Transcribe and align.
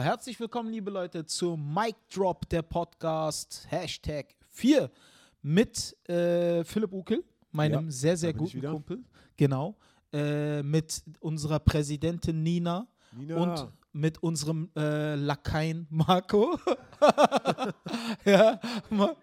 Herzlich 0.00 0.40
willkommen, 0.40 0.70
liebe 0.72 0.90
Leute, 0.90 1.26
zu 1.26 1.58
Mic 1.58 1.94
Drop, 2.10 2.48
der 2.48 2.62
Podcast, 2.62 3.66
Hashtag 3.68 4.34
4 4.48 4.90
mit 5.42 5.94
äh, 6.08 6.64
Philipp 6.64 6.94
Ukel, 6.94 7.22
meinem 7.52 7.84
Ja, 7.84 7.90
sehr, 7.90 8.16
sehr 8.16 8.32
guten. 8.32 8.62
Kumpel. 8.62 9.04
Genau. 9.36 9.76
Äh, 10.10 10.62
mit 10.62 11.02
unserer 11.20 11.58
Präsidentin 11.58 12.42
Nina 12.42 12.86
Nina. 13.12 13.36
und 13.36 13.68
mit 13.92 14.22
unserem 14.22 14.70
äh, 14.74 15.16
Lakaien 15.16 15.86
Marco. 15.90 16.58
ja, 18.24 18.58
Ma 18.88 19.14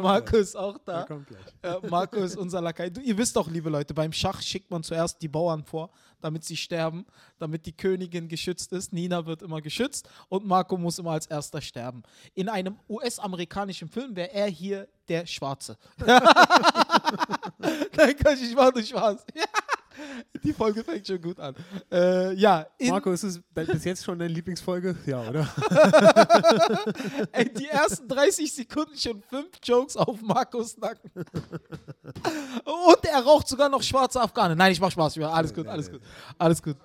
Marco 0.00 0.36
ist 0.36 0.56
auch 0.56 0.78
da. 0.84 1.04
gleich. 1.04 1.28
Äh, 1.62 1.88
Marco 1.88 2.16
ist 2.16 2.36
unser 2.36 2.60
Lakai. 2.60 2.90
Du, 2.90 3.00
ihr 3.00 3.16
wisst 3.16 3.36
doch, 3.36 3.50
liebe 3.50 3.70
Leute, 3.70 3.94
beim 3.94 4.12
Schach 4.12 4.42
schickt 4.42 4.70
man 4.70 4.82
zuerst 4.82 5.20
die 5.22 5.28
Bauern 5.28 5.64
vor, 5.64 5.90
damit 6.20 6.44
sie 6.44 6.56
sterben, 6.56 7.06
damit 7.38 7.66
die 7.66 7.72
Königin 7.72 8.28
geschützt 8.28 8.72
ist. 8.72 8.92
Nina 8.92 9.26
wird 9.26 9.42
immer 9.42 9.60
geschützt 9.60 10.08
und 10.28 10.46
Marco 10.46 10.76
muss 10.76 10.98
immer 10.98 11.12
als 11.12 11.26
erster 11.26 11.60
sterben. 11.60 12.02
In 12.34 12.48
einem 12.48 12.78
US-amerikanischen 12.88 13.88
Film 13.88 14.16
wäre 14.16 14.32
er 14.32 14.46
hier 14.46 14.88
der 15.08 15.26
Schwarze. 15.26 15.76
Nein, 17.96 18.16
Quatsch, 18.16 18.42
ich 18.42 18.54
mach 18.54 18.72
nur 18.72 18.82
Spaß. 18.82 19.24
Die 20.42 20.52
Folge 20.52 20.84
fängt 20.84 21.06
schon 21.06 21.20
gut 21.20 21.40
an. 21.40 21.54
Äh, 21.90 22.34
ja, 22.34 22.66
Marco, 22.88 23.12
ist 23.12 23.22
es 23.22 23.40
bis 23.54 23.84
jetzt 23.84 24.04
schon 24.04 24.18
deine 24.18 24.32
Lieblingsfolge? 24.32 24.96
Ja, 25.06 25.28
oder? 25.28 25.48
ey, 27.32 27.52
die 27.52 27.68
ersten 27.68 28.08
30 28.08 28.52
Sekunden 28.52 28.96
schon 28.96 29.22
fünf 29.22 29.50
Jokes 29.62 29.96
auf 29.96 30.20
Marcos 30.22 30.76
Nacken. 30.78 31.10
Und 31.14 33.04
er 33.04 33.20
raucht 33.20 33.48
sogar 33.48 33.68
noch 33.68 33.82
schwarze 33.82 34.20
Afghane. 34.20 34.56
Nein, 34.56 34.72
ich 34.72 34.80
mach 34.80 34.90
Spaß. 34.90 35.18
Alles 35.18 35.54
gut, 35.54 35.66
alles 35.66 35.90
gut. 35.90 36.00
Alles 36.38 36.62
gut. 36.62 36.76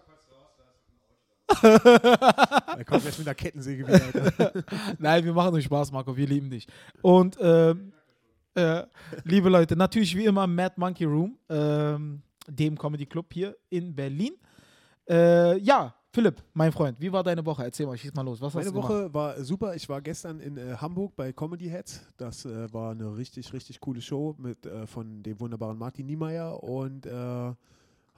Er 1.64 2.86
kommt 2.86 3.02
gleich 3.02 3.17
mit 3.17 3.28
einer 3.28 3.36
Kettensäge 3.36 3.88
wieder. 3.88 4.02
Alter. 4.14 4.64
Nein, 5.00 5.26
wir 5.26 5.34
machen 5.34 5.52
nur 5.52 5.62
Spaß, 5.62 5.91
Marco. 5.91 6.16
Wir 6.16 6.28
lieben 6.28 6.50
dich. 6.50 6.67
Und 7.02 7.38
ähm, 7.39 7.91
äh, 8.56 8.84
liebe 9.23 9.50
Leute, 9.50 9.75
natürlich 9.75 10.16
wie 10.16 10.25
immer 10.25 10.44
im 10.44 10.56
Mad 10.56 10.75
Monkey 10.78 11.06
Room, 11.06 11.38
ähm, 11.50 12.22
dem 12.50 12.78
Comedy 12.78 13.05
Club 13.05 13.33
hier 13.33 13.55
in 13.69 13.95
Berlin. 13.95 14.33
Äh, 15.08 15.58
ja, 15.59 15.95
Philipp, 16.11 16.44
mein 16.53 16.72
Freund, 16.72 17.00
wie 17.00 17.11
war 17.11 17.23
deine 17.23 17.45
Woche? 17.45 17.64
Erzähl 17.64 17.86
mal, 17.86 17.95
schieß 17.95 18.14
mal 18.16 18.23
los. 18.23 18.41
Was 18.41 18.53
Meine 18.56 18.66
du 18.66 18.73
gemacht? 18.73 18.89
Woche 18.89 19.14
war 19.14 19.44
super. 19.44 19.75
Ich 19.75 19.88
war 19.88 20.02
gestern 20.02 20.39
in 20.39 20.58
äh, 20.58 20.75
Hamburg 20.75 21.16
bei 21.16 21.31
Comedy 21.31 21.69
Heads. 21.69 22.08
Das 22.17 22.45
äh, 22.45 22.73
war 22.73 22.91
eine 22.91 23.16
richtig, 23.16 23.53
richtig 23.53 23.80
coole 23.80 24.02
Show 24.02 24.36
mit, 24.39 24.66
äh, 24.66 24.88
von 24.88 25.22
dem 25.22 25.39
wunderbaren 25.39 25.78
Martin 25.78 26.08
Niemeyer 26.08 26.64
und 26.64 27.06
äh, 27.06 27.11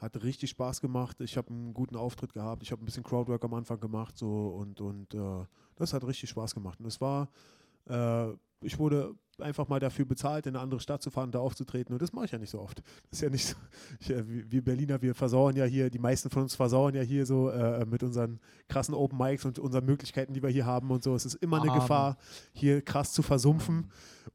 hat 0.02 0.24
richtig 0.24 0.52
Spaß 0.52 0.80
gemacht. 0.80 1.20
Ich 1.20 1.36
habe 1.36 1.50
einen 1.50 1.74
guten 1.74 1.98
Auftritt 1.98 2.34
gehabt. 2.34 2.64
Ich 2.64 2.72
habe 2.72 2.82
ein 2.82 2.86
bisschen 2.86 3.04
Crowdwork 3.04 3.44
am 3.44 3.54
Anfang 3.54 3.80
gemacht 3.80 4.18
so 4.18 4.48
und, 4.48 4.80
und 4.80 5.14
äh, 5.14 5.46
das 5.76 5.94
hat 5.94 6.06
richtig 6.06 6.30
Spaß 6.30 6.56
gemacht. 6.56 6.80
Und 6.80 6.86
es 6.86 7.02
war, 7.02 7.30
äh, 7.90 8.32
ich 8.62 8.78
wurde 8.80 9.16
einfach 9.42 9.68
mal 9.68 9.80
dafür 9.80 10.06
bezahlt, 10.06 10.46
in 10.46 10.56
eine 10.56 10.64
andere 10.64 10.80
Stadt 10.80 11.02
zu 11.02 11.10
fahren, 11.10 11.32
da 11.32 11.40
aufzutreten. 11.40 11.94
Und 11.94 12.02
das 12.02 12.14
mache 12.14 12.26
ich 12.26 12.32
ja 12.32 12.38
nicht 12.38 12.52
so 12.52 12.60
oft. 12.60 12.84
Das 13.10 13.20
ist 13.20 13.22
ja 13.22 13.30
nicht 13.30 13.46
so. 13.48 13.56
Ich, 14.00 14.10
äh, 14.10 14.24
wir 14.28 14.64
Berliner, 14.64 15.02
wir 15.02 15.16
versauern 15.16 15.56
ja 15.56 15.66
hier, 15.66 15.90
die 15.90 16.00
meisten 16.00 16.30
von 16.30 16.44
uns 16.44 16.56
versauern 16.56 16.94
ja 16.96 17.02
hier 17.02 17.26
so 17.26 17.50
äh, 17.50 17.86
mit 17.86 18.04
unseren 18.04 18.40
krassen 18.68 18.94
Open 18.94 19.18
Mics 19.18 19.46
und 19.46 19.60
unseren 19.60 19.86
Möglichkeiten, 19.86 20.34
die 20.34 20.42
wir 20.42 20.50
hier 20.50 20.66
haben 20.66 20.92
und 20.92 21.04
so. 21.04 21.16
Es 21.16 21.26
ist 21.26 21.36
immer 21.36 21.62
eine. 21.62 21.72
Gefahr, 21.72 22.18
hier 22.54 22.82
krass 22.82 23.14
zu 23.14 23.22
versumpfen. 23.22 23.90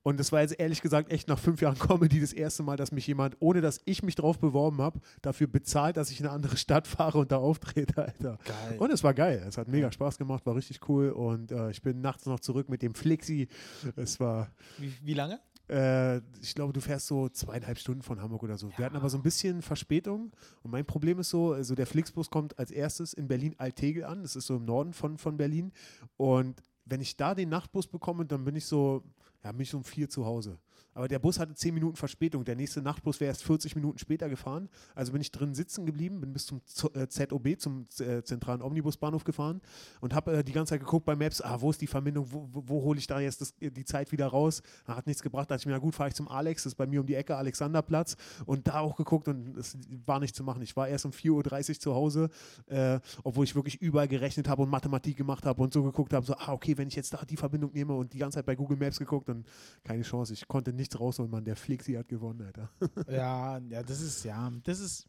Und 0.07 0.21
es 0.21 0.31
war 0.31 0.41
jetzt 0.41 0.57
ehrlich 0.61 0.83
gesagt 0.83 1.11
echt 1.11 1.27
nach 1.27 1.37
fünf 1.37 1.61
Jahren 1.61 1.77
Comedy 1.77 2.21
das 2.21 2.33
erste 2.33 2.63
Mal, 2.63 2.77
dass 2.77 2.93
mich 2.93 3.09
jemand, 3.09 3.37
ohne 3.41 3.61
dass 3.61 3.81
ich 3.87 4.05
mich 4.05 4.15
drauf 4.15 4.39
beworben 4.39 4.81
habe, 4.81 5.01
dafür 5.21 5.49
bezahlt, 5.49 5.97
dass 5.97 6.13
ich 6.13 6.21
in 6.21 6.27
eine 6.27 6.35
andere 6.37 6.57
Stadt 6.57 6.87
fahre 6.87 7.19
und 7.19 7.33
da 7.33 7.39
auftrete, 7.39 8.05
Alter. 8.05 8.39
Geil. 8.45 8.79
Und 8.79 8.93
es 8.93 9.03
war 9.03 9.15
geil. 9.15 9.45
Es 9.49 9.59
hat 9.59 9.67
mega 9.67 9.91
Spaß 9.91 10.17
gemacht, 10.17 10.47
war 10.47 10.55
richtig 10.55 10.89
cool. 10.89 11.11
Und 11.11 11.51
äh, 11.51 11.73
ich 11.73 11.83
bin 11.83 12.03
nachts 12.03 12.25
noch 12.25 12.39
zurück 12.39 12.69
mit 12.69 12.83
dem 12.83 12.95
Flixi. 12.95 13.49
Es 13.97 14.21
war, 14.21 14.53
Wie, 14.79 14.93
wie 15.03 15.15
lange? 15.15 15.41
äh, 15.69 16.19
ich 16.41 16.55
glaube, 16.55 16.73
du 16.73 16.81
fährst 16.81 17.09
so 17.09 17.29
zweieinhalb 17.29 17.77
Stunden 17.77 18.03
von 18.03 18.23
Hamburg 18.23 18.45
oder 18.45 18.59
so. 18.59 18.71
Wir 18.77 18.85
hatten 18.85 18.95
aber 18.95 19.11
so 19.11 19.19
ein 19.19 19.25
bisschen 19.25 19.61
Verspätung. 19.61 20.31
Und 20.63 20.71
mein 20.71 20.87
Problem 20.87 21.19
ist 21.19 21.31
so, 21.31 21.53
also 21.53 21.75
der 21.75 21.89
Flixbus 21.89 22.31
kommt 22.31 22.57
als 22.61 22.71
erstes 22.71 23.13
in 23.13 23.27
Berlin-Altegel 23.27 24.05
an. 24.05 24.23
Das 24.23 24.37
ist 24.37 24.47
so 24.47 24.55
im 24.55 24.67
Norden 24.67 24.93
von, 24.93 25.19
von 25.19 25.37
Berlin. 25.37 25.73
Und 26.17 26.63
wenn 26.85 27.01
ich 27.01 27.17
da 27.17 27.35
den 27.35 27.49
Nachtbus 27.49 27.89
bekomme, 27.89 28.25
dann 28.25 28.45
bin 28.45 28.55
ich 28.55 28.67
so, 28.67 29.03
ja, 29.47 29.53
bin 29.53 29.61
ich 29.61 29.71
so 29.71 29.77
um 29.77 29.85
vier 29.85 30.09
zu 30.11 30.27
Hause. 30.27 30.59
Aber 30.97 31.09
der 31.09 31.19
Bus 31.19 31.39
hatte 31.39 31.55
zehn 31.55 31.75
Minuten 31.75 31.95
Verspätung. 31.95 32.43
Der 32.47 32.57
nächste 32.57 32.81
Nachtbus 32.81 33.21
wäre 33.21 33.29
erst 33.29 33.45
40 33.45 33.77
Minuten 33.77 33.99
später 33.99 34.31
gefahren. 34.31 34.71
Also 34.95 35.13
bin 35.13 35.21
ich 35.21 35.31
drin 35.31 35.55
sitzen 35.55 35.85
geblieben, 35.85 36.23
bin 36.23 36.33
bis 36.33 36.47
zum 36.47 36.65
Z 36.65 36.97
äh, 36.97 37.07
ZOB, 37.07 37.59
zum 37.59 37.87
äh, 38.01 38.23
zentralen 38.23 38.63
Omnibusbahnhof 38.63 39.23
gefahren 39.25 39.61
und 40.01 40.15
habe 40.15 40.39
äh, 40.39 40.43
die 40.43 40.53
ganze 40.53 40.71
Zeit 40.71 40.81
geguckt 40.81 41.05
bei 41.05 41.15
Maps, 41.15 41.43
ah, 41.43 41.61
wo 41.61 41.69
ist 41.69 41.83
die 41.83 41.87
Verbindung, 41.87 42.33
wo, 42.33 42.49
wo, 42.51 42.83
hole 42.83 42.99
ich 42.99 43.07
da 43.07 43.21
jetzt 43.21 43.43
das, 43.43 43.55
die 43.59 43.85
Zeit 43.85 44.11
wieder 44.11 44.29
raus? 44.29 44.63
Ah, 44.87 44.97
hat 44.97 45.07
nichts 45.07 45.23
gebracht. 45.23 45.51
Da 45.51 45.57
dachte 45.57 45.65
ich 45.65 45.67
mir, 45.67 45.73
na 45.73 45.81
gut, 45.81 45.95
fahre 45.95 46.09
ich 46.09 46.15
zum 46.15 46.29
Alex, 46.29 46.63
das 46.63 46.73
ist 46.73 46.77
bei 46.77 46.87
mir 46.87 47.03
um 47.03 47.07
die 47.07 47.15
Ecke, 47.15 47.37
Alexanderplatz. 47.37 48.17
Und 48.47 48.67
da 48.67 48.81
auch 48.81 48.97
geguckt 48.97 49.29
und 49.29 49.55
es 49.59 49.77
war 50.07 50.19
nicht 50.19 50.35
zu 50.35 50.45
machen. 50.45 50.63
Ich 50.63 50.77
war 50.77 50.89
erst 50.89 51.05
um 51.05 51.11
4.30 51.11 51.69
Uhr 51.69 51.79
zu 51.79 51.95
Hause, 51.95 52.31
äh, 52.69 53.01
obwohl 53.23 53.45
ich 53.45 53.55
wirklich 53.55 53.83
überall 53.83 54.09
gerechnet 54.09 54.49
habe 54.49 54.63
und 54.63 54.71
Mathematik 54.71 55.19
gemacht 55.19 55.45
habe 55.45 55.63
und 55.63 55.75
so 55.75 55.83
geguckt 55.83 56.15
habe, 56.15 56.25
so, 56.25 56.35
ah, 56.39 56.55
okay, 56.55 56.79
wenn 56.79 56.89
ich 56.89 56.95
jetzt 56.95 57.13
da 57.13 57.23
die 57.29 57.37
Verbindung 57.37 57.73
nehme 57.75 57.95
und 57.95 58.15
die 58.15 58.19
ganze 58.19 58.37
Zeit 58.37 58.47
bei 58.47 58.55
Google 58.55 58.79
Maps 58.79 58.99
geguckt, 58.99 59.29
dann 59.29 59.45
keine 59.85 60.03
Chance. 60.03 60.33
Ich 60.33 60.49
konnte 60.49 60.73
nichts 60.87 61.01
rausholen, 61.01 61.31
Mann. 61.31 61.45
Der 61.45 61.57
Flixi 61.57 61.95
hat 61.95 62.09
gewonnen, 62.09 62.43
Alter. 62.43 62.71
Ja, 63.11 63.59
ja, 63.59 63.83
das 63.83 64.01
ist, 64.01 64.25
ja, 64.25 64.51
das 64.63 64.81
ist, 64.81 65.07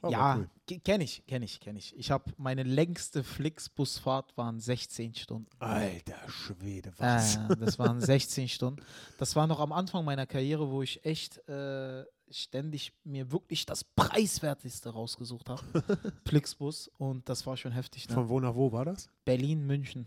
Aber 0.00 0.12
ja, 0.12 0.36
cool. 0.36 0.80
kenne 0.80 1.04
ich, 1.04 1.24
kenne 1.26 1.44
ich, 1.44 1.60
kenne 1.60 1.78
ich. 1.78 1.96
Ich 1.96 2.10
habe, 2.10 2.32
meine 2.36 2.62
längste 2.62 3.22
Flixbusfahrt 3.22 4.36
waren 4.36 4.60
16 4.60 5.14
Stunden. 5.14 5.48
Alter 5.58 6.28
Schwede, 6.28 6.92
was? 6.96 7.36
Äh, 7.36 7.56
das 7.56 7.78
waren 7.78 8.00
16 8.00 8.48
Stunden. 8.48 8.82
Das 9.18 9.36
war 9.36 9.46
noch 9.46 9.60
am 9.60 9.72
Anfang 9.72 10.04
meiner 10.04 10.26
Karriere, 10.26 10.70
wo 10.70 10.82
ich 10.82 11.04
echt 11.04 11.46
äh, 11.48 12.04
ständig 12.30 12.92
mir 13.04 13.30
wirklich 13.30 13.66
das 13.66 13.84
Preiswerteste 13.84 14.90
rausgesucht 14.90 15.48
habe. 15.48 15.62
Flixbus. 16.26 16.88
Und 16.98 17.28
das 17.28 17.46
war 17.46 17.56
schon 17.56 17.72
heftig. 17.72 18.08
Ne? 18.08 18.14
Von 18.14 18.28
wo 18.28 18.40
nach 18.40 18.54
wo 18.54 18.72
war 18.72 18.84
das? 18.84 19.08
Berlin, 19.24 19.66
München. 19.66 20.06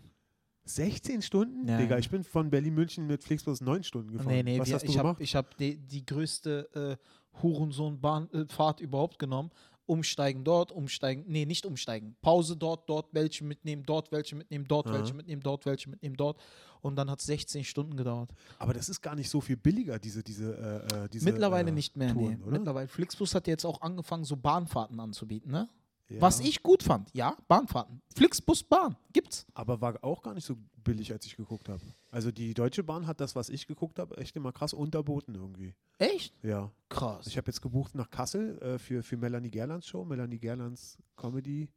16 0.68 1.22
Stunden? 1.22 1.66
Ja, 1.68 1.78
Digga, 1.78 1.94
ja. 1.94 1.98
ich 1.98 2.10
bin 2.10 2.24
von 2.24 2.50
Berlin-München 2.50 3.06
mit 3.06 3.22
Flixbus 3.22 3.60
9 3.60 3.82
Stunden 3.84 4.12
gefahren. 4.12 4.28
Nee, 4.28 4.42
nee, 4.42 4.58
Was 4.58 4.68
wir, 4.68 4.74
hast 4.74 4.82
du 4.82 4.90
ich 4.90 4.98
habe 4.98 5.08
gemacht? 5.08 5.20
ich 5.20 5.34
hab 5.36 5.56
die, 5.56 5.76
die 5.78 6.04
größte 6.04 6.98
äh, 7.00 7.42
Hurensohn-Fahrt 7.42 8.80
überhaupt 8.80 9.18
genommen. 9.18 9.50
Umsteigen 9.86 10.44
dort, 10.44 10.70
umsteigen, 10.70 11.24
nee, 11.28 11.46
nicht 11.46 11.64
umsteigen. 11.64 12.14
Pause 12.20 12.58
dort, 12.58 12.90
dort 12.90 13.14
welche 13.14 13.42
mitnehmen, 13.42 13.84
dort 13.86 14.12
welche 14.12 14.36
mitnehmen, 14.36 14.66
dort 14.68 14.86
Aha. 14.86 14.98
welche 14.98 15.14
mitnehmen, 15.14 15.40
dort 15.42 15.64
welche 15.64 15.88
mitnehmen, 15.88 16.14
dort. 16.14 16.38
Und 16.82 16.96
dann 16.96 17.10
hat 17.10 17.20
es 17.20 17.26
16 17.26 17.64
Stunden 17.64 17.96
gedauert. 17.96 18.30
Aber 18.58 18.74
das 18.74 18.90
ist 18.90 19.00
gar 19.00 19.14
nicht 19.14 19.30
so 19.30 19.40
viel 19.40 19.56
billiger, 19.56 19.98
diese, 19.98 20.22
diese, 20.22 20.84
äh, 20.92 21.04
äh, 21.04 21.08
diese 21.08 21.24
Mittlerweile 21.24 21.70
äh, 21.70 21.72
nicht 21.72 21.96
mehr, 21.96 22.12
Touren, 22.12 22.36
nee. 22.38 22.44
oder? 22.44 22.58
Mittlerweile. 22.58 22.86
Flixbus 22.88 23.34
hat 23.34 23.46
jetzt 23.46 23.64
auch 23.64 23.80
angefangen, 23.80 24.24
so 24.24 24.36
Bahnfahrten 24.36 25.00
anzubieten, 25.00 25.50
ne? 25.50 25.68
Ja. 26.08 26.22
Was 26.22 26.40
ich 26.40 26.62
gut 26.62 26.82
fand, 26.82 27.10
ja, 27.12 27.36
Bahnfahrten. 27.48 28.00
Flixbus 28.14 28.62
Bahn, 28.62 28.96
gibt's. 29.12 29.46
Aber 29.52 29.80
war 29.80 30.02
auch 30.02 30.22
gar 30.22 30.32
nicht 30.32 30.46
so 30.46 30.56
billig, 30.82 31.12
als 31.12 31.26
ich 31.26 31.36
geguckt 31.36 31.68
habe. 31.68 31.82
Also 32.10 32.30
die 32.30 32.54
Deutsche 32.54 32.82
Bahn 32.82 33.06
hat 33.06 33.20
das, 33.20 33.36
was 33.36 33.50
ich 33.50 33.66
geguckt 33.66 33.98
habe, 33.98 34.16
echt 34.16 34.34
immer 34.36 34.52
krass 34.52 34.72
unterboten 34.72 35.34
irgendwie. 35.34 35.74
Echt? 35.98 36.34
Ja. 36.42 36.70
Krass. 36.88 37.26
Ich 37.26 37.36
habe 37.36 37.48
jetzt 37.48 37.60
gebucht 37.60 37.94
nach 37.94 38.08
Kassel 38.10 38.58
äh, 38.62 38.78
für, 38.78 39.02
für 39.02 39.18
Melanie 39.18 39.50
Gerlands 39.50 39.86
Show. 39.86 40.04
Melanie 40.04 40.38
Gerlands 40.38 40.96
Comedy. 41.16 41.68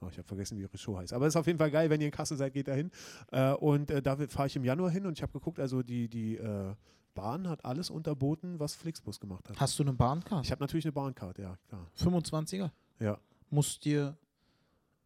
Oh, 0.00 0.06
ich 0.10 0.16
habe 0.16 0.28
vergessen, 0.28 0.56
wie 0.56 0.62
ihre 0.62 0.78
Show 0.78 0.96
heißt. 0.96 1.12
Aber 1.12 1.26
ist 1.26 1.36
auf 1.36 1.46
jeden 1.46 1.58
Fall 1.58 1.70
geil, 1.70 1.90
wenn 1.90 2.00
ihr 2.00 2.06
in 2.06 2.12
Kassel 2.12 2.36
seid, 2.36 2.54
geht 2.54 2.68
da 2.68 2.72
hin. 2.72 2.90
Äh, 3.32 3.52
und 3.52 3.90
äh, 3.90 4.00
da 4.00 4.16
fahre 4.28 4.46
ich 4.46 4.56
im 4.56 4.64
Januar 4.64 4.90
hin 4.90 5.04
und 5.04 5.18
ich 5.18 5.22
habe 5.22 5.32
geguckt, 5.32 5.60
also 5.60 5.82
die, 5.82 6.08
die 6.08 6.36
äh, 6.36 6.74
Bahn 7.14 7.48
hat 7.48 7.64
alles 7.64 7.90
unterboten, 7.90 8.60
was 8.60 8.76
Flixbus 8.76 9.18
gemacht 9.18 9.48
hat. 9.48 9.60
Hast 9.60 9.78
du 9.78 9.82
eine 9.82 9.92
Bahncard? 9.92 10.44
Ich 10.44 10.52
habe 10.52 10.62
natürlich 10.62 10.84
eine 10.84 10.92
Bahncard, 10.92 11.38
ja, 11.38 11.58
klar. 11.68 11.90
25er? 11.98 12.70
Ja. 13.00 13.18
Musst 13.50 13.84
dir, 13.84 14.16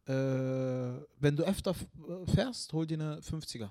äh, 0.07 0.11
wenn 0.13 1.35
du 1.35 1.43
öfter 1.43 1.71
äh, 1.71 2.31
fährst, 2.31 2.73
hol 2.73 2.85
dir 2.85 2.99
eine 2.99 3.19
50er. 3.19 3.69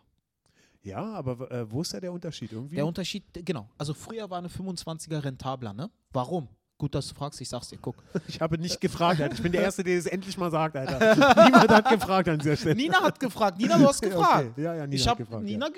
Ja, 0.82 1.12
aber 1.14 1.50
äh, 1.50 1.70
wo 1.70 1.82
ist 1.82 1.94
da 1.94 2.00
der 2.00 2.12
Unterschied? 2.12 2.52
Irgendwie? 2.52 2.74
Der 2.76 2.86
Unterschied, 2.86 3.24
genau. 3.44 3.68
Also 3.78 3.94
früher 3.94 4.28
war 4.28 4.38
eine 4.38 4.48
25er 4.48 5.22
rentabler, 5.22 5.72
ne? 5.72 5.90
Warum? 6.12 6.48
Gut, 6.76 6.96
dass 6.96 7.06
du 7.06 7.14
fragst, 7.14 7.40
ich 7.40 7.48
sag's 7.48 7.68
dir, 7.68 7.78
guck. 7.80 7.94
ich 8.26 8.40
habe 8.40 8.58
nicht 8.58 8.80
gefragt, 8.80 9.20
Alter. 9.20 9.34
Ich 9.36 9.42
bin 9.42 9.52
der 9.52 9.62
Erste, 9.62 9.84
der 9.84 9.96
es 9.96 10.06
endlich 10.06 10.36
mal 10.36 10.50
sagt, 10.50 10.76
Alter. 10.76 11.44
Niemand 11.44 11.70
hat 11.70 11.88
gefragt 11.88 12.28
an 12.28 12.40
dieser 12.40 12.56
Stelle. 12.56 12.74
Nina 12.74 13.00
hat 13.00 13.20
gefragt, 13.20 13.58
Nina, 13.58 13.78
du 13.78 13.86
hast 13.86 14.02
gefragt. 14.02 14.50
Okay. 14.52 14.62
Ja, 14.62 14.74
ja, 14.74 14.86
Nina 14.88 14.96
ich 15.00 15.06
hat 15.06 15.18
gefragt. 15.18 15.44
Nina, 15.44 15.68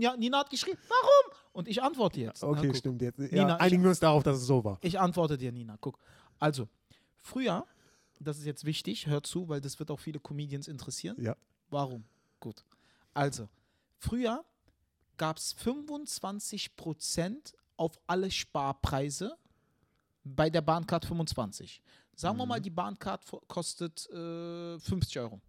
ja, 0.00 0.16
Nina 0.16 0.38
hat 0.40 0.50
geschrieben, 0.50 0.78
warum? 0.88 1.38
Und 1.52 1.68
ich 1.68 1.80
antworte 1.80 2.20
jetzt. 2.20 2.42
Na, 2.42 2.48
Okay, 2.48 2.66
guck. 2.66 2.76
stimmt. 2.76 3.00
Jetzt, 3.02 3.20
Nina, 3.20 3.56
einigen 3.58 3.82
wir 3.84 3.90
uns 3.90 4.00
darauf, 4.00 4.24
dass 4.24 4.38
es 4.38 4.46
so 4.46 4.64
war. 4.64 4.78
Ich 4.80 4.98
antworte 4.98 5.38
dir, 5.38 5.52
Nina. 5.52 5.76
Guck. 5.80 5.96
Also, 6.40 6.66
früher, 7.18 7.64
das 8.20 8.38
ist 8.38 8.44
jetzt 8.44 8.64
wichtig, 8.64 9.06
hör 9.06 9.22
zu, 9.22 9.48
weil 9.48 9.60
das 9.60 9.78
wird 9.78 9.90
auch 9.90 9.98
viele 9.98 10.20
Comedians 10.20 10.68
interessieren. 10.68 11.16
Ja. 11.20 11.36
Warum? 11.70 12.04
Gut. 12.38 12.64
Also, 13.14 13.48
früher 13.98 14.44
gab 15.16 15.36
es 15.38 15.54
25% 15.56 17.54
auf 17.76 17.98
alle 18.06 18.30
Sparpreise 18.30 19.36
bei 20.24 20.50
der 20.50 20.60
Bahncard 20.60 21.04
25. 21.06 21.82
Sagen 22.14 22.36
wir 22.38 22.44
Mhm. 22.44 22.48
mal, 22.48 22.60
die 22.60 22.70
Bahncard 22.70 23.22
kostet 23.48 24.08
äh, 24.10 24.78
50 24.78 25.18
Euro. 25.18 25.40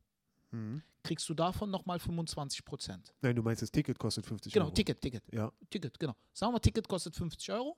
Mhm. 0.52 0.82
kriegst 1.04 1.28
du 1.30 1.34
davon 1.34 1.72
nochmal 1.72 1.98
25 1.98 2.64
Prozent. 2.64 3.12
Nein, 3.22 3.36
du 3.36 3.42
meinst, 3.42 3.62
das 3.64 3.72
Ticket 3.72 3.98
kostet 3.98 4.24
50 4.26 4.54
Genau, 4.54 4.66
Euro. 4.66 4.74
Ticket, 4.76 5.02
Ticket. 5.02 5.24
Ja. 5.34 5.52
Ticket, 5.70 5.98
genau. 5.98 6.14
Sagen 6.34 6.54
wir, 6.54 6.60
Ticket 6.62 6.88
kostet 6.88 7.16
50 7.16 7.52
Euro, 7.54 7.76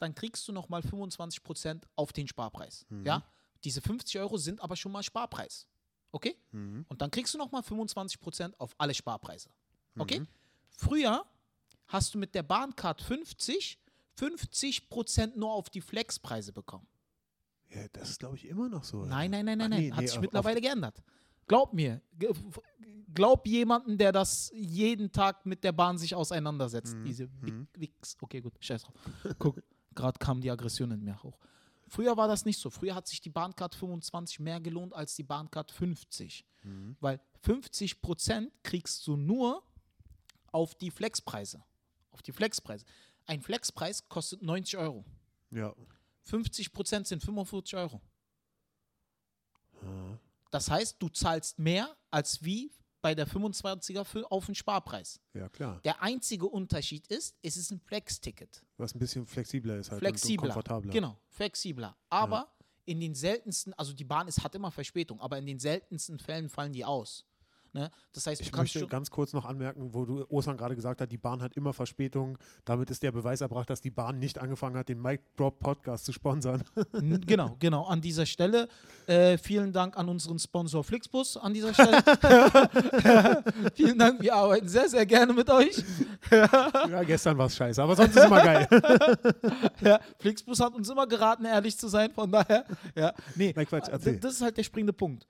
dann 0.00 0.12
kriegst 0.14 0.48
du 0.48 0.52
nochmal 0.52 0.82
25 0.82 1.42
Prozent 1.44 1.86
auf 1.94 2.12
den 2.12 2.26
Sparpreis. 2.26 2.84
Mhm. 2.88 3.06
Ja? 3.06 3.22
Diese 3.64 3.80
50 3.80 4.20
Euro 4.20 4.36
sind 4.36 4.60
aber 4.60 4.76
schon 4.76 4.92
mal 4.92 5.02
Sparpreis. 5.02 5.66
Okay? 6.12 6.36
Mhm. 6.52 6.86
Und 6.88 7.02
dann 7.02 7.10
kriegst 7.10 7.34
du 7.34 7.38
nochmal 7.38 7.62
25 7.62 8.20
Prozent 8.20 8.58
auf 8.60 8.74
alle 8.78 8.94
Sparpreise. 8.94 9.50
Okay? 9.98 10.20
Mhm. 10.20 10.28
Früher 10.70 11.24
hast 11.88 12.14
du 12.14 12.18
mit 12.18 12.34
der 12.34 12.42
Bahncard 12.42 13.02
50 13.02 13.78
50 14.18 14.88
Prozent 14.88 15.36
nur 15.36 15.52
auf 15.52 15.70
die 15.70 15.80
Flexpreise 15.80 16.52
bekommen. 16.52 16.86
Ja, 17.70 17.86
das 17.92 18.10
ist, 18.10 18.18
glaube 18.18 18.36
ich, 18.36 18.46
immer 18.46 18.68
noch 18.68 18.82
so. 18.82 19.04
Nein, 19.04 19.30
nein, 19.30 19.44
nein, 19.44 19.60
Ach 19.60 19.68
nein, 19.68 19.70
nein. 19.70 19.80
nee, 19.80 19.92
Hat 19.92 20.00
nee, 20.00 20.06
sich 20.06 20.20
mittlerweile 20.20 20.60
geändert. 20.60 21.02
Glaub 21.46 21.72
mir. 21.72 22.02
Glaub 23.14 23.46
jemanden, 23.46 23.96
der 23.96 24.10
das 24.10 24.50
jeden 24.54 25.12
Tag 25.12 25.46
mit 25.46 25.62
der 25.62 25.72
Bahn 25.72 25.98
sich 25.98 26.14
auseinandersetzt. 26.14 26.96
Mhm, 26.96 27.04
Diese 27.04 27.26
mhm. 27.26 27.68
Wix. 27.76 28.16
Okay, 28.20 28.40
gut, 28.40 28.54
scheiß 28.58 28.82
drauf. 28.82 28.94
Guck, 29.38 29.62
gerade 29.94 30.18
kam 30.18 30.40
die 30.40 30.50
Aggression 30.50 30.90
in 30.90 31.04
mir 31.04 31.22
hoch. 31.22 31.38
Früher 31.88 32.16
war 32.16 32.28
das 32.28 32.44
nicht 32.44 32.60
so. 32.60 32.70
Früher 32.70 32.94
hat 32.94 33.06
sich 33.06 33.20
die 33.20 33.30
Bahncard 33.30 33.74
25 33.74 34.40
mehr 34.40 34.60
gelohnt 34.60 34.94
als 34.94 35.14
die 35.16 35.22
Bahncard 35.22 35.70
50. 35.70 36.44
Mhm. 36.62 36.96
Weil 37.00 37.20
50 37.42 38.00
Prozent 38.00 38.52
kriegst 38.62 39.06
du 39.06 39.16
nur 39.16 39.62
auf 40.52 40.74
die 40.74 40.90
Flexpreise. 40.90 41.62
Auf 42.10 42.22
die 42.22 42.32
Flexpreise. 42.32 42.84
Ein 43.26 43.42
Flexpreis 43.42 44.08
kostet 44.08 44.42
90 44.42 44.76
Euro. 44.78 45.04
Ja. 45.50 45.74
50 46.24 46.72
Prozent 46.72 47.06
sind 47.06 47.22
45 47.22 47.76
Euro. 47.76 48.00
Ah. 49.82 50.18
Das 50.50 50.70
heißt, 50.70 50.96
du 51.00 51.08
zahlst 51.08 51.58
mehr 51.58 51.96
als 52.10 52.42
wie 52.42 52.72
bei 53.00 53.14
der 53.14 53.28
25er 53.28 54.04
für, 54.04 54.30
auf 54.30 54.46
den 54.46 54.54
Sparpreis. 54.54 55.20
Ja, 55.34 55.48
klar. 55.48 55.80
Der 55.84 56.02
einzige 56.02 56.46
Unterschied 56.46 57.06
ist, 57.08 57.36
es 57.42 57.56
ist 57.56 57.70
ein 57.70 57.80
Flex-Ticket. 57.80 58.64
Was 58.76 58.94
ein 58.94 58.98
bisschen 58.98 59.26
flexibler 59.26 59.76
ist 59.76 59.90
halt 59.90 60.00
Flexibler. 60.00 60.44
und, 60.44 60.48
komfortabler. 60.50 60.92
Genau, 60.92 61.18
flexibler. 61.28 61.96
Aber 62.08 62.52
in 62.84 63.00
den 63.00 63.14
seltensten, 63.14 63.74
also 63.74 63.92
die 63.92 64.04
Bahn 64.04 64.28
ist, 64.28 64.42
hat 64.42 64.54
immer 64.54 64.70
Verspätung, 64.70 65.20
aber 65.20 65.38
in 65.38 65.46
den 65.46 65.58
seltensten 65.58 66.18
Fällen 66.18 66.48
fallen 66.48 66.72
die 66.72 66.84
aus. 66.84 67.24
Ne? 67.72 67.90
Das 68.12 68.26
heißt, 68.26 68.40
Ich 68.40 68.52
möchte 68.54 68.86
ganz 68.86 69.10
kurz 69.10 69.32
noch 69.32 69.44
anmerken, 69.44 69.92
wo 69.92 70.04
du 70.04 70.24
Osan 70.28 70.56
gerade 70.56 70.74
gesagt 70.74 71.00
hat, 71.00 71.12
die 71.12 71.18
Bahn 71.18 71.42
hat 71.42 71.56
immer 71.56 71.72
Verspätung. 71.72 72.38
Damit 72.64 72.90
ist 72.90 73.02
der 73.02 73.12
Beweis 73.12 73.40
erbracht, 73.40 73.68
dass 73.70 73.80
die 73.80 73.90
Bahn 73.90 74.18
nicht 74.18 74.38
angefangen 74.38 74.76
hat, 74.76 74.88
den 74.88 75.00
Mike 75.00 75.22
Drop 75.36 75.58
Podcast 75.60 76.04
zu 76.04 76.12
sponsern. 76.12 76.62
Genau, 77.26 77.56
genau. 77.58 77.84
An 77.84 78.00
dieser 78.00 78.26
Stelle 78.26 78.68
äh, 79.06 79.38
vielen 79.38 79.72
Dank 79.72 79.96
an 79.96 80.08
unseren 80.08 80.38
Sponsor 80.38 80.82
Flixbus. 80.82 81.36
An 81.36 81.54
dieser 81.54 81.74
Stelle. 81.74 82.02
vielen 83.74 83.98
Dank, 83.98 84.20
wir 84.22 84.34
arbeiten 84.34 84.68
sehr, 84.68 84.88
sehr 84.88 85.06
gerne 85.06 85.32
mit 85.32 85.48
euch. 85.50 85.82
ja, 86.30 87.02
gestern 87.02 87.36
war 87.38 87.46
es 87.46 87.56
scheiße, 87.56 87.82
aber 87.82 87.96
sonst 87.96 88.16
ist 88.16 88.24
immer 88.24 88.42
geil. 88.42 88.68
Ja, 89.80 90.00
Flixbus 90.18 90.60
hat 90.60 90.74
uns 90.74 90.88
immer 90.88 91.06
geraten, 91.06 91.44
ehrlich 91.44 91.78
zu 91.78 91.88
sein. 91.88 92.10
Von 92.12 92.30
daher, 92.30 92.64
ja, 92.94 93.12
nee, 93.34 93.52
Nein, 93.54 93.66
Quatsch, 93.66 93.88
erzähl. 93.88 94.18
das 94.18 94.34
ist 94.34 94.42
halt 94.42 94.56
der 94.56 94.62
springende 94.62 94.92
Punkt. 94.92 95.26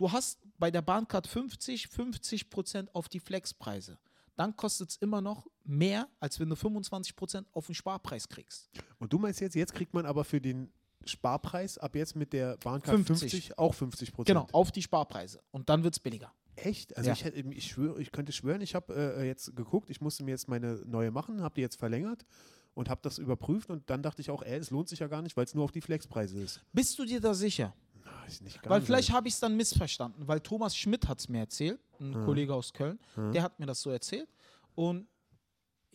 Du 0.00 0.10
hast 0.10 0.38
bei 0.58 0.70
der 0.70 0.80
Bahncard 0.80 1.26
50, 1.26 1.88
50 1.88 2.48
Prozent 2.48 2.94
auf 2.94 3.10
die 3.10 3.20
Flexpreise. 3.20 3.98
Dann 4.34 4.56
kostet 4.56 4.88
es 4.88 4.96
immer 4.96 5.20
noch 5.20 5.46
mehr, 5.62 6.08
als 6.20 6.40
wenn 6.40 6.48
du 6.48 6.56
25 6.56 7.14
Prozent 7.14 7.46
auf 7.52 7.66
den 7.66 7.74
Sparpreis 7.74 8.26
kriegst. 8.26 8.70
Und 8.98 9.12
du 9.12 9.18
meinst 9.18 9.42
jetzt, 9.42 9.54
jetzt 9.54 9.74
kriegt 9.74 9.92
man 9.92 10.06
aber 10.06 10.24
für 10.24 10.40
den 10.40 10.72
Sparpreis 11.04 11.76
ab 11.76 11.94
jetzt 11.96 12.16
mit 12.16 12.32
der 12.32 12.56
Bahncard 12.56 12.96
50. 12.96 13.30
50, 13.30 13.58
auch 13.58 13.74
50 13.74 14.12
Prozent. 14.14 14.38
Genau, 14.38 14.48
auf 14.52 14.72
die 14.72 14.80
Sparpreise. 14.80 15.42
Und 15.50 15.68
dann 15.68 15.84
wird 15.84 15.92
es 15.92 16.00
billiger. 16.00 16.32
Echt? 16.56 16.96
Also 16.96 17.10
Ja. 17.10 17.12
ich, 17.12 17.24
hätte, 17.24 17.38
ich, 17.38 17.66
schwöre, 17.66 18.00
ich 18.00 18.10
könnte 18.10 18.32
schwören, 18.32 18.62
ich 18.62 18.74
habe 18.74 18.94
äh, 18.94 19.26
jetzt 19.26 19.54
geguckt, 19.54 19.90
ich 19.90 20.00
musste 20.00 20.24
mir 20.24 20.30
jetzt 20.30 20.48
meine 20.48 20.76
neue 20.86 21.10
machen, 21.10 21.42
habe 21.42 21.56
die 21.56 21.60
jetzt 21.60 21.76
verlängert 21.76 22.24
und 22.72 22.88
habe 22.88 23.02
das 23.02 23.18
überprüft 23.18 23.68
und 23.68 23.90
dann 23.90 24.02
dachte 24.02 24.22
ich 24.22 24.30
auch, 24.30 24.42
ey, 24.42 24.58
es 24.58 24.70
lohnt 24.70 24.88
sich 24.88 25.00
ja 25.00 25.08
gar 25.08 25.20
nicht, 25.20 25.36
weil 25.36 25.44
es 25.44 25.54
nur 25.54 25.64
auf 25.64 25.72
die 25.72 25.82
Flexpreise 25.82 26.40
ist. 26.40 26.62
Bist 26.72 26.98
du 26.98 27.04
dir 27.04 27.20
da 27.20 27.34
sicher? 27.34 27.74
Ah, 28.12 28.68
Weil 28.70 28.82
vielleicht 28.82 29.10
habe 29.12 29.28
ich 29.28 29.34
es 29.34 29.40
dann 29.40 29.56
missverstanden, 29.56 30.26
weil 30.28 30.40
Thomas 30.40 30.76
Schmidt 30.76 31.08
hat 31.08 31.18
es 31.20 31.28
mir 31.28 31.38
erzählt, 31.40 31.80
ein 32.00 32.12
Ja. 32.12 32.24
Kollege 32.24 32.54
aus 32.54 32.72
Köln, 32.72 32.98
Ja. 33.16 33.30
der 33.30 33.42
hat 33.42 33.58
mir 33.58 33.66
das 33.66 33.80
so 33.80 33.90
erzählt. 33.90 34.28
Und 34.74 35.08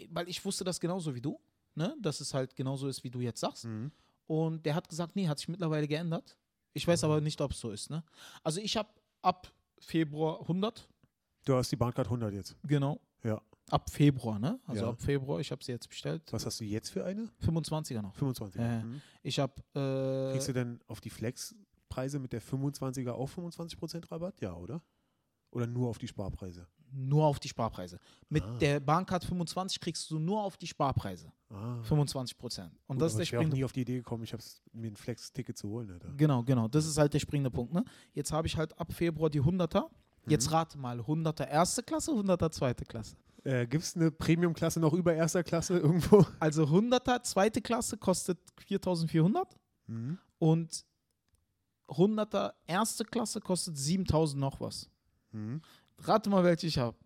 weil 0.09 0.27
ich 0.27 0.43
wusste 0.43 0.63
das 0.63 0.79
genauso 0.79 1.15
wie 1.15 1.21
du, 1.21 1.39
ne? 1.75 1.95
dass 2.01 2.19
es 2.19 2.33
halt 2.33 2.55
genauso 2.55 2.87
ist, 2.87 3.03
wie 3.03 3.09
du 3.09 3.21
jetzt 3.21 3.39
sagst. 3.39 3.65
Mhm. 3.65 3.91
Und 4.27 4.65
der 4.65 4.75
hat 4.75 4.89
gesagt, 4.89 5.15
nee, 5.15 5.27
hat 5.27 5.37
sich 5.39 5.47
mittlerweile 5.47 5.87
geändert. 5.87 6.35
Ich 6.73 6.87
weiß 6.87 7.03
aber 7.05 7.21
nicht, 7.21 7.39
ob 7.41 7.51
es 7.51 7.59
so 7.59 7.71
ist. 7.71 7.89
Ne? 7.89 8.03
Also 8.43 8.59
ich 8.59 8.75
habe 8.75 8.89
ab 9.21 9.51
Februar 9.79 10.41
100, 10.41 10.87
Du 11.45 11.53
hast 11.55 11.71
die 11.71 11.75
Bahncard 11.75 12.07
100 12.07 12.33
jetzt. 12.33 12.55
genau. 12.63 12.99
Ja. 13.23 13.39
Ab 13.71 13.89
Februar, 13.89 14.37
ne? 14.37 14.59
Also 14.67 14.83
Ja. 14.83 14.89
ab 14.89 15.01
Februar, 15.01 15.39
ich 15.39 15.51
habe 15.51 15.63
sie 15.63 15.71
jetzt 15.71 15.87
bestellt. 15.89 16.21
Was 16.31 16.45
hast 16.45 16.59
du 16.59 16.63
jetzt 16.65 16.89
für 16.89 17.03
eine? 17.05 17.29
25er 17.43 18.01
noch. 18.01 18.13
25. 18.15 18.61
Ja, 18.61 18.73
ja. 18.79 18.83
Mhm. 18.83 19.01
Ich 19.23 19.39
habe 19.39 19.53
äh, 19.73 20.33
Kriegst 20.33 20.47
du 20.49 20.53
denn 20.53 20.79
auf 20.87 21.01
die 21.01 21.09
Flexpreise 21.95 22.19
mit 22.19 22.33
der 22.33 22.41
25er 22.41 23.11
auch 23.11 23.29
25% 23.29 24.11
Rabatt? 24.11 24.39
Ja, 24.41 24.53
oder? 24.53 24.81
Oder 25.51 25.67
nur 25.67 25.89
auf 25.89 25.97
die 25.97 26.07
Sparpreise? 26.07 26.67
nur 26.97 27.25
auf 27.25 27.39
die 27.39 27.49
Sparpreise. 27.49 27.99
Mit 28.29 28.43
Ah. 28.43 28.57
der 28.57 28.79
Bahncard 28.79 29.25
25 29.25 29.81
kriegst 29.81 30.09
du 30.11 30.17
nur 30.19 30.41
auf 30.43 30.55
die 30.55 30.67
Sparpreise. 30.67 31.33
Ah. 31.49 31.81
25 31.81 32.37
Prozent. 32.37 32.71
Und 32.87 32.97
Gut, 32.97 33.01
das 33.01 33.11
ist 33.13 33.17
der 33.17 33.23
ich 33.23 33.31
wäre 33.33 33.39
auch 33.39 33.41
springende 33.43 33.57
nie 33.57 33.65
auf 33.65 33.73
die 33.73 33.81
Idee 33.81 33.97
gekommen, 33.97 34.23
ich 34.23 34.31
habe 34.31 34.41
mir 34.71 34.91
ein 34.91 34.95
Flex-Ticket 34.95 35.57
zu 35.57 35.67
holen. 35.67 35.91
Alter. 35.91 36.13
Genau, 36.15 36.43
genau. 36.43 36.67
Das 36.69 36.85
ist 36.85 36.97
halt 36.97 37.13
der 37.13 37.19
springende 37.19 37.49
Punkt. 37.51 37.73
Ne? 37.73 37.83
Jetzt 38.13 38.31
habe 38.31 38.47
ich 38.47 38.55
halt 38.55 38.77
ab 38.79 38.93
Februar 38.93 39.29
die 39.29 39.41
100er. 39.41 39.89
Jetzt 40.27 40.47
Mhm. 40.49 40.53
rate 40.55 40.77
mal, 40.77 40.99
100er 41.01 41.47
erste 41.49 41.83
Klasse, 41.83 42.11
100er 42.11 42.49
zweite 42.51 42.85
Klasse. 42.85 43.17
Äh, 43.43 43.67
Gibt 43.67 43.83
es 43.83 43.95
eine 43.95 44.09
Premium-Klasse 44.11 44.79
noch 44.79 44.93
über 44.93 45.13
erster 45.13 45.43
Klasse 45.43 45.77
irgendwo? 45.79 46.25
Also 46.39 46.65
100er 46.69 47.23
zweite 47.23 47.61
Klasse 47.61 47.97
kostet 47.97 48.37
4400 48.67 49.57
Mhm. 49.87 50.17
und 50.37 50.85
100er 51.87 52.53
erste 52.67 53.05
Klasse 53.05 53.39
kostet 53.39 53.77
7000 53.77 54.39
noch 54.39 54.59
was. 54.59 54.89
Mhm. 55.31 55.61
Rate 55.99 56.29
mal, 56.29 56.43
welche 56.43 56.67
ich 56.67 56.77
habe. 56.77 56.97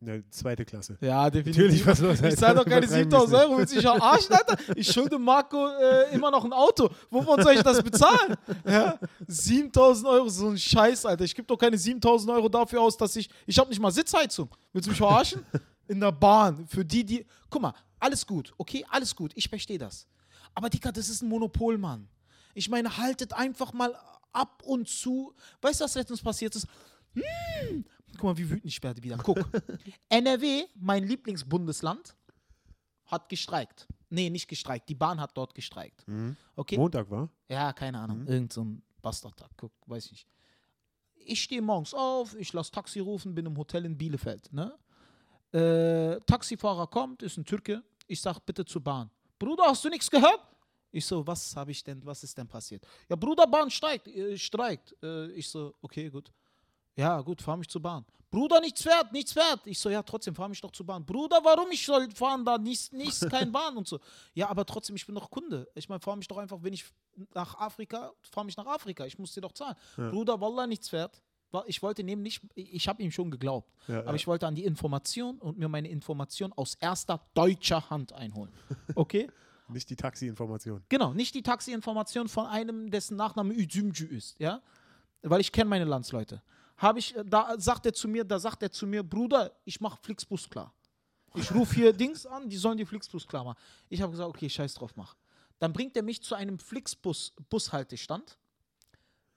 Eine 0.00 0.28
zweite 0.30 0.64
Klasse. 0.64 0.96
Ja, 1.00 1.28
definitiv. 1.28 1.60
Natürlich, 1.64 1.86
was 1.86 1.98
los? 1.98 2.20
Ich 2.22 2.36
zahle 2.36 2.54
doch 2.54 2.64
keine 2.64 2.86
7000 2.86 3.36
Euro, 3.36 3.58
willst 3.58 3.72
du 3.72 3.80
dich 3.80 3.84
verarschen, 3.84 4.32
Alter? 4.32 4.56
Ich 4.76 4.92
schulde 4.92 5.18
Marco 5.18 5.66
äh, 5.66 6.14
immer 6.14 6.30
noch 6.30 6.44
ein 6.44 6.52
Auto. 6.52 6.88
Wovon 7.10 7.42
soll 7.42 7.54
ich 7.54 7.62
das 7.62 7.82
bezahlen? 7.82 8.36
Ja? 8.64 8.96
7000 9.26 10.06
Euro, 10.06 10.28
so 10.28 10.50
ein 10.50 10.58
Scheiß, 10.58 11.04
Alter. 11.04 11.24
Ich 11.24 11.34
gebe 11.34 11.46
doch 11.46 11.56
keine 11.56 11.76
7000 11.76 12.30
Euro 12.30 12.48
dafür 12.48 12.80
aus, 12.80 12.96
dass 12.96 13.16
ich. 13.16 13.28
Ich 13.44 13.58
habe 13.58 13.70
nicht 13.70 13.80
mal 13.80 13.90
Sitzheizung. 13.90 14.48
Willst 14.72 14.86
du 14.86 14.90
mich 14.90 14.98
verarschen? 14.98 15.44
In 15.88 15.98
der 15.98 16.12
Bahn. 16.12 16.64
Für 16.68 16.84
die, 16.84 17.04
die. 17.04 17.26
Guck 17.50 17.62
mal, 17.62 17.74
alles 17.98 18.24
gut, 18.24 18.54
okay? 18.56 18.84
Alles 18.90 19.16
gut. 19.16 19.32
Ich 19.34 19.48
verstehe 19.48 19.78
das. 19.78 20.06
Aber, 20.54 20.70
Dicker, 20.70 20.92
das 20.92 21.08
ist 21.08 21.22
ein 21.22 21.28
Monopol, 21.28 21.76
Mann. 21.76 22.08
Ich 22.54 22.68
meine, 22.68 22.98
haltet 22.98 23.32
einfach 23.32 23.72
mal 23.72 23.96
ab 24.32 24.62
und 24.64 24.88
zu. 24.88 25.34
Weißt 25.60 25.80
du, 25.80 25.84
was 25.84 25.94
letztens 25.94 26.22
passiert 26.22 26.54
ist? 26.56 26.66
Hm. 27.14 27.84
Guck 28.12 28.22
mal, 28.22 28.36
wie 28.36 28.48
wütend 28.48 28.66
ich 28.66 28.82
werde 28.82 29.02
wieder. 29.02 29.16
Guck. 29.18 29.38
NRW, 30.08 30.64
mein 30.76 31.04
Lieblingsbundesland, 31.04 32.14
hat 33.06 33.28
gestreikt. 33.28 33.86
Nee, 34.10 34.30
nicht 34.30 34.48
gestreikt. 34.48 34.88
Die 34.88 34.94
Bahn 34.94 35.20
hat 35.20 35.36
dort 35.36 35.54
gestreikt. 35.54 36.06
Mhm. 36.08 36.36
Okay? 36.56 36.76
Montag 36.76 37.10
war? 37.10 37.28
Ja, 37.48 37.72
keine 37.72 37.98
Ahnung. 38.00 38.20
Mhm. 38.20 38.28
Irgend 38.28 38.52
so 38.52 38.64
ein 38.64 38.82
Bastardtag. 39.02 39.50
Guck, 39.56 39.72
weiß 39.86 40.06
ich 40.06 40.12
nicht. 40.12 40.28
Ich 41.14 41.42
stehe 41.42 41.60
morgens 41.60 41.92
auf, 41.92 42.34
ich 42.36 42.52
lasse 42.52 42.70
Taxi 42.70 43.00
rufen, 43.00 43.34
bin 43.34 43.44
im 43.44 43.56
Hotel 43.56 43.84
in 43.84 43.98
Bielefeld. 43.98 44.50
Ne? 44.52 44.72
Äh, 45.52 46.20
Taxifahrer 46.26 46.86
kommt, 46.86 47.22
ist 47.22 47.36
ein 47.36 47.44
Türke. 47.44 47.82
Ich 48.06 48.20
sag 48.20 48.40
bitte 48.40 48.64
zur 48.64 48.82
Bahn. 48.82 49.10
Bruder, 49.38 49.64
hast 49.66 49.84
du 49.84 49.90
nichts 49.90 50.10
gehört? 50.10 50.40
Ich 50.98 51.06
so, 51.06 51.26
was 51.26 51.54
habe 51.56 51.70
ich 51.70 51.82
denn, 51.82 52.04
was 52.04 52.22
ist 52.24 52.36
denn 52.36 52.48
passiert? 52.48 52.86
Ja, 53.08 53.16
Bruder, 53.16 53.46
Bahn 53.46 53.70
steigt, 53.70 54.08
äh, 54.08 54.36
streikt. 54.36 54.96
Äh, 55.02 55.30
ich 55.32 55.48
so, 55.48 55.74
okay, 55.80 56.10
gut. 56.10 56.30
Ja, 56.96 57.20
gut, 57.20 57.40
fahr 57.40 57.56
mich 57.56 57.68
zur 57.68 57.80
Bahn. 57.80 58.04
Bruder, 58.30 58.60
nichts 58.60 58.82
fährt, 58.82 59.12
nichts 59.12 59.32
fährt. 59.32 59.64
Ich 59.66 59.78
so, 59.78 59.88
ja, 59.88 60.02
trotzdem, 60.02 60.34
fahr 60.34 60.48
mich 60.48 60.60
doch 60.60 60.72
zur 60.72 60.84
Bahn. 60.84 61.06
Bruder, 61.06 61.38
warum 61.42 61.70
ich 61.70 61.86
soll 61.86 62.10
fahren 62.10 62.44
da? 62.44 62.58
Nichts, 62.58 62.90
nichts, 62.92 63.26
kein 63.30 63.50
Bahn 63.52 63.76
und 63.76 63.86
so. 63.86 64.00
Ja, 64.34 64.48
aber 64.48 64.66
trotzdem, 64.66 64.96
ich 64.96 65.06
bin 65.06 65.14
doch 65.14 65.30
Kunde. 65.30 65.68
Ich 65.74 65.88
meine, 65.88 66.00
fahr 66.00 66.16
mich 66.16 66.26
doch 66.26 66.36
einfach, 66.36 66.58
wenn 66.60 66.72
ich 66.72 66.84
nach 67.32 67.54
Afrika, 67.54 68.12
fahr 68.20 68.44
mich 68.44 68.56
nach 68.56 68.66
Afrika. 68.66 69.06
Ich 69.06 69.18
muss 69.18 69.32
dir 69.32 69.40
doch 69.40 69.52
zahlen. 69.52 69.76
Ja. 69.96 70.10
Bruder, 70.10 70.40
Wallah, 70.40 70.66
nichts 70.66 70.88
fährt. 70.88 71.22
Ich 71.66 71.80
wollte 71.82 72.02
nicht, 72.02 72.42
ich 72.54 72.88
habe 72.88 73.02
ihm 73.02 73.10
schon 73.10 73.30
geglaubt. 73.30 73.72
Ja, 73.86 74.00
Aber 74.00 74.16
ich 74.16 74.26
wollte 74.26 74.46
an 74.46 74.54
die 74.54 74.64
Information 74.64 75.38
und 75.38 75.56
mir 75.56 75.68
meine 75.68 75.88
Information 75.88 76.52
aus 76.52 76.74
erster 76.74 77.24
deutscher 77.32 77.88
Hand 77.88 78.12
einholen. 78.12 78.52
Okay? 78.94 79.30
Nicht 79.68 79.90
die 79.90 79.96
Taxi-Information. 79.96 80.82
Genau, 80.88 81.12
nicht 81.12 81.34
die 81.34 81.42
Taxi-Information 81.42 82.28
von 82.28 82.46
einem, 82.46 82.90
dessen 82.90 83.16
Nachname 83.16 83.54
Üzümcü 83.54 84.06
ist, 84.06 84.38
ja? 84.38 84.60
Weil 85.22 85.40
ich 85.40 85.52
kenne 85.52 85.68
meine 85.68 85.84
Landsleute. 85.84 86.42
Habe 86.76 87.00
ich, 87.00 87.16
äh, 87.16 87.24
da 87.24 87.54
sagt 87.58 87.86
er 87.86 87.92
zu 87.92 88.08
mir, 88.08 88.24
da 88.24 88.38
sagt 88.38 88.62
er 88.62 88.70
zu 88.70 88.86
mir, 88.86 89.02
Bruder, 89.02 89.52
ich 89.64 89.80
mache 89.80 89.98
Flixbus 90.02 90.48
klar. 90.48 90.72
Ich 91.34 91.52
rufe 91.52 91.74
hier 91.74 91.92
Dings 91.92 92.24
an, 92.24 92.48
die 92.48 92.56
sollen 92.56 92.78
die 92.78 92.86
Flixbus 92.86 93.26
klar 93.26 93.44
machen. 93.44 93.58
Ich 93.88 94.00
habe 94.00 94.12
gesagt, 94.12 94.28
okay, 94.28 94.48
scheiß 94.48 94.74
drauf, 94.74 94.96
mach. 94.96 95.16
Dann 95.58 95.72
bringt 95.72 95.96
er 95.96 96.02
mich 96.02 96.22
zu 96.22 96.34
einem 96.34 96.58
Flixbus-Bushaltestand. 96.58 98.38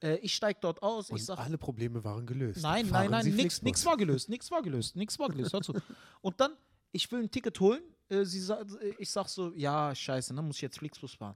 Äh, 0.01 0.17
ich 0.17 0.35
steige 0.35 0.59
dort 0.61 0.81
aus. 0.83 1.09
Und 1.09 1.17
ich 1.17 1.25
sag, 1.25 1.39
alle 1.39 1.57
Probleme 1.57 2.03
waren 2.03 2.25
gelöst. 2.25 2.61
Nein, 2.61 2.85
Fahren 2.85 3.11
nein, 3.11 3.25
nein, 3.25 3.35
nix 3.35 3.85
war 3.85 3.97
gelöst, 3.97 4.29
nix 4.29 4.51
war 4.51 4.61
gelöst, 4.61 4.95
nix 4.95 5.17
war 5.19 5.29
gelöst. 5.29 5.53
Hör 5.53 5.61
zu. 5.61 5.73
Und 6.21 6.39
dann, 6.39 6.53
ich 6.91 7.11
will 7.11 7.21
ein 7.21 7.31
Ticket 7.31 7.59
holen. 7.59 7.81
Äh, 8.11 8.25
sie 8.25 8.41
sa 8.41 8.61
äh, 8.61 8.93
ich 8.99 9.09
sag 9.09 9.27
so, 9.27 9.53
ja, 9.55 9.95
scheiße, 9.95 10.33
dann 10.33 10.45
muss 10.45 10.57
ich 10.57 10.61
jetzt 10.61 10.79
Flixbus 10.79 11.13
fahren. 11.13 11.35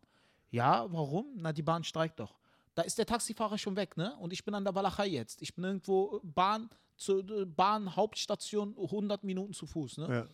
Ja, 0.51 0.85
warum? 0.91 1.27
Na, 1.35 1.51
die 1.53 1.63
Bahn 1.63 1.83
streikt 1.83 2.19
doch. 2.19 2.35
Da 2.75 2.81
ist 2.81 2.97
der 2.97 3.05
Taxifahrer 3.05 3.57
schon 3.57 3.75
weg, 3.75 3.95
ne? 3.95 4.15
Und 4.17 4.33
ich 4.33 4.43
bin 4.43 4.53
an 4.53 4.63
der 4.63 4.75
Walachei 4.75 5.07
jetzt. 5.07 5.41
Ich 5.41 5.55
bin 5.55 5.63
irgendwo 5.63 6.17
äh, 6.17 6.19
Bahn 6.23 6.69
zur 6.97 7.45
Bahn 7.45 7.95
Hauptstation 7.95 8.75
100 8.77 9.23
Minuten 9.23 9.53
zu 9.53 9.65
Fuß, 9.65 9.97
ne? 9.99 10.07
Ja. 10.09 10.27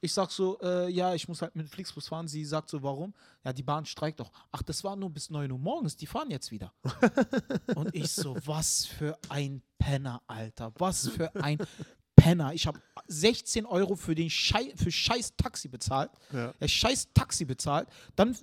Ich 0.00 0.12
sag 0.12 0.30
so, 0.30 0.58
äh, 0.60 0.90
ja, 0.90 1.14
ich 1.14 1.28
muss 1.28 1.40
halt 1.40 1.56
mit 1.56 1.66
Flixbus 1.66 2.08
fahren. 2.08 2.28
Sie 2.28 2.44
sagt 2.44 2.68
so, 2.68 2.82
warum? 2.82 3.14
Ja, 3.42 3.54
die 3.54 3.62
Bahn 3.62 3.86
streikt 3.86 4.20
doch. 4.20 4.30
Ach, 4.52 4.62
das 4.62 4.84
war 4.84 4.96
nur 4.96 5.08
bis 5.08 5.30
9 5.30 5.50
Uhr 5.50 5.58
morgens, 5.58 5.96
die 5.96 6.06
fahren 6.06 6.30
jetzt 6.30 6.50
wieder. 6.50 6.74
Und 7.74 7.94
ich 7.94 8.12
so, 8.12 8.36
was 8.44 8.84
für 8.84 9.18
ein 9.30 9.62
Penner, 9.78 10.20
Alter. 10.26 10.72
Was 10.76 11.08
für 11.08 11.34
ein 11.36 11.58
Penner. 12.24 12.54
Ich 12.54 12.66
habe 12.66 12.80
16 13.08 13.66
Euro 13.66 13.96
für 13.96 14.14
den 14.14 14.30
Schei 14.30 14.72
für 14.76 14.90
scheiß 14.90 15.36
Taxi 15.36 15.68
bezahlt. 15.68 16.10
Ja. 16.32 16.54
Er 16.58 16.68
scheiß 16.68 17.12
Taxi 17.12 17.44
bezahlt. 17.44 17.86
Dann 18.16 18.34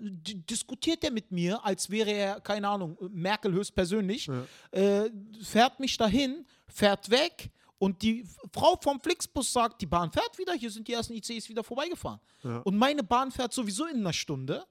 diskutiert 0.52 1.04
er 1.04 1.10
mit 1.10 1.32
mir, 1.32 1.66
als 1.66 1.90
wäre 1.90 2.12
er, 2.12 2.42
keine 2.42 2.68
Ahnung, 2.68 2.96
Merkel 3.10 3.52
höchstpersönlich. 3.52 4.28
Ja. 4.28 4.46
Äh, 4.70 5.10
fährt 5.42 5.80
mich 5.80 5.98
dahin, 5.98 6.46
fährt 6.68 7.10
weg. 7.10 7.50
Und 7.80 8.04
die 8.04 8.24
Frau 8.54 8.78
vom 8.80 9.02
Flixbus 9.02 9.52
sagt, 9.52 9.82
die 9.82 9.88
Bahn 9.88 10.12
fährt 10.12 10.38
wieder, 10.38 10.54
hier 10.54 10.70
sind 10.70 10.88
die 10.88 10.94
ersten 10.94 11.14
ICs 11.16 11.50
wieder 11.50 11.64
vorbeigefahren. 11.64 12.20
Ja. 12.44 12.58
Und 12.60 12.78
meine 12.78 13.02
Bahn 13.02 13.32
fährt 13.32 13.52
sowieso 13.52 13.88
in 13.88 13.98
einer 13.98 14.14
Stunde, 14.14 14.64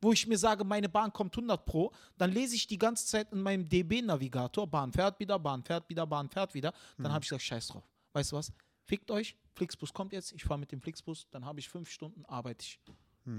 wo 0.00 0.12
ich 0.12 0.28
mir 0.28 0.38
sage, 0.38 0.62
meine 0.62 0.88
Bahn 0.88 1.12
kommt 1.12 1.34
100 1.36 1.66
pro. 1.66 1.90
Dann 2.16 2.30
lese 2.30 2.54
ich 2.54 2.68
die 2.68 2.78
ganze 2.78 3.04
Zeit 3.04 3.32
in 3.32 3.42
meinem 3.42 3.68
DB-Navigator, 3.68 4.68
Bahn 4.68 4.92
fährt 4.92 5.18
wieder, 5.18 5.40
Bahn 5.40 5.64
fährt 5.64 5.88
wieder, 5.88 6.06
Bahn 6.06 6.28
fährt 6.28 6.54
wieder. 6.54 6.72
Dann 6.98 7.12
habe 7.12 7.24
ich 7.24 7.30
gesagt, 7.30 7.42
scheiß 7.42 7.66
drauf. 7.66 7.82
Weißt 8.14 8.32
du 8.32 8.36
was? 8.36 8.52
Fickt 8.84 9.10
euch, 9.10 9.36
Flixbus 9.54 9.92
kommt 9.92 10.12
jetzt, 10.12 10.32
ich 10.32 10.44
fahre 10.44 10.58
mit 10.58 10.72
dem 10.72 10.80
Flixbus, 10.80 11.28
dann 11.30 11.44
habe 11.44 11.60
ich 11.60 11.68
fünf 11.68 11.90
Stunden, 11.90 12.24
arbeite 12.26 12.62
ich. 12.62 12.80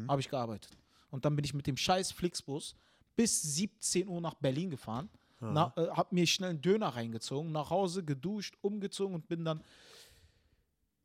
Habe 0.07 0.21
ich 0.21 0.29
gearbeitet. 0.29 0.77
Und 1.09 1.25
dann 1.25 1.35
bin 1.35 1.45
ich 1.45 1.53
mit 1.53 1.65
dem 1.67 1.77
scheiß 1.77 2.11
Flixbus 2.11 2.75
bis 3.15 3.41
17 3.41 4.07
Uhr 4.07 4.19
nach 4.21 4.33
Berlin 4.35 4.69
gefahren. 4.69 5.09
Na, 5.53 5.73
äh, 5.77 5.87
hab 5.89 6.11
mir 6.11 6.25
schnell 6.25 6.51
einen 6.51 6.61
Döner 6.61 6.89
reingezogen, 6.89 7.51
nach 7.51 7.69
Hause 7.69 8.03
geduscht, 8.03 8.55
umgezogen 8.61 9.15
und 9.15 9.27
bin 9.27 9.45
dann 9.45 9.63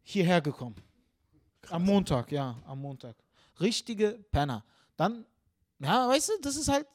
hierher 0.03 0.41
gekommen. 0.41 0.77
Am 1.69 1.85
Montag, 1.85 2.33
ja, 2.33 2.57
am 2.67 2.81
Montag. 2.81 3.17
Richtige 3.61 4.19
Penner. 4.33 4.65
Dann, 4.97 5.27
ja, 5.79 6.09
weißt 6.09 6.31
du, 6.31 6.33
das 6.43 6.57
ist 6.57 6.69
halt. 6.69 6.87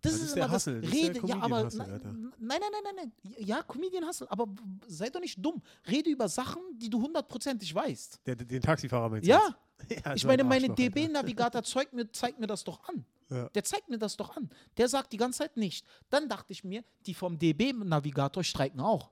Das, 0.00 0.12
Das 0.12 0.20
ist, 0.20 0.28
ist 0.28 0.36
der 0.36 0.44
immer 0.44 0.52
das 0.52 0.64
das 0.64 0.74
der 0.80 0.92
Rede, 0.92 1.20
ja, 1.26 1.36
aber 1.36 1.68
Comedian-Hustle, 1.68 1.86
nein, 1.86 2.32
nein, 2.38 2.58
nein, 2.60 2.82
nein, 2.84 2.94
nein. 2.96 3.34
Ja, 3.38 3.62
Comedian 3.62 4.06
Hustle, 4.06 4.30
aber 4.30 4.46
sei 4.86 5.10
doch 5.10 5.20
nicht 5.20 5.44
dumm. 5.44 5.62
Rede 5.88 6.10
über 6.10 6.28
Sachen, 6.28 6.62
die 6.74 6.90
du 6.90 7.00
hundertprozentig 7.00 7.74
weißt. 7.74 8.20
Der, 8.26 8.36
den 8.36 8.62
Taxifahrer 8.62 9.08
meinst 9.08 9.26
du 9.26 9.30
Ja, 9.30 9.40
ja 9.88 10.14
ich 10.14 10.24
meine, 10.24 10.42
ein 10.42 10.48
meine. 10.48 10.68
DB-Navigator 10.68 11.62
zeigt 11.62 11.92
mir, 11.92 12.10
zeigt 12.12 12.38
mir 12.38 12.46
das 12.46 12.64
doch 12.64 12.88
an. 12.88 13.04
Ja. 13.30 13.48
Der 13.48 13.64
zeigt 13.64 13.88
mir 13.88 13.98
das 13.98 14.16
doch 14.16 14.36
an. 14.36 14.50
Der 14.76 14.88
sagt 14.88 15.12
die 15.12 15.16
ganze 15.16 15.38
Zeit 15.38 15.56
nicht. 15.56 15.84
Dann 16.10 16.28
dachte 16.28 16.52
ich 16.52 16.62
mir, 16.62 16.84
die 17.06 17.14
vom 17.14 17.38
DB-Navigator 17.38 18.44
streiken 18.44 18.80
auch. 18.80 19.10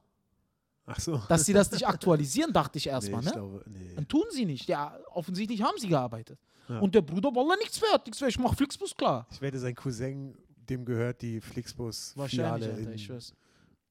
Ach 0.86 1.00
so. 1.00 1.20
Dass 1.28 1.46
sie 1.46 1.52
das 1.52 1.70
nicht 1.72 1.86
aktualisieren, 1.88 2.52
dachte 2.52 2.78
ich 2.78 2.86
nee, 2.86 2.92
erstmal. 2.92 3.20
ich 3.20 3.26
ne? 3.26 3.32
glaube, 3.32 3.64
nee. 3.66 3.94
Dann 3.94 4.06
tun 4.06 4.24
sie 4.30 4.44
nicht. 4.44 4.68
Ja, 4.68 4.98
offensichtlich 5.10 5.62
haben 5.62 5.78
sie 5.78 5.88
gearbeitet. 5.88 6.38
Ja. 6.68 6.78
Und 6.78 6.94
der 6.94 7.02
Bruder 7.02 7.34
Wallah 7.34 7.56
nichts 7.56 7.80
wert, 7.82 8.06
nichts 8.06 8.20
wert. 8.20 8.30
Ich 8.30 8.38
mach 8.38 8.54
Flixbus 8.54 8.94
klar. 8.94 9.26
Ich 9.30 9.40
werde 9.40 9.58
sein 9.58 9.74
Cousin, 9.74 10.36
dem 10.70 10.84
gehört 10.84 11.22
die 11.22 11.40
Flixbus-Filiale 11.40 12.20
Wahrscheinlich, 12.60 12.68
Alter, 12.70 12.78
in 12.78 12.92
ich. 12.94 13.32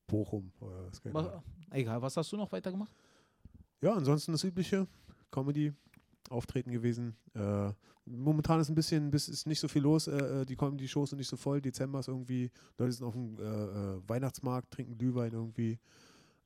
Bochum. 0.08 0.52
Oder 0.60 0.86
was. 0.86 1.02
Was, 1.14 1.28
egal, 1.72 2.02
was 2.02 2.18
hast 2.18 2.32
du 2.32 2.38
noch 2.38 2.52
weitergemacht? 2.52 2.92
Ja, 3.82 3.94
ansonsten 3.94 4.32
das 4.32 4.44
übliche. 4.44 4.88
Comedy, 5.32 5.74
Auftreten 6.30 6.72
gewesen. 6.72 7.16
Äh, 7.34 7.72
momentan 8.06 8.60
ist 8.60 8.70
ein 8.70 8.76
bisschen, 8.76 9.10
bis 9.12 9.28
ist 9.28 9.46
nicht 9.48 9.60
so 9.60 9.68
viel 9.68 9.82
los. 9.82 10.08
Äh, 10.08 10.42
äh, 10.42 10.46
die 10.46 10.56
Comedy-Shows 10.56 11.10
sind 11.12 11.20
nicht 11.20 11.28
so 11.28 11.38
voll. 11.38 11.62
Dezember 11.62 12.00
ist 12.00 12.08
irgendwie, 12.08 12.50
Leute 12.78 12.92
sind 12.94 13.06
auf 13.06 13.14
dem 13.14 13.38
äh, 13.40 13.44
äh, 13.44 14.02
Weihnachtsmarkt, 14.08 14.72
trinken 14.72 14.98
Glühwein 14.98 15.32
irgendwie. 15.34 15.80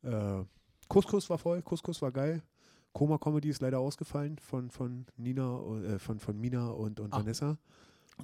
Äh, 0.03 0.43
Couscous 0.87 1.29
war 1.29 1.37
voll, 1.37 1.61
Couscous 1.61 2.01
war 2.01 2.11
geil. 2.11 2.41
Koma 2.93 3.17
Comedy 3.17 3.49
ist 3.49 3.61
leider 3.61 3.79
ausgefallen 3.79 4.37
von, 4.39 4.71
von 4.71 5.05
Nina, 5.17 5.97
von, 5.99 6.19
von 6.19 6.39
Mina 6.39 6.69
und, 6.69 6.99
und 6.99 7.13
Ah. 7.13 7.19
Vanessa. 7.19 7.57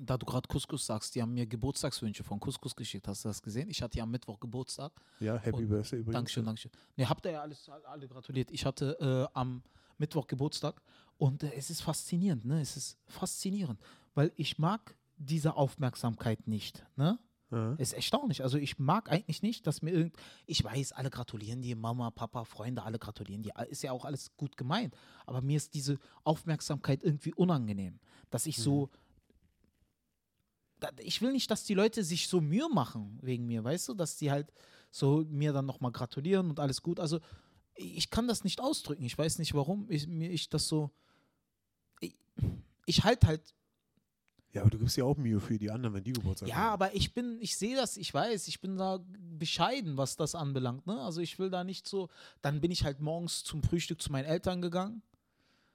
Da 0.01 0.17
du 0.17 0.25
gerade 0.25 0.47
Couscous 0.47 0.85
sagst, 0.85 1.13
die 1.15 1.21
haben 1.21 1.33
mir 1.33 1.45
Geburtstagswünsche 1.45 2.23
von 2.23 2.39
Couscous 2.39 2.75
geschickt. 2.75 3.07
Hast 3.07 3.25
du 3.25 3.29
das 3.29 3.41
gesehen? 3.41 3.69
Ich 3.69 3.81
hatte 3.81 3.97
ja 3.97 4.03
am 4.03 4.12
Mittwoch 4.12 4.39
Geburtstag. 4.39 4.91
Ja, 5.19 5.38
Happy 5.38 5.63
Und 5.63 5.69
Birthday 5.69 6.00
übrigens. 6.00 6.13
Dankeschön, 6.13 6.45
Dankeschön. 6.45 6.71
Ne, 6.97 7.07
habt 7.07 7.25
ihr 7.25 7.31
ja 7.31 7.41
alles, 7.41 7.69
alle 7.69 8.07
gratuliert. 8.07 8.51
Ich 8.51 8.65
hatte 8.65 8.97
äh, 9.00 9.38
am 9.38 9.62
Mittwoch 9.97 10.27
Geburtstag 10.27 10.81
und 11.17 11.43
äh, 11.43 11.53
es 11.55 11.69
ist 11.69 11.81
faszinierend, 11.81 12.43
ne? 12.45 12.59
Es 12.59 12.75
ist 12.75 12.97
faszinierend, 13.05 13.79
weil 14.15 14.31
ich 14.35 14.57
mag 14.57 14.95
diese 15.17 15.55
Aufmerksamkeit 15.55 16.47
nicht, 16.47 16.83
ne? 16.95 17.19
Ja. 17.51 17.73
Ist 17.73 17.93
erstaunlich. 17.93 18.41
Also 18.41 18.57
ich 18.57 18.79
mag 18.79 19.12
eigentlich 19.12 19.43
nicht, 19.43 19.67
dass 19.67 19.83
mir 19.83 19.91
irgend. 19.91 20.17
Ich 20.47 20.63
weiß, 20.63 20.93
alle 20.93 21.12
gratulieren 21.12 21.62
dir, 21.62 21.75
Mama, 21.75 22.09
Papa, 22.09 22.45
Freunde, 22.45 22.81
alle 22.81 22.97
gratulieren 22.97 23.43
dir. 23.43 23.53
Ist 23.69 23.83
ja 23.83 23.91
auch 23.91 24.05
alles 24.05 24.35
gut 24.38 24.57
gemeint. 24.57 24.95
Aber 25.27 25.41
mir 25.41 25.57
ist 25.57 25.75
diese 25.75 26.00
Aufmerksamkeit 26.23 27.03
irgendwie 27.03 27.33
unangenehm. 27.35 28.00
Dass 28.31 28.47
ich 28.47 28.57
so. 28.57 28.89
Ich 31.00 31.22
will 31.22 31.32
nicht, 31.32 31.50
dass 31.52 31.63
die 31.63 31.74
Leute 31.74 32.04
sich 32.04 32.28
so 32.28 32.42
Mühe 32.42 32.70
machen 32.70 33.20
wegen 33.22 33.46
mir, 33.46 33.63
weißt 33.63 33.90
du? 33.90 33.94
Dass 33.94 34.18
die 34.18 34.32
halt 34.32 34.52
so 34.92 35.25
mir 35.30 35.54
dann 35.54 35.66
nochmal 35.66 35.92
gratulieren 35.92 36.50
und 36.50 36.60
alles 36.60 36.82
gut. 36.82 37.00
Also 37.00 37.20
ich 37.75 38.10
kann 38.10 38.28
das 38.28 38.44
nicht 38.44 38.62
ausdrücken. 38.62 39.04
Ich 39.04 39.18
weiß 39.18 39.40
nicht, 39.40 39.54
warum 39.54 39.90
ich, 39.90 40.08
mir 40.08 40.30
ich 40.30 40.50
das 40.50 40.68
so. 40.68 40.92
Ich, 42.00 42.16
ich 42.86 43.04
halt 43.04 43.25
halt 43.25 43.54
ja, 44.54 44.62
aber 44.62 44.70
du 44.70 44.78
gibst 44.78 44.98
ja 44.98 45.04
auch 45.04 45.18
Mühe 45.18 45.40
für 45.40 45.58
die 45.58 45.72
anderen, 45.72 45.96
wenn 45.96 46.04
die 46.04 46.13
Geburtstag 46.13 46.48
ja, 46.48 46.56
haben. 46.58 46.74
aber 46.74 46.96
ich 46.96 47.16
bin, 47.16 47.40
ich 47.42 47.58
sehe 47.58 47.75
das, 47.75 47.98
ich 47.98 48.13
weiß, 48.13 48.48
ich 48.48 48.62
bin 48.62 48.78
da 48.78 49.04
bescheiden, 49.40 49.98
was 49.98 50.16
das 50.16 50.36
anbelangt. 50.36 50.86
Ne? 50.86 51.02
Also 51.02 51.22
ich 51.22 51.40
will 51.40 51.50
da 51.50 51.63
nicht 51.63 51.88
so. 51.88 52.10
Dann 52.42 52.62
bin 52.62 52.70
ich 52.70 52.84
halt 52.84 53.00
morgens 53.00 53.44
zum 53.44 53.63
Frühstück 53.63 54.00
zu 54.00 54.12
meinen 54.12 54.25
Eltern 54.25 54.62
gegangen, 54.62 55.02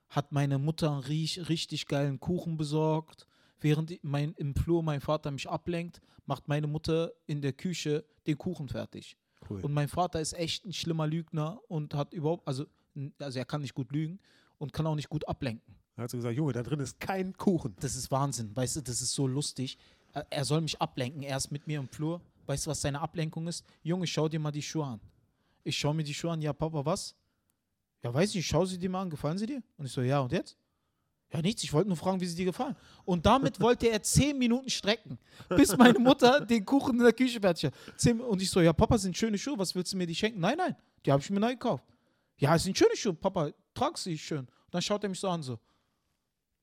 hat 0.09 0.31
meine 0.31 0.59
Mutter 0.59 0.93
einen 0.93 1.01
riech, 1.01 1.49
richtig 1.49 1.89
geilen 1.89 2.21
Kuchen 2.21 2.57
besorgt. 2.57 3.27
Während 3.61 3.93
mein, 4.03 4.35
im 4.35 4.55
Flur 4.55 4.83
mein 4.83 5.01
Vater 5.01 5.31
mich 5.31 5.49
ablenkt, 5.49 6.01
macht 6.27 6.49
meine 6.49 6.67
Mutter 6.67 7.13
in 7.27 7.41
der 7.43 7.53
Küche 7.53 8.05
den 8.27 8.39
Kuchen 8.39 8.69
fertig. 8.69 9.17
Cool. 9.49 9.61
Und 9.65 9.73
mein 9.73 9.89
Vater 9.89 10.21
ist 10.21 10.33
echt 10.35 10.65
ein 10.65 10.73
schlimmer 10.73 11.07
Lügner 11.07 11.61
und 11.69 11.95
hat 11.95 12.13
überhaupt, 12.13 12.47
also, 12.47 12.67
also 13.19 13.39
er 13.39 13.45
kann 13.45 13.61
nicht 13.63 13.75
gut 13.75 13.91
lügen 13.93 14.19
und 14.59 14.73
kann 14.73 14.87
auch 14.87 14.95
nicht 14.95 15.09
gut 15.09 15.27
ablenken. 15.29 15.75
Da 15.97 16.03
hat 16.05 16.11
sie 16.11 16.17
gesagt, 16.19 16.37
Junge, 16.37 16.53
da 16.53 16.63
drin 16.63 16.81
ist 16.81 17.01
kein 17.01 17.37
Kuchen. 17.37 17.75
Das 17.81 17.97
ist 17.97 18.11
Wahnsinn, 18.11 18.55
weißt 18.55 18.77
du, 18.77 18.81
das 18.83 19.01
ist 19.01 19.13
so 19.13 19.27
lustig. 19.27 19.79
Er- 20.13 20.27
Er 20.31 20.45
soll 20.45 20.61
mich 20.61 20.81
ablenken, 20.81 21.23
er 21.23 21.37
ist 21.37 21.51
mit 21.51 21.67
mir 21.67 21.81
im 21.81 21.89
Flur. 21.89 22.21
Weißt 22.47 22.67
du, 22.67 22.71
was 22.71 22.81
seine 22.81 23.01
Ablenkung 23.01 23.47
ist? 23.47 23.65
Junge, 23.83 24.07
schau 24.07 24.29
dir 24.29 24.39
mal 24.41 24.51
die 24.53 24.63
Schuhe 24.63 24.87
an. 24.87 25.01
Ich 25.65 25.77
schau 25.77 25.93
mir 25.93 26.05
die 26.05 26.15
Schuhe 26.15 26.33
an, 26.33 26.41
ja, 26.41 26.53
Papa, 26.53 26.85
was? 26.85 27.15
Ja, 28.03 28.15
weiß 28.15 28.35
nicht, 28.35 28.47
schau 28.47 28.65
sie 28.65 28.79
dir 28.79 28.89
mal 28.89 29.03
an, 29.03 29.11
gefallen 29.11 29.37
sie 29.39 29.47
dir? 29.47 29.63
Und 29.77 29.87
ich 29.87 29.93
so, 29.93 30.01
ja, 30.03 30.21
und 30.21 30.33
jetzt? 30.33 30.57
Ja, 31.31 31.43
nichts, 31.43 31.63
ich 31.63 31.73
wollte 31.73 31.89
nur 31.89 31.97
fragen, 31.97 32.21
wie 32.21 32.27
sie 32.27 32.37
dir 32.37 32.47
gefallen. 32.47 32.75
Und 33.05 33.27
damit 33.27 33.61
wollte 33.61 33.89
er 33.89 34.03
zehn 34.03 34.39
Minuten 34.39 34.71
strecken, 34.71 35.19
bis 35.49 35.77
meine 35.77 35.99
Mutter 35.99 36.41
den 36.41 36.65
Kuchen 36.65 36.97
in 36.97 37.03
der 37.03 37.13
Küche 37.13 37.41
fertig 37.41 37.67
hat. 37.67 38.21
Und 38.21 38.41
ich 38.41 38.51
so, 38.51 38.61
ja, 38.61 38.73
Papa, 38.73 38.97
sind 38.97 39.17
schöne 39.17 39.37
Schuhe, 39.37 39.59
was 39.59 39.75
willst 39.75 39.93
du 39.93 39.97
mir 39.97 40.07
die 40.07 40.15
schenken? 40.15 40.41
Nein, 40.41 40.57
nein, 40.57 40.75
die 41.05 41.13
habe 41.13 41.23
ich 41.23 41.29
mir 41.31 41.41
neu 41.41 41.53
gekauft. 41.53 41.85
Ja, 42.39 42.55
es 42.55 42.63
sind 42.63 42.79
schöne 42.79 42.97
Schuhe, 42.97 43.15
Papa, 43.15 43.51
trag 43.75 43.99
sie 43.99 44.17
schön. 44.17 44.41
Und 44.41 44.75
dann 44.75 44.81
schaut 44.81 45.03
er 45.03 45.11
mich 45.11 45.21
so 45.21 45.29
an, 45.29 45.43
so, 45.43 45.59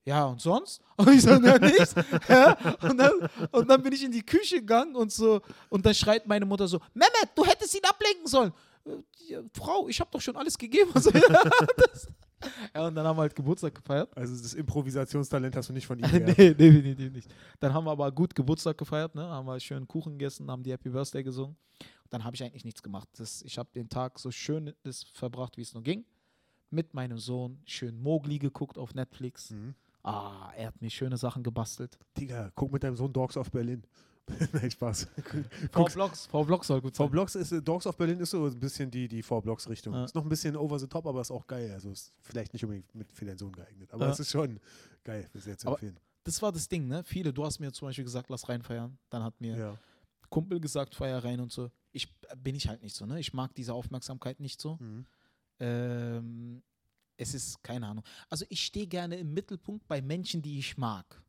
ja, 0.06 0.24
und 0.24 0.40
sonst? 0.40 0.80
Und 0.96 1.08
ich 1.08 1.22
so, 1.22 1.36
na, 1.36 1.58
nichts. 1.58 1.94
Ja, 2.28 2.56
und, 2.80 2.96
dann, 2.96 3.28
und 3.50 3.68
dann 3.68 3.82
bin 3.82 3.92
ich 3.92 4.04
in 4.04 4.12
die 4.12 4.24
Küche 4.24 4.60
gegangen 4.60 4.94
und 4.96 5.12
so, 5.12 5.42
und 5.68 5.84
dann 5.84 5.94
schreit 5.94 6.26
meine 6.26 6.46
Mutter 6.46 6.68
so, 6.68 6.80
Mehmet, 6.94 7.30
du 7.34 7.44
hättest 7.44 7.74
ihn 7.74 7.84
ablenken 7.84 8.26
sollen. 8.26 8.52
Äh, 8.86 9.02
Ja, 9.28 9.40
Frau, 9.52 9.88
ich 9.88 10.00
habe 10.00 10.10
doch 10.12 10.20
schon 10.20 10.36
alles 10.36 10.56
gegeben. 10.56 10.90
Also, 10.94 11.10
ja, 11.10 11.20
das, 11.76 12.08
ja, 12.74 12.86
und 12.86 12.94
dann 12.94 13.06
haben 13.06 13.16
wir 13.16 13.22
halt 13.22 13.34
Geburtstag 13.34 13.74
gefeiert. 13.74 14.14
Also 14.16 14.34
das 14.40 14.54
Improvisationstalent 14.54 15.56
hast 15.56 15.68
du 15.68 15.72
nicht 15.72 15.86
von 15.86 15.98
ihm 15.98 16.08
nee, 16.10 16.20
geerbt. 16.34 16.60
definitiv 16.60 17.12
nicht. 17.12 17.34
Dann 17.60 17.72
haben 17.72 17.84
wir 17.86 17.90
aber 17.92 18.12
gut 18.12 18.34
Geburtstag 18.34 18.76
gefeiert, 18.78 19.14
ne? 19.14 19.22
haben 19.22 19.46
wir 19.46 19.58
schön 19.58 19.86
Kuchen 19.88 20.12
gegessen, 20.18 20.50
haben 20.50 20.62
die 20.62 20.70
Happy 20.72 20.90
Birthday 20.90 21.22
gesungen. 21.22 21.56
Dann 22.10 22.22
habe 22.24 22.36
ich 22.36 22.42
eigentlich 22.44 22.64
nichts 22.64 22.82
gemacht. 22.82 23.08
Das, 23.16 23.42
ich 23.42 23.58
habe 23.58 23.68
den 23.74 23.88
Tag 23.88 24.18
so 24.18 24.30
schön 24.30 24.72
das 24.84 25.02
verbracht, 25.02 25.56
wie 25.56 25.62
es 25.62 25.74
nur 25.74 25.82
ging. 25.82 26.04
Mit 26.70 26.94
meinem 26.94 27.18
Sohn 27.18 27.58
schön 27.64 28.00
Mowgli 28.00 28.38
geguckt 28.38 28.78
auf 28.78 28.94
Netflix. 28.94 29.50
Mhm. 29.50 29.74
Ah, 30.02 30.52
er 30.56 30.68
hat 30.68 30.80
mir 30.80 30.90
schöne 30.90 31.16
Sachen 31.16 31.42
gebastelt. 31.42 31.98
Digga, 32.16 32.52
guck 32.54 32.70
mit 32.70 32.84
deinem 32.84 32.96
Sohn 32.96 33.12
Dogs 33.12 33.36
of 33.36 33.50
Berlin. 33.50 33.82
Nein, 34.52 34.70
Spaß. 34.70 35.06
V-Blocks, 35.72 36.26
V-Blocks 36.26 36.66
soll 36.66 36.80
gut 36.80 36.96
sein. 36.96 37.06
V-Blocks 37.06 37.34
ist, 37.36 37.52
äh, 37.52 37.62
Dogs 37.62 37.86
of 37.86 37.96
Berlin 37.96 38.18
ist 38.20 38.30
so 38.30 38.44
ein 38.46 38.58
bisschen 38.58 38.90
die, 38.90 39.06
die 39.06 39.22
V-Blocks-Richtung. 39.22 39.94
Ja. 39.94 40.04
Ist 40.04 40.14
noch 40.14 40.24
ein 40.24 40.28
bisschen 40.28 40.56
over 40.56 40.78
the 40.78 40.88
top, 40.88 41.06
aber 41.06 41.20
ist 41.20 41.30
auch 41.30 41.46
geil. 41.46 41.70
Also 41.72 41.90
ist 41.90 42.12
vielleicht 42.22 42.52
nicht 42.52 42.64
unbedingt 42.64 42.92
mit 42.94 43.38
Sohn 43.38 43.52
geeignet. 43.52 43.92
Aber 43.92 44.06
Ja. 44.06 44.12
es 44.12 44.18
ist 44.20 44.30
schon 44.32 44.58
geil, 45.04 45.28
sehr 45.34 45.56
zu 45.56 45.68
Aber- 45.68 45.76
empfehlen. 45.76 45.98
Das 46.24 46.42
war 46.42 46.50
das 46.50 46.68
Ding, 46.68 46.88
ne? 46.88 47.04
Viele, 47.04 47.32
du 47.32 47.44
hast 47.44 47.60
mir 47.60 47.72
zum 47.72 47.86
Beispiel 47.86 48.02
gesagt, 48.04 48.28
lass 48.30 48.48
reinfeiern. 48.48 48.98
Dann 49.10 49.22
hat 49.22 49.40
mir 49.40 49.56
Ja. 49.56 49.78
Kumpel 50.28 50.58
gesagt, 50.58 50.96
Feier 50.96 51.22
rein 51.22 51.38
und 51.38 51.52
so. 51.52 51.70
Ich 51.92 52.12
äh, 52.28 52.34
bin 52.36 52.56
ich 52.56 52.66
halt 52.66 52.82
nicht 52.82 52.96
so, 52.96 53.06
ne? 53.06 53.20
Ich 53.20 53.32
mag 53.32 53.54
diese 53.54 53.72
Aufmerksamkeit 53.74 54.40
nicht 54.40 54.60
so. 54.60 54.76
Mhm. 54.80 55.06
Ähm, 55.60 56.62
es 57.16 57.32
ist, 57.32 57.62
keine 57.62 57.86
Ahnung. 57.86 58.04
Also 58.28 58.44
ich 58.48 58.60
stehe 58.64 58.88
gerne 58.88 59.16
im 59.16 59.32
Mittelpunkt 59.34 59.86
bei 59.86 60.02
Menschen, 60.02 60.42
die 60.42 60.58
ich 60.58 60.76
mag. 60.76 61.22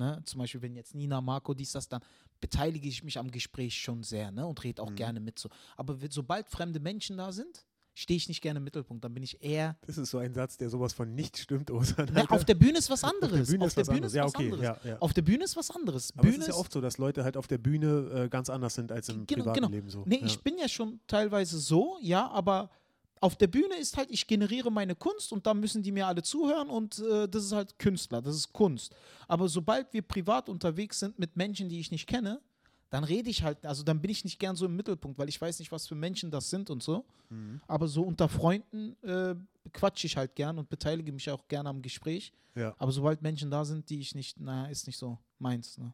Ne? 0.00 0.22
Zum 0.24 0.38
Beispiel, 0.40 0.62
wenn 0.62 0.74
jetzt 0.74 0.94
Nina, 0.94 1.20
Marco, 1.20 1.52
dies, 1.52 1.72
das, 1.72 1.86
dann 1.88 2.00
beteilige 2.40 2.88
ich 2.88 3.04
mich 3.04 3.18
am 3.18 3.30
Gespräch 3.30 3.74
schon 3.78 4.02
sehr 4.02 4.30
ne? 4.30 4.46
und 4.46 4.64
rede 4.64 4.82
auch 4.82 4.88
Mhm. 4.90 4.96
gerne 4.96 5.20
mit 5.20 5.38
so. 5.38 5.50
Aber 5.76 5.94
sobald 6.08 6.48
fremde 6.48 6.80
Menschen 6.80 7.18
da 7.18 7.32
sind, 7.32 7.66
stehe 7.92 8.16
ich 8.16 8.28
nicht 8.28 8.40
gerne 8.40 8.56
im 8.58 8.64
Mittelpunkt. 8.64 9.04
Dann 9.04 9.12
bin 9.12 9.22
ich 9.22 9.42
eher. 9.42 9.76
Das 9.86 9.98
ist 9.98 10.10
so 10.10 10.16
ein 10.18 10.32
Satz, 10.32 10.56
der 10.56 10.70
sowas 10.70 10.94
von 10.94 11.14
nicht 11.14 11.36
stimmt, 11.36 11.70
Osan. 11.70 12.06
Ne, 12.14 12.24
auf 12.30 12.46
der 12.46 12.54
Bühne 12.54 12.78
ist 12.78 12.88
was 12.88 13.04
Auf 13.04 13.12
anderes. 13.12 13.48
der 13.48 13.54
Bühne 13.58 13.66
ist 13.66 13.76
was 13.78 13.88
anderes. 13.90 15.00
Auf 15.00 15.12
der 15.12 15.22
Bühne 15.22 15.44
ist 15.44 15.56
was 15.56 15.70
anderes. 15.70 16.12
Aber 16.14 16.22
Bühne 16.22 16.34
es 16.36 16.40
ist 16.42 16.48
ja 16.48 16.54
oft 16.54 16.72
so, 16.72 16.80
dass 16.80 16.96
Leute 16.96 17.24
halt 17.24 17.36
auf 17.36 17.46
der 17.46 17.58
Bühne 17.58 18.24
äh, 18.24 18.28
ganz 18.30 18.48
anders 18.48 18.74
sind 18.74 18.90
als 18.90 19.10
im 19.10 19.26
Genau, 19.26 19.42
privaten 19.42 19.56
genau. 19.60 19.68
Leben 19.68 19.90
so. 19.90 20.04
Nee, 20.06 20.20
ja. 20.20 20.24
ich 20.26 20.40
bin 20.40 20.56
ja 20.56 20.68
schon 20.68 21.00
teilweise 21.08 21.58
so, 21.58 21.98
ja, 22.00 22.26
aber 22.30 22.70
auf 23.20 23.36
der 23.36 23.46
Bühne 23.48 23.76
ist 23.76 23.96
halt, 23.96 24.10
ich 24.10 24.26
generiere 24.26 24.70
meine 24.72 24.94
Kunst 24.94 25.32
und 25.32 25.46
da 25.46 25.52
müssen 25.54 25.82
die 25.82 25.92
mir 25.92 26.06
alle 26.06 26.22
zuhören 26.22 26.70
und 26.70 26.98
äh, 27.00 27.28
das 27.28 27.44
ist 27.44 27.52
halt 27.52 27.78
Künstler, 27.78 28.22
das 28.22 28.34
ist 28.34 28.52
Kunst. 28.52 28.94
Aber 29.28 29.48
sobald 29.48 29.92
wir 29.92 30.02
privat 30.02 30.48
unterwegs 30.48 30.98
sind 31.00 31.18
mit 31.18 31.36
Menschen, 31.36 31.68
die 31.68 31.78
ich 31.80 31.90
nicht 31.90 32.06
kenne, 32.06 32.40
dann 32.88 33.04
rede 33.04 33.30
ich 33.30 33.42
halt, 33.44 33.64
also 33.64 33.82
dann 33.84 34.00
bin 34.00 34.10
ich 34.10 34.24
nicht 34.24 34.38
gern 34.40 34.56
so 34.56 34.64
im 34.66 34.74
Mittelpunkt, 34.74 35.18
weil 35.18 35.28
ich 35.28 35.40
weiß 35.40 35.58
nicht, 35.60 35.70
was 35.70 35.86
für 35.86 35.94
Menschen 35.94 36.30
das 36.30 36.50
sind 36.50 36.70
und 36.70 36.82
so. 36.82 37.04
Mhm. 37.28 37.60
Aber 37.68 37.86
so 37.86 38.02
unter 38.02 38.28
Freunden 38.28 38.96
äh, 39.04 39.36
quatsche 39.72 40.06
ich 40.08 40.16
halt 40.16 40.34
gern 40.34 40.58
und 40.58 40.68
beteilige 40.68 41.12
mich 41.12 41.30
auch 41.30 41.46
gerne 41.46 41.68
am 41.68 41.82
Gespräch. 41.82 42.32
Ja. 42.56 42.74
Aber 42.78 42.90
sobald 42.90 43.22
Menschen 43.22 43.50
da 43.50 43.64
sind, 43.64 43.88
die 43.90 44.00
ich 44.00 44.14
nicht, 44.16 44.40
naja, 44.40 44.68
ist 44.68 44.86
nicht 44.88 44.96
so 44.96 45.18
meins. 45.38 45.78
Ne? 45.78 45.92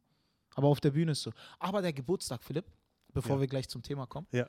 Aber 0.54 0.68
auf 0.68 0.80
der 0.80 0.92
Bühne 0.92 1.12
ist 1.12 1.20
so. 1.22 1.32
Aber 1.58 1.82
der 1.82 1.92
Geburtstag, 1.92 2.42
Philipp, 2.42 2.64
bevor 3.12 3.36
Ja. 3.36 3.40
wir 3.42 3.48
gleich 3.48 3.68
zum 3.68 3.82
Thema 3.82 4.06
kommen, 4.06 4.26
Ja. 4.32 4.48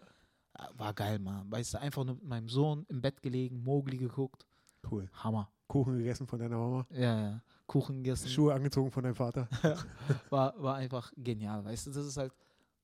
War 0.75 0.93
geil, 0.93 1.19
Mann. 1.19 1.49
Weißt 1.51 1.73
du, 1.73 1.79
einfach 1.79 2.03
nur 2.03 2.15
mit 2.15 2.23
meinem 2.25 2.49
Sohn 2.49 2.85
im 2.89 3.01
Bett 3.01 3.21
gelegen, 3.21 3.63
Mowgli 3.63 3.97
geguckt. 3.97 4.45
Cool. 4.89 5.09
Hammer. 5.13 5.51
Kuchen 5.67 5.97
gegessen 5.97 6.27
von 6.27 6.39
deiner 6.39 6.57
Mama, 6.57 6.87
Ja, 6.91 7.19
ja. 7.19 7.41
Kuchen 7.65 7.97
gegessen. 7.97 8.29
Schuhe 8.29 8.53
angezogen 8.53 8.89
von 8.89 9.03
deinem 9.03 9.15
Vater. 9.15 9.49
War, 10.29 10.53
war 10.61 10.75
einfach 10.75 11.11
genial, 11.17 11.65
weißt 11.65 11.87
du. 11.87 11.91
Das 11.91 12.05
ist 12.05 12.15
halt, 12.15 12.31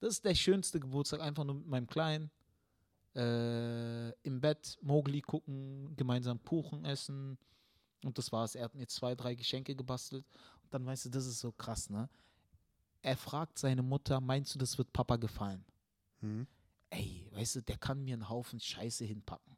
das 0.01 0.15
ist 0.15 0.25
der 0.25 0.35
schönste 0.35 0.79
Geburtstag, 0.81 1.21
einfach 1.21 1.45
nur 1.45 1.55
mit 1.55 1.67
meinem 1.67 1.87
Kleinen. 1.87 2.29
Äh, 3.15 4.09
Im 4.23 4.41
Bett 4.41 4.77
Mowgli 4.81 5.21
gucken, 5.21 5.95
gemeinsam 5.95 6.43
Kuchen 6.43 6.83
essen. 6.83 7.37
Und 8.03 8.17
das 8.17 8.31
war's. 8.33 8.55
Er 8.55 8.65
hat 8.65 8.75
mir 8.75 8.87
zwei, 8.87 9.15
drei 9.15 9.35
Geschenke 9.35 9.75
gebastelt. 9.75 10.25
Und 10.63 10.73
dann 10.73 10.85
weißt 10.85 11.05
du, 11.05 11.09
das 11.09 11.25
ist 11.25 11.39
so 11.39 11.53
krass, 11.53 11.89
ne? 11.89 12.09
Er 13.01 13.15
fragt 13.15 13.59
seine 13.59 13.83
Mutter, 13.83 14.19
meinst 14.19 14.55
du, 14.55 14.59
das 14.59 14.77
wird 14.77 14.91
Papa 14.91 15.15
gefallen? 15.17 15.63
Mhm. 16.21 16.47
Weißt 17.33 17.55
du, 17.57 17.61
der 17.61 17.77
kann 17.77 18.03
mir 18.03 18.13
einen 18.13 18.29
Haufen 18.29 18.59
Scheiße 18.59 19.05
hinpacken. 19.05 19.55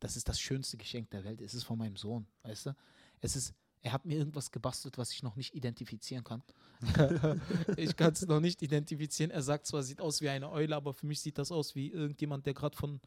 Das 0.00 0.16
ist 0.16 0.28
das 0.28 0.38
schönste 0.40 0.76
Geschenk 0.76 1.10
der 1.10 1.24
Welt. 1.24 1.40
Es 1.40 1.54
ist 1.54 1.64
von 1.64 1.78
meinem 1.78 1.96
Sohn, 1.96 2.26
weißt 2.42 2.66
du? 2.66 2.76
Es 3.20 3.36
ist, 3.36 3.54
er 3.80 3.92
hat 3.92 4.04
mir 4.04 4.16
irgendwas 4.18 4.50
gebastelt, 4.50 4.98
was 4.98 5.12
ich 5.12 5.22
noch 5.22 5.36
nicht 5.36 5.54
identifizieren 5.54 6.24
kann. 6.24 6.42
ich 7.76 7.96
kann 7.96 8.12
es 8.12 8.26
noch 8.26 8.40
nicht 8.40 8.60
identifizieren. 8.62 9.30
Er 9.30 9.42
sagt 9.42 9.66
zwar, 9.66 9.82
sieht 9.82 10.00
aus 10.00 10.20
wie 10.20 10.28
eine 10.28 10.50
Eule, 10.50 10.76
aber 10.76 10.92
für 10.92 11.06
mich 11.06 11.20
sieht 11.20 11.38
das 11.38 11.50
aus 11.52 11.74
wie 11.74 11.88
irgendjemand, 11.90 12.44
der 12.46 12.54
gerade 12.54 12.76
von 12.76 13.00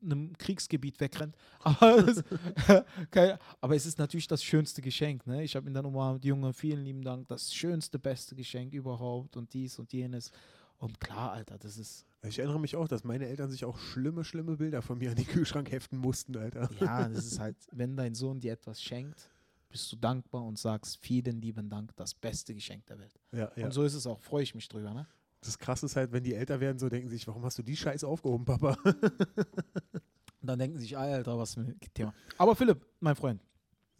einem 0.00 0.36
Kriegsgebiet 0.38 1.00
wegrennt. 1.00 1.36
Aber 1.60 1.96
es, 2.08 2.22
kein- 3.10 3.36
aber 3.60 3.74
es 3.74 3.84
ist 3.84 3.98
natürlich 3.98 4.28
das 4.28 4.44
schönste 4.44 4.80
Geschenk. 4.80 5.26
Ne? 5.26 5.42
Ich 5.42 5.56
habe 5.56 5.68
ihn 5.68 5.74
dann 5.74 5.86
umarmt, 5.86 6.24
Junge, 6.24 6.52
vielen 6.52 6.84
lieben 6.84 7.02
Dank. 7.02 7.26
Das 7.28 7.52
schönste, 7.52 7.98
beste 7.98 8.36
Geschenk 8.36 8.72
überhaupt 8.74 9.36
und 9.36 9.52
dies 9.52 9.76
und 9.78 9.92
jenes. 9.92 10.30
Und 10.78 11.00
klar, 11.00 11.32
Alter, 11.32 11.58
das 11.58 11.76
ist, 11.78 12.06
Ich 12.26 12.38
erinnere 12.38 12.58
mich 12.58 12.74
auch, 12.74 12.88
dass 12.88 13.04
meine 13.04 13.26
Eltern 13.26 13.50
sich 13.50 13.64
auch 13.64 13.78
schlimme, 13.78 14.24
schlimme 14.24 14.56
Bilder 14.56 14.82
von 14.82 14.98
mir 14.98 15.10
an 15.10 15.16
den 15.16 15.26
Kühlschrank 15.26 15.70
heften 15.70 15.98
mussten, 15.98 16.36
Alter. 16.36 16.68
ja, 16.80 17.08
das 17.08 17.26
ist 17.26 17.38
halt, 17.38 17.56
wenn 17.70 17.96
dein 17.96 18.14
Sohn 18.14 18.40
dir 18.40 18.52
etwas 18.52 18.82
schenkt, 18.82 19.30
bist 19.68 19.92
du 19.92 19.96
dankbar 19.96 20.44
und 20.44 20.58
sagst 20.58 20.96
vielen 20.96 21.40
lieben 21.40 21.68
Dank, 21.68 21.94
das 21.96 22.14
beste 22.14 22.54
Geschenk 22.54 22.86
der 22.86 22.98
Welt. 22.98 23.20
Ja, 23.32 23.50
ja. 23.54 23.66
Und 23.66 23.72
so 23.72 23.84
ist 23.84 23.94
es 23.94 24.06
auch, 24.06 24.20
freue 24.20 24.42
ich 24.42 24.54
mich 24.54 24.68
drüber. 24.68 24.92
Ne? 24.92 25.06
Das 25.40 25.58
Krasse 25.58 25.86
ist 25.86 25.96
halt, 25.96 26.10
wenn 26.12 26.24
die 26.24 26.34
älter 26.34 26.58
werden, 26.60 26.78
so 26.78 26.88
denken 26.88 27.08
sie 27.08 27.16
sich, 27.16 27.26
warum 27.28 27.44
hast 27.44 27.58
du 27.58 27.62
die 27.62 27.76
Scheiße 27.76 28.06
aufgehoben, 28.06 28.44
Papa? 28.44 28.76
Und 28.82 28.96
dann 30.42 30.58
denken 30.58 30.78
sie 30.78 30.84
sich, 30.84 30.98
Alter, 30.98 31.38
was 31.38 31.54
für 31.54 31.60
ein 31.60 31.78
Thema. 31.94 32.12
Aber 32.36 32.56
Philipp, 32.56 32.84
mein 33.00 33.14
Freund, 33.14 33.40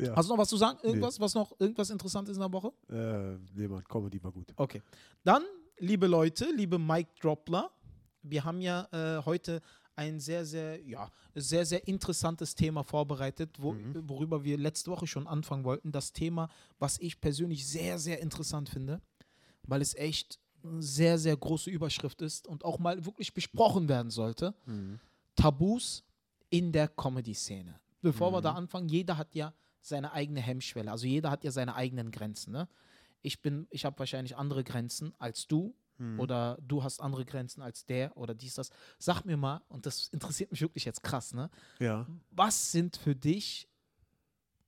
ja. 0.00 0.16
hast 0.16 0.28
du 0.28 0.33
noch 0.33 0.40
was 0.40 0.48
zu 0.48 0.57
sagen? 0.57 0.78
Irgendwas, 0.83 1.20
was 1.20 1.35
noch 1.35 1.52
irgendwas 1.61 1.90
interessant 1.90 2.28
ist 2.28 2.37
in 2.37 2.42
der 2.42 2.52
Woche? 2.52 2.72
äh, 2.90 3.38
nee, 3.54 3.68
Mann, 3.68 3.85
Comedy 3.85 4.22
war 4.22 4.33
gut. 4.33 4.52
Okay. 4.57 4.83
Dann, 5.22 5.44
liebe 5.78 6.07
Leute, 6.07 6.50
liebe 6.57 6.78
Mike 6.78 7.11
Dropler, 7.20 7.70
wir 8.31 8.45
haben 8.45 8.61
ja 8.61 8.88
äh, 8.93 9.23
heute 9.25 9.61
ein 9.97 10.21
sehr, 10.21 10.45
sehr, 10.47 10.81
ja, 10.87 11.11
sehr, 11.35 11.67
sehr 11.67 11.87
interessantes 11.88 12.55
Thema 12.55 12.85
vorbereitet, 12.85 13.57
wo, 13.59 13.73
Mhm. 13.73 14.09
worüber 14.09 14.45
wir 14.45 14.57
letzte 14.57 14.91
Woche 14.93 15.07
schon 15.09 15.27
anfangen 15.27 15.64
wollten. 15.64 15.91
Das 15.91 16.12
Thema, 16.12 16.49
was 16.79 16.99
ich 17.01 17.21
persönlich 17.21 17.67
sehr, 17.67 17.99
sehr 17.99 18.21
interessant 18.21 18.69
finde, 18.69 19.01
weil 19.64 19.83
es 19.83 19.95
echt 19.95 20.38
eine 20.62 20.83
sehr, 20.83 21.19
sehr 21.19 21.37
große 21.37 21.71
Überschrift 21.71 22.23
ist 22.23 22.47
und 22.47 22.64
auch 22.64 22.79
mal 22.79 23.05
wirklich 23.05 23.35
besprochen 23.35 23.88
werden 23.88 24.11
sollte. 24.11 24.55
Tabus 25.37 26.05
in 26.51 26.73
der 26.73 26.88
Comedy-Szene. 26.88 27.79
Bevor 28.01 28.33
wir 28.33 28.41
da 28.41 28.53
anfangen, 28.53 28.88
jeder 28.88 29.17
hat 29.19 29.35
ja 29.35 29.53
seine 29.81 30.12
eigene 30.12 30.41
Hemmschwelle. 30.41 30.91
Also 30.91 31.07
jeder 31.07 31.31
hat 31.31 31.45
ja 31.45 31.51
seine 31.51 31.75
eigenen 31.75 32.11
Grenzen. 32.11 32.53
Ne? 32.53 32.69
Ich 33.23 33.41
bin, 33.43 33.67
ich 33.71 33.85
habe 33.85 33.99
wahrscheinlich 33.99 34.37
andere 34.37 34.62
Grenzen 34.64 35.12
als 35.19 35.47
du 35.47 35.75
oder 36.18 36.56
du 36.61 36.82
hast 36.82 37.00
andere 37.00 37.24
Grenzen 37.24 37.61
als 37.61 37.84
der 37.84 38.16
oder 38.16 38.34
dies, 38.34 38.54
das. 38.54 38.70
Sag 38.98 39.24
mir 39.24 39.37
mal, 39.37 39.62
und 39.68 39.84
das 39.84 40.08
interessiert 40.08 40.50
mich 40.52 40.61
wirklich 40.61 40.84
jetzt 40.84 41.02
krass, 41.02 41.34
ne? 41.34 41.50
Ja. 41.80 42.06
Was 42.30 42.70
sind 42.70 42.96
für 42.96 43.16
dich 43.16 43.68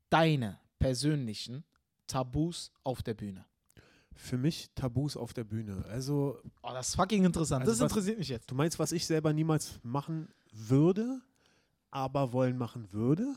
deine 0.08 0.58
persönlichen 0.78 1.64
Tabus 2.06 2.72
auf 2.82 3.02
der 3.02 3.14
Bühne? 3.14 3.44
Für 4.14 4.36
mich 4.36 4.70
Tabus 4.74 5.16
auf 5.16 5.32
der 5.32 5.44
Bühne. 5.44 5.84
Also, 5.88 6.38
Oh, 6.62 6.70
das 6.72 6.88
ist 6.88 6.94
fucking 6.96 7.24
interessant. 7.24 7.62
Also 7.62 7.72
das 7.72 7.80
was- 7.80 7.92
interessiert 7.92 8.18
mich 8.18 8.28
jetzt. 8.28 8.50
du 8.50 8.54
meinst, 8.54 8.78
was 8.78 8.92
ich 8.92 9.06
selber 9.06 9.32
niemals 9.32 9.78
machen 9.82 10.28
würde, 10.52 11.20
aber 11.90 12.32
wollen 12.32 12.58
machen 12.58 12.92
würde? 12.92 13.34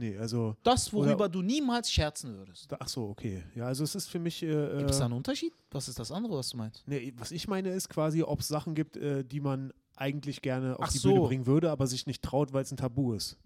Nee, 0.00 0.16
also, 0.16 0.56
Das, 0.62 0.92
worüber 0.94 1.28
du 1.28 1.42
niemals 1.42 1.92
scherzen 1.92 2.34
würdest. 2.34 2.72
ach 2.78 2.88
so, 2.88 3.08
okay. 3.10 3.42
Ja, 3.54 3.66
also 3.66 3.84
es 3.84 3.94
ist 3.94 4.08
für 4.08 4.18
mich. 4.18 4.42
Äh, 4.42 4.46
Gibt 4.78 4.90
es 4.90 4.96
da 4.96 5.02
äh, 5.02 5.04
einen 5.06 5.14
Unterschied? 5.14 5.52
Was 5.70 5.88
ist 5.88 5.98
das 5.98 6.10
andere, 6.10 6.38
was 6.38 6.48
du 6.48 6.56
meinst? 6.56 6.82
nee, 6.86 7.12
was 7.18 7.30
ich 7.32 7.46
meine 7.48 7.68
ist 7.70 7.90
quasi, 7.90 8.22
ob 8.22 8.40
es 8.40 8.48
Sachen 8.48 8.74
gibt, 8.74 8.96
äh, 8.96 9.22
die 9.24 9.40
man 9.40 9.72
eigentlich 9.96 10.40
gerne 10.40 10.78
auf 10.78 10.86
Ach 10.86 10.92
die 10.92 10.96
so. 10.98 11.10
Bühne 11.12 11.26
bringen 11.26 11.46
würde, 11.46 11.70
aber 11.70 11.86
sich 11.86 12.06
nicht 12.06 12.22
traut, 12.22 12.54
weil 12.54 12.62
es 12.62 12.72
ein 12.72 12.78
Tabu 12.78 13.12
ist. 13.12 13.36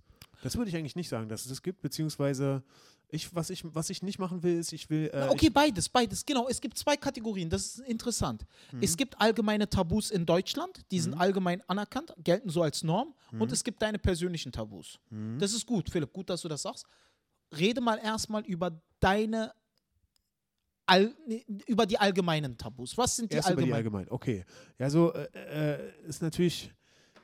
Das 0.42 0.56
würde 0.56 0.70
ich 0.70 0.76
eigentlich 0.76 0.96
nicht 0.96 1.08
sagen, 1.08 1.28
dass 1.28 1.42
es 1.42 1.48
das 1.48 1.62
gibt, 1.62 1.80
beziehungsweise 1.80 2.62
ich, 3.08 3.34
was, 3.34 3.50
ich, 3.50 3.62
was 3.64 3.90
ich 3.90 4.02
nicht 4.02 4.18
machen 4.18 4.42
will, 4.42 4.58
ist, 4.58 4.72
ich 4.72 4.90
will. 4.90 5.10
Äh, 5.12 5.28
okay, 5.28 5.50
beides, 5.50 5.88
beides, 5.88 6.24
genau. 6.24 6.48
Es 6.48 6.60
gibt 6.60 6.76
zwei 6.76 6.96
Kategorien, 6.96 7.48
das 7.48 7.66
ist 7.66 7.78
interessant. 7.80 8.44
Mhm. 8.72 8.82
Es 8.82 8.96
gibt 8.96 9.20
allgemeine 9.20 9.68
Tabus 9.68 10.10
in 10.10 10.26
Deutschland, 10.26 10.80
die 10.90 11.00
sind 11.00 11.14
allgemein 11.14 11.62
anerkannt, 11.68 12.12
gelten 12.18 12.50
so 12.50 12.62
als 12.62 12.82
Norm. 12.82 13.14
Mhm. 13.30 13.40
Und 13.40 13.52
es 13.52 13.62
gibt 13.62 13.80
deine 13.82 13.98
persönlichen 13.98 14.52
Tabus. 14.52 14.98
Das 15.38 15.52
ist 15.52 15.66
gut, 15.66 15.90
Philipp, 15.90 16.12
gut, 16.12 16.28
dass 16.30 16.42
du 16.42 16.48
das 16.48 16.62
sagst. 16.62 16.86
Rede 17.56 17.80
mal 17.80 17.98
erstmal 17.98 18.44
über 18.46 18.80
deine, 19.00 19.52
all, 20.86 21.14
über 21.66 21.86
die 21.86 21.98
allgemeinen 21.98 22.56
Tabus. 22.56 22.96
Was 22.98 23.16
sind 23.16 23.30
die 23.30 23.36
Erst 23.36 23.50
über 23.50 23.62
die 23.62 23.72
allgemeinen? 23.72 24.08
allgemein, 24.08 24.10
okay. 24.10 24.44
Ja, 24.78 24.90
so 24.90 25.12
äh, 25.12 25.74
äh, 25.74 26.08
ist 26.08 26.22
natürlich, 26.22 26.72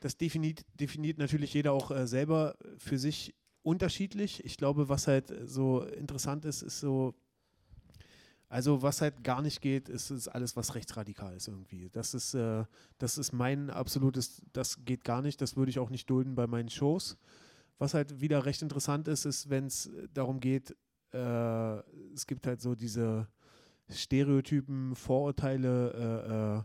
das 0.01 0.17
definiert, 0.17 0.63
definiert 0.79 1.19
natürlich 1.19 1.55
jeder 1.55 1.73
auch 1.73 1.91
äh, 1.91 2.07
selber 2.07 2.57
für 2.79 2.99
sich 2.99 3.35
unterschiedlich. 3.63 4.45
Ich 4.45 4.57
glaube, 4.57 4.89
was 4.89 5.07
halt 5.07 5.33
so 5.45 5.83
interessant 5.83 6.45
ist, 6.45 6.63
ist 6.63 6.81
so, 6.81 7.15
also 8.49 8.83
was 8.83 9.01
halt 9.01 9.23
gar 9.23 9.43
nicht 9.43 9.61
geht, 9.61 9.89
ist, 9.89 10.11
ist 10.11 10.29
alles, 10.29 10.57
was 10.57 10.75
rechtsradikal 10.75 11.37
ist 11.37 11.49
irgendwie. 11.49 11.91
Das 11.91 12.15
ist, 12.15 12.35
äh, 12.35 12.65
das 12.99 13.19
ist 13.19 13.33
mein 13.33 13.71
absolutes, 13.71 14.43
das 14.53 14.85
geht 14.85 15.05
gar 15.05 15.23
nicht, 15.23 15.41
das 15.41 15.57
würde 15.57 15.71
ich 15.71 15.79
auch 15.79 15.91
nicht 15.91 16.09
dulden 16.09 16.35
bei 16.35 16.47
meinen 16.47 16.71
Shows. 16.71 17.17
Was 17.79 17.95
halt 17.95 18.21
wieder 18.21 18.45
recht 18.45 18.63
interessant 18.63 19.09
ist, 19.09 19.25
ist, 19.25 19.49
wenn 19.51 19.67
es 19.67 19.91
darum 20.13 20.41
geht, 20.41 20.77
äh, 21.13 21.79
es 22.15 22.27
gibt 22.27 22.47
halt 22.47 22.61
so 22.61 22.75
diese 22.75 23.29
Stereotypen, 23.91 24.95
Vorurteile, 24.95 25.93
äh, 25.93 26.59
äh, 26.59 26.63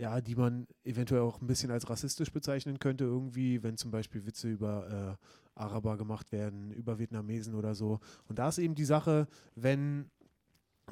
ja, 0.00 0.22
die 0.22 0.34
man 0.34 0.66
eventuell 0.82 1.20
auch 1.20 1.42
ein 1.42 1.46
bisschen 1.46 1.70
als 1.70 1.90
rassistisch 1.90 2.32
bezeichnen 2.32 2.78
könnte, 2.78 3.04
irgendwie, 3.04 3.62
wenn 3.62 3.76
zum 3.76 3.90
Beispiel 3.90 4.24
Witze 4.24 4.48
über 4.48 5.18
äh, 5.20 5.60
Araber 5.60 5.98
gemacht 5.98 6.32
werden, 6.32 6.70
über 6.70 6.98
Vietnamesen 6.98 7.54
oder 7.54 7.74
so. 7.74 8.00
Und 8.26 8.38
da 8.38 8.48
ist 8.48 8.56
eben 8.56 8.74
die 8.74 8.86
Sache, 8.86 9.28
wenn, 9.56 10.10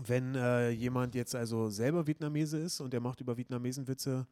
wenn 0.07 0.35
äh, 0.35 0.68
jemand 0.68 1.14
jetzt 1.14 1.35
also 1.35 1.71
selber 1.71 2.07
Vietnamese 2.07 2.59
ist 2.59 2.83
und 2.83 2.92
der 2.92 3.01
macht 3.01 3.23
über 3.23 3.38
Vietnamesen 3.38 3.88
Witze, 3.88 4.27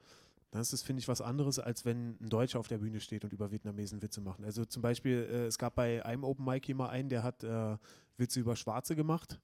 dann 0.51 0.61
ist 0.61 0.75
das, 0.75 0.83
finde 0.83 1.01
ich, 1.01 1.09
was 1.09 1.23
anderes, 1.23 1.59
als 1.59 1.87
wenn 1.87 2.19
ein 2.21 2.29
Deutscher 2.29 2.61
auf 2.61 2.69
der 2.69 2.79
Bühne 2.79 3.01
steht 3.01 3.25
und 3.25 3.33
über 3.33 3.51
Vietnamesen 3.51 4.03
Witze 4.03 4.21
macht. 4.21 4.45
Also 4.45 4.67
zum 4.67 4.83
Beispiel, 4.83 5.27
äh, 5.31 5.47
es 5.47 5.57
gab 5.57 5.75
bei 5.75 6.05
einem 6.05 6.23
Open 6.23 6.45
Mic 6.45 6.69
jemand 6.69 6.91
einen, 6.91 7.09
der 7.09 7.23
hat 7.23 7.43
äh, 7.45 7.79
Witze 8.19 8.41
über 8.41 8.55
Schwarze 8.57 8.95
gemacht. 8.95 9.41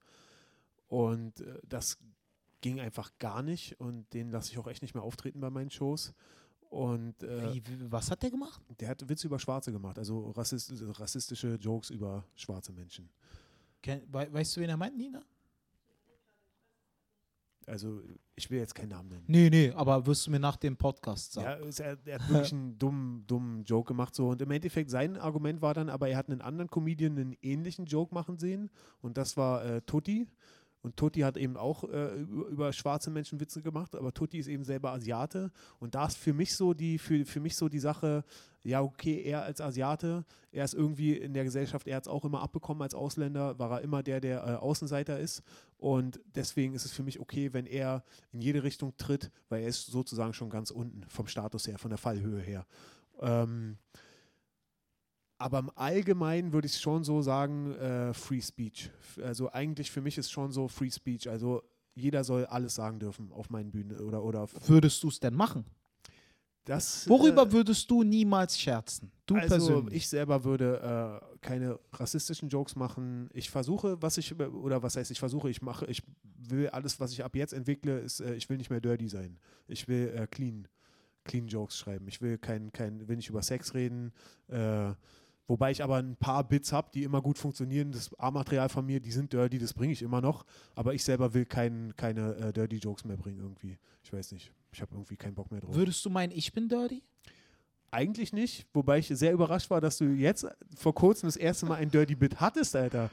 Und 0.89 1.41
äh, 1.41 1.59
das 1.67 1.97
ging 2.63 2.81
einfach 2.81 3.11
gar 3.19 3.43
nicht 3.43 3.79
und 3.79 4.11
den 4.15 4.31
lasse 4.31 4.51
ich 4.51 4.59
auch 4.59 4.67
echt 4.69 4.81
nicht 4.81 4.95
mehr 4.95 5.03
auftreten 5.03 5.41
bei 5.41 5.51
meinen 5.51 5.71
Shows. 5.71 6.15
Und 6.71 7.23
äh, 7.23 7.53
Wie, 7.53 7.63
was 7.91 8.11
hat 8.11 8.23
der 8.23 8.31
gemacht? 8.31 8.63
der 8.81 8.89
hat 8.89 9.07
Witze 9.07 9.27
über 9.27 9.39
Schwarze 9.39 9.73
gemacht, 9.73 9.99
also 9.99 10.31
rassist, 10.31 10.73
rassistische 10.99 11.57
Jokes 11.57 11.91
über 11.91 12.25
schwarze 12.35 12.73
Menschen. 12.73 13.11
Ken, 13.83 14.01
wei- 14.11 14.33
weißt 14.33 14.57
du, 14.57 14.63
wen 14.63 14.71
er 14.71 14.79
meint, 14.79 14.97
Nina? 14.97 15.23
Also 17.67 18.03
ich 18.35 18.51
will 18.51 18.59
jetzt 18.59 18.75
keinen 18.75 18.89
Namen 18.89 19.09
nennen. 19.09 19.25
Nee, 19.29 19.49
nee, 19.49 19.71
aber 19.71 20.05
wirst 20.07 20.27
du 20.27 20.31
mir 20.33 20.41
nach 20.41 20.57
dem 20.57 20.77
Podcast 20.77 21.35
sagen. 21.35 21.71
Ja, 21.71 21.85
er, 21.85 21.99
er 22.07 22.19
hat 22.19 22.29
wirklich 22.29 22.53
einen 22.53 22.77
dummen, 22.79 23.25
dummen 23.27 23.63
Joke 23.65 23.89
gemacht 23.89 24.15
so 24.17 24.31
und 24.31 24.43
im 24.43 24.51
Endeffekt 24.51 24.91
sein 24.91 25.17
Argument 25.17 25.63
war 25.63 25.73
dann, 25.73 25.89
aber 25.89 26.09
er 26.09 26.17
hat 26.17 26.29
einen 26.29 26.41
anderen 26.41 26.69
Comedian 26.71 27.17
einen 27.19 27.37
ähnlichen 27.41 27.87
Joke 27.87 28.13
machen 28.13 28.37
sehen 28.39 28.69
und 29.01 29.17
das 29.17 29.37
war 29.37 29.65
äh, 29.65 29.81
Tutti 29.83 30.27
und 30.83 30.97
Tutti 30.97 31.21
hat 31.21 31.37
eben 31.37 31.57
auch 31.57 31.85
äh, 31.85 32.15
über, 32.17 32.73
schwarze 32.73 33.11
Menschen 33.11 33.41
Witze 33.41 33.63
gemacht, 33.63 33.95
aber 33.95 34.13
Tutti 34.13 34.39
ist 34.39 34.49
eben 34.49 34.65
selber 34.65 34.93
Asiate 34.93 35.51
und 35.79 35.95
da 35.95 36.07
ist 36.07 36.19
für 36.19 36.33
mich 36.33 36.57
so 36.57 36.75
die 36.75 36.99
für, 36.99 37.25
für 37.25 37.41
mich 37.41 37.57
so 37.57 37.69
die 37.69 37.79
Sache, 37.79 38.25
ja 38.65 38.83
okay, 38.83 39.23
er 39.23 39.45
als 39.45 39.61
Asiate, 39.61 40.25
er 40.51 40.65
ist 40.65 40.75
irgendwie 40.75 41.17
in 41.17 41.35
der 41.35 41.45
Gesellschaft, 41.45 41.87
er 41.87 41.97
hat 41.97 42.05
es 42.05 42.09
auch 42.09 42.25
immer 42.25 42.43
abbekommen 42.43 42.83
als 42.83 42.95
Ausländer, 42.95 43.59
war 43.59 43.71
er 43.71 43.81
immer 43.83 44.03
der, 44.03 44.21
der 44.21 44.39
äh, 44.47 44.55
Außenseiter 44.57 45.19
ist 45.19 45.43
und 45.79 46.21
deswegen 46.35 46.75
ist 46.75 46.85
es 46.85 46.93
für 46.93 47.03
mich 47.03 47.21
okay, 47.21 47.53
wenn 47.53 47.67
er 47.67 48.05
in 48.33 48.41
jede 48.41 48.63
Richtung 48.63 48.97
tritt, 48.97 49.31
weil 49.49 49.63
er 49.63 49.69
ist 49.69 49.87
sozusagen 49.87 50.33
schon 50.33 50.51
ganz 50.51 50.71
unten 50.71 51.05
vom 51.09 51.29
Status 51.29 51.67
her, 51.69 51.79
von 51.79 51.91
der 51.91 51.99
Fallhöhe 51.99 52.41
her. 52.41 52.67
Ähm, 53.21 53.79
aber 55.43 55.59
im 55.59 55.71
Allgemeinen 55.75 56.53
würde 56.53 56.67
ich 56.67 56.79
schon 56.79 57.05
so 57.05 57.23
sagen, 57.23 57.75
äh, 57.75 58.15
Free 58.15 58.41
Speech. 58.41 58.91
Also 59.23 59.51
eigentlich 59.53 59.91
für 59.91 60.01
mich 60.01 60.19
ist 60.19 60.31
schon 60.31 60.53
so 60.53 60.69
Free 60.69 60.91
Speech. 60.91 61.29
Also 61.29 61.63
jeder 61.95 62.25
soll 62.25 62.47
alles 62.47 62.75
sagen 62.75 62.99
dürfen 62.99 63.33
auf 63.33 63.51
meinen 63.51 63.71
Bühnen 63.71 64.01
oder 64.01 64.23
oder 64.23 64.41
auf 64.43 64.69
Würdest 64.69 65.03
du 65.03 65.09
es 65.09 65.21
denn 65.21 65.35
machen? 65.35 65.65
das. 66.65 67.09
Worüber 67.09 67.43
äh, 67.43 67.53
würdest 67.53 67.91
du 67.91 68.03
niemals 68.03 68.59
scherzen? 68.59 69.11
Du 69.27 69.35
also 69.35 69.49
persönlich. 69.49 69.95
ich 69.95 70.09
selber 70.09 70.45
würde 70.45 71.21
äh, 71.23 71.37
keine 71.41 71.79
rassistischen 71.93 72.49
Jokes 72.49 72.77
machen. 72.77 73.29
Ich 73.33 73.51
versuche, 73.51 74.01
was 74.01 74.19
ich 74.19 74.39
oder 74.39 74.83
was 74.83 74.97
heißt 74.97 75.11
ich 75.11 75.19
versuche, 75.19 75.51
ich 75.51 75.63
mache, 75.63 75.87
ich 75.87 76.03
will 76.23 76.69
alles, 76.69 77.01
was 77.01 77.13
ich 77.13 77.25
ab 77.25 77.35
jetzt 77.37 77.53
entwickle, 77.53 77.99
ist, 77.99 78.21
äh, 78.21 78.35
ich 78.35 78.49
will 78.49 78.59
nicht 78.59 78.71
mehr 78.71 78.81
dirty 78.81 79.09
sein. 79.09 79.39
Ich 79.67 79.89
will 79.89 80.13
äh, 80.15 80.27
clean, 80.27 80.69
clean 81.25 81.47
Jokes 81.49 81.77
schreiben. 81.79 82.07
Ich 82.09 82.21
will 82.21 82.39
kein, 82.39 82.73
kein, 82.73 83.09
will 83.09 83.17
nicht 83.17 83.29
über 83.29 83.43
Sex 83.43 83.75
reden. 83.75 84.13
Wobei 85.53 85.71
ich 85.71 85.83
aber 85.83 85.97
ein 85.97 86.17
paar 86.17 86.49
Bits 86.49 86.73
habe, 86.73 86.89
die 86.95 87.03
immer 87.03 87.21
gut 87.21 87.37
funktionieren. 87.37 87.93
Das 87.93 88.19
A-Material 88.19 88.71
von 88.71 88.87
mir, 88.87 89.01
die 89.01 89.11
sind 89.11 89.35
dirty, 89.35 89.59
das 89.59 89.75
bringe 89.75 89.93
ich 89.93 90.01
immer 90.01 90.23
noch. 90.23 90.47
Aber 90.75 90.95
ich 90.95 91.05
selber 91.05 91.35
will 91.35 91.45
kein, 91.45 91.93
keine 91.99 92.35
äh, 92.37 92.53
dirty 92.55 92.77
Jokes 92.77 93.05
mehr 93.05 93.19
bringen 93.19 93.39
irgendwie. 93.39 93.77
Ich 94.03 94.11
weiß 94.11 94.33
nicht. 94.33 94.51
Ich 94.73 94.81
habe 94.81 94.95
irgendwie 94.95 95.17
keinen 95.17 95.35
Bock 95.35 95.51
mehr 95.51 95.61
drauf. 95.61 95.75
Würdest 95.75 96.03
du 96.07 96.09
meinen, 96.09 96.33
ich 96.33 96.55
bin 96.55 96.71
dirty? 96.71 97.03
Eigentlich 97.91 98.33
nicht, 98.33 98.67
wobei 98.73 99.01
ich 99.01 99.09
sehr 99.09 99.35
überrascht 99.35 99.69
war, 99.69 99.83
dass 99.83 99.99
du 99.99 100.07
jetzt 100.07 100.47
vor 100.75 100.95
kurzem 100.95 101.27
das 101.27 101.37
erste 101.37 101.67
Mal 101.67 101.75
ein 101.75 101.91
Dirty 101.91 102.15
Bit 102.15 102.41
hattest, 102.41 102.75
Alter. 102.75 103.11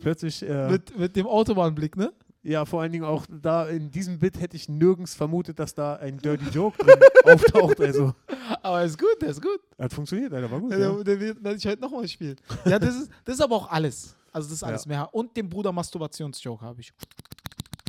Plötzlich, 0.00 0.42
äh, 0.42 0.72
Mit, 0.72 0.98
mit 0.98 1.14
dem 1.14 1.28
Autobahnblick, 1.28 1.96
ne? 1.96 2.12
Ja, 2.42 2.64
vor 2.64 2.80
allen 2.82 2.92
Dingen 2.92 3.04
auch 3.04 3.26
da 3.30 3.66
in 3.68 3.90
diesem 3.90 4.18
Bit 4.18 4.40
hätte 4.40 4.56
ich 4.56 4.68
nirgends 4.68 5.14
vermutet, 5.14 5.58
dass 5.58 5.74
da 5.74 5.96
ein 5.96 6.18
Dirty 6.18 6.46
Joke 6.50 6.78
drin 6.82 6.98
auftaucht. 7.24 7.80
Also, 7.80 8.14
Aber 8.62 8.82
ist 8.84 8.98
gut, 8.98 9.20
der 9.20 9.28
ist 9.30 9.42
gut. 9.42 9.60
hat 9.78 9.92
funktioniert, 9.92 10.32
Alter, 10.32 10.50
war 10.50 10.60
gut. 10.60 10.72
Ja, 10.72 10.78
Ja. 10.78 10.92
der, 10.94 11.04
der 11.04 11.20
wird- 11.20 11.44
werde 11.44 11.58
ich 11.58 11.66
heute 11.66 11.80
nochmal 11.82 12.08
spielen. 12.08 12.36
Ja, 12.64 12.78
das 12.78 12.96
ist, 12.96 13.10
das 13.24 13.34
ist 13.36 13.40
aber 13.42 13.56
auch 13.56 13.70
alles. 13.70 14.16
Also 14.32 14.48
das 14.48 14.56
ist 14.56 14.62
alles 14.62 14.84
Ja. 14.84 14.88
mehr. 14.88 15.14
Und 15.14 15.36
den 15.36 15.48
Bruder 15.48 15.72
Masturbationsjoke 15.72 16.64
habe 16.64 16.80
ich. 16.80 16.92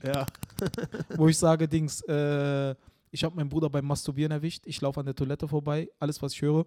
ja. 0.04 0.26
Wo 1.18 1.28
ich 1.28 1.38
sage, 1.38 1.68
Dings, 1.68 2.02
äh, 2.08 2.76
ich 3.10 3.24
habe 3.24 3.36
meinen 3.36 3.50
Bruder 3.50 3.70
beim 3.70 3.86
Masturbieren 3.86 4.32
erwischt. 4.32 4.64
Ich 4.66 4.80
laufe 4.82 5.00
an 5.00 5.06
der 5.06 5.16
Toilette 5.16 5.48
vorbei. 5.48 5.90
Alles, 6.00 6.22
was 6.22 6.34
ich 6.34 6.42
höre. 6.42 6.66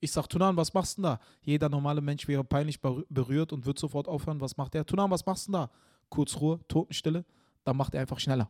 Ich 0.00 0.10
sag, 0.10 0.26
Tunan, 0.28 0.56
was 0.56 0.74
machst 0.74 0.98
du 0.98 1.02
denn 1.02 1.10
da? 1.12 1.20
Jeder 1.42 1.68
normale 1.68 2.00
Mensch 2.00 2.26
wäre 2.26 2.42
peinlich 2.42 2.78
berü- 2.78 3.04
berührt 3.08 3.52
und 3.52 3.64
wird 3.66 3.78
sofort 3.78 4.08
aufhören. 4.08 4.40
Was 4.40 4.56
macht 4.56 4.74
er? 4.74 4.84
Tunan, 4.84 5.10
was 5.10 5.24
machst 5.24 5.46
du 5.46 5.52
denn 5.52 5.60
da? 5.60 5.70
Kurz 6.12 6.36
Ruhe, 6.36 6.60
Totenstille. 6.68 7.24
Dann 7.64 7.74
macht 7.74 7.94
er 7.94 8.02
einfach 8.02 8.18
schneller. 8.20 8.46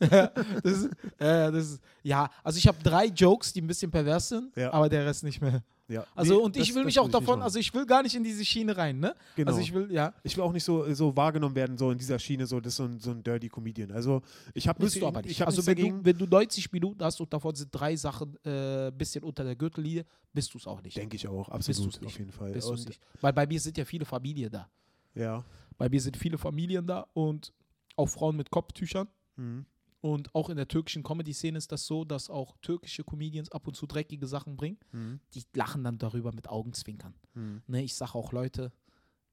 ja, 0.00 0.26
das 0.64 0.72
ist, 0.72 0.84
äh, 1.18 1.52
das 1.52 1.70
ist, 1.72 1.80
ja, 2.02 2.28
also 2.42 2.58
ich 2.58 2.66
habe 2.66 2.78
drei 2.82 3.06
Jokes, 3.06 3.52
die 3.52 3.60
ein 3.60 3.66
bisschen 3.68 3.90
pervers 3.90 4.28
sind, 4.30 4.54
Ja. 4.56 4.72
aber 4.72 4.88
der 4.88 5.06
Rest 5.06 5.22
nicht 5.22 5.40
mehr. 5.40 5.62
ja. 5.88 6.04
Also 6.16 6.34
Nee, 6.34 6.40
und 6.42 6.56
ich 6.56 6.68
das- 6.68 6.76
will 6.76 6.84
mich 6.84 6.98
auch 6.98 7.04
will 7.04 7.10
nicht 7.12 7.20
davon, 7.20 7.40
also 7.42 7.58
ich 7.60 7.72
will 7.72 7.86
gar 7.86 8.02
nicht 8.02 8.16
in 8.16 8.24
diese 8.24 8.44
Schiene 8.44 8.76
rein, 8.76 8.98
ne? 8.98 9.14
genau. 9.36 9.50
Also 9.50 9.60
ich 9.60 9.72
will, 9.72 9.92
ja. 9.92 10.12
ich 10.24 10.36
will 10.36 10.42
auch 10.42 10.52
nicht 10.52 10.64
so, 10.64 10.92
so 10.92 11.16
wahrgenommen 11.16 11.54
werden, 11.54 11.78
so 11.78 11.90
in 11.92 11.98
dieser 11.98 12.18
Schiene, 12.18 12.46
so, 12.46 12.58
das 12.60 12.72
ist 12.72 12.76
so 12.78 12.84
ein, 12.84 12.98
so 12.98 13.10
ein 13.12 13.22
Dirty 13.22 13.48
Comedian. 13.48 13.92
Also, 13.92 14.22
ich 14.54 14.66
habe 14.66 14.84
du 14.84 15.06
aber 15.06 15.22
nicht. 15.22 15.30
Ich 15.32 15.40
hab 15.40 15.46
also 15.48 15.62
nichts 15.62 15.84
wenn 15.84 15.98
du, 15.98 16.04
wenn 16.04 16.18
du 16.18 16.26
90 16.26 16.72
Minuten 16.72 17.04
hast 17.04 17.20
und 17.20 17.32
davon 17.32 17.54
sind 17.54 17.68
drei 17.72 17.94
Sachen 17.94 18.36
äh, 18.44 18.90
bisschen 18.96 19.22
unter 19.24 19.44
der 19.44 19.54
Gürtellinie, 19.54 20.04
bist 20.32 20.52
du 20.52 20.58
es 20.58 20.66
auch 20.66 20.82
nicht. 20.82 20.96
Denke 20.96 21.14
ich 21.16 21.28
auch, 21.28 21.46
du's 21.48 21.68
absolut, 21.68 22.00
nicht. 22.00 22.06
auf 22.06 22.18
jeden 22.18 22.32
Fall. 22.32 22.52
bist 22.52 22.68
du's 22.68 22.86
nicht. 22.86 23.00
Weil 23.20 23.32
bei 23.32 23.46
mir 23.46 23.60
sind 23.60 23.76
ja 23.78 23.84
viele 23.84 24.04
Familien 24.04 24.50
da. 24.50 24.68
Ja. 25.14 25.44
Bei 25.78 25.88
mir 25.88 26.00
sind 26.00 26.16
viele 26.16 26.38
Familien 26.38 26.86
da 26.86 27.06
und 27.14 27.52
auch 27.96 28.06
Frauen 28.08 28.36
mit 28.36 28.50
Kopftüchern. 28.50 29.08
Mhm. 29.36 29.66
Und 30.02 30.34
auch 30.34 30.48
in 30.48 30.56
der 30.56 30.66
türkischen 30.66 31.02
Comedy-Szene 31.02 31.58
ist 31.58 31.72
das 31.72 31.84
so, 31.86 32.04
dass 32.06 32.30
auch 32.30 32.56
türkische 32.62 33.04
Comedians 33.04 33.50
ab 33.52 33.66
und 33.66 33.74
zu 33.76 33.86
dreckige 33.86 34.26
Sachen 34.26 34.56
bringen. 34.56 34.78
Mhm. 34.92 35.20
Die 35.34 35.44
lachen 35.54 35.84
dann 35.84 35.98
darüber 35.98 36.32
mit 36.32 36.48
Augenzwinkern. 36.48 37.14
Mhm. 37.34 37.62
Ne, 37.66 37.82
ich 37.82 37.94
sage 37.94 38.14
auch 38.14 38.32
Leute, 38.32 38.72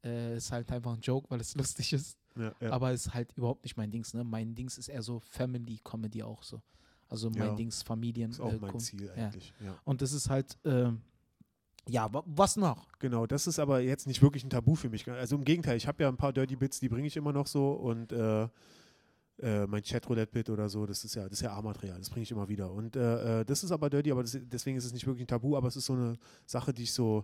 äh, 0.04 0.36
ist 0.36 0.52
halt 0.52 0.70
einfach 0.72 0.94
ein 0.94 1.02
Joke, 1.02 1.30
weil 1.30 1.40
es 1.40 1.56
lustig 1.56 1.94
ist. 1.94 2.18
Ja, 2.36 2.54
ja. 2.60 2.72
Aber 2.72 2.92
ist 2.92 3.14
halt 3.14 3.32
überhaupt 3.38 3.64
nicht 3.64 3.78
mein 3.78 3.92
Dings. 3.92 4.14
Ne? 4.14 4.24
Mein 4.24 4.56
Dings 4.56 4.78
ist 4.78 4.90
eher 4.90 5.02
so 5.02 5.20
Family-Comedy 5.22 6.22
auch 6.24 6.44
so. 6.44 6.62
Also 7.10 7.30
mein 7.30 7.40
Ja. 7.40 7.56
Dings 7.56 7.82
Familien. 7.84 8.32
ist 8.32 8.42
auch 8.42 8.52
äh, 8.52 8.58
mein 8.58 8.78
Ziel 8.80 9.10
eigentlich. 9.12 9.54
Ja. 9.62 9.80
Und 9.86 10.02
das 10.02 10.12
ist 10.12 10.30
halt, 10.30 10.58
ähm, 10.66 11.02
ja, 11.88 12.12
wa- 12.14 12.24
was 12.26 12.56
noch? 12.58 12.88
Genau, 13.00 13.26
das 13.26 13.48
ist 13.48 13.60
aber 13.60 13.80
jetzt 13.82 14.08
nicht 14.08 14.22
wirklich 14.22 14.44
ein 14.44 14.50
Tabu 14.50 14.76
für 14.76 14.90
mich. 14.90 15.10
Also 15.10 15.36
im 15.36 15.44
Gegenteil, 15.44 15.78
ich 15.78 15.88
habe 15.88 16.04
ja 16.04 16.10
ein 16.10 16.18
paar 16.18 16.34
Dirty 16.34 16.56
Bits, 16.56 16.80
die 16.80 16.90
bringe 16.90 17.08
ich 17.08 17.18
immer 17.18 17.34
noch 17.34 17.48
so 17.48 17.72
und 17.72 18.12
äh, 18.12 18.48
äh, 19.40 19.68
mein 19.68 19.84
Chatroulette-Bit 19.84 20.50
oder 20.50 20.68
so, 20.68 20.86
das 20.86 21.04
ist 21.04 21.16
ja, 21.16 21.24
das 21.24 21.34
ist 21.34 21.42
ja 21.42 21.54
A-Material, 21.56 21.98
das 22.00 22.10
bringe 22.10 22.24
ich 22.24 22.32
immer 22.32 22.48
wieder. 22.50 22.72
Und 22.72 22.96
äh, 22.96 23.42
äh, 23.42 23.46
das 23.46 23.64
ist 23.64 23.72
aber 23.72 23.90
dirty, 23.90 24.12
aber 24.12 24.24
das, 24.24 24.38
deswegen 24.42 24.78
ist 24.78 24.86
es 24.86 24.94
nicht 24.94 25.06
wirklich 25.06 25.24
ein 25.26 25.28
Tabu, 25.28 25.56
aber 25.56 25.68
es 25.68 25.76
ist 25.76 25.86
so 25.86 25.94
eine 25.94 26.18
Sache, 26.46 26.74
die 26.74 26.84
ich 26.84 26.94
so, 26.94 27.24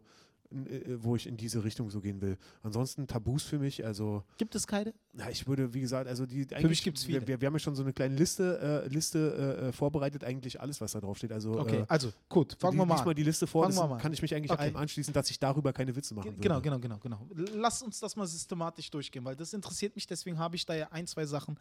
wo 1.02 1.16
ich 1.16 1.28
in 1.28 1.36
diese 1.38 1.63
Richtung 1.63 1.89
so 1.89 2.00
gehen 2.02 2.22
will. 2.22 2.38
Ansonsten 2.62 3.08
Tabus 3.08 3.44
für 3.44 3.58
mich, 3.60 3.84
also 3.86 4.24
Gibt 4.38 4.54
es 4.56 4.68
keine? 4.68 4.94
ja, 5.18 5.30
ich 5.30 5.48
würde, 5.48 5.74
wie 5.74 5.82
gesagt, 5.82 6.08
also 6.08 6.26
die 6.26 6.48
mich 6.63 6.84
gibt's 6.84 7.04
viele. 7.04 7.26
Wir, 7.28 7.42
wir, 7.42 7.48
haben 7.48 7.54
ja 7.54 7.60
schon 7.60 7.76
so 7.76 7.84
eine 7.84 7.94
kleine 7.94 8.16
Liste, 8.16 8.84
äh, 8.86 8.88
Liste 8.88 9.58
äh, 9.62 9.68
äh, 9.68 9.72
vorbereitet, 9.72 10.24
eigentlich 10.24 10.60
alles, 10.62 10.80
was 10.82 10.92
da 10.92 11.00
drauf 11.02 11.18
steht. 11.18 11.32
Also 11.32 11.60
Okay, 11.60 11.80
äh, 11.82 11.86
also 11.88 12.12
gut, 12.30 12.56
fangen 12.60 12.78
wir 12.78 12.86
mal 12.86 13.00
an. 13.00 13.06
mal 13.06 13.13
die 13.13 13.24
Liste 13.24 13.48
vor, 13.48 13.63
Fangen 13.63 13.76
das 13.76 13.84
wir 13.84 13.88
mal 13.88 13.96
an. 13.96 14.02
kann 14.02 14.13
ich 14.13 14.22
mich 14.22 14.34
eigentlich 14.36 14.52
Okay. 14.52 14.62
allem 14.62 14.76
anschließen, 14.76 15.13
dass 15.13 15.30
ich 15.30 15.39
darüber 15.39 15.74
keine 15.74 15.96
Witze 15.96 16.13
machen 16.13 16.32
Ge- 16.32 16.38
würde. 16.52 16.62
Genau, 16.62 16.80
genau, 16.80 17.00
genau, 17.00 17.26
genau. 17.28 17.50
Lass 17.56 17.82
uns 17.82 18.00
das 18.00 18.16
mal 18.16 18.28
systematisch 18.28 18.89
durchgehen, 18.92 19.24
weil 19.26 19.36
das 19.36 19.54
interessiert 19.54 19.96
mich, 19.96 20.06
deswegen 20.08 20.38
habe 20.39 20.56
ich 20.56 20.66
da 20.66 20.76
ja 20.76 20.88
ein, 20.92 21.08
zwei 21.08 21.26
Sachen 21.26 21.58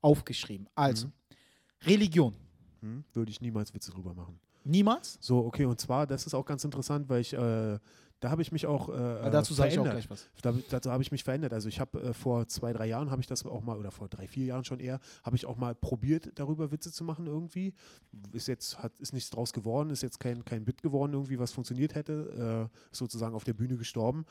aufgeschrieben. 0.00 0.68
Also, 0.74 1.06
Mhm. 1.08 1.12
Religion. 1.86 2.34
Hm, 2.80 3.04
würde 3.12 3.30
ich 3.30 3.40
niemals 3.40 3.72
Witze 3.74 3.90
drüber 3.90 4.14
machen. 4.14 4.38
Niemals? 4.64 5.18
So, 5.20 5.44
okay, 5.44 5.66
und 5.66 5.78
zwar, 5.80 6.06
das 6.06 6.26
ist 6.26 6.34
auch 6.34 6.44
ganz 6.46 6.64
interessant, 6.64 7.08
weil 7.08 7.20
ich, 7.20 7.32
äh, 7.34 7.78
da 8.24 8.30
habe 8.30 8.40
ich 8.40 8.52
mich 8.52 8.64
auch 8.66 8.88
äh, 8.88 8.92
Weil 8.92 9.30
dazu 9.30 9.52
sage 9.52 9.68
ich 9.68 9.78
auch 9.78 9.84
verändert. 9.84 10.08
gleich 10.08 10.10
was. 10.10 10.30
Da, 10.40 10.54
dazu 10.70 10.90
habe 10.90 11.02
ich 11.02 11.12
mich 11.12 11.24
verändert. 11.24 11.52
Also 11.52 11.68
ich 11.68 11.78
habe 11.78 12.00
äh, 12.00 12.14
vor 12.14 12.48
zwei, 12.48 12.72
drei 12.72 12.86
Jahren 12.86 13.10
habe 13.10 13.20
ich 13.20 13.26
das 13.26 13.44
auch 13.44 13.62
mal, 13.62 13.76
oder 13.76 13.90
vor 13.90 14.08
drei, 14.08 14.26
vier 14.26 14.46
Jahren 14.46 14.64
schon 14.64 14.80
eher, 14.80 14.98
habe 15.22 15.36
ich 15.36 15.44
auch 15.44 15.58
mal 15.58 15.74
probiert, 15.74 16.32
darüber 16.36 16.72
Witze 16.72 16.90
zu 16.90 17.04
machen 17.04 17.26
irgendwie. 17.26 17.74
Ist 18.32 18.48
jetzt, 18.48 18.82
hat, 18.82 18.98
ist 18.98 19.12
nichts 19.12 19.28
draus 19.28 19.52
geworden, 19.52 19.90
ist 19.90 20.02
jetzt 20.02 20.20
kein, 20.20 20.42
kein 20.42 20.64
Bit 20.64 20.82
geworden 20.82 21.12
irgendwie, 21.12 21.38
was 21.38 21.52
funktioniert 21.52 21.94
hätte. 21.94 22.70
Äh, 22.72 22.92
ist 22.92 22.98
sozusagen 22.98 23.34
auf 23.34 23.44
der 23.44 23.52
Bühne 23.52 23.76
gestorben. 23.76 24.24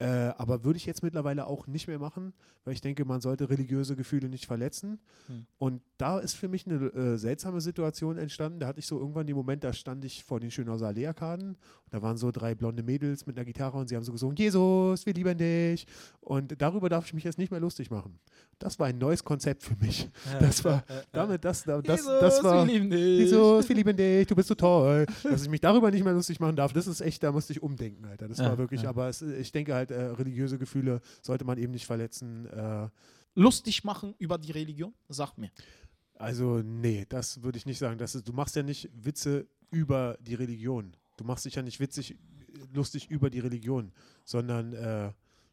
Äh, 0.00 0.06
aber 0.38 0.64
würde 0.64 0.76
ich 0.76 0.86
jetzt 0.86 1.04
mittlerweile 1.04 1.46
auch 1.46 1.68
nicht 1.68 1.86
mehr 1.86 2.00
machen, 2.00 2.32
weil 2.64 2.74
ich 2.74 2.80
denke, 2.80 3.04
man 3.04 3.20
sollte 3.20 3.48
religiöse 3.48 3.94
Gefühle 3.94 4.28
nicht 4.28 4.46
verletzen. 4.46 4.98
Hm. 5.28 5.46
Und 5.58 5.82
da 5.98 6.18
ist 6.18 6.34
für 6.34 6.48
mich 6.48 6.66
eine 6.66 6.86
äh, 6.86 7.16
seltsame 7.16 7.60
Situation 7.60 8.18
entstanden. 8.18 8.58
Da 8.58 8.66
hatte 8.66 8.80
ich 8.80 8.86
so 8.86 8.98
irgendwann 8.98 9.26
den 9.26 9.36
Moment, 9.36 9.62
da 9.62 9.72
stand 9.72 10.04
ich 10.04 10.24
vor 10.24 10.40
den 10.40 10.50
Schönhauser 10.50 10.88
Allee-Arkaden 10.88 11.50
und 11.50 11.58
da 11.92 12.02
waren 12.02 12.16
so 12.16 12.32
drei 12.32 12.56
blonde 12.56 12.82
Mädels 12.82 13.24
mit 13.26 13.36
einer 13.36 13.44
Gitarre 13.44 13.78
und 13.78 13.88
sie 13.88 13.94
haben 13.94 14.02
so 14.02 14.10
gesungen, 14.10 14.36
Jesus, 14.36 15.06
wir 15.06 15.14
lieben 15.14 15.38
dich. 15.38 15.86
Und 16.20 16.60
darüber 16.60 16.88
darf 16.88 17.06
ich 17.06 17.14
mich 17.14 17.22
jetzt 17.24 17.38
nicht 17.38 17.52
mehr 17.52 17.60
lustig 17.60 17.90
machen. 17.90 18.18
Das 18.58 18.78
war 18.80 18.88
ein 18.88 18.98
neues 18.98 19.22
Konzept 19.22 19.62
für 19.62 19.76
mich. 19.76 20.08
Das 20.40 20.64
war, 20.64 20.82
damit, 21.12 21.44
das, 21.44 21.62
das, 21.62 21.82
das, 21.82 22.00
Jesus, 22.00 22.20
das 22.20 22.42
war, 22.42 22.66
wir 22.66 22.72
lieben 22.72 22.90
dich. 22.90 23.18
Jesus, 23.18 23.68
wir 23.68 23.76
lieben 23.76 23.96
dich, 23.96 24.26
du 24.26 24.34
bist 24.34 24.48
so 24.48 24.54
toll. 24.56 25.06
Dass 25.22 25.42
ich 25.42 25.48
mich 25.48 25.60
darüber 25.60 25.90
nicht 25.90 26.02
mehr 26.02 26.12
lustig 26.14 26.40
machen 26.40 26.56
darf, 26.56 26.72
das 26.72 26.86
ist 26.86 27.00
echt, 27.00 27.22
da 27.22 27.30
musste 27.30 27.52
ich 27.52 27.62
umdenken, 27.62 28.04
Alter. 28.06 28.26
Das 28.26 28.38
Ja, 28.38 28.46
war 28.46 28.58
wirklich, 28.58 28.82
ja. 28.82 28.88
aber 28.88 29.08
es, 29.08 29.22
ich 29.22 29.52
denke 29.52 29.74
halt, 29.74 29.83
äh, 29.90 30.02
religiöse 30.02 30.58
Gefühle 30.58 31.00
sollte 31.22 31.44
man 31.44 31.58
eben 31.58 31.72
nicht 31.72 31.86
verletzen. 31.86 32.46
Äh, 32.46 32.88
Lustig 33.34 33.84
machen 33.84 34.14
über 34.18 34.38
die 34.38 34.52
Religion? 34.52 34.94
Sag 35.08 35.36
mir. 35.36 35.50
also, 36.16 36.62
nee, 36.62 37.04
das 37.08 37.42
würde 37.42 37.58
ich 37.58 37.66
nicht 37.66 37.78
sagen. 37.78 37.98
Das 37.98 38.14
ist, 38.14 38.28
du 38.28 38.32
machst 38.32 38.54
ja 38.56 38.62
nicht 38.62 38.88
Witze 38.94 39.46
über 39.70 40.16
die 40.20 40.34
Religion. 40.34 40.96
Du 41.16 41.24
machst 41.24 41.44
dich 41.44 41.54
ja 41.56 41.62
nicht 41.62 41.80
witzig, 41.80 42.16
lustig 42.72 43.10
über 43.10 43.30
die 43.30 43.40
Religion, 43.40 43.92
sondern 44.24 44.72
äh, 44.72 45.12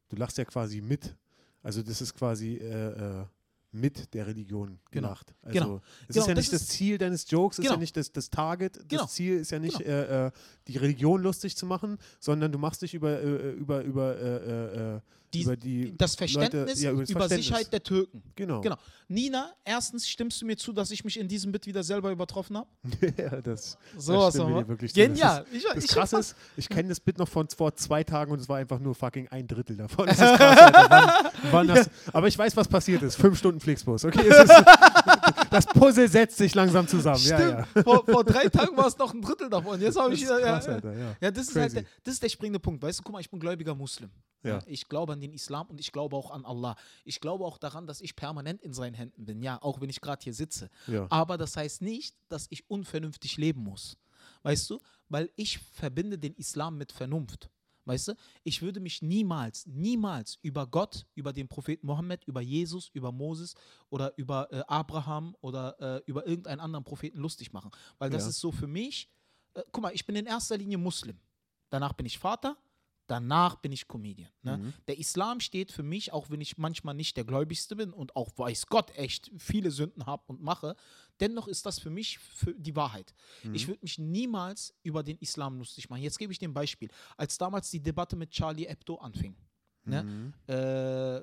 du 0.10 0.16
lachst 0.16 0.38
ja 0.38 0.46
quasi 0.46 0.82
mit. 0.82 1.16
Also 1.64 1.82
das 1.82 2.02
ist 2.02 2.14
quasi 2.14 2.56
äh, 2.58 3.22
äh, 3.22 3.26
mit 3.72 4.14
der 4.14 4.28
Religion 4.28 4.80
Genau. 4.92 5.08
gemacht. 5.08 5.34
Also 5.42 5.54
Genau. 5.60 5.82
es 6.08 6.16
Genau, 6.16 6.24
ist 6.24 6.28
ja 6.28 6.34
das 6.34 6.44
nicht 6.44 6.54
das 6.54 6.62
ist- 6.64 6.70
Ziel 6.72 6.98
deines 6.98 7.30
Jokes, 7.32 7.56
es 7.58 7.60
ist 7.60 7.64
Genau. 7.64 7.76
ja 7.76 7.80
nicht 7.80 7.96
das, 7.98 8.12
das 8.12 8.30
Target, 8.30 8.76
das 8.78 8.88
Genau. 8.88 9.06
Ziel 9.06 9.38
ist 9.40 9.52
ja 9.52 9.60
nicht 9.60 9.78
Genau. 9.80 9.90
äh, 9.90 10.28
äh, 10.28 10.32
die 10.68 10.78
Religion 10.78 11.22
lustig 11.22 11.56
zu 11.56 11.66
machen, 11.66 11.98
sondern 12.20 12.52
du 12.52 12.58
machst 12.58 12.82
dich 12.82 12.94
über, 12.94 13.22
äh, 13.22 13.52
über, 13.52 13.82
über, 13.84 14.16
äh, 14.18 14.96
äh, 14.98 15.00
Die, 15.34 15.44
über 15.44 15.56
die 15.56 15.98
das 15.98 16.16
Verständnis 16.16 16.68
Leute, 16.68 16.82
ja, 16.82 16.92
über 16.92 17.02
das 17.04 17.10
über 17.10 17.20
Verständnis. 17.22 17.46
Sicherheit 17.48 17.72
der 17.72 17.82
Türken. 17.84 18.22
Genau. 18.36 18.60
Genau. 18.60 18.76
Nina, 19.08 19.54
erstens 19.64 20.06
stimmst 20.08 20.42
du 20.42 20.46
mir 20.46 20.58
zu, 20.58 20.74
dass 20.74 20.92
ich 20.92 21.06
mich 21.06 21.18
in 21.18 21.30
diesem 21.30 21.54
Bit 21.54 21.66
wieder 21.68 21.84
selber 21.84 22.12
übertroffen 22.12 22.58
habe? 22.58 22.68
ja, 23.18 23.40
das, 23.42 23.78
So 23.98 24.14
das 24.14 24.34
stimmt 24.34 24.50
wir. 24.50 24.68
wirklich 24.68 24.94
zu. 24.94 25.00
Das 25.00 25.08
Genial. 25.08 25.46
ist- 25.54 25.54
Ich- 25.86 25.92
Das 25.96 26.12
ich- 26.12 26.20
ist, 26.20 26.36
ich 26.58 26.68
kenne 26.70 26.90
das 26.90 27.00
Bit 27.00 27.18
noch 27.18 27.30
von 27.30 27.48
vor 27.48 27.74
zwei 27.76 28.04
Tagen 28.04 28.34
und 28.34 28.40
es 28.42 28.50
war 28.50 28.58
einfach 28.58 28.80
nur 28.80 28.94
fucking 28.94 29.30
ein 29.30 29.48
Drittel 29.48 29.78
davon. 29.78 30.06
Das 30.12 30.20
ist 30.20 30.38
krass, 30.38 30.60
Alter. 30.60 31.32
Wann, 31.44 31.52
wann 31.54 31.68
das, 31.70 31.90
aber 32.12 32.28
ich 32.28 32.38
weiß, 32.38 32.58
was 32.58 32.68
passiert 32.68 33.02
ist. 33.02 33.16
Fünf 33.16 33.38
Stunden 33.40 33.61
Flixbus. 33.62 34.06
Okay, 34.06 34.28
ist, 34.28 34.50
das 35.52 35.66
Puzzle 35.68 36.08
setzt 36.08 36.38
sich 36.38 36.54
langsam 36.56 36.88
zusammen. 36.88 37.20
Stimmt. 37.20 37.40
Ja, 37.40 37.68
ja. 37.76 37.84
Vor, 37.84 38.06
vor 38.06 38.24
drei 38.24 38.48
Tagen 38.50 38.76
war 38.76 38.88
es 38.88 38.98
noch 38.98 39.14
ein 39.14 39.22
Drittel 39.22 39.50
davon. 39.50 39.80
Jetzt 39.80 39.98
habe 39.98 40.10
Das 40.12 40.20
ich 40.20 40.26
ist 40.26 40.30
wieder. 40.30 40.42
krass, 40.42 40.66
ja, 40.68 40.74
Alter, 40.74 40.94
ja. 40.98 41.16
Ja, 41.22 41.32
das 41.32 41.48
ist 41.50 41.56
halt 41.56 41.76
der, 41.76 41.84
das 42.04 42.14
ist 42.16 42.24
der 42.24 42.30
springende 42.30 42.60
Punkt. 42.60 42.82
Weißt 42.82 43.00
du, 43.00 43.04
guck 43.04 43.14
mal, 43.14 43.20
ich 43.20 43.30
bin 43.30 43.40
gläubiger 43.40 43.76
Muslim. 43.76 44.10
Ja. 44.44 44.60
Ich 44.66 44.88
glaube 44.90 45.14
an 45.14 45.22
den 45.22 45.34
Islam 45.34 45.68
und 45.68 45.80
ich 45.80 45.92
glaube 45.92 46.16
auch 46.16 46.32
an 46.32 46.46
Allah. 46.46 46.76
Ich 47.06 47.20
glaube 47.22 47.46
auch 47.46 47.58
daran, 47.60 47.86
dass 47.86 48.02
ich 48.02 48.16
permanent 48.16 48.62
in 48.64 48.74
seinen 48.74 48.96
Händen 48.96 49.26
bin. 49.26 49.42
Ja, 49.44 49.62
auch 49.62 49.82
wenn 49.82 49.90
ich 49.90 50.02
gerade 50.02 50.24
hier 50.24 50.34
sitze. 50.34 50.70
Ja. 50.88 51.06
Aber 51.10 51.38
das 51.38 51.56
heißt 51.56 51.82
nicht, 51.82 52.16
dass 52.30 52.48
ich 52.50 52.70
unvernünftig 52.70 53.38
leben 53.38 53.64
muss. 53.64 53.98
Weißt 54.44 54.70
du? 54.70 54.80
Weil 55.10 55.30
ich 55.36 55.60
verbinde 55.60 56.18
den 56.18 56.34
Islam 56.36 56.78
mit 56.78 56.92
Vernunft. 56.92 57.50
Weißt 57.86 58.10
du? 58.10 58.14
Ich 58.44 58.62
würde 58.62 58.80
mich 58.80 59.02
niemals, 59.02 59.66
niemals 59.66 60.38
über 60.42 60.68
Gott, 60.68 61.08
über 61.16 61.34
den 61.34 61.48
Propheten 61.48 61.88
Mohammed, 61.88 62.24
über 62.26 62.42
Jesus, 62.42 62.90
über 62.94 63.12
Moses 63.12 63.56
oder 63.90 64.14
über 64.18 64.52
äh, 64.52 64.64
Abraham 64.68 65.36
oder 65.42 65.80
äh, 65.80 66.02
über 66.06 66.28
irgendeinen 66.28 66.60
anderen 66.60 66.84
Propheten 66.84 67.18
lustig 67.18 67.54
machen. 67.54 67.72
Weil 67.98 68.10
das 68.10 68.24
Ja. 68.24 68.30
ist 68.30 68.40
so 68.40 68.52
für 68.52 68.68
mich, 68.68 69.10
äh, 69.56 69.64
guck 69.72 69.82
mal, 69.82 69.94
ich 69.94 70.06
bin 70.06 70.16
in 70.16 70.26
erster 70.26 70.58
Linie 70.58 70.78
Muslim. 70.78 71.20
Danach 71.70 71.94
bin 71.94 72.06
ich 72.06 72.20
Vater, 72.20 72.58
danach 73.12 73.58
bin 73.58 73.74
ich 73.74 73.90
Comedian. 73.90 74.32
Ne? 74.42 74.58
Mhm. 74.58 74.74
Der 74.88 74.98
Islam 74.98 75.42
steht 75.42 75.72
für 75.74 75.84
mich, 75.84 76.14
auch 76.14 76.30
wenn 76.30 76.40
ich 76.40 76.58
manchmal 76.58 76.96
nicht 76.96 77.18
der 77.18 77.26
Gläubigste 77.26 77.76
bin 77.76 77.92
und 77.92 78.16
auch 78.16 78.30
weiß 78.38 78.68
Gott 78.68 78.96
echt 78.96 79.30
viele 79.38 79.70
Sünden 79.70 80.06
habe 80.06 80.24
und 80.28 80.42
mache, 80.42 80.78
dennoch 81.20 81.50
ist 81.50 81.66
das 81.66 81.78
für 81.78 81.90
mich 81.90 82.20
für 82.20 82.54
die 82.54 82.74
Wahrheit. 82.74 83.14
Mhm. 83.44 83.54
Ich 83.54 83.68
würde 83.68 83.82
mich 83.82 84.00
niemals 84.00 84.74
über 84.84 85.04
den 85.04 85.18
Islam 85.18 85.58
lustig 85.58 85.90
machen. 85.90 86.02
Jetzt 86.02 86.20
gebe 86.20 86.32
ich 86.32 86.40
dir 86.40 86.48
ein 86.48 86.54
Beispiel. 86.54 86.90
Als 87.18 87.38
damals 87.38 87.70
die 87.70 87.82
Debatte 87.82 88.16
mit 88.16 88.32
Charlie 88.32 88.66
Hebdo 88.66 88.96
anfing, 88.96 89.36
ne? 89.86 90.04
Mhm. 90.04 90.34
äh, 90.48 91.22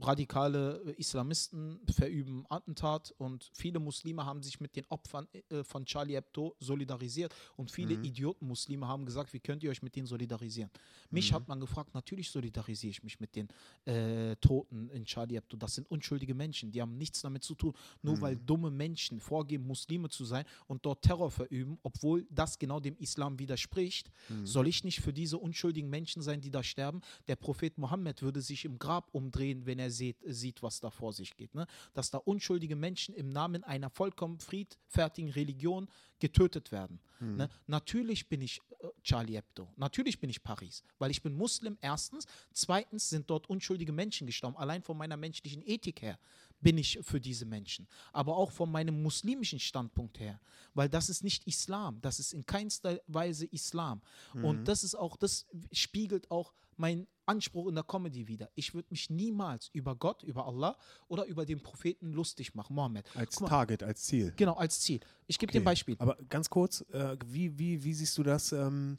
radikale 0.00 0.76
Islamisten 0.96 1.80
verüben 1.90 2.44
Attentat 2.50 3.12
und 3.18 3.50
viele 3.54 3.78
Muslime 3.78 4.24
haben 4.24 4.42
sich 4.42 4.60
mit 4.60 4.76
den 4.76 4.84
Opfern 4.90 5.26
äh, 5.50 5.64
von 5.64 5.84
Charlie 5.86 6.14
Hebdo 6.14 6.54
solidarisiert 6.60 7.34
und 7.56 7.70
viele 7.70 7.96
Mhm. 7.96 8.04
Idioten-Muslime 8.04 8.86
haben 8.86 9.06
gesagt, 9.06 9.32
wie 9.32 9.40
könnt 9.40 9.62
ihr 9.62 9.70
euch 9.70 9.82
mit 9.82 9.96
denen 9.96 10.06
solidarisieren? 10.06 10.70
Mhm. 11.10 11.14
Mich 11.16 11.32
hat 11.32 11.48
man 11.48 11.58
gefragt, 11.58 11.94
natürlich 11.94 12.30
solidarisiere 12.30 12.90
ich 12.90 13.02
mich 13.02 13.18
mit 13.18 13.34
den 13.34 13.48
äh, 13.86 14.36
Toten 14.36 14.90
in 14.90 15.04
Charlie 15.04 15.36
Hebdo. 15.36 15.56
Das 15.56 15.74
sind 15.74 15.90
unschuldige 15.90 16.34
Menschen, 16.34 16.70
die 16.70 16.80
haben 16.82 16.96
nichts 16.98 17.22
damit 17.22 17.42
zu 17.42 17.54
tun. 17.54 17.72
Nur 18.02 18.16
Mhm. 18.16 18.20
weil 18.20 18.36
dumme 18.36 18.70
Menschen 18.70 19.20
vorgeben, 19.20 19.66
Muslime 19.66 20.08
zu 20.10 20.24
sein 20.24 20.44
und 20.66 20.84
dort 20.84 21.02
Terror 21.02 21.30
verüben, 21.30 21.78
obwohl 21.82 22.26
das 22.30 22.58
genau 22.58 22.78
dem 22.78 22.96
Islam 22.98 23.38
widerspricht, 23.38 24.10
Mhm. 24.28 24.46
soll 24.46 24.68
ich 24.68 24.84
nicht 24.84 25.00
für 25.00 25.12
diese 25.12 25.38
unschuldigen 25.38 25.88
Menschen 25.88 26.22
sein, 26.22 26.40
die 26.40 26.50
da 26.50 26.62
sterben? 26.62 27.00
Der 27.26 27.36
Prophet 27.36 27.76
Mohammed 27.78 27.97
würde 28.22 28.40
sich 28.40 28.64
im 28.64 28.78
Grab 28.78 29.08
umdrehen, 29.12 29.66
wenn 29.66 29.78
er 29.78 29.90
sieht, 29.90 30.16
sieht 30.24 30.62
was 30.62 30.80
da 30.80 30.90
vor 30.90 31.12
sich 31.12 31.36
geht. 31.36 31.54
Ne? 31.54 31.66
Dass 31.94 32.10
da 32.10 32.18
unschuldige 32.18 32.76
Menschen 32.76 33.14
im 33.14 33.30
Namen 33.30 33.64
einer 33.64 33.90
vollkommen 33.90 34.38
friedfertigen 34.38 35.30
Religion 35.30 35.88
getötet 36.18 36.72
werden. 36.72 37.00
Ne? 37.36 37.48
Natürlich 37.66 38.28
bin 38.28 38.40
ich 38.40 38.60
äh, 38.80 38.88
Charlie 39.02 39.36
Hebdo, 39.36 39.68
natürlich 39.76 40.20
bin 40.20 40.30
ich 40.30 40.42
Paris, 40.42 40.84
weil 40.98 41.10
ich 41.10 41.22
bin 41.22 41.34
Muslim 41.34 41.76
erstens, 41.80 42.26
zweitens 42.52 43.08
sind 43.08 43.28
dort 43.30 43.48
unschuldige 43.48 43.92
Menschen 43.92 44.26
gestorben, 44.26 44.56
allein 44.56 44.82
von 44.82 44.96
meiner 44.96 45.16
menschlichen 45.16 45.62
Ethik 45.66 46.02
her 46.02 46.18
bin 46.60 46.78
ich 46.78 46.98
für 47.02 47.20
diese 47.20 47.46
Menschen, 47.46 47.86
aber 48.12 48.36
auch 48.36 48.50
von 48.50 48.70
meinem 48.70 49.02
muslimischen 49.02 49.60
Standpunkt 49.60 50.18
her, 50.18 50.40
weil 50.74 50.88
das 50.88 51.08
ist 51.08 51.22
nicht 51.22 51.46
Islam, 51.46 52.00
das 52.00 52.18
ist 52.18 52.32
in 52.32 52.44
keinster 52.46 53.00
Weise 53.06 53.46
Islam 53.46 54.02
und 54.42 54.66
das 54.66 54.84
ist 54.84 54.94
auch, 54.94 55.16
das 55.16 55.46
spiegelt 55.72 56.30
auch 56.30 56.52
mein 56.76 57.06
Anspruch 57.26 57.68
in 57.68 57.74
der 57.74 57.84
Comedy 57.84 58.26
wieder. 58.26 58.50
Ich 58.54 58.72
würde 58.72 58.88
mich 58.90 59.10
niemals 59.10 59.68
über 59.72 59.94
Gott, 59.96 60.22
über 60.22 60.46
Allah 60.46 60.76
oder 61.08 61.26
über 61.26 61.44
den 61.44 61.62
Propheten 61.62 62.12
lustig 62.12 62.54
machen, 62.54 62.74
Mohammed. 62.74 63.04
Als 63.14 63.38
mal, 63.40 63.48
Target, 63.48 63.82
als 63.82 64.02
Ziel. 64.04 64.32
Genau, 64.36 64.54
als 64.54 64.80
Ziel. 64.80 65.00
Ich 65.26 65.38
gebe 65.38 65.52
dir 65.52 65.58
ein 65.58 65.62
Okay. 65.62 65.70
Beispiel. 65.70 65.96
Aber 65.98 66.16
ganz 66.28 66.48
kurz, 66.48 66.80
äh, 66.92 67.16
wie, 67.26 67.58
wie, 67.58 67.82
wie 67.84 67.92
siehst 67.92 68.16
du 68.16 68.22
das 68.22 68.52
ähm, 68.52 68.98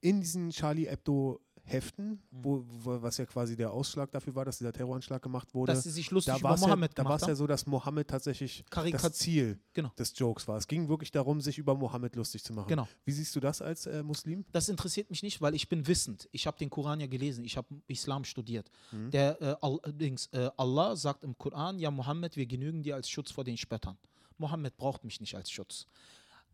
in 0.00 0.20
diesen 0.20 0.50
Charlie 0.50 0.86
Hebdo 0.86 1.40
Heften, 1.66 2.10
Mhm. 2.10 2.18
wo, 2.30 2.64
wo, 2.66 3.02
was 3.02 3.16
ja 3.16 3.24
quasi 3.26 3.56
der 3.56 3.72
Ausschlag 3.72 4.10
dafür 4.10 4.34
war, 4.34 4.44
dass 4.44 4.58
dieser 4.58 4.72
Terroranschlag 4.72 5.22
gemacht 5.22 5.54
wurde? 5.54 5.72
Dass 5.72 5.82
sie 5.84 5.90
sich 5.90 6.10
lustig 6.10 6.34
da 6.34 6.38
über 6.38 6.48
war 6.50 6.54
es 6.56 6.60
ja, 6.60 6.66
Mohammed 6.68 6.90
da 6.98 7.02
gemacht 7.02 7.20
war's 7.22 7.28
ja 7.28 7.34
so, 7.34 7.46
dass 7.46 7.66
Mohammed 7.66 8.08
tatsächlich 8.08 8.64
Karika- 8.70 9.00
das 9.02 9.12
Ziel 9.14 9.58
Genau. 9.72 9.90
des 9.98 10.12
Jokes 10.18 10.46
war. 10.46 10.56
Es 10.58 10.66
ging 10.68 10.88
wirklich 10.88 11.10
darum, 11.10 11.40
sich 11.40 11.56
über 11.58 11.74
Mohammed 11.74 12.16
lustig 12.16 12.44
zu 12.44 12.52
machen. 12.52 12.68
Genau. 12.68 12.86
Wie 13.04 13.12
siehst 13.12 13.34
du 13.34 13.40
das 13.40 13.62
als 13.62 13.86
äh, 13.86 14.02
Muslim? 14.02 14.44
Das 14.52 14.68
interessiert 14.68 15.08
mich 15.10 15.22
nicht, 15.22 15.40
weil 15.40 15.54
ich 15.54 15.68
bin 15.68 15.86
wissend. 15.86 16.28
Ich 16.32 16.46
habe 16.46 16.58
den 16.58 16.68
Koran 16.70 17.00
ja 17.00 17.06
gelesen, 17.06 17.44
ich 17.44 17.56
habe 17.56 17.68
Islam 17.86 18.24
studiert. 18.24 18.70
Mhm. 18.92 19.10
Der 19.10 19.40
äh, 19.40 19.56
allerdings 19.62 20.26
äh, 20.32 20.50
Allah 20.56 20.96
sagt 20.96 21.24
im 21.24 21.36
Koran, 21.38 21.78
ja 21.78 21.90
Mohammed, 21.90 22.36
wir 22.36 22.46
genügen 22.46 22.82
dir 22.82 22.94
als 22.94 23.08
Schutz 23.08 23.30
vor 23.30 23.44
den 23.44 23.56
Spöttern. 23.56 23.96
Mohammed 24.36 24.76
braucht 24.76 25.04
mich 25.04 25.20
nicht 25.20 25.34
als 25.36 25.50
Schutz. 25.50 25.86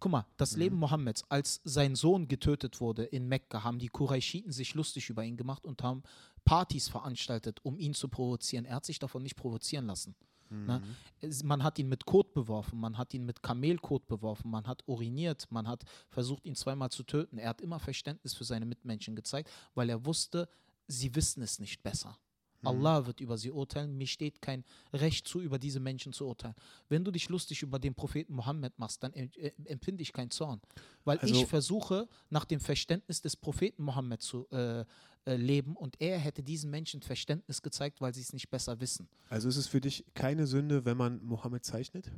Guck 0.01 0.13
mal, 0.13 0.27
das 0.39 0.57
Leben 0.57 0.77
Mohammeds, 0.77 1.25
als 1.29 1.61
sein 1.65 1.95
Sohn 1.95 2.27
getötet 2.27 2.81
wurde 2.81 3.05
in 3.05 3.29
Mekka, 3.29 3.63
haben 3.63 3.79
die 3.79 3.89
Qurayshiten 3.89 4.51
sich 4.51 4.75
lustig 4.75 5.11
über 5.11 5.23
ihn 5.25 5.37
gemacht 5.37 5.67
und 5.67 5.83
haben 5.83 6.03
Partys 6.45 6.89
veranstaltet, 6.89 7.61
um 7.63 7.79
ihn 7.79 7.93
zu 7.95 8.09
provozieren. 8.09 8.65
Er 8.65 8.77
hat 8.77 8.87
sich 8.87 8.99
davon 8.99 9.23
nicht 9.23 9.37
provozieren 9.37 9.87
lassen. 9.87 10.15
Ne? 10.49 10.83
Es- 11.21 11.45
Man 11.45 11.63
hat 11.63 11.79
ihn 11.79 11.89
mit 11.89 12.07
Kot 12.07 12.33
beworfen, 12.33 12.81
man 12.81 12.99
hat 12.99 13.15
ihn 13.15 13.25
mit 13.25 13.41
Kamelkot 13.43 14.09
beworfen, 14.09 14.51
man 14.51 14.67
hat 14.67 14.83
uriniert, 14.89 15.47
man 15.53 15.69
hat 15.69 15.85
versucht, 16.09 16.45
ihn 16.47 16.57
zweimal 16.57 16.91
zu 16.91 17.03
töten. 17.05 17.39
Er 17.39 17.51
hat 17.51 17.61
immer 17.61 17.79
Verständnis 17.79 18.35
für 18.35 18.45
seine 18.45 18.67
Mitmenschen 18.67 19.15
gezeigt, 19.15 19.49
weil 19.75 19.91
er 19.91 20.05
wusste, 20.07 20.49
sie 20.89 21.15
wissen 21.15 21.43
es 21.43 21.61
nicht 21.61 21.83
besser. 21.85 22.19
Allah 22.63 23.07
wird 23.07 23.21
über 23.21 23.39
sie 23.39 23.51
urteilen. 23.51 23.97
Mir 23.97 24.07
steht 24.07 24.43
kein 24.43 24.65
Recht 24.93 25.27
zu, 25.27 25.41
über 25.41 25.59
diese 25.59 25.81
Menschen 25.81 26.13
zu 26.13 26.27
urteilen. 26.27 26.55
Wenn 26.89 27.05
du 27.05 27.11
dich 27.11 27.29
lustig 27.29 27.63
über 27.63 27.79
den 27.79 27.95
Propheten 27.95 28.35
Mohammed 28.35 28.79
machst, 28.79 29.03
dann 29.03 29.13
äh, 29.15 29.53
empfinde 29.65 30.03
ich 30.03 30.13
keinen 30.13 30.31
Zorn. 30.31 30.61
Weil 31.05 31.19
Also- 31.19 31.35
ich 31.35 31.47
versuche, 31.47 32.09
nach 32.29 32.45
dem 32.45 32.61
Verständnis 32.61 33.21
des 33.21 33.37
Propheten 33.37 33.83
Mohammed 33.83 34.23
zu 34.23 34.49
äh, 34.51 34.85
äh, 35.27 35.37
leben 35.37 35.77
und 35.77 36.01
er 36.01 36.19
hätte 36.19 36.43
diesen 36.43 36.71
Menschen 36.71 37.03
Verständnis 37.03 37.61
gezeigt, 37.61 38.01
weil 38.01 38.15
sie 38.15 38.23
es 38.23 38.33
nicht 38.33 38.49
besser 38.49 38.81
wissen. 38.81 39.07
Also 39.29 39.49
ist 39.49 39.57
es 39.57 39.69
für 39.69 39.81
dich 39.81 40.05
keine 40.15 40.47
Sünde, 40.47 40.85
wenn 40.87 40.97
man 40.97 41.23
Mohammed 41.23 41.65
zeichnet? 41.65 42.11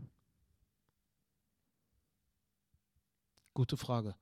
Gute 3.54 3.76
Frage. 3.76 4.14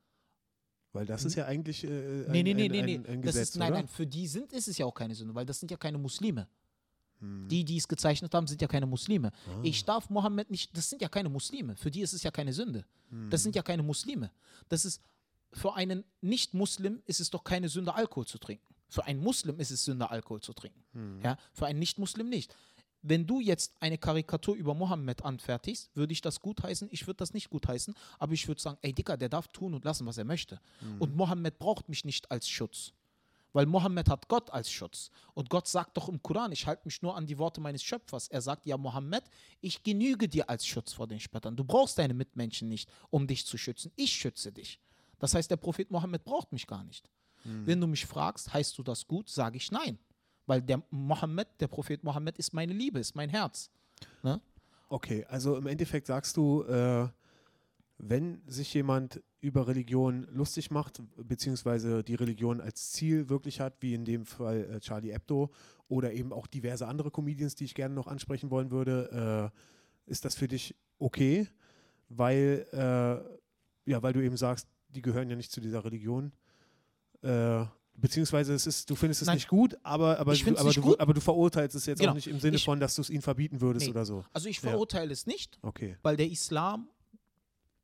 Weil 0.93 1.07
das 1.07 1.25
ist 1.25 1.37
ja 1.37 1.47
eigentlich 1.47 1.85
äh, 1.85 1.89
ein, 2.27 2.33
Nee, 2.33 2.43
nee, 2.43 2.55
nee, 2.55 2.65
ein, 2.65 2.71
nee, 2.71 2.99
nee. 2.99 3.09
ein 3.09 3.23
Gesetz, 3.23 3.51
ist, 3.51 3.57
nein, 3.57 3.73
nein, 3.73 3.89
für 3.89 4.07
die 4.07 4.27
sind, 4.27 4.53
ist 4.53 4.67
es 4.67 4.77
ja 4.79 4.87
auch 4.87 4.95
keine 4.95 5.15
Sünde, 5.15 5.35
weil 5.35 5.47
das 5.47 5.61
sind 5.61 5.71
ja 5.71 5.77
keine 5.77 5.99
Muslime. 5.99 6.49
Hm. 7.21 7.49
Die, 7.49 7.65
die 7.65 7.77
es 7.77 7.87
gezeichnet 7.87 8.35
haben, 8.35 8.47
sind 8.47 8.61
ja 8.61 8.67
keine 8.69 8.87
Muslime. 8.87 9.31
Ah. 9.47 9.61
Ich 9.63 9.85
darf 9.85 10.11
Mohammed 10.11 10.51
nicht, 10.51 10.77
das 10.77 10.91
sind 10.91 11.01
ja 11.01 11.09
keine 11.09 11.29
Muslime. 11.29 11.77
Für 11.77 11.91
die 11.91 12.01
ist 12.01 12.13
es 12.13 12.23
ja 12.23 12.31
keine 12.31 12.53
Sünde. 12.53 12.85
Hm. 13.11 13.31
Das 13.31 13.43
sind 13.43 13.55
ja 13.55 13.63
keine 13.63 13.83
Muslime. 13.83 14.31
Das 14.69 14.85
ist, 14.85 15.03
für 15.53 15.75
einen 15.75 16.05
Nicht-Muslim 16.23 17.03
ist 17.07 17.21
es 17.21 17.31
doch 17.31 17.45
keine 17.45 17.69
Sünde, 17.69 17.95
Alkohol 17.95 18.27
zu 18.27 18.39
trinken. 18.39 18.75
Für 18.89 19.05
einen 19.05 19.21
Muslim 19.21 19.61
ist 19.61 19.71
es 19.71 19.85
Sünde, 19.85 20.11
Alkohol 20.11 20.41
zu 20.41 20.53
trinken. 20.53 20.83
Hm. 20.93 21.21
Ja, 21.23 21.39
für 21.53 21.67
einen 21.67 21.79
Nicht-Muslim 21.79 22.29
nicht. 22.29 22.57
Wenn 23.03 23.27
du 23.27 23.41
jetzt 23.41 23.75
eine 23.81 23.97
Karikatur 23.97 24.55
über 24.55 24.75
Mohammed 24.75 25.25
anfertigst, 25.25 25.91
würde 25.95 26.13
ich 26.13 26.21
das 26.21 26.41
gutheißen. 26.41 26.89
Ich 26.91 27.07
würde 27.07 27.17
das 27.19 27.33
nicht 27.33 27.49
gutheißen, 27.49 27.95
aber 28.19 28.33
ich 28.35 28.47
würde 28.47 28.61
sagen, 28.61 28.79
ey 28.83 28.93
Dicker, 28.93 29.17
der 29.17 29.29
darf 29.31 29.49
tun 29.49 29.73
und 29.75 29.85
lassen, 29.85 30.07
was 30.07 30.19
er 30.19 30.25
möchte. 30.25 30.61
Und 30.99 31.17
Mohammed 31.17 31.59
braucht 31.59 31.89
mich 31.89 32.05
nicht 32.05 32.31
als 32.31 32.49
Schutz. 32.49 32.93
Weil 33.53 33.67
Mohammed 33.67 34.09
hat 34.09 34.29
Gott 34.29 34.51
als 34.51 34.71
Schutz. 34.71 35.11
Und 35.35 35.51
Gott 35.51 35.67
sagt 35.67 35.97
doch 35.97 36.09
im 36.09 36.23
Koran, 36.23 36.53
ich 36.53 36.67
halte 36.67 36.83
mich 36.85 37.03
nur 37.03 37.17
an 37.17 37.27
die 37.27 37.39
Worte 37.39 37.61
meines 37.61 37.83
Schöpfers. 37.83 38.29
Er 38.29 38.43
sagt, 38.43 38.65
ja 38.67 38.77
Mohammed, 38.77 39.25
ich 39.61 39.83
genüge 39.83 40.29
dir 40.29 40.49
als 40.49 40.65
Schutz 40.67 40.93
vor 40.93 41.09
den 41.09 41.19
Spöttern. 41.19 41.57
Du 41.57 41.65
brauchst 41.65 41.99
deine 41.99 42.15
Mitmenschen 42.15 42.69
nicht, 42.69 42.89
um 43.09 43.27
dich 43.27 43.47
zu 43.47 43.59
schützen. 43.59 43.91
Ich 43.97 44.13
schütze 44.13 44.53
dich. 44.53 44.79
Das 45.19 45.35
heißt, 45.35 45.51
der 45.51 45.57
Prophet 45.57 45.91
Mohammed 45.91 46.23
braucht 46.25 46.53
mich 46.53 46.67
gar 46.67 46.85
nicht. 46.85 47.11
Wenn 47.65 47.81
du 47.81 47.87
mich 47.87 48.05
fragst, 48.07 48.53
heißt 48.53 48.77
du 48.77 48.83
das 48.83 49.07
gut, 49.07 49.29
sage 49.31 49.57
ich 49.57 49.73
nein. 49.73 49.99
Weil 50.51 50.63
der 50.63 50.83
Mohammed, 50.91 51.47
der 51.61 51.69
Prophet 51.69 52.03
Mohammed 52.03 52.37
ist 52.37 52.53
meine 52.53 52.73
Liebe, 52.73 52.99
ist 52.99 53.15
mein 53.15 53.29
Herz. 53.29 53.71
Ne? 54.25 54.41
Okay, 54.89 55.25
also 55.29 55.57
im 55.57 55.69
Endeffekt 55.69 56.09
sagst 56.09 56.37
du, 56.37 56.65
äh, 56.65 57.07
wenn 57.99 58.43
sich 58.49 58.75
jemand 58.75 59.23
über 59.41 59.69
Religion 59.69 60.27
lustig 60.33 60.73
macht, 60.73 61.03
beziehungsweise 61.17 62.03
die 62.03 62.17
Religion 62.17 62.61
als 62.61 62.91
Ziel 62.91 63.29
wirklich 63.29 63.61
hat, 63.61 63.75
wie 63.79 63.95
in 63.95 64.05
dem 64.05 64.27
Fall 64.27 64.65
äh, 64.65 64.81
Charlie 64.81 65.13
Hebdo 65.13 65.53
oder 65.87 66.13
eben 66.15 66.33
auch 66.33 66.49
diverse 66.49 66.89
andere 66.89 67.13
Comedians, 67.13 67.55
die 67.55 67.67
ich 67.67 67.77
gerne 67.77 67.95
noch 67.95 68.09
ansprechen 68.09 68.51
wollen 68.51 68.73
würde, 68.73 69.53
äh, 69.55 70.11
ist 70.11 70.25
das 70.25 70.35
für 70.35 70.49
dich 70.49 70.75
okay? 70.99 71.47
Weil, 72.09 72.67
äh, 72.73 73.89
ja, 73.89 74.03
weil 74.03 74.15
du 74.15 74.21
eben 74.21 74.37
sagst, 74.37 74.67
die 74.89 75.01
gehören 75.01 75.31
ja 75.31 75.37
nicht 75.37 75.53
zu 75.53 75.61
dieser 75.61 75.85
Religion. 75.85 76.33
Beziehungsweise 78.01 78.55
es 78.55 78.67
ist, 78.67 78.89
du 78.91 78.97
findest 78.97 79.23
es 79.23 79.27
Nein. 79.27 79.37
nicht 79.37 79.49
gut, 79.49 79.77
aber, 79.83 80.19
aber, 80.19 80.35
du, 80.35 80.57
aber, 80.59 80.73
du, 80.73 80.81
gut. 80.81 81.01
aber 81.01 81.15
du 81.15 81.21
verurteilst 81.21 81.77
es 81.77 81.87
jetzt 81.87 81.99
Genau. 81.99 82.13
auch 82.13 82.15
nicht 82.15 82.27
im 82.29 82.41
Sinne 82.41 82.57
Ich- 82.57 82.65
von, 82.65 82.81
dass 82.81 82.95
du 82.95 83.03
es 83.03 83.11
ihnen 83.11 83.23
verbieten 83.23 83.61
würdest 83.61 83.87
Nee. 83.87 83.91
oder 83.91 84.05
so. 84.05 84.25
Also 84.33 84.49
ich 84.49 84.57
Ja. 84.63 84.71
verurteile 84.71 85.13
es 85.13 85.27
nicht, 85.27 85.59
Okay. 85.63 85.97
weil 86.03 86.17
der 86.17 86.29
Islam, 86.31 86.89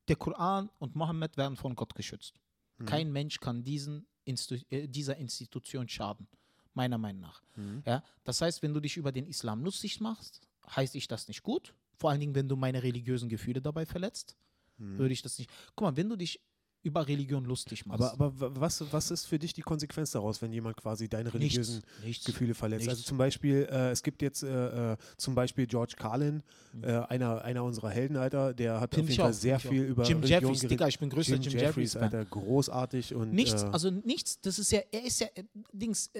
der 0.08 0.16
Koran 0.16 0.70
und 0.78 0.94
Mohammed 0.94 1.36
werden 1.36 1.56
von 1.56 1.74
Gott 1.74 1.94
geschützt. 1.94 2.34
Mhm. 2.78 2.86
Kein 2.86 3.12
Mensch 3.12 3.40
kann 3.40 3.64
diesen 3.64 4.06
Instu 4.24 4.56
äh, 4.70 4.86
dieser 4.88 5.16
Institution 5.16 5.88
schaden, 5.88 6.26
meiner 6.74 6.98
Meinung 6.98 7.22
nach. 7.22 7.42
Mhm. 7.56 7.82
Ja? 7.86 8.02
Das 8.24 8.40
heißt, 8.40 8.62
wenn 8.62 8.74
du 8.74 8.80
dich 8.80 8.96
über 8.96 9.12
den 9.12 9.26
Islam 9.26 9.64
lustig 9.64 10.00
machst, 10.00 10.40
heiße 10.74 10.98
ich 10.98 11.08
das 11.08 11.28
nicht 11.28 11.42
gut. 11.42 11.74
Vor 11.98 12.10
allen 12.10 12.20
Dingen, 12.20 12.34
wenn 12.34 12.48
du 12.48 12.56
meine 12.56 12.82
religiösen 12.82 13.28
Gefühle 13.28 13.60
dabei 13.62 13.86
verletzt, 13.86 14.36
Mhm. 14.78 14.98
würde 14.98 15.12
ich 15.14 15.22
das 15.22 15.38
nicht. 15.38 15.50
Guck 15.74 15.86
mal, 15.88 15.96
wenn 15.96 16.08
du 16.08 16.16
dich 16.16 16.40
über 16.86 17.06
Religion 17.08 17.44
lustig 17.44 17.84
machst. 17.84 18.00
Aber, 18.02 18.12
aber 18.12 18.40
wa- 18.40 18.50
was, 18.60 18.82
was 18.92 19.10
ist 19.10 19.26
für 19.26 19.38
dich 19.38 19.52
die 19.52 19.62
Konsequenz 19.62 20.12
daraus, 20.12 20.40
wenn 20.40 20.52
jemand 20.52 20.76
quasi 20.76 21.08
deine 21.08 21.34
religiösen 21.34 21.76
nichts, 21.76 22.04
nichts. 22.04 22.24
Gefühle 22.24 22.54
verletzt? 22.54 22.88
Also 22.88 22.98
Nichts. 22.98 23.08
zum 23.08 23.18
Beispiel, 23.18 23.68
äh, 23.70 23.90
es 23.90 24.02
gibt 24.02 24.22
jetzt 24.22 24.42
äh, 24.44 24.92
äh, 24.92 24.96
zum 25.16 25.34
Beispiel 25.34 25.66
George 25.66 25.94
Carlin, 25.98 26.42
äh, 26.82 26.92
einer, 26.92 27.42
einer 27.42 27.64
unserer 27.64 27.90
Helden, 27.90 28.16
Alter, 28.16 28.54
der 28.54 28.80
hat 28.80 28.92
Mhm. 28.92 28.96
Find 28.96 29.04
auf 29.04 29.10
jeden 29.10 29.22
Fall 29.22 29.32
sehr 29.34 29.56
ich 29.56 29.62
viel 29.62 29.84
auch. 29.84 29.88
über 29.90 30.04
Jim 30.04 30.18
Religion 30.18 30.40
Jeffries, 30.40 30.60
geredet. 30.60 30.70
Digga, 30.80 30.88
ich 30.88 30.98
bin 30.98 31.10
größter 31.10 31.34
Jim, 31.36 31.42
Jim 31.42 31.60
Jeffries. 31.60 31.96
Alter, 31.96 32.24
großartig 32.24 33.14
und 33.14 33.32
Nichts, 33.32 33.62
äh, 33.62 33.66
also 33.66 33.90
nichts, 33.90 34.40
das 34.40 34.58
ist 34.58 34.70
ja, 34.72 34.80
er 34.92 35.04
ist 35.04 35.20
ja, 35.20 35.26
äh, 35.34 35.44
Dings, 35.72 36.10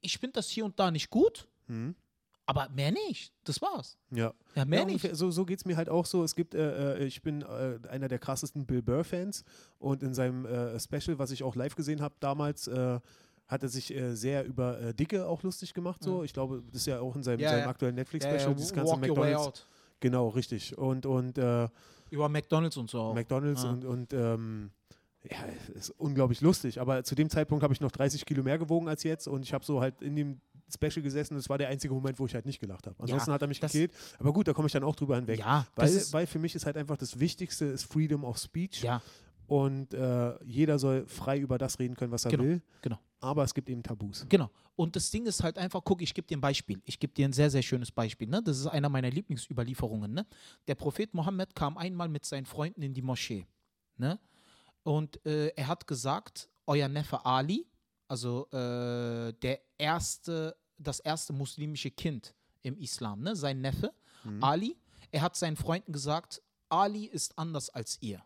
ich 0.00 0.18
finde 0.18 0.34
das 0.34 0.48
hier 0.48 0.64
und 0.64 0.78
da 0.78 0.90
nicht 0.90 1.08
gut, 1.10 1.48
hm, 1.66 1.94
aber 2.48 2.70
mehr 2.70 2.90
nicht. 2.90 3.34
Das 3.44 3.60
war's. 3.60 3.98
ja. 4.10 4.32
Ja, 4.54 4.64
mehr 4.64 4.80
ja, 4.80 4.86
nicht. 4.86 5.14
so 5.14 5.30
so 5.30 5.44
geht 5.44 5.58
es 5.58 5.66
mir 5.66 5.76
halt 5.76 5.90
auch 5.90 6.06
so. 6.06 6.24
Es 6.24 6.34
gibt, 6.34 6.54
äh, 6.54 6.94
äh, 6.96 7.04
ich 7.04 7.20
bin 7.22 7.42
äh, 7.42 7.78
einer 7.90 8.08
der 8.08 8.18
krassesten 8.18 8.64
Bill 8.64 8.80
Burr-Fans 8.80 9.44
und 9.78 10.02
in 10.02 10.14
seinem 10.14 10.46
äh, 10.46 10.80
Special, 10.80 11.18
was 11.18 11.30
ich 11.30 11.42
auch 11.42 11.54
live 11.54 11.76
gesehen 11.76 12.00
habe 12.00 12.14
damals, 12.20 12.66
äh, 12.66 13.00
hat 13.46 13.62
er 13.62 13.68
sich 13.68 13.94
äh, 13.94 14.14
sehr 14.16 14.46
über 14.46 14.94
Dicke 14.94 15.26
auch 15.26 15.42
lustig 15.42 15.74
gemacht. 15.74 16.02
So. 16.02 16.18
Mhm. 16.18 16.24
Ich 16.24 16.32
glaube, 16.32 16.62
das 16.72 16.80
ist 16.80 16.86
ja 16.86 17.00
auch 17.00 17.14
in 17.16 17.22
seinem, 17.22 17.40
Ja, 17.40 17.50
seinem 17.50 17.60
ja. 17.60 17.68
aktuellen 17.68 17.94
Netflix-Special, 17.96 18.54
dieses 18.54 18.72
ganze 18.72 18.92
walk 18.92 19.00
McDonalds. 19.00 19.66
Genau, 20.00 20.28
richtig. 20.28 20.76
Und, 20.78 21.04
und 21.06 21.36
Über 21.36 22.28
McDonalds 22.30 22.76
und 22.78 22.88
so 22.88 23.00
auch. 23.00 23.14
McDonalds 23.14 23.62
Ja. 23.62 23.70
und, 23.70 23.84
und 23.84 24.12
ähm, 24.14 24.70
ja, 25.30 25.36
ist 25.74 25.90
unglaublich 25.90 26.40
lustig. 26.40 26.80
Aber 26.80 27.04
zu 27.04 27.14
dem 27.14 27.28
Zeitpunkt 27.28 27.62
habe 27.62 27.74
ich 27.74 27.80
noch 27.80 27.90
30 27.90 28.24
Kilo 28.24 28.42
mehr 28.42 28.58
gewogen 28.58 28.88
als 28.88 29.02
jetzt 29.02 29.28
und 29.28 29.42
ich 29.42 29.52
habe 29.52 29.64
so 29.64 29.80
halt 29.80 30.00
in 30.00 30.16
dem 30.16 30.40
Special 30.72 31.02
gesessen 31.02 31.34
und 31.34 31.40
es 31.40 31.48
war 31.48 31.58
der 31.58 31.68
einzige 31.68 31.92
Moment, 31.94 32.18
wo 32.18 32.26
ich 32.26 32.34
halt 32.34 32.46
nicht 32.46 32.60
gelacht 32.60 32.86
habe. 32.86 32.96
Ansonsten 33.00 33.32
hat 33.32 33.42
er 33.42 33.48
mich 33.48 33.60
gekillt. 33.60 33.92
Aber 34.18 34.32
gut, 34.32 34.48
da 34.48 34.52
komme 34.52 34.66
ich 34.66 34.72
dann 34.72 34.84
auch 34.84 34.96
drüber 34.96 35.16
hinweg. 35.16 35.38
Ja, 35.40 35.66
Weil, 35.76 35.90
weil 36.12 36.26
für 36.26 36.38
mich 36.38 36.54
ist 36.54 36.66
halt 36.66 36.76
einfach 36.76 36.96
das 36.96 37.18
Wichtigste 37.20 37.64
ist 37.66 37.84
Freedom 37.84 38.24
of 38.24 38.38
Speech 38.38 38.82
ja, 38.82 39.00
und 39.46 39.94
äh, 39.94 40.44
jeder 40.44 40.78
soll 40.78 41.06
frei 41.06 41.38
über 41.38 41.56
das 41.58 41.78
reden 41.78 41.94
können, 41.96 42.12
was 42.12 42.24
er 42.24 42.30
Genau, 42.32 42.44
will. 42.44 42.62
genau. 42.82 42.98
Aber 43.20 43.42
es 43.44 43.52
gibt 43.54 43.68
eben 43.70 43.82
Tabus. 43.82 44.24
genau. 44.28 44.50
Und 44.76 44.94
das 44.94 45.10
Ding 45.10 45.26
ist 45.26 45.42
halt 45.42 45.58
einfach, 45.58 45.80
guck, 45.84 46.02
ich 46.02 46.14
gebe 46.14 46.28
dir 46.28 46.36
ein 46.36 46.40
Beispiel. 46.40 46.80
Ich 46.84 47.00
gebe 47.00 47.12
dir 47.12 47.26
ein 47.26 47.32
sehr, 47.32 47.50
sehr 47.50 47.62
schönes 47.62 47.90
Beispiel. 47.90 48.28
Ne? 48.28 48.40
Das 48.44 48.58
ist 48.58 48.68
einer 48.68 48.88
meiner 48.88 49.10
Lieblingsüberlieferungen. 49.10 50.12
Ne? 50.14 50.24
Der 50.68 50.76
Prophet 50.76 51.12
Mohammed 51.14 51.56
kam 51.56 51.76
einmal 51.76 52.08
mit 52.08 52.24
seinen 52.24 52.46
Freunden 52.46 52.82
in 52.82 52.94
die 52.94 53.02
Moschee. 53.02 53.44
Ne? 53.96 54.20
Und 54.84 55.24
äh, 55.26 55.48
er 55.56 55.66
hat 55.66 55.88
gesagt, 55.88 56.48
euer 56.66 56.86
Neffe 56.86 57.24
Ali, 57.26 57.66
also 58.08 58.48
äh, 58.50 59.32
der 59.34 59.60
erste, 59.78 60.56
das 60.78 61.00
erste 61.00 61.32
muslimische 61.32 61.90
Kind 61.90 62.34
im 62.62 62.76
Islam, 62.78 63.20
ne? 63.20 63.36
sein 63.36 63.60
Neffe, 63.60 63.92
Ali, 64.40 64.76
er 65.10 65.22
hat 65.22 65.36
seinen 65.36 65.56
Freunden 65.56 65.92
gesagt, 65.92 66.42
Ali 66.68 67.04
ist 67.04 67.38
anders 67.38 67.70
als 67.70 67.98
ihr. 68.02 68.20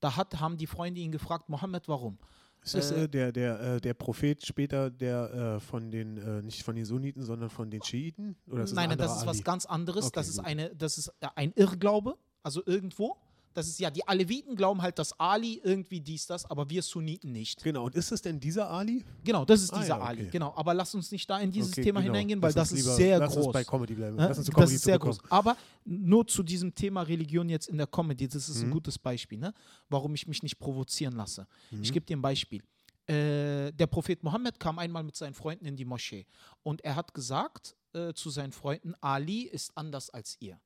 Da 0.00 0.16
hat, 0.16 0.38
haben 0.38 0.56
die 0.58 0.66
Freunde 0.66 1.00
ihn 1.00 1.10
gefragt, 1.12 1.48
Mohammed, 1.48 1.88
warum? 1.88 2.18
Ist 2.62 2.74
das 2.74 2.90
Äh, 2.92 3.04
äh, 3.04 3.08
der, 3.08 3.32
der, 3.32 3.60
äh, 3.60 3.80
der 3.80 3.94
Prophet 3.94 4.44
später, 4.44 4.90
der 4.90 5.56
äh, 5.56 5.60
von 5.60 5.90
den, 5.90 6.16
äh, 6.18 6.42
nicht 6.42 6.62
von 6.62 6.76
den 6.76 6.84
Sunniten, 6.84 7.22
sondern 7.22 7.50
von 7.50 7.70
den 7.70 7.82
Schiiten? 7.82 8.36
Oder 8.46 8.62
ist 8.64 8.70
das 8.70 8.76
Nein, 8.76 8.84
ein 8.84 8.88
nein, 8.90 8.98
das 8.98 9.18
ist 9.18 9.26
was 9.26 9.36
Ali? 9.36 9.42
ganz 9.44 9.66
anderes. 9.66 10.06
Okay, 10.06 10.12
das 10.14 10.28
ist 10.28 10.36
gut. 10.38 10.46
eine, 10.46 10.74
das 10.76 10.98
ist 10.98 11.12
ein 11.34 11.52
Irrglaube, 11.56 12.16
also 12.42 12.62
irgendwo. 12.64 13.16
Das 13.54 13.68
ist 13.68 13.78
ja, 13.78 13.88
die 13.88 14.06
Aleviten 14.06 14.56
glauben 14.56 14.82
halt, 14.82 14.98
dass 14.98 15.18
Ali 15.18 15.60
irgendwie 15.62 16.00
dies, 16.00 16.26
das, 16.26 16.44
aber 16.50 16.68
wir 16.68 16.82
Sunniten 16.82 17.30
nicht. 17.30 17.62
Genau, 17.62 17.84
und 17.86 17.94
ist 17.94 18.10
es 18.10 18.20
denn 18.20 18.40
dieser 18.40 18.68
Ali? 18.68 19.04
Genau, 19.22 19.44
das 19.44 19.62
ist 19.62 19.72
Ah, 19.72 19.78
dieser 19.80 19.96
ja, 19.98 20.02
Ali. 20.02 20.22
okay. 20.22 20.30
Genau, 20.32 20.52
aber 20.56 20.74
lass 20.74 20.92
uns 20.94 21.12
nicht 21.12 21.30
da 21.30 21.38
in 21.38 21.52
dieses 21.52 21.70
Okay, 21.72 21.84
Thema 21.84 22.00
genau. 22.00 22.12
hineingehen, 22.14 22.42
weil 22.42 22.48
Lass 22.48 22.70
das 22.70 22.72
ist 22.72 22.84
lieber- 22.84 22.96
sehr 22.96 23.18
lass 23.20 23.32
groß. 23.34 23.46
uns 23.46 23.52
bei 23.52 23.62
Comedy 23.64 23.94
bleiben. 23.94 24.18
Ja, 24.18 24.26
Lass 24.26 24.38
uns 24.38 24.46
zu 24.46 24.50
das 24.52 24.56
Comedy 24.58 24.74
ist 24.74 24.82
sehr 24.84 24.98
groß. 24.98 25.18
Aber 25.30 25.56
nur 25.84 26.26
zu 26.26 26.42
diesem 26.42 26.74
Thema 26.74 27.02
Religion 27.02 27.48
jetzt 27.48 27.68
in 27.68 27.78
der 27.78 27.86
Comedy, 27.86 28.26
das 28.26 28.48
ist 28.48 28.60
ein 28.60 28.68
Mhm. 28.68 28.72
gutes 28.72 28.98
Beispiel, 28.98 29.38
ne? 29.38 29.54
warum 29.88 30.14
ich 30.16 30.26
mich 30.26 30.42
nicht 30.42 30.58
provozieren 30.58 31.14
lasse. 31.14 31.46
Ich 31.70 31.90
Mhm. 31.90 31.94
gebe 31.94 32.06
dir 32.06 32.16
ein 32.16 32.22
Beispiel. 32.22 32.60
Äh, 33.06 33.70
der 33.72 33.86
Prophet 33.86 34.22
Mohammed 34.24 34.58
kam 34.58 34.78
einmal 34.78 35.02
mit 35.04 35.14
seinen 35.14 35.34
Freunden 35.34 35.66
in 35.66 35.76
die 35.76 35.84
Moschee 35.84 36.26
und 36.62 36.82
er 36.82 36.96
hat 36.96 37.14
gesagt 37.14 37.76
äh, 37.92 38.12
zu 38.14 38.28
seinen 38.30 38.50
Freunden, 38.50 38.94
Ali 39.00 39.42
ist 39.42 39.70
anders 39.76 40.10
als 40.10 40.36
ihr. 40.40 40.58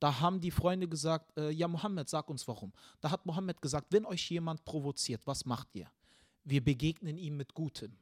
Da 0.00 0.18
haben 0.20 0.40
die 0.40 0.50
Freunde 0.50 0.88
gesagt, 0.88 1.36
äh, 1.36 1.50
ja 1.50 1.68
Mohammed, 1.68 2.08
sag 2.08 2.28
uns 2.28 2.48
warum. 2.48 2.72
Da 3.00 3.10
hat 3.10 3.24
Mohammed 3.26 3.60
gesagt, 3.60 3.86
wenn 3.90 4.06
euch 4.06 4.30
jemand 4.30 4.64
provoziert, 4.64 5.26
was 5.26 5.44
macht 5.44 5.68
ihr? 5.74 5.90
Wir 6.42 6.64
begegnen 6.64 7.18
ihm 7.18 7.36
mit 7.36 7.54
Gutem. 7.54 7.96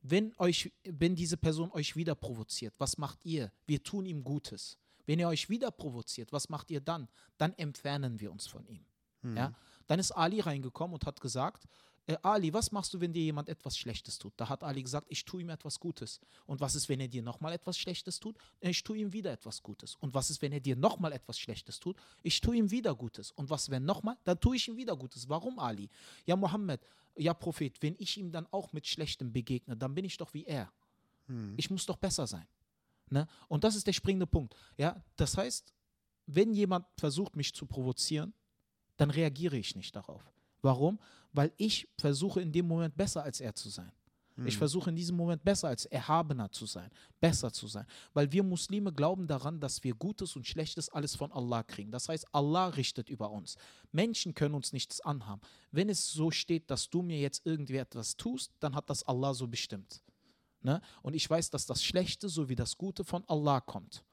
Wenn, 0.00 0.34
euch, 0.38 0.72
wenn 0.84 1.14
diese 1.14 1.36
Person 1.36 1.70
euch 1.72 1.94
wieder 1.94 2.14
provoziert, 2.14 2.74
was 2.78 2.96
macht 2.96 3.24
ihr? 3.24 3.52
Wir 3.66 3.82
tun 3.82 4.06
ihm 4.06 4.24
Gutes. 4.24 4.78
Wenn 5.04 5.18
er 5.18 5.28
euch 5.28 5.50
wieder 5.50 5.70
provoziert, 5.70 6.32
was 6.32 6.48
macht 6.48 6.70
ihr 6.70 6.80
dann? 6.80 7.08
Dann 7.38 7.52
entfernen 7.54 8.18
wir 8.18 8.32
uns 8.32 8.46
von 8.46 8.66
ihm. 8.66 8.84
Mhm. 9.22 9.36
Ja? 9.36 9.52
Dann 9.86 9.98
ist 9.98 10.12
Ali 10.12 10.40
reingekommen 10.40 10.94
und 10.94 11.04
hat 11.04 11.20
gesagt, 11.20 11.64
äh, 12.06 12.16
Ali, 12.22 12.52
was 12.52 12.72
machst 12.72 12.94
du, 12.94 13.00
wenn 13.00 13.12
dir 13.12 13.22
jemand 13.22 13.48
etwas 13.48 13.76
Schlechtes 13.76 14.18
tut? 14.18 14.32
Da 14.36 14.48
hat 14.48 14.62
Ali 14.62 14.82
gesagt, 14.82 15.06
ich 15.10 15.24
tue 15.24 15.42
ihm 15.42 15.50
etwas 15.50 15.80
Gutes. 15.80 16.20
Und 16.46 16.60
was 16.60 16.74
ist, 16.74 16.88
wenn 16.88 17.00
er 17.00 17.08
dir 17.08 17.22
nochmal 17.22 17.52
etwas 17.52 17.78
Schlechtes 17.78 18.20
tut? 18.20 18.36
Äh, 18.60 18.70
Ich 18.70 18.82
tue 18.82 18.98
ihm 18.98 19.12
wieder 19.12 19.32
etwas 19.32 19.62
Gutes. 19.62 19.96
Und 19.96 20.14
was 20.14 20.30
ist, 20.30 20.40
wenn 20.42 20.52
er 20.52 20.60
dir 20.60 20.76
nochmal 20.76 21.12
etwas 21.12 21.38
Schlechtes 21.38 21.80
tut? 21.80 21.96
Ich 22.22 22.40
tue 22.40 22.56
ihm 22.56 22.70
wieder 22.70 22.94
Gutes. 22.94 23.32
Und 23.32 23.50
was, 23.50 23.70
wenn 23.70 23.84
nochmal? 23.84 24.16
Dann 24.24 24.38
tue 24.38 24.56
ich 24.56 24.68
ihm 24.68 24.76
wieder 24.76 24.96
Gutes. 24.96 25.28
Warum, 25.28 25.58
Ali? 25.58 25.88
Ja, 26.26 26.36
Mohammed, 26.36 26.80
ja, 27.16 27.34
Prophet, 27.34 27.80
wenn 27.82 27.96
ich 27.98 28.16
ihm 28.16 28.30
dann 28.30 28.46
auch 28.50 28.72
mit 28.72 28.86
Schlechtem 28.86 29.32
begegne, 29.32 29.76
dann 29.76 29.94
bin 29.94 30.04
ich 30.04 30.16
doch 30.16 30.32
wie 30.34 30.44
er. 30.44 30.72
Mhm. 31.26 31.54
Ich 31.56 31.70
muss 31.70 31.86
doch 31.86 31.96
besser 31.96 32.26
sein. 32.26 32.46
Ne? 33.10 33.26
Und 33.48 33.64
das 33.64 33.74
ist 33.74 33.86
der 33.86 33.92
springende 33.92 34.26
Punkt. 34.26 34.54
Ja? 34.76 35.02
Das 35.16 35.36
heißt, 35.36 35.72
wenn 36.26 36.52
jemand 36.52 36.86
versucht, 36.96 37.36
mich 37.36 37.54
zu 37.54 37.66
provozieren, 37.66 38.34
dann 38.96 39.10
reagiere 39.10 39.56
ich 39.56 39.76
nicht 39.76 39.94
darauf. 39.94 40.22
Warum? 40.66 40.98
Weil 41.32 41.52
ich 41.56 41.88
versuche 41.96 42.40
in 42.40 42.50
dem 42.50 42.66
Moment 42.66 42.96
besser 42.96 43.22
als 43.22 43.40
er 43.40 43.54
zu 43.54 43.68
sein. 43.68 43.92
Ich 44.44 44.56
Mhm. 44.56 44.58
versuche 44.58 44.90
in 44.90 44.96
diesem 44.96 45.16
Moment 45.16 45.42
besser 45.44 45.68
als 45.68 45.86
erhabener 45.86 46.50
zu 46.50 46.66
sein, 46.66 46.90
besser 47.20 47.50
zu 47.52 47.68
sein. 47.68 47.86
Weil 48.12 48.30
wir 48.32 48.42
Muslime 48.42 48.92
glauben 48.92 49.26
daran, 49.26 49.60
dass 49.60 49.82
wir 49.82 49.94
Gutes 49.94 50.36
und 50.36 50.46
Schlechtes 50.46 50.90
alles 50.90 51.14
von 51.14 51.32
Allah 51.32 51.62
kriegen. 51.62 51.90
Das 51.90 52.08
heißt, 52.10 52.26
Allah 52.34 52.66
richtet 52.68 53.08
über 53.08 53.30
uns. 53.30 53.56
Menschen 53.92 54.34
können 54.34 54.54
uns 54.54 54.74
nichts 54.74 55.00
anhaben. 55.00 55.40
Wenn 55.70 55.88
es 55.88 56.12
so 56.12 56.30
steht, 56.30 56.70
dass 56.70 56.90
du 56.90 57.00
mir 57.00 57.18
jetzt 57.18 57.46
irgendwie 57.46 57.76
etwas 57.78 58.16
tust, 58.16 58.52
dann 58.60 58.74
hat 58.74 58.90
das 58.90 59.04
Allah 59.04 59.32
so 59.32 59.46
bestimmt. 59.46 60.02
Ne? 60.60 60.82
Und 61.02 61.14
ich 61.14 61.30
weiß, 61.30 61.48
dass 61.50 61.64
das 61.64 61.82
Schlechte 61.82 62.28
sowie 62.28 62.56
das 62.56 62.76
Gute 62.76 63.04
von 63.04 63.24
Allah 63.28 63.60
kommt. 63.60 64.04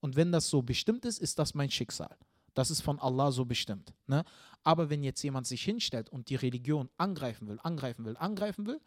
Und 0.00 0.16
wenn 0.16 0.32
das 0.32 0.48
so 0.48 0.62
bestimmt 0.62 1.04
ist, 1.04 1.18
ist 1.18 1.38
das 1.38 1.54
mein 1.54 1.70
Schicksal. 1.70 2.16
Das 2.58 2.72
ist 2.72 2.80
von 2.80 2.98
Allah 2.98 3.30
so 3.30 3.44
bestimmt. 3.44 3.94
Ne? 4.08 4.24
Aber 4.64 4.90
wenn 4.90 5.04
jetzt 5.04 5.22
jemand 5.22 5.46
sich 5.46 5.62
hinstellt 5.62 6.08
und 6.08 6.28
die 6.28 6.34
Religion 6.34 6.90
angreifen 6.96 7.46
will, 7.46 7.60
angreifen 7.62 8.04
will, 8.04 8.16
angreifen 8.16 8.66
will, 8.66 8.80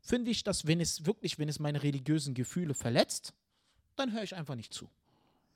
finde 0.00 0.32
ich, 0.32 0.42
dass 0.42 0.66
wenn 0.66 0.80
es 0.80 1.06
wirklich, 1.06 1.38
wenn 1.38 1.48
es 1.48 1.60
meine 1.60 1.84
religiösen 1.84 2.34
Gefühle 2.34 2.74
verletzt, 2.74 3.32
dann 3.94 4.12
höre 4.12 4.24
ich 4.24 4.34
einfach 4.34 4.56
nicht 4.56 4.74
zu. 4.74 4.90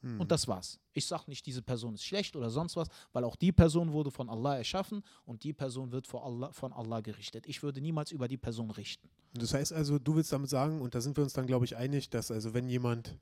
Mhm. 0.03 0.21
Und 0.21 0.31
das 0.31 0.47
war's. 0.47 0.79
Ich 0.93 1.07
sage 1.07 1.25
nicht, 1.27 1.45
diese 1.45 1.61
Person 1.61 1.95
ist 1.95 2.05
schlecht 2.05 2.37
oder 2.37 2.51
sonst 2.51 2.77
was, 2.77 2.87
weil 3.13 3.25
auch 3.25 3.35
die 3.35 3.51
Person 3.51 3.91
wurde 3.91 4.13
von 4.13 4.29
Allah 4.29 4.57
erschaffen 4.57 5.03
und 5.25 5.43
die 5.43 5.53
Person 5.53 5.91
wird 5.91 6.07
vor 6.07 6.25
Allah, 6.25 6.53
von 6.53 6.73
Allah 6.73 7.01
gerichtet. 7.01 7.49
Ich 7.49 7.65
würde 7.65 7.81
niemals 7.81 8.13
über 8.13 8.29
die 8.29 8.37
Person 8.37 8.71
richten. 8.71 9.11
Das 9.33 9.55
heißt 9.55 9.73
also, 9.73 9.99
du 9.99 10.15
willst 10.15 10.33
damit 10.33 10.51
sagen, 10.51 10.81
und 10.81 10.95
da 10.95 11.01
sind 11.01 11.17
wir 11.17 11.25
uns 11.25 11.33
dann, 11.33 11.49
glaube 11.49 11.65
ich, 11.65 11.75
einig, 11.75 12.11
dass 12.11 12.31
also 12.31 12.55
wenn 12.55 12.69
jemand 12.69 13.19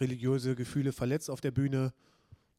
religiöse 0.00 0.54
Gefühle 0.54 0.92
verletzt 0.92 1.28
auf 1.28 1.42
der 1.42 1.50
Bühne, 1.50 1.92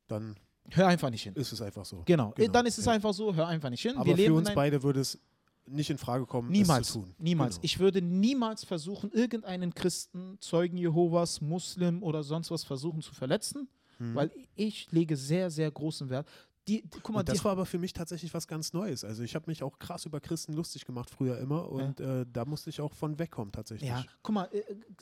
dann 0.08 0.36
Hör 0.70 0.88
einfach 0.88 1.09
nicht 1.09 1.24
hin. 1.24 1.34
ist 1.36 1.51
es 1.51 1.61
einfach 1.61 1.86
so. 1.86 2.03
Genau, 2.05 2.32
Genau, 2.36 2.51
dann 2.51 2.66
ist 2.66 2.78
es 2.78 2.86
ja. 2.86 2.93
einfach 2.93 3.14
so, 3.14 3.34
hör 3.36 3.47
einfach 3.47 3.70
nicht 3.70 3.82
hin. 3.82 3.95
Aber 3.97 4.05
Wir 4.18 4.28
für 4.28 4.34
uns 4.34 4.53
beide 4.53 4.82
würde 4.82 5.01
es 5.01 5.20
nicht 5.66 5.89
in 5.89 5.97
Frage 5.97 6.26
kommen, 6.26 6.51
Niemals, 6.51 6.88
es 6.88 6.93
zu 6.93 6.99
tun. 7.01 7.16
niemals. 7.20 7.55
Genau. 7.55 7.66
Ich 7.66 7.80
würde 7.80 8.01
niemals 8.01 8.64
versuchen, 8.66 9.11
irgendeinen 9.11 9.74
Christen, 9.74 10.38
Zeugen 10.39 10.78
Jehovas, 10.78 11.39
Muslim 11.41 12.03
oder 12.03 12.24
sonst 12.24 12.51
was 12.51 12.64
versuchen 12.64 13.01
zu 13.01 13.14
verletzen, 13.14 13.68
Mhm. 13.99 14.16
weil 14.16 14.32
ich 14.55 14.91
lege 14.91 15.16
sehr, 15.16 15.49
sehr 15.51 15.70
großen 15.72 16.09
Wert. 16.09 16.28
Die, 16.68 16.82
die, 16.82 16.99
guck 17.01 17.14
mal, 17.14 17.20
Und 17.20 17.30
das 17.30 17.43
war 17.43 17.51
aber 17.51 17.66
für 17.66 17.78
mich 17.78 17.91
tatsächlich 17.91 18.34
was 18.34 18.47
ganz 18.47 18.72
Neues. 18.72 19.03
Also 19.03 19.24
ich 19.24 19.36
habe 19.36 19.45
mich 19.47 19.64
auch 19.64 19.80
krass 19.80 20.05
über 20.05 20.22
Christen 20.22 20.53
lustig 20.53 20.86
gemacht 20.86 21.09
früher 21.09 21.38
immer 21.39 21.70
und 21.70 21.99
äh, 21.99 22.26
da 22.32 22.45
musste 22.45 22.70
ich 22.70 22.80
auch 22.80 22.93
von 22.93 23.20
wegkommen 23.20 23.51
tatsächlich. 23.51 23.89
ja, 23.89 24.05
guck 24.22 24.36
mal, 24.36 24.45
äh, 24.53 24.61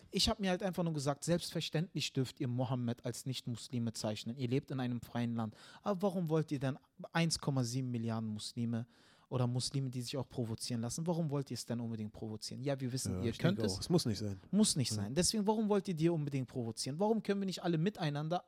ich 0.10 0.28
habe 0.28 0.42
mir 0.42 0.50
halt 0.50 0.64
einfach 0.64 0.84
nur 0.84 0.94
gesagt, 0.94 1.24
selbstverständlich 1.24 2.14
dürft 2.14 2.40
ihr 2.40 2.48
Mohammed 2.48 3.06
als 3.06 3.26
Nicht-Muslime 3.26 3.94
zeichnen. 3.94 4.36
Ihr 4.38 4.48
lebt 4.48 4.72
in 4.72 4.80
einem 4.80 5.02
freien 5.02 5.36
Land. 5.36 5.56
Aber 5.84 6.02
warum 6.02 6.30
wollt 6.30 6.52
ihr 6.52 6.60
denn 6.60 6.78
1,7 7.14 7.84
Milliarden 7.84 8.30
Muslime 8.30 8.88
oder 9.30 9.48
Muslime, 9.48 9.90
die 9.90 10.02
sich 10.02 10.18
auch 10.18 10.28
provozieren 10.28 10.82
lassen, 10.82 11.08
warum 11.08 11.30
wollt 11.30 11.52
ihr 11.52 11.56
es 11.56 11.66
denn 11.66 11.80
unbedingt 11.80 12.12
provozieren? 12.12 12.64
Ja, 12.64 12.80
wir 12.80 12.92
wissen, 12.92 13.20
Ja, 13.20 13.26
ihr 13.26 13.32
könnt 13.34 13.60
es. 13.60 13.80
Es 13.80 13.90
muss 13.90 14.06
nicht 14.06 14.20
sein. 14.20 14.40
Muss 14.52 14.76
nicht 14.76 14.92
sein. 14.92 15.14
Deswegen, 15.14 15.48
warum 15.48 15.70
wollt 15.70 15.88
ihr 15.88 15.94
die 15.94 16.10
unbedingt 16.10 16.48
provozieren? 16.48 17.00
Warum 17.00 17.24
können 17.24 17.40
wir 17.40 17.46
nicht 17.46 17.64
alle 17.64 17.78
miteinander 17.78 18.44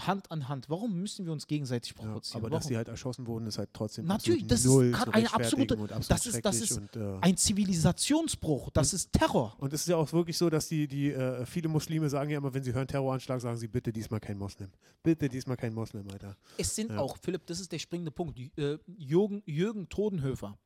Hand 0.00 0.30
an 0.30 0.48
Hand? 0.48 0.68
Warum 0.68 0.98
müssen 1.00 1.24
wir 1.24 1.32
uns 1.32 1.46
gegenseitig 1.46 1.92
Ja, 1.96 2.04
provozieren? 2.04 2.36
aber 2.42 2.50
warum? 2.50 2.60
dass 2.60 2.68
sie 2.68 2.76
halt 2.76 2.88
erschossen 2.88 3.26
wurden, 3.26 3.46
ist 3.46 3.58
halt 3.58 3.70
trotzdem 3.72 4.06
Natürlich, 4.06 4.46
das 4.46 4.64
ist 4.64 4.70
eine 4.76 5.32
absolute- 5.32 5.76
und 5.76 5.92
absolut 5.92 6.10
das 6.10 6.26
ist- 6.26 6.44
das 6.44 6.60
ist 6.60 6.72
und, 6.78 6.96
äh, 6.96 7.18
Ein 7.20 7.36
Zivilisationsbruch, 7.36 8.70
das 8.70 8.92
ist 8.92 9.12
Terror. 9.12 9.54
Und 9.58 9.72
es 9.72 9.82
ist 9.82 9.88
ja 9.88 9.96
auch 9.96 10.12
wirklich 10.12 10.36
so, 10.38 10.50
dass 10.50 10.68
die, 10.68 10.88
die 10.88 11.10
äh, 11.12 11.44
viele 11.46 11.68
Muslime 11.68 12.08
sagen 12.08 12.30
ja 12.30 12.38
immer, 12.38 12.52
wenn 12.52 12.62
sie 12.62 12.72
hören 12.72 12.86
Terroranschlag, 12.88 13.40
sagen 13.40 13.56
sie 13.56 13.68
bitte 13.68 13.92
diesmal 13.92 14.20
kein 14.20 14.38
Moslem. 14.38 14.70
Bitte 15.02 15.28
diesmal 15.28 15.56
kein 15.56 15.74
Moslem, 15.74 16.08
Alter. 16.10 16.36
Es 16.58 16.74
sind 16.74 16.90
Ja. 16.90 16.98
auch, 16.98 17.16
Philipp, 17.18 17.46
das 17.46 17.60
ist 17.60 17.70
der 17.70 17.78
springende 17.78 18.10
Punkt. 18.10 18.38
Äh, 18.58 18.78
Jürgen, 18.96 19.42
Jürgen 19.46 19.88
Todenhöfer 19.88 20.58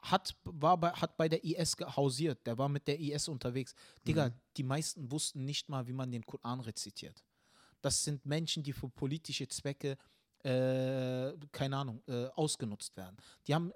hat, 0.00 0.36
war 0.44 0.76
bei, 0.78 0.90
hat 0.90 1.16
bei 1.16 1.28
der 1.28 1.42
IS 1.44 1.76
hausiert, 1.96 2.46
der 2.46 2.58
war 2.58 2.68
mit 2.68 2.86
der 2.86 3.00
IS 3.00 3.28
unterwegs. 3.28 3.74
Digga, 4.06 4.30
die 4.56 4.62
meisten 4.62 5.10
wussten 5.10 5.44
nicht 5.44 5.68
mal, 5.68 5.86
wie 5.88 5.92
man 5.92 6.10
den 6.10 6.24
Koran 6.24 6.60
rezitiert. 6.60 7.24
Das 7.82 8.04
sind 8.04 8.24
Menschen, 8.26 8.62
die 8.62 8.72
für 8.72 8.88
politische 8.88 9.48
Zwecke, 9.48 9.96
äh, 10.42 11.32
keine 11.52 11.76
Ahnung, 11.76 12.02
äh, 12.06 12.26
ausgenutzt 12.34 12.96
werden. 12.96 13.16
Die 13.46 13.54
haben, 13.54 13.72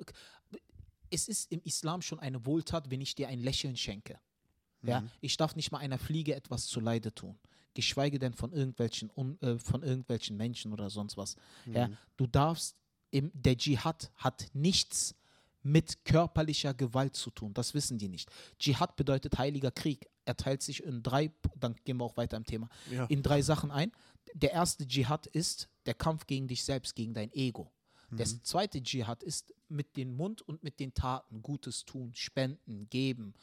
es 1.10 1.28
ist 1.28 1.50
im 1.52 1.60
Islam 1.64 2.02
schon 2.02 2.20
eine 2.20 2.44
Wohltat, 2.46 2.90
wenn 2.90 3.00
ich 3.00 3.14
dir 3.14 3.28
ein 3.28 3.40
Lächeln 3.40 3.76
schenke. 3.76 4.18
Ja, 4.82 5.04
ich 5.20 5.36
darf 5.36 5.56
nicht 5.56 5.72
mal 5.72 5.78
einer 5.78 5.98
Fliege 5.98 6.34
etwas 6.34 6.66
zuleide 6.66 7.14
tun. 7.14 7.38
Geschweige 7.74 8.18
denn 8.18 8.32
von 8.32 8.52
irgendwelchen, 8.52 9.10
un, 9.14 9.38
äh, 9.42 9.58
von 9.58 9.82
irgendwelchen 9.82 10.36
Menschen 10.36 10.72
oder 10.72 10.88
sonst 10.90 11.16
was. 11.16 11.36
Ja, 11.66 11.90
du 12.16 12.26
darfst, 12.26 12.76
im, 13.10 13.30
der 13.34 13.56
Dschihad 13.56 14.10
hat 14.16 14.48
nichts 14.54 15.14
mit 15.62 16.04
körperlicher 16.04 16.74
Gewalt 16.74 17.16
zu 17.16 17.30
tun. 17.30 17.52
Das 17.54 17.74
wissen 17.74 17.98
die 17.98 18.08
nicht. 18.08 18.30
Dschihad 18.58 18.96
bedeutet 18.96 19.38
heiliger 19.38 19.70
Krieg. 19.70 20.08
Er 20.24 20.36
teilt 20.36 20.62
sich 20.62 20.82
in 20.84 21.02
drei, 21.02 21.32
dann 21.58 21.74
gehen 21.84 21.96
wir 21.98 22.04
auch 22.04 22.16
weiter 22.16 22.36
im 22.36 22.44
Thema, 22.44 22.68
Ja. 22.90 23.06
in 23.06 23.22
drei 23.22 23.42
Sachen 23.42 23.70
ein. 23.70 23.92
Der 24.34 24.52
erste 24.52 24.86
Dschihad 24.86 25.26
ist 25.26 25.68
der 25.86 25.94
Kampf 25.94 26.26
gegen 26.26 26.46
dich 26.48 26.64
selbst, 26.64 26.94
gegen 26.94 27.14
dein 27.14 27.32
Ego. 27.32 27.70
Der 28.12 28.26
zweite 28.26 28.82
Dschihad 28.82 29.22
ist 29.22 29.54
mit 29.68 29.96
dem 29.96 30.16
Mund 30.16 30.42
und 30.42 30.64
mit 30.64 30.80
den 30.80 30.92
Taten 30.94 31.42
Gutes 31.42 31.84
tun, 31.84 32.10
spenden, 32.14 32.88
geben, 32.90 33.34
äh, 33.36 33.40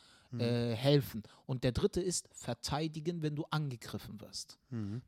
helfen. 0.76 1.24
Und 1.46 1.64
der 1.64 1.72
dritte 1.72 2.02
ist 2.02 2.28
verteidigen, 2.34 3.22
wenn 3.22 3.36
du 3.36 3.46
angegriffen 3.50 4.20
wirst. 4.20 4.58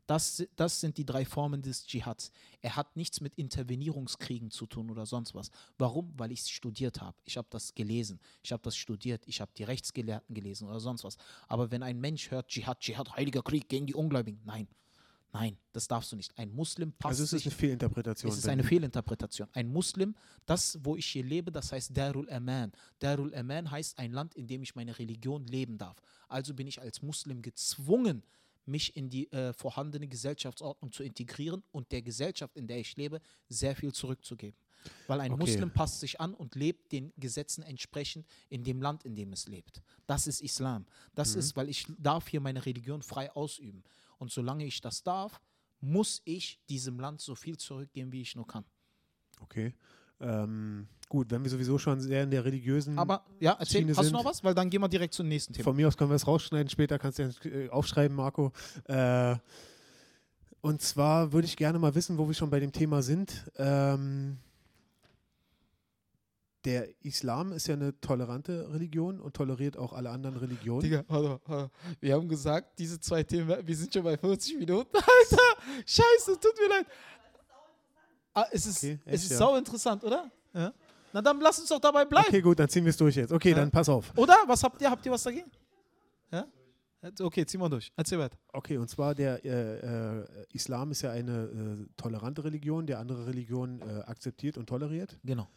Das, 0.08 0.48
das 0.56 0.80
sind 0.80 0.98
die 0.98 1.06
drei 1.06 1.26
Formen 1.26 1.62
des 1.62 1.84
Dschihads. 1.84 2.32
Er 2.62 2.76
hat 2.76 2.96
nichts 2.96 3.22
mit 3.22 3.36
Intervenierungskriegen 3.36 4.52
zu 4.52 4.66
tun 4.66 4.90
oder 4.90 5.06
sonst 5.06 5.36
was. 5.36 5.52
Warum? 5.78 6.14
Weil 6.18 6.32
ich 6.32 6.42
es 6.42 6.50
studiert 6.50 7.02
habe. 7.02 7.18
Ich 7.26 7.38
habe 7.38 7.48
das 7.52 7.76
gelesen. 7.76 8.20
Ich 8.44 8.52
habe 8.52 8.64
das 8.64 8.76
studiert. 8.76 9.24
Ich 9.28 9.42
habe 9.42 9.52
die 9.58 9.64
Rechtsgelehrten 9.64 10.34
gelesen 10.34 10.68
oder 10.68 10.80
sonst 10.80 11.04
was. 11.04 11.18
Aber 11.48 11.72
wenn 11.72 11.84
ein 11.84 12.00
Mensch 12.00 12.32
hört 12.32 12.48
Dschihad, 12.48 12.80
Dschihad, 12.80 13.16
heiliger 13.16 13.44
Krieg 13.44 13.68
gegen 13.70 13.86
die 13.86 13.96
Ungläubigen, 13.96 14.42
nein. 14.46 14.68
Nein, 15.32 15.58
das 15.74 15.88
darfst 15.88 16.12
du 16.12 16.16
nicht. 16.16 16.36
Ein 16.38 16.52
Muslim 16.52 16.92
passt 16.94 17.12
Also 17.12 17.24
es 17.24 17.34
ist 17.34 17.44
sich 17.44 17.52
eine 17.52 17.56
Fehlinterpretation. 17.60 18.32
es 18.32 18.38
ist 18.40 18.48
eine 18.48 18.64
Fehlinterpretation. 18.64 19.48
Ein 19.54 19.68
Muslim, 19.72 20.16
das, 20.46 20.80
wo 20.84 20.96
ich 20.96 21.06
hier 21.06 21.24
lebe, 21.24 21.52
das 21.52 21.72
heißt 21.72 21.96
Darul 21.96 22.30
Aman. 22.32 22.72
Darul 22.98 23.34
Aman 23.36 23.70
heißt 23.70 24.00
ein 24.00 24.12
Land, 24.12 24.34
in 24.36 24.48
dem 24.48 24.64
ich 24.64 24.74
meine 24.76 24.98
Religion 24.98 25.46
leben 25.46 25.78
darf. 25.78 25.98
Also 26.28 26.54
bin 26.56 26.68
ich 26.68 26.82
als 26.82 27.02
Muslim 27.04 27.42
gezwungen, 27.44 28.24
mich 28.66 28.96
in 28.96 29.10
die 29.10 29.32
äh, 29.32 29.54
vorhandene 29.54 30.08
Gesellschaftsordnung 30.08 30.92
zu 30.92 31.04
integrieren 31.04 31.64
und 31.72 31.92
der 31.92 32.02
Gesellschaft, 32.02 32.56
in 32.56 32.68
der 32.68 32.80
ich 32.80 32.96
lebe, 32.98 33.20
sehr 33.50 33.76
viel 33.76 33.92
zurückzugeben. 33.94 34.58
Weil 35.08 35.22
ein 35.22 35.34
Okay. 35.34 35.42
Muslim 35.42 35.72
passt 35.72 36.00
sich 36.00 36.22
an 36.22 36.34
und 36.34 36.56
lebt 36.56 36.92
den 36.92 37.12
Gesetzen 37.18 37.64
entsprechend 37.64 38.26
in 38.50 38.64
dem 38.64 38.82
Land, 38.82 39.04
in 39.04 39.16
dem 39.16 39.34
es 39.34 39.48
lebt. 39.48 39.82
Das 40.08 40.26
ist 40.26 40.42
Islam. 40.42 40.86
Das 41.16 41.36
ist, 41.36 41.56
weil 41.58 41.70
ich 41.70 41.86
darf 41.98 42.30
hier 42.30 42.40
meine 42.40 42.66
Religion 42.66 43.02
frei 43.02 43.32
ausüben. 43.36 43.84
Und 44.20 44.32
solange 44.32 44.66
ich 44.66 44.80
das 44.82 45.02
darf, 45.04 45.42
muss 45.82 46.22
ich 46.26 46.60
diesem 46.70 47.00
Land 47.00 47.22
so 47.22 47.36
viel 47.36 47.58
zurückgeben, 47.58 48.12
wie 48.12 48.22
ich 48.22 48.36
nur 48.36 48.46
kann. 48.46 48.66
Okay. 49.40 49.74
Ähm, 50.22 50.88
gut, 51.08 51.32
wenn 51.32 51.42
wir 51.44 51.50
sowieso 51.50 51.78
schon 51.78 52.02
sehr 52.02 52.24
in 52.24 52.30
der 52.32 52.44
religiösen. 52.44 53.00
Aber 53.00 53.26
ja, 53.40 53.54
erzähl, 53.58 53.82
Schiene 53.82 53.92
hast 53.92 54.00
du 54.00 54.04
sind- 54.04 54.14
noch 54.14 54.26
was? 54.26 54.44
Weil 54.44 54.54
dann 54.54 54.70
gehen 54.70 54.82
wir 54.82 54.90
direkt 54.90 55.14
zum 55.14 55.28
nächsten 55.30 55.54
Thema. 55.54 55.64
Von 55.64 55.76
mir 55.78 55.88
aus 55.88 55.96
können 55.96 56.12
wir 56.12 56.16
es 56.16 56.28
rausschneiden, 56.28 56.70
später 56.70 57.00
kannst 57.00 57.20
du 57.20 57.24
ja 57.24 57.52
äh, 57.52 57.70
aufschreiben, 57.70 58.16
Marco. 58.18 58.52
Äh, 58.86 59.38
und 60.62 60.82
zwar 60.82 61.32
würde 61.32 61.46
ich 61.48 61.56
gerne 61.56 61.80
mal 61.80 61.96
wissen, 61.96 62.18
wo 62.18 62.28
wir 62.28 62.34
schon 62.34 62.50
bei 62.50 62.60
dem 62.60 62.74
Thema 62.74 63.02
sind. 63.02 63.50
Ähm, 63.56 64.38
der 66.66 66.89
Islam 67.05 67.53
ist 67.53 67.68
ja 67.68 67.76
eine 67.76 67.99
tolerante 68.01 68.70
Religion 68.74 69.20
und 69.22 69.34
toleriert 69.36 69.78
auch 69.78 69.93
alle 69.93 70.10
anderen 70.10 70.36
Religionen. 70.38 70.82
Digga, 70.82 71.03
warte 71.07 71.39
warte 71.45 71.72
wir 72.01 72.14
haben 72.14 72.28
gesagt, 72.28 72.78
diese 72.80 72.99
zwei 72.99 73.24
Themen, 73.24 73.55
wir 73.66 73.76
sind 73.76 73.93
schon 73.93 74.03
bei 74.03 74.18
40 74.18 74.57
Minuten. 74.60 74.89
Alter, 74.93 75.62
scheiße, 75.86 76.39
tut 76.39 76.53
mir 76.60 76.70
leid. 76.70 76.86
Ah, 78.34 78.45
es 78.51 78.66
ist, 78.66 78.78
Okay, 78.84 78.99
es 79.05 79.24
ist 79.24 79.32
ja. 79.32 79.38
sau 79.38 79.55
interessant, 79.55 80.03
oder? 80.03 80.30
Ja. 80.53 80.74
Na 81.14 81.22
dann 81.22 81.39
lass 81.41 81.60
uns 81.60 81.70
doch 81.70 81.80
dabei 81.80 82.05
bleiben. 82.05 82.28
Okay, 82.28 82.41
gut, 82.41 82.60
dann 82.60 82.70
ziehen 82.70 82.86
wir 82.86 82.91
es 82.91 82.97
durch 82.97 83.16
jetzt. 83.16 83.32
Okay, 83.32 83.49
Ja. 83.51 83.55
dann 83.55 83.72
pass 83.72 83.89
auf. 83.89 84.12
Oder? 84.18 84.36
Was 84.45 84.64
habt 84.64 84.82
ihr? 84.82 84.89
Habt 84.91 85.05
ihr 85.05 85.12
was 85.12 85.24
dagegen? 85.24 85.49
Ja? 86.32 86.45
Okay, 87.22 87.45
zieh 87.45 87.57
mal 87.57 87.70
durch. 87.70 87.91
Erzähl 87.95 88.20
weiter. 88.20 88.38
Okay, 88.51 88.78
und 88.78 88.89
zwar 88.89 89.16
der 89.16 89.43
äh, 89.45 90.20
äh, 90.20 90.26
Islam 90.53 90.91
ist 90.91 91.01
ja 91.01 91.12
eine 91.12 91.43
äh, 91.43 91.88
tolerante 91.95 92.43
Religion, 92.43 92.86
der 92.86 92.99
andere 92.99 93.26
Religionen 93.26 93.82
äh, 93.82 94.01
akzeptiert 94.05 94.57
und 94.57 94.68
toleriert. 94.68 95.18
Genau. 95.24 95.47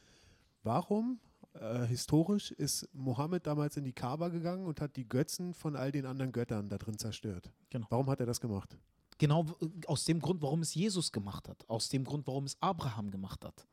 Warum 0.62 1.20
äh, 1.54 1.84
historisch 1.86 2.52
ist 2.52 2.88
Mohammed 2.92 3.46
damals 3.46 3.76
in 3.76 3.84
die 3.84 3.92
Kaaba 3.92 4.28
gegangen 4.28 4.66
und 4.66 4.80
hat 4.80 4.96
die 4.96 5.08
Götzen 5.08 5.54
von 5.54 5.76
all 5.76 5.92
den 5.92 6.06
anderen 6.06 6.32
Göttern 6.32 6.68
da 6.68 6.78
drin 6.78 6.98
zerstört? 6.98 7.52
Genau. 7.70 7.86
Warum 7.90 8.08
hat 8.08 8.20
er 8.20 8.26
das 8.26 8.40
gemacht? 8.40 8.76
Genau 9.18 9.46
aus 9.86 10.04
dem 10.04 10.20
Grund, 10.20 10.42
warum 10.42 10.62
es 10.62 10.74
Jesus 10.74 11.12
gemacht 11.12 11.48
hat. 11.48 11.68
Aus 11.68 11.88
dem 11.88 12.04
Grund, 12.04 12.26
warum 12.26 12.44
es 12.44 12.56
Abraham 12.60 13.10
gemacht 13.10 13.44
hat. 13.44 13.66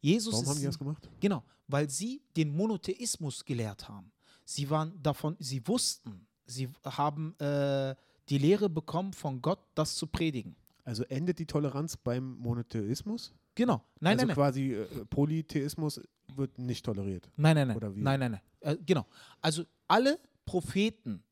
Jesus 0.00 0.32
Warum 0.32 0.44
ist 0.44 0.50
haben 0.50 0.58
die 0.58 0.66
das 0.66 0.78
gemacht? 0.78 1.10
Genau, 1.20 1.42
weil 1.68 1.90
sie 1.90 2.22
den 2.36 2.54
Monotheismus 2.56 3.44
gelehrt 3.44 3.88
haben. 3.88 4.12
Sie 4.44 4.70
waren 4.70 5.00
davon, 5.02 5.36
sie 5.38 5.66
wussten, 5.66 6.26
sie 6.46 6.68
haben 6.84 7.38
äh, 7.38 7.94
die 8.28 8.38
Lehre 8.38 8.68
bekommen 8.68 9.12
von 9.12 9.42
Gott, 9.42 9.60
das 9.74 9.96
zu 9.96 10.06
predigen. 10.06 10.56
Also 10.84 11.02
endet 11.04 11.38
die 11.38 11.46
Toleranz 11.46 11.96
beim 11.96 12.36
Monotheismus? 12.38 13.32
Genau. 13.56 13.82
Nein, 13.98 14.18
also 14.18 14.26
nein, 14.26 14.34
quasi 14.34 14.74
äh, 14.74 14.86
Polytheismus 15.06 16.00
wird 16.34 16.58
nicht 16.58 16.84
toleriert. 16.84 17.28
Nein, 17.36 17.56
nein, 17.56 17.68
nein. 17.68 17.76
Oder 17.76 17.96
wie? 17.96 18.02
Nein, 18.02 18.20
nein, 18.20 18.32
nein. 18.32 18.40
Äh, 18.60 18.76
genau. 18.84 19.06
Also 19.40 19.64
alle 19.88 20.20
Propheten 20.44 21.24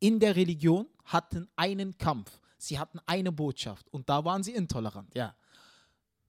in 0.00 0.18
der 0.18 0.34
Religion 0.34 0.86
hatten 1.04 1.46
einen 1.54 1.96
Kampf. 1.98 2.40
Sie 2.56 2.78
hatten 2.78 2.98
eine 3.06 3.30
Botschaft 3.30 3.88
und 3.90 4.08
da 4.08 4.24
waren 4.24 4.42
sie 4.42 4.52
intolerant. 4.52 5.14
Ja. 5.14 5.36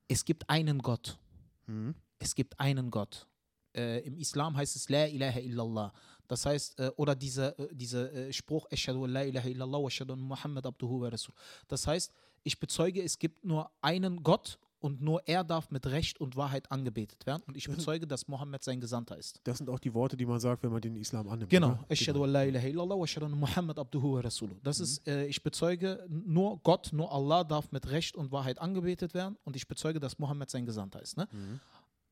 Es 0.07 0.23
gibt 0.23 0.47
einen 0.49 0.79
Gott. 0.79 1.17
Mhm. 1.65 1.95
es 2.19 2.35
gibt 2.35 2.59
einen 2.59 2.91
Gott. 2.91 3.27
Äh, 3.73 3.99
Im 3.99 4.17
Islam 4.17 4.57
heißt 4.57 4.75
es 4.75 4.89
La 4.89 5.05
ilaha 5.05 5.39
illallah. 5.39 5.93
Das 6.27 6.45
heißt, 6.45 6.79
äh, 6.79 6.91
oder 6.97 7.15
dieser 7.15 7.57
äh, 7.57 7.69
diese, 7.71 8.11
äh, 8.11 8.33
Spruch, 8.33 8.65
Ashhadu 8.69 9.05
an 9.05 9.11
la 9.11 9.23
ilaha 9.23 9.47
illallah 9.47 9.81
wa 9.81 9.87
ashhadu 9.87 10.13
anna 10.13 10.23
Muhammad 10.23 10.65
abduhu 10.65 11.01
wa 11.01 11.07
rasul. 11.07 11.33
Das 11.67 11.87
heißt, 11.87 12.13
ich 12.43 12.59
bezeuge, 12.59 13.01
es 13.01 13.17
gibt 13.17 13.45
nur 13.45 13.71
einen 13.81 14.21
Gott 14.23 14.59
und 14.81 15.01
nur 15.01 15.21
er 15.27 15.43
darf 15.43 15.69
mit 15.71 15.85
Recht 15.85 16.19
und 16.19 16.35
Wahrheit 16.35 16.71
angebetet 16.71 17.25
werden. 17.25 17.43
Und 17.47 17.55
ich 17.55 17.67
bezeuge, 17.69 18.07
dass 18.07 18.27
Mohammed 18.27 18.63
sein 18.63 18.81
Gesandter 18.81 19.17
ist. 19.17 19.39
Das 19.43 19.59
sind 19.59 19.69
auch 19.69 19.79
die 19.79 19.93
Worte, 19.93 20.17
die 20.17 20.25
man 20.25 20.39
sagt, 20.39 20.63
wenn 20.63 20.71
man 20.71 20.81
den 20.81 20.95
Islam 20.95 21.29
annimmt. 21.29 21.51
Genau. 21.51 21.69
oder? 21.69 21.85
Ashhadu 21.89 22.23
an 22.23 22.31
la 22.31 22.43
ilaha 22.43 22.67
illallah 22.67 22.97
wa 22.99 23.03
ashhadu 23.03 23.27
anna 23.27 23.35
Muhammad 23.35 23.77
abduhu 23.77 24.15
wa 24.15 24.19
rasuluh. 24.21 24.55
Das 24.63 24.79
ist, 24.79 25.07
äh, 25.07 25.25
ich 25.27 25.43
bezeuge, 25.43 26.05
nur 26.09 26.59
Gott, 26.63 26.89
nur 26.91 27.11
Allah 27.11 27.43
darf 27.43 27.71
mit 27.71 27.89
Recht 27.89 28.15
und 28.15 28.31
Wahrheit 28.31 28.59
angebetet 28.59 29.13
werden 29.13 29.37
und 29.43 29.55
ich 29.55 29.67
bezeuge, 29.67 29.99
dass 29.99 30.17
Mohammed 30.17 30.49
sein 30.49 30.65
Gesandter 30.65 31.01
ist. 31.01 31.15
Ne? 31.15 31.27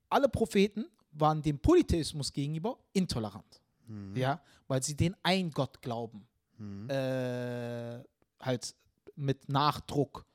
Alle 0.09 0.30
Propheten 0.30 0.86
waren 1.11 1.41
dem 1.41 1.59
Polytheismus 1.59 2.32
gegenüber 2.32 2.78
intolerant. 2.93 3.61
Ja, 4.13 4.39
weil 4.67 4.84
sie 4.84 4.95
den 4.95 5.15
ein 5.24 5.49
Gott 5.49 5.82
glauben. 5.82 6.28
Äh, 6.89 8.03
halt 8.39 8.76
mit 9.15 9.49
Nachdruck 9.49 10.26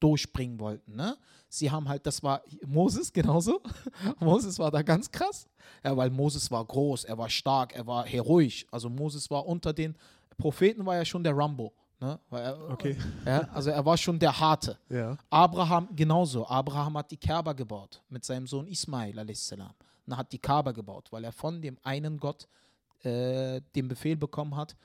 durchbringen 0.00 0.58
wollten. 0.60 0.96
Ne? 0.96 1.16
Sie 1.48 1.70
haben 1.70 1.88
halt, 1.88 2.06
das 2.06 2.22
war 2.22 2.42
Moses 2.66 3.12
genauso. 3.12 3.60
Moses 4.20 4.58
war 4.58 4.70
da 4.70 4.82
ganz 4.82 5.10
krass. 5.10 5.46
Ja, 5.84 5.96
weil 5.96 6.10
Moses 6.10 6.50
war 6.50 6.64
groß, 6.64 7.04
er 7.04 7.18
war 7.18 7.28
stark, 7.28 7.74
er 7.74 7.86
war 7.86 8.04
heroisch. 8.06 8.66
Also 8.70 8.88
Moses 8.88 9.30
war 9.30 9.46
unter 9.46 9.72
den 9.72 9.96
Propheten 10.36 10.86
war 10.86 10.96
ja 10.96 11.04
schon 11.04 11.22
der 11.24 11.36
Rambo. 11.36 11.72
Ne? 12.00 12.18
Er, 12.30 12.70
Okay. 12.70 12.96
Ja, 13.26 13.40
also 13.52 13.70
er 13.70 13.84
war 13.84 13.96
schon 13.96 14.18
der 14.18 14.38
Harte. 14.38 14.78
Ja. 14.88 15.16
Abraham 15.30 15.88
genauso. 15.94 16.46
Abraham 16.46 16.96
hat 16.98 17.10
die 17.10 17.16
Kaaba 17.16 17.52
gebaut 17.52 18.00
mit 18.08 18.24
seinem 18.24 18.46
Sohn 18.46 18.66
Ismail 18.68 19.18
a.s. 19.18 19.52
Und 20.06 20.16
hat 20.16 20.32
die 20.32 20.38
Kaaba 20.38 20.72
gebaut, 20.72 21.08
weil 21.10 21.24
er 21.24 21.32
von 21.32 21.60
dem 21.60 21.76
einen 21.82 22.18
Gott 22.18 22.46
äh, 23.02 23.60
den 23.74 23.88
Befehl 23.88 24.16
bekommen 24.16 24.56
hat, 24.56 24.76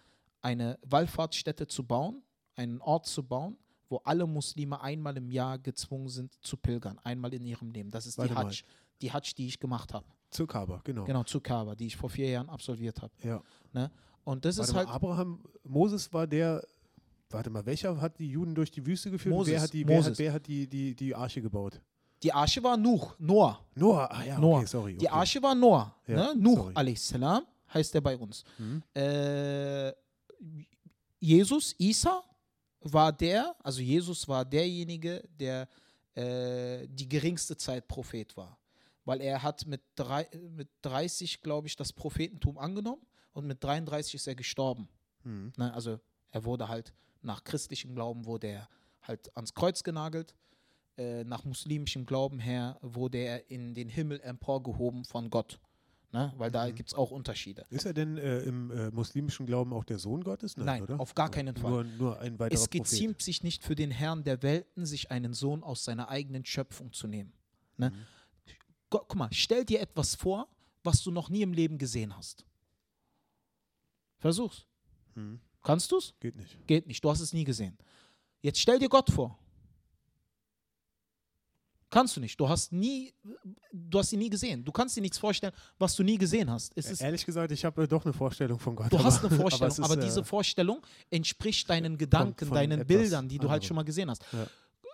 eine 0.42 0.78
Wallfahrtsstätte 0.84 1.68
zu 1.68 1.84
bauen, 1.84 2.22
einen 2.56 2.82
Ort 2.82 3.06
zu 3.06 3.24
bauen, 3.24 3.58
wo 3.90 3.98
alle 3.98 4.26
Muslime 4.26 4.82
einmal 4.82 5.18
im 5.18 5.30
Jahr 5.30 5.58
gezwungen 5.58 6.10
sind 6.10 6.34
zu 6.42 6.58
pilgern, 6.58 7.00
einmal 7.04 7.34
in 7.34 7.46
ihrem 7.46 7.72
Leben. 7.72 7.92
Das 7.92 8.06
ist 8.06 8.18
Warte 8.18 8.30
die 8.30 8.36
mal. 8.36 8.46
Hajj, 8.46 8.64
die 9.02 9.12
Hajj, 9.12 9.34
die 9.36 9.48
ich 9.48 9.60
gemacht 9.60 9.94
habe. 9.94 10.06
Zur 10.30 10.48
Kaaba, 10.48 10.82
genau. 10.84 11.04
Genau, 11.06 11.24
zu 11.24 11.40
Kaaba, 11.40 11.76
die 11.76 11.88
ich 11.88 11.96
vor 11.96 12.10
vier 12.10 12.30
Jahren 12.30 12.50
absolviert 12.50 13.02
habe. 13.02 13.14
Ja. 13.24 13.42
Ne? 13.72 13.92
Und 14.24 14.46
das 14.46 14.58
Warte 14.58 14.70
ist 14.70 14.74
mal, 14.74 14.86
halt. 14.86 14.96
Abraham, 14.96 15.44
Moses 15.64 16.12
war 16.12 16.26
der, 16.26 16.66
warte 17.30 17.50
mal, 17.50 17.66
welcher 17.66 18.00
hat 18.02 18.18
die 18.18 18.30
Juden 18.30 18.56
durch 18.56 18.72
die 18.72 18.86
Wüste 18.86 19.12
geführt? 19.12 19.36
Moses, 19.36 19.54
wer 19.54 19.62
hat 19.62 19.74
die, 19.74 19.88
wer 19.88 20.04
hat, 20.04 20.18
wer 20.18 20.34
hat 20.34 20.48
die, 20.48 20.68
die, 20.68 20.96
die 20.96 21.14
Arche 21.14 21.42
gebaut? 21.42 21.82
Die 22.24 22.32
Arche 22.32 22.64
war 22.64 22.78
Nuch, 22.78 23.16
Noah. 23.20 23.60
Noah, 23.76 24.10
ah 24.10 24.24
ja, 24.24 24.40
Noah. 24.40 24.60
okay, 24.60 24.66
sorry. 24.66 24.98
Die 24.98 25.08
okay. 25.08 25.16
Arche 25.16 25.44
war 25.44 25.54
Noah. 25.54 25.94
Ja, 26.08 26.34
ne? 26.34 26.56
Sorry. 26.56 26.74
a.s. 26.74 27.14
heißt 27.74 27.96
er 27.96 28.02
bei 28.02 28.18
uns. 28.18 28.46
Mhm. 28.58 28.82
Äh, 28.94 29.92
Jesus, 31.20 31.76
Isa, 31.78 32.24
war 32.84 33.12
der, 33.12 33.56
also 33.64 33.82
Jesus 33.82 34.28
war 34.28 34.46
derjenige, 34.46 35.24
der 35.40 35.68
äh, 36.16 36.88
die 36.88 37.10
geringste 37.10 37.58
Zeit 37.58 37.88
Prophet 37.88 38.36
war. 38.38 38.58
Weil 39.06 39.22
er 39.22 39.44
hat 39.44 39.66
mit, 39.66 39.82
drei, 39.96 40.28
mit 40.56 40.70
30, 40.84 41.42
glaube 41.42 41.68
ich, 41.68 41.76
das 41.76 41.92
Prophetentum 41.92 42.58
angenommen 42.58 43.02
und 43.34 43.48
mit 43.48 43.64
33 43.64 44.16
ist 44.16 44.28
er 44.28 44.36
gestorben. 44.36 44.88
Mhm. 45.24 45.52
Ne? 45.58 45.74
Also 45.74 46.00
er 46.32 46.46
wurde 46.46 46.68
halt 46.68 46.94
nach 47.22 47.44
christlichem 47.44 47.96
Glauben 47.96 48.26
wurde 48.26 48.48
er 48.48 48.70
halt 49.02 49.36
ans 49.36 49.54
Kreuz 49.54 49.84
genagelt. 49.84 50.36
Äh, 50.98 51.24
nach 51.24 51.44
muslimischem 51.44 52.06
Glauben 52.06 52.40
her 52.40 52.78
wurde 52.82 53.18
er 53.18 53.50
in 53.50 53.74
den 53.74 53.90
Himmel 53.90 54.22
emporgehoben 54.22 55.06
von 55.06 55.30
Gott. 55.30 55.60
Ne? 56.14 56.32
Weil 56.38 56.52
da 56.52 56.68
Mhm. 56.68 56.76
gibt 56.76 56.90
es 56.90 56.94
auch 56.96 57.10
Unterschiede. 57.12 57.66
Ist 57.72 57.86
er 57.86 57.94
denn 57.94 58.18
äh, 58.18 58.42
im 58.44 58.70
äh, 58.72 58.92
muslimischen 58.92 59.46
Glauben 59.48 59.74
auch 59.74 59.84
der 59.84 59.98
Sohn 59.98 60.24
Gottes? 60.24 60.56
Nein, 60.56 60.84
oder? 60.84 61.00
auf 61.00 61.16
gar 61.16 61.30
keinen 61.32 61.56
Fall. 61.56 61.72
Nur, 61.72 61.84
nur 61.84 62.20
ein 62.20 62.38
weiterer 62.40 62.54
Es 62.62 62.68
Prophet. 62.68 62.84
geziemt 62.84 63.22
sich 63.24 63.42
nicht 63.42 63.64
für 63.64 63.74
den 63.74 63.90
Herrn 63.90 64.24
der 64.24 64.44
Welten, 64.44 64.86
sich 64.86 65.10
einen 65.10 65.34
Sohn 65.34 65.64
aus 65.64 65.84
seiner 65.84 66.10
eigenen 66.10 66.46
Schöpfung 66.46 66.94
zu 66.94 67.08
nehmen. 67.08 67.34
Ne? 67.78 67.90
Mhm. 67.90 67.96
Gu- 68.92 69.00
Guck 69.00 69.16
mal, 69.16 69.30
stell 69.32 69.66
dir 69.66 69.82
etwas 69.82 70.14
vor, 70.14 70.48
was 70.84 71.02
du 71.02 71.10
noch 71.10 71.30
nie 71.30 71.42
im 71.42 71.52
Leben 71.54 71.80
gesehen 71.80 72.16
hast. 72.16 72.46
Versuch's. 74.20 74.66
Mhm. 75.16 75.40
Kannst 75.64 75.92
du's? 75.92 76.14
Geht 76.20 76.36
nicht. 76.36 76.68
Geht 76.68 76.88
nicht, 76.88 77.04
du 77.04 77.10
hast 77.10 77.22
es 77.22 77.34
nie 77.34 77.44
gesehen. 77.44 77.78
Jetzt 78.42 78.60
stell 78.60 78.78
dir 78.80 78.90
Gott 78.90 79.10
vor. 79.10 79.40
Kannst 81.94 82.18
du 82.18 82.22
nicht. 82.22 82.40
Du 82.40 82.50
hast 82.50 82.72
nie, 82.72 83.14
du 83.72 84.00
hast 84.00 84.12
ihn 84.14 84.18
nie 84.20 84.30
gesehen. 84.32 84.66
Du 84.66 84.72
kannst 84.72 84.98
dir 84.98 85.02
nichts 85.02 85.20
vorstellen, 85.20 85.54
was 85.78 85.96
du 85.96 86.02
nie 86.02 86.18
gesehen 86.18 86.50
hast. 86.50 86.72
Es 86.76 87.00
Ehrlich 87.00 87.24
gesagt, 87.24 87.52
ich 87.52 87.64
habe 87.64 87.84
äh, 87.84 87.88
doch 87.88 88.04
eine 88.04 88.14
Vorstellung 88.14 88.58
von 88.58 88.76
Gott. 88.76 88.92
du 88.92 88.96
aber- 88.98 89.06
hast 89.06 89.24
eine 89.24 89.36
Vorstellung, 89.38 89.72
ist, 89.72 89.80
aber, 89.80 89.94
äh, 89.98 90.04
diese 90.04 90.24
Vorstellung 90.24 90.82
entspricht 91.12 91.70
deinen 91.70 91.96
Gedanken, 92.00 92.48
von 92.48 92.56
deinen 92.56 92.82
etwas 92.82 92.88
Bildern, 92.88 93.30
die 93.30 93.38
du 93.38 93.48
halt 93.48 93.64
schon 93.64 93.76
mal 93.76 93.84
gesehen 93.84 94.10
hast. 94.10 94.24
Ja. 94.32 94.48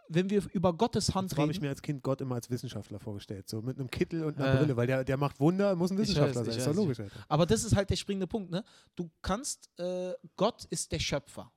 Wenn 0.10 0.30
wir 0.30 0.44
über 0.52 0.74
Gottes 0.74 1.16
Hand 1.16 1.30
So 1.30 1.38
habe 1.38 1.52
ich 1.52 1.58
reden, 1.58 1.66
mir 1.66 1.70
als 1.70 1.82
Kind 1.82 2.04
Gott 2.04 2.20
immer 2.20 2.36
als 2.36 2.50
Wissenschaftler 2.50 3.00
vorgestellt. 3.00 3.48
So 3.48 3.62
mit 3.62 3.78
einem 3.80 3.90
Kittel 3.90 4.26
und 4.26 4.38
einer 4.38 4.56
Äh. 4.56 4.58
Brille, 4.58 4.76
weil 4.76 4.88
der, 4.88 5.04
der 5.06 5.16
macht 5.18 5.40
Wunder, 5.40 5.76
muss 5.78 5.92
ein 5.92 5.98
Wissenschaftler 6.00 6.42
weiß, 6.42 6.48
sein. 6.48 6.58
Ist 6.58 6.68
doch 6.68 6.76
logisch, 6.76 7.00
Alter. 7.00 7.20
aber 7.30 7.46
das 7.46 7.64
ist 7.64 7.76
halt 7.76 7.90
der 7.92 7.96
springende 7.96 8.28
Punkt. 8.28 8.52
Ne? 8.52 8.64
Du 8.98 9.10
kannst, 9.22 9.70
äh, 9.80 10.14
Gott 10.36 10.66
ist 10.70 10.92
der 10.92 11.00
Schöpfer. 11.00 11.50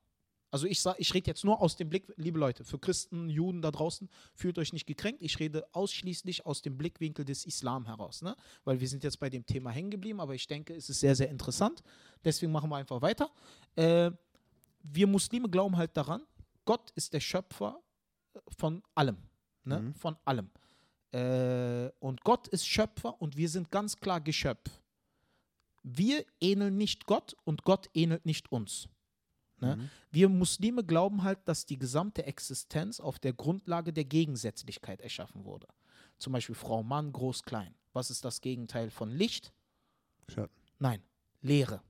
Also 0.53 0.67
ich, 0.67 0.81
sag- 0.81 0.99
ich 0.99 1.11
rede 1.15 1.25
jetzt 1.31 1.43
nur 1.43 1.59
aus 1.59 1.75
dem 1.77 1.89
Blick, 1.89 2.13
liebe 2.15 2.37
Leute, 2.37 2.63
für 2.63 2.77
Christen, 2.77 3.27
Juden 3.27 3.63
da 3.63 3.71
draußen, 3.71 4.07
fühlt 4.35 4.59
euch 4.59 4.71
nicht 4.71 4.85
gekränkt. 4.85 5.23
Ich 5.23 5.39
rede 5.39 5.65
ausschließlich 5.71 6.45
aus 6.45 6.61
dem 6.61 6.77
Blickwinkel 6.77 7.25
des 7.25 7.45
Islam 7.45 7.87
heraus. 7.87 8.21
Ne? 8.21 8.35
Weil 8.63 8.79
wir 8.79 8.87
sind 8.87 9.03
jetzt 9.03 9.19
bei 9.19 9.31
dem 9.31 9.43
Thema 9.47 9.71
hängen 9.71 9.89
geblieben, 9.89 10.19
aber 10.19 10.35
ich 10.35 10.45
denke, 10.45 10.75
es 10.75 10.89
ist 10.91 10.99
sehr, 10.99 11.15
sehr 11.15 11.29
interessant. 11.29 11.81
Deswegen 12.23 12.51
machen 12.51 12.69
wir 12.69 12.75
einfach 12.75 13.01
weiter. 13.01 13.31
Äh, 13.75 14.11
wir 14.83 15.07
Muslime 15.07 15.49
glauben 15.49 15.75
halt 15.75 15.97
daran, 15.97 16.21
Gott 16.65 16.91
ist 16.91 17.13
der 17.13 17.19
Schöpfer 17.19 17.81
von 18.59 18.83
allem. 18.93 19.17
Ne? 19.63 19.79
Mhm. 19.79 19.95
Von 19.95 20.17
allem. 20.23 20.51
Äh, 21.13 21.89
und 21.99 22.23
Gott 22.23 22.47
ist 22.49 22.67
Schöpfer 22.67 23.19
und 23.19 23.35
wir 23.37 23.49
sind 23.49 23.71
ganz 23.71 23.97
klar 23.97 24.21
Geschöpf. 24.21 24.69
Wir 25.81 26.23
ähneln 26.39 26.77
nicht 26.77 27.07
Gott 27.07 27.35
und 27.43 27.63
Gott 27.63 27.89
ähnelt 27.95 28.23
nicht 28.27 28.51
uns. 28.51 28.87
Ne? 29.63 29.75
Mhm. 29.77 29.89
Wir 30.11 30.29
Muslime 30.29 30.83
glauben 30.83 31.23
halt, 31.23 31.39
dass 31.45 31.65
die 31.65 31.77
gesamte 31.79 32.25
Existenz 32.25 32.99
auf 32.99 33.19
der 33.19 33.33
Grundlage 33.33 33.93
der 33.93 34.05
Gegensätzlichkeit 34.05 35.01
erschaffen 35.01 35.45
wurde. 35.45 35.67
Zum 36.17 36.33
Beispiel 36.33 36.55
Frau, 36.55 36.83
Mann, 36.83 37.11
Groß, 37.11 37.43
Klein. 37.43 37.73
Was 37.93 38.09
ist 38.09 38.23
das 38.25 38.41
Gegenteil 38.41 38.89
von 38.89 39.09
Licht? 39.11 39.53
Schatten. 40.29 40.53
Nein, 40.79 41.01
Leere. 41.41 41.81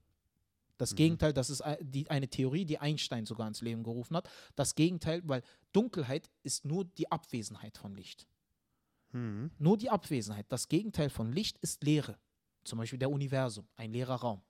Das 0.77 0.91
Mhm. 0.91 0.95
Gegenteil, 0.97 1.33
das 1.33 1.49
ist 1.49 1.63
die, 1.81 2.09
eine 2.09 2.27
Theorie, 2.27 2.65
die 2.65 2.79
Einstein 2.79 3.25
sogar 3.25 3.47
ins 3.47 3.61
Leben 3.61 3.83
gerufen 3.83 4.17
hat. 4.17 4.29
Das 4.55 4.75
Gegenteil, 4.75 5.21
weil 5.25 5.43
Dunkelheit 5.71 6.29
ist 6.43 6.65
nur 6.65 6.85
die 6.85 7.11
Abwesenheit 7.11 7.77
von 7.77 7.95
Licht. 7.95 8.27
Mhm. 9.11 9.51
Nur 9.59 9.77
die 9.77 9.89
Abwesenheit. 9.89 10.45
Das 10.49 10.67
Gegenteil 10.67 11.09
von 11.09 11.31
Licht 11.31 11.57
ist 11.59 11.83
Leere. 11.83 12.17
Zum 12.63 12.79
Beispiel 12.79 12.99
der 12.99 13.11
Universum, 13.11 13.67
ein 13.75 13.91
leerer 13.91 14.15
Raum. 14.15 14.41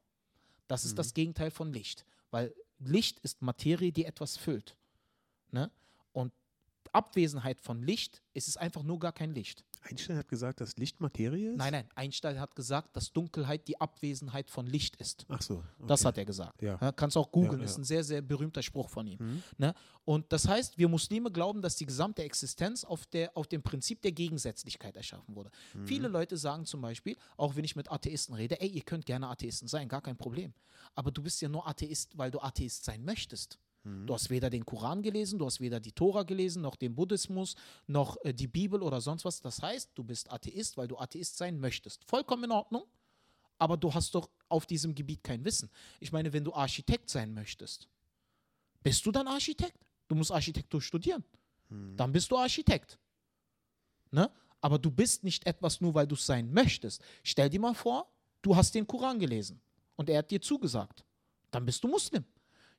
Das 0.67 0.85
ist 0.85 0.93
Mhm. 0.93 0.97
das 0.97 1.13
Gegenteil 1.13 1.51
von 1.51 1.73
Licht, 1.73 2.05
weil 2.31 2.53
Licht 2.79 3.19
ist 3.19 3.41
Materie, 3.41 3.91
die 3.91 4.05
etwas 4.05 4.37
füllt. 4.37 4.75
Ne? 5.51 5.71
Und 6.11 6.33
Abwesenheit 6.93 7.59
von 7.59 7.81
Licht 7.81 8.21
ist 8.33 8.47
es 8.47 8.57
einfach 8.57 8.83
nur 8.83 8.99
gar 8.99 9.11
kein 9.11 9.33
Licht. 9.33 9.63
Einstein 9.81 10.17
hat 10.17 10.27
gesagt, 10.27 10.61
dass 10.61 10.77
Licht 10.77 11.01
Materie 11.01 11.51
ist? 11.51 11.57
Nein, 11.57 11.73
nein, 11.73 11.89
Einstein 11.95 12.39
hat 12.39 12.55
gesagt, 12.55 12.95
dass 12.95 13.11
Dunkelheit 13.11 13.67
die 13.67 13.79
Abwesenheit 13.81 14.49
von 14.49 14.65
Licht 14.65 14.95
ist. 14.97 15.25
Ach 15.27 15.41
so. 15.41 15.63
Das 15.85 16.01
okay. 16.01 16.07
hat 16.07 16.17
er 16.19 16.25
gesagt. 16.25 16.61
Ja. 16.61 16.77
Ja, 16.79 16.91
kannst 16.91 17.17
auch 17.17 17.31
googeln, 17.31 17.59
Ja, 17.59 17.65
ist 17.65 17.77
ein 17.77 17.83
sehr, 17.83 18.03
sehr 18.03 18.21
berühmter 18.21 18.61
Spruch 18.61 18.89
von 18.89 19.07
ihm. 19.07 19.17
Mhm. 19.19 19.43
Ne? 19.57 19.73
Und 20.05 20.31
das 20.31 20.47
heißt, 20.47 20.77
wir 20.77 20.87
Muslime 20.87 21.31
glauben, 21.31 21.61
dass 21.61 21.75
die 21.75 21.85
gesamte 21.85 22.23
Existenz 22.23 22.83
auf, 22.83 23.05
der, 23.07 23.35
auf 23.35 23.47
dem 23.47 23.61
Prinzip 23.61 24.01
der 24.01 24.11
Gegensätzlichkeit 24.11 24.95
erschaffen 24.95 25.35
wurde. 25.35 25.51
Mhm. 25.73 25.87
Viele 25.87 26.07
Leute 26.07 26.37
sagen 26.37 26.65
zum 26.65 26.81
Beispiel, 26.81 27.17
auch 27.35 27.55
wenn 27.55 27.65
ich 27.65 27.75
mit 27.75 27.91
Atheisten 27.91 28.35
rede, 28.35 28.59
ey, 28.61 28.69
ihr 28.69 28.83
könnt 28.83 29.05
gerne 29.05 29.27
Atheisten 29.27 29.67
sein, 29.67 29.89
gar 29.89 30.01
kein 30.01 30.17
Problem. 30.17 30.53
Aber 30.95 31.11
du 31.11 31.21
bist 31.21 31.41
ja 31.41 31.49
nur 31.49 31.67
Atheist, 31.67 32.17
weil 32.17 32.31
du 32.31 32.39
Atheist 32.39 32.85
sein 32.85 33.03
möchtest. 33.03 33.59
Mhm. 33.83 34.07
Du 34.07 34.13
hast 34.13 34.29
weder 34.29 34.49
den 34.49 34.65
Koran 34.65 35.01
gelesen, 35.01 35.39
du 35.39 35.45
hast 35.45 35.59
weder 35.59 35.79
die 35.79 35.91
Tora 35.91 36.23
gelesen, 36.23 36.61
noch 36.61 36.75
den 36.75 36.95
Buddhismus, 36.95 37.55
noch 37.87 38.17
äh, 38.23 38.33
die 38.33 38.47
Bibel 38.47 38.81
oder 38.81 39.01
sonst 39.01 39.25
was. 39.25 39.41
Das 39.41 39.61
heißt, 39.61 39.91
du 39.95 40.03
bist 40.03 40.31
Atheist, 40.31 40.77
weil 40.77 40.87
du 40.87 40.97
Atheist 40.97 41.37
sein 41.37 41.59
möchtest. 41.59 42.03
Vollkommen 42.05 42.45
in 42.45 42.51
Ordnung, 42.51 42.83
aber 43.57 43.77
du 43.77 43.93
hast 43.93 44.15
doch 44.15 44.29
auf 44.49 44.65
diesem 44.65 44.95
Gebiet 44.95 45.23
kein 45.23 45.43
Wissen. 45.43 45.69
Ich 45.99 46.11
meine, 46.11 46.31
wenn 46.33 46.43
du 46.43 46.53
Architekt 46.53 47.09
sein 47.09 47.33
möchtest, 47.33 47.87
bist 48.81 49.05
du 49.05 49.11
dann 49.11 49.27
Architekt? 49.27 49.85
Du 50.07 50.15
musst 50.15 50.31
Architektur 50.31 50.81
studieren. 50.81 51.23
Mhm. 51.69 51.95
Dann 51.97 52.11
bist 52.11 52.31
du 52.31 52.37
Architekt. 52.37 52.99
Ne? 54.11 54.29
Aber 54.61 54.79
du 54.79 54.91
bist 54.91 55.23
nicht 55.23 55.45
etwas 55.45 55.81
nur, 55.81 55.93
weil 55.93 56.07
du 56.07 56.15
es 56.15 56.25
sein 56.25 56.51
möchtest. 56.53 57.01
Stell 57.23 57.49
dir 57.49 57.59
mal 57.59 57.73
vor, 57.73 58.09
du 58.41 58.55
hast 58.55 58.75
den 58.75 58.87
Koran 58.87 59.19
gelesen 59.19 59.59
und 59.95 60.09
er 60.09 60.19
hat 60.19 60.31
dir 60.31 60.41
zugesagt. 60.41 61.03
Dann 61.51 61.65
bist 61.65 61.83
du 61.83 61.87
Muslim. 61.87 62.23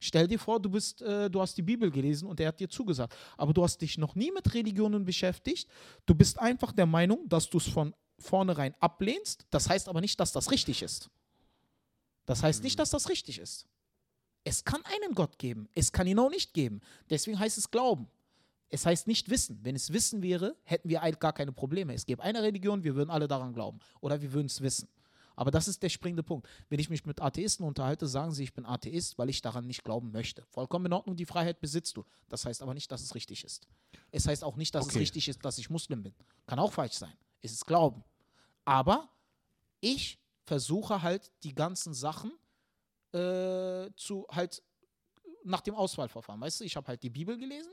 Stell 0.04 0.28
dir 0.28 0.38
vor, 0.38 0.60
du, 0.60 0.68
bist, 0.68 1.00
äh, 1.00 1.30
du 1.30 1.40
hast 1.40 1.56
die 1.56 1.62
Bibel 1.62 1.90
gelesen 1.90 2.28
und 2.28 2.38
er 2.38 2.48
hat 2.48 2.60
dir 2.60 2.68
zugesagt. 2.68 3.16
Aber 3.38 3.54
du 3.54 3.62
hast 3.62 3.78
dich 3.80 3.96
noch 3.96 4.14
nie 4.14 4.30
mit 4.30 4.52
Religionen 4.52 5.06
beschäftigt. 5.06 5.66
Du 6.04 6.14
bist 6.14 6.38
einfach 6.38 6.72
der 6.72 6.84
Meinung, 6.84 7.26
dass 7.26 7.48
du 7.48 7.56
es 7.56 7.66
von 7.66 7.94
vornherein 8.18 8.74
ablehnst. 8.80 9.46
Das 9.48 9.70
heißt 9.70 9.88
aber 9.88 10.02
nicht, 10.02 10.20
dass 10.20 10.30
das 10.32 10.50
richtig 10.50 10.82
ist. 10.82 11.08
Das 12.26 12.42
heißt 12.42 12.62
nicht, 12.62 12.78
dass 12.78 12.90
das 12.90 13.08
richtig 13.08 13.38
ist. 13.38 13.66
Es 14.44 14.62
kann 14.62 14.82
einen 14.84 15.14
Gott 15.14 15.38
geben. 15.38 15.70
Es 15.74 15.90
kann 15.90 16.06
ihn 16.06 16.18
auch 16.18 16.28
nicht 16.28 16.52
geben. 16.52 16.82
Deswegen 17.08 17.38
heißt 17.38 17.56
es 17.56 17.70
Glauben. 17.70 18.06
Es 18.68 18.84
heißt 18.84 19.06
nicht 19.06 19.30
Wissen. 19.30 19.58
Wenn 19.62 19.74
es 19.74 19.90
Wissen 19.90 20.22
wäre, 20.22 20.54
hätten 20.64 20.90
wir 20.90 21.00
gar 21.12 21.32
keine 21.32 21.52
Probleme. 21.52 21.94
Es 21.94 22.04
gäbe 22.04 22.22
eine 22.22 22.42
Religion, 22.42 22.84
wir 22.84 22.94
würden 22.94 23.08
alle 23.08 23.26
daran 23.26 23.54
glauben. 23.54 23.78
Oder 24.00 24.20
wir 24.20 24.34
würden 24.34 24.48
es 24.48 24.60
wissen. 24.60 24.86
Aber 25.36 25.50
das 25.50 25.68
ist 25.68 25.82
der 25.82 25.88
springende 25.88 26.22
Punkt. 26.22 26.48
Wenn 26.68 26.78
ich 26.78 26.90
mich 26.90 27.04
mit 27.04 27.20
Atheisten 27.20 27.66
unterhalte, 27.66 28.06
sagen 28.06 28.32
sie, 28.32 28.44
ich 28.44 28.54
bin 28.54 28.64
Atheist, 28.66 29.18
weil 29.18 29.28
ich 29.28 29.42
daran 29.42 29.66
nicht 29.66 29.84
glauben 29.84 30.12
möchte. 30.12 30.44
Vollkommen 30.46 30.86
in 30.86 30.92
Ordnung, 30.92 31.16
die 31.16 31.26
Freiheit 31.26 31.60
besitzt 31.60 31.96
du. 31.96 32.04
Das 32.28 32.44
heißt 32.46 32.62
aber 32.62 32.74
nicht, 32.74 32.90
dass 32.92 33.02
es 33.02 33.14
richtig 33.14 33.44
ist. 33.44 33.66
Es 34.10 34.26
heißt 34.26 34.44
auch 34.44 34.56
nicht, 34.56 34.74
dass 34.74 34.84
es 34.86 34.90
Okay. 34.92 35.00
richtig 35.00 35.28
ist, 35.28 35.44
dass 35.44 35.58
ich 35.58 35.70
Muslim 35.70 36.02
bin. 36.02 36.14
Kann 36.46 36.58
auch 36.58 36.72
falsch 36.72 36.94
sein. 36.94 37.16
Es 37.42 37.52
ist 37.52 37.66
Glauben. 37.66 38.04
Aber 38.64 39.08
ich 39.80 40.18
versuche 40.44 41.02
halt 41.02 41.32
die 41.42 41.54
ganzen 41.54 41.94
Sachen 41.94 42.32
äh, 43.12 43.90
zu 43.96 44.26
halt 44.30 44.62
nach 45.44 45.60
dem 45.60 45.74
Auswahlverfahren. 45.74 46.40
Weißt 46.40 46.60
du, 46.60 46.64
ich 46.64 46.76
habe 46.76 46.88
halt 46.88 47.02
die 47.02 47.10
Bibel 47.10 47.36
gelesen, 47.38 47.70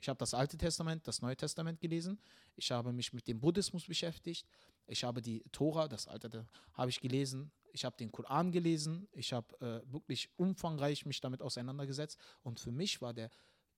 ich 0.00 0.08
habe 0.08 0.18
das 0.18 0.34
Alte 0.34 0.56
Testament, 0.56 1.06
das 1.06 1.20
Neue 1.22 1.36
Testament 1.36 1.80
gelesen, 1.80 2.18
ich 2.56 2.70
habe 2.70 2.92
mich 2.92 3.12
mit 3.12 3.26
dem 3.28 3.40
Buddhismus 3.40 3.86
beschäftigt, 3.86 4.46
ich 4.92 5.04
habe 5.04 5.20
die 5.22 5.42
Tora, 5.52 5.88
das 5.88 6.06
Alte, 6.06 6.46
habe 6.74 6.90
ich 6.90 7.00
gelesen, 7.00 7.50
Ich 7.74 7.84
habe 7.86 7.96
den 7.96 8.12
Koran 8.12 8.52
gelesen, 8.52 9.08
ich 9.12 9.32
habe 9.32 9.48
äh, 9.60 9.92
wirklich 9.92 10.28
umfangreich 10.36 11.06
mich 11.06 11.20
damit 11.22 11.40
auseinandergesetzt 11.40 12.18
und 12.42 12.60
für 12.60 12.70
mich 12.70 13.00
war 13.00 13.14
der 13.14 13.30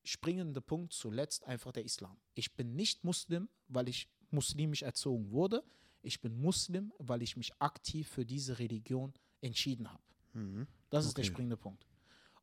springende 0.03 0.61
Punkt 0.61 0.93
zuletzt 0.93 1.45
einfach 1.45 1.71
der 1.73 1.85
Islam. 1.85 2.17
Ich 2.35 2.55
bin 2.57 2.75
nicht 2.75 3.05
Muslim, 3.05 3.49
weil 3.69 3.89
ich 3.89 4.09
muslimisch 4.31 4.83
erzogen 4.83 5.31
wurde. 5.31 5.63
Ich 6.03 6.21
bin 6.21 6.35
Muslim, 6.41 6.93
weil 6.99 7.23
ich 7.23 7.37
mich 7.37 7.53
aktiv 7.61 8.09
für 8.09 8.27
diese 8.27 8.59
Religion 8.59 9.15
entschieden 9.41 9.87
habe. 9.93 10.03
Mhm. 10.33 10.67
Das 10.91 11.07
ist 11.07 11.17
der 11.17 11.23
Okay. 11.23 11.31
springende 11.33 11.57
Punkt. 11.57 11.87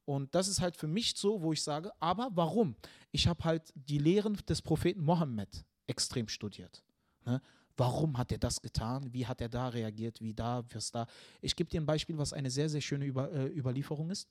Und 0.05 0.34
das 0.34 0.47
ist 0.47 0.61
halt 0.61 0.78
für 0.78 0.88
mich 0.88 1.15
so, 1.15 1.41
wo 1.41 1.51
ich 1.53 1.61
sage, 1.61 1.91
aber 1.99 2.30
warum? 2.34 2.76
Ich 3.11 3.28
habe 3.28 3.43
halt 3.43 3.72
die 3.76 3.99
Lehren 3.99 4.34
des 4.47 4.61
Propheten 4.61 5.03
Mohammed 5.03 5.65
extrem 5.86 6.28
studiert. 6.30 6.82
Ne? 7.26 7.41
Warum 7.78 8.17
hat 8.17 8.32
er 8.32 8.38
das 8.38 8.61
getan? 8.61 9.13
Wie 9.13 9.26
hat 9.26 9.41
er 9.41 9.49
da 9.49 9.69
reagiert? 9.69 10.22
Wie 10.22 10.34
da, 10.34 10.63
was 10.74 10.91
da? 10.91 11.07
Ich 11.41 11.55
gebe 11.55 11.69
dir 11.69 11.82
ein 11.82 11.86
Beispiel, 11.86 12.17
was 12.17 12.34
eine 12.34 12.49
sehr, 12.49 12.69
sehr 12.69 12.82
schöne 12.82 13.05
Über, 13.05 13.32
äh, 13.32 13.47
Überlieferung 13.47 14.09
ist, 14.09 14.28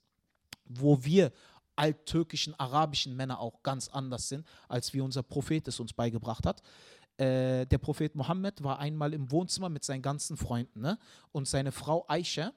wo 0.65 1.03
wir 1.03 1.31
alttürkischen, 1.75 2.53
arabischen 2.59 3.15
Männer 3.15 3.39
auch 3.39 3.63
ganz 3.63 3.87
anders 3.87 4.29
sind, 4.29 4.45
als 4.67 4.93
wie 4.93 5.01
unser 5.01 5.23
Prophet 5.23 5.67
es 5.67 5.79
uns 5.79 5.93
beigebracht 5.93 6.45
hat. 6.45 6.61
Äh, 7.17 7.65
der 7.65 7.77
Prophet 7.77 8.15
Mohammed 8.15 8.63
war 8.63 8.79
einmal 8.79 9.13
im 9.13 9.31
Wohnzimmer 9.31 9.69
mit 9.69 9.83
seinen 9.83 10.01
ganzen 10.01 10.37
Freunden 10.37 10.81
ne? 10.81 10.97
und 11.31 11.47
seine 11.47 11.71
Frau 11.71 12.05
Aisha 12.07 12.53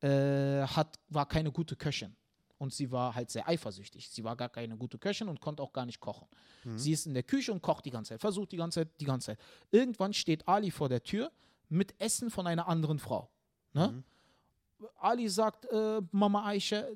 äh, 0.00 0.62
hat, 0.62 0.98
war 1.08 1.26
keine 1.26 1.52
gute 1.52 1.76
Köchin. 1.76 2.14
Und 2.62 2.72
sie 2.72 2.92
war 2.92 3.16
halt 3.16 3.28
sehr 3.28 3.48
eifersüchtig. 3.48 4.08
Sie 4.08 4.22
war 4.22 4.36
gar 4.36 4.48
keine 4.48 4.76
gute 4.76 4.96
Köchin 4.96 5.26
und 5.26 5.40
konnte 5.40 5.64
auch 5.64 5.72
gar 5.72 5.84
nicht 5.84 5.98
kochen. 5.98 6.28
Sie 6.76 6.92
ist 6.92 7.06
in 7.06 7.12
der 7.12 7.24
Küche 7.24 7.52
und 7.52 7.60
kocht 7.60 7.84
die 7.84 7.90
ganze 7.90 8.10
Zeit, 8.10 8.20
versucht 8.20 8.52
die 8.52 8.56
ganze 8.56 8.82
Zeit, 8.82 9.00
die 9.00 9.04
ganze 9.04 9.26
Zeit. 9.26 9.40
Irgendwann 9.72 10.12
steht 10.12 10.46
Ali 10.46 10.70
vor 10.70 10.88
der 10.88 11.02
Tür 11.02 11.32
mit 11.68 11.92
Essen 12.00 12.30
von 12.30 12.46
einer 12.46 12.68
anderen 12.68 13.00
Frau. 13.00 13.28
Ne? 13.72 14.04
Ali 14.94 15.28
sagt, 15.28 15.64
äh, 15.72 16.02
Mama 16.12 16.46
Aisha, 16.46 16.82
äh, 16.82 16.94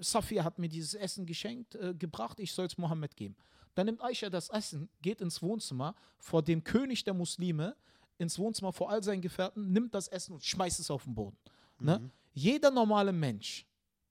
Safia 0.00 0.42
hat 0.42 0.58
mir 0.58 0.68
dieses 0.68 0.94
Essen 0.94 1.24
geschenkt, 1.24 1.76
äh, 1.76 1.94
gebracht, 1.94 2.40
ich 2.40 2.52
soll 2.52 2.66
es 2.66 2.76
Mohammed 2.76 3.14
geben. 3.14 3.36
Dann 3.76 3.86
nimmt 3.86 4.02
Aisha 4.02 4.28
das 4.28 4.48
Essen, 4.48 4.88
geht 5.02 5.20
ins 5.20 5.40
Wohnzimmer 5.40 5.94
vor 6.18 6.42
dem 6.42 6.64
König 6.64 7.04
der 7.04 7.14
Muslime, 7.14 7.76
ins 8.18 8.40
Wohnzimmer 8.40 8.72
vor 8.72 8.90
all 8.90 9.04
seinen 9.04 9.22
Gefährten, 9.22 9.70
nimmt 9.70 9.94
das 9.94 10.08
Essen 10.08 10.32
und 10.32 10.44
schmeißt 10.44 10.80
es 10.80 10.90
auf 10.90 11.04
den 11.04 11.14
Boden. 11.14 11.36
Ne? 11.78 12.10
Jeder 12.32 12.72
normale 12.72 13.12
Mensch, 13.12 13.64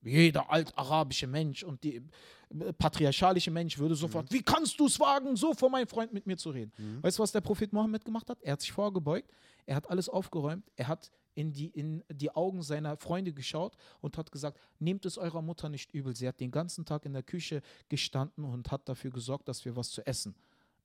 jeder 0.06 0.50
altarabische 0.50 1.28
Mensch 1.28 1.64
und 1.64 1.84
die 1.84 1.96
äh, 1.96 2.74
patriarchalische 2.74 3.52
Mensch 3.52 3.78
würde 3.78 3.96
sofort, 3.96 4.32
wie 4.32 4.42
kannst 4.42 4.80
du 4.80 4.86
es 4.86 5.00
wagen, 5.00 5.36
so 5.36 5.54
vor 5.54 5.70
meinem 5.70 5.88
Freund 5.88 6.14
mit 6.14 6.26
mir 6.28 6.38
zu 6.38 6.52
reden? 6.52 6.72
Weißt 7.02 7.18
du, 7.18 7.24
was 7.24 7.32
der 7.32 7.42
Prophet 7.42 7.74
Mohammed 7.74 8.06
gemacht 8.06 8.30
hat? 8.30 8.42
Er 8.42 8.54
hat 8.54 8.62
sich 8.62 8.72
vorgebeugt, 8.72 9.30
er 9.66 9.76
hat 9.76 9.90
alles 9.90 10.08
aufgeräumt, 10.10 10.64
er 10.76 10.88
hat 10.88 11.12
in 11.34 11.52
die, 11.52 11.68
in 11.68 12.04
die 12.10 12.32
Augen 12.32 12.62
seiner 12.62 12.96
Freunde 12.98 13.34
geschaut 13.34 13.76
und 14.00 14.18
hat 14.18 14.32
gesagt, 14.32 14.58
nehmt 14.80 15.06
es 15.06 15.18
eurer 15.18 15.42
Mutter 15.42 15.70
nicht 15.70 15.94
übel. 15.94 16.16
Sie 16.16 16.28
hat 16.28 16.40
den 16.40 16.52
ganzen 16.52 16.86
Tag 16.86 17.06
in 17.06 17.14
der 17.14 17.24
Küche 17.24 17.62
gestanden 17.90 18.46
und 18.46 18.72
hat 18.72 18.88
dafür 18.88 19.12
gesorgt, 19.12 19.48
dass 19.50 19.66
wir 19.66 19.76
was 19.76 19.90
zu 19.90 20.06
essen 20.08 20.36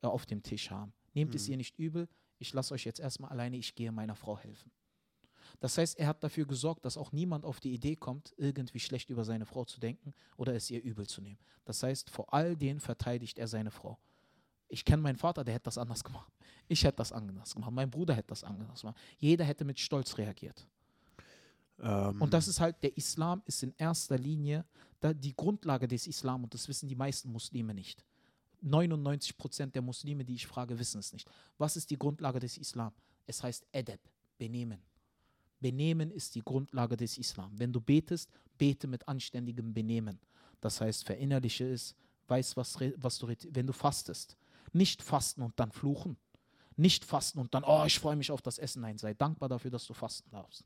äh, 0.02 0.06
auf 0.06 0.26
dem 0.26 0.42
Tisch 0.42 0.70
haben. 0.70 0.92
Nehmt 1.14 1.34
es 1.34 1.48
ihr 1.48 1.56
nicht 1.56 1.78
übel, 1.78 2.08
ich 2.38 2.52
lasse 2.52 2.74
euch 2.74 2.84
jetzt 2.84 3.00
erstmal 3.00 3.30
alleine, 3.30 3.56
ich 3.56 3.74
gehe 3.74 3.92
meiner 3.92 4.16
Frau 4.16 4.38
helfen. 4.38 4.70
Das 5.58 5.76
heißt, 5.76 5.98
er 5.98 6.06
hat 6.06 6.22
dafür 6.22 6.46
gesorgt, 6.46 6.84
dass 6.84 6.96
auch 6.96 7.12
niemand 7.12 7.44
auf 7.44 7.60
die 7.60 7.72
Idee 7.74 7.96
kommt, 7.96 8.32
irgendwie 8.36 8.80
schlecht 8.80 9.10
über 9.10 9.24
seine 9.24 9.46
Frau 9.46 9.64
zu 9.64 9.80
denken 9.80 10.14
oder 10.36 10.54
es 10.54 10.70
ihr 10.70 10.82
übel 10.82 11.06
zu 11.06 11.20
nehmen. 11.20 11.38
Das 11.64 11.82
heißt, 11.82 12.10
vor 12.10 12.32
all 12.32 12.56
denen 12.56 12.80
verteidigt 12.80 13.38
er 13.38 13.48
seine 13.48 13.70
Frau. 13.70 13.98
Ich 14.68 14.84
kenne 14.84 15.02
meinen 15.02 15.16
Vater, 15.16 15.42
der 15.42 15.54
hätte 15.54 15.64
das 15.64 15.78
anders 15.78 16.04
gemacht. 16.04 16.32
Ich 16.68 16.84
hätte 16.84 16.98
das 16.98 17.10
anders 17.10 17.52
gemacht. 17.54 17.72
Mein 17.72 17.90
Bruder 17.90 18.14
hätte 18.14 18.28
das 18.28 18.44
anders 18.44 18.80
gemacht. 18.80 18.96
Jeder 19.18 19.44
hätte 19.44 19.64
mit 19.64 19.80
Stolz 19.80 20.16
reagiert. 20.16 20.66
Ähm, 21.80 22.20
Und 22.20 22.32
das 22.32 22.46
ist 22.46 22.60
halt, 22.60 22.80
der 22.82 22.96
Islam 22.96 23.42
ist 23.46 23.62
in 23.62 23.74
erster 23.76 24.18
Linie 24.18 24.64
die 25.02 25.34
Grundlage 25.34 25.88
des 25.88 26.06
Islam 26.06 26.44
und 26.44 26.52
das 26.52 26.68
wissen 26.68 26.88
die 26.88 26.94
meisten 26.94 27.32
Muslime 27.32 27.74
nicht. 27.74 28.04
99 28.62 29.36
Prozent 29.36 29.74
der 29.74 29.82
Muslime, 29.82 30.24
die 30.24 30.34
ich 30.34 30.46
frage, 30.46 30.78
wissen 30.78 30.98
es 30.98 31.12
nicht. 31.12 31.28
Was 31.56 31.76
ist 31.76 31.90
die 31.90 31.98
Grundlage 31.98 32.38
des 32.38 32.58
Islam? 32.58 32.92
Es 33.26 33.42
heißt 33.42 33.66
Adab, 33.74 34.00
Benehmen. 34.38 34.80
Benehmen 35.60 36.10
ist 36.10 36.34
die 36.34 36.42
Grundlage 36.42 36.96
des 36.96 37.18
Islam. 37.18 37.52
Wenn 37.56 37.72
du 37.72 37.80
betest, 37.80 38.30
bete 38.58 38.86
mit 38.86 39.06
anständigem 39.06 39.72
Benehmen. 39.72 40.18
Das 40.60 40.80
heißt, 40.80 41.04
verinnerliche 41.04 41.70
es, 41.70 41.94
weiß, 42.28 42.56
was, 42.56 42.78
was 42.96 43.18
du, 43.18 43.28
wenn 43.50 43.66
du 43.66 43.72
fastest. 43.72 44.36
Nicht 44.72 45.02
fasten 45.02 45.42
und 45.42 45.58
dann 45.58 45.72
fluchen. 45.72 46.16
Nicht 46.76 47.04
fasten 47.04 47.38
und 47.38 47.52
dann, 47.54 47.64
oh, 47.64 47.84
ich 47.86 47.98
freue 47.98 48.16
mich 48.16 48.30
auf 48.30 48.42
das 48.42 48.58
Essen. 48.58 48.82
Nein, 48.82 48.98
sei 48.98 49.14
dankbar 49.14 49.48
dafür, 49.48 49.70
dass 49.70 49.86
du 49.86 49.92
fasten 49.92 50.30
darfst. 50.30 50.64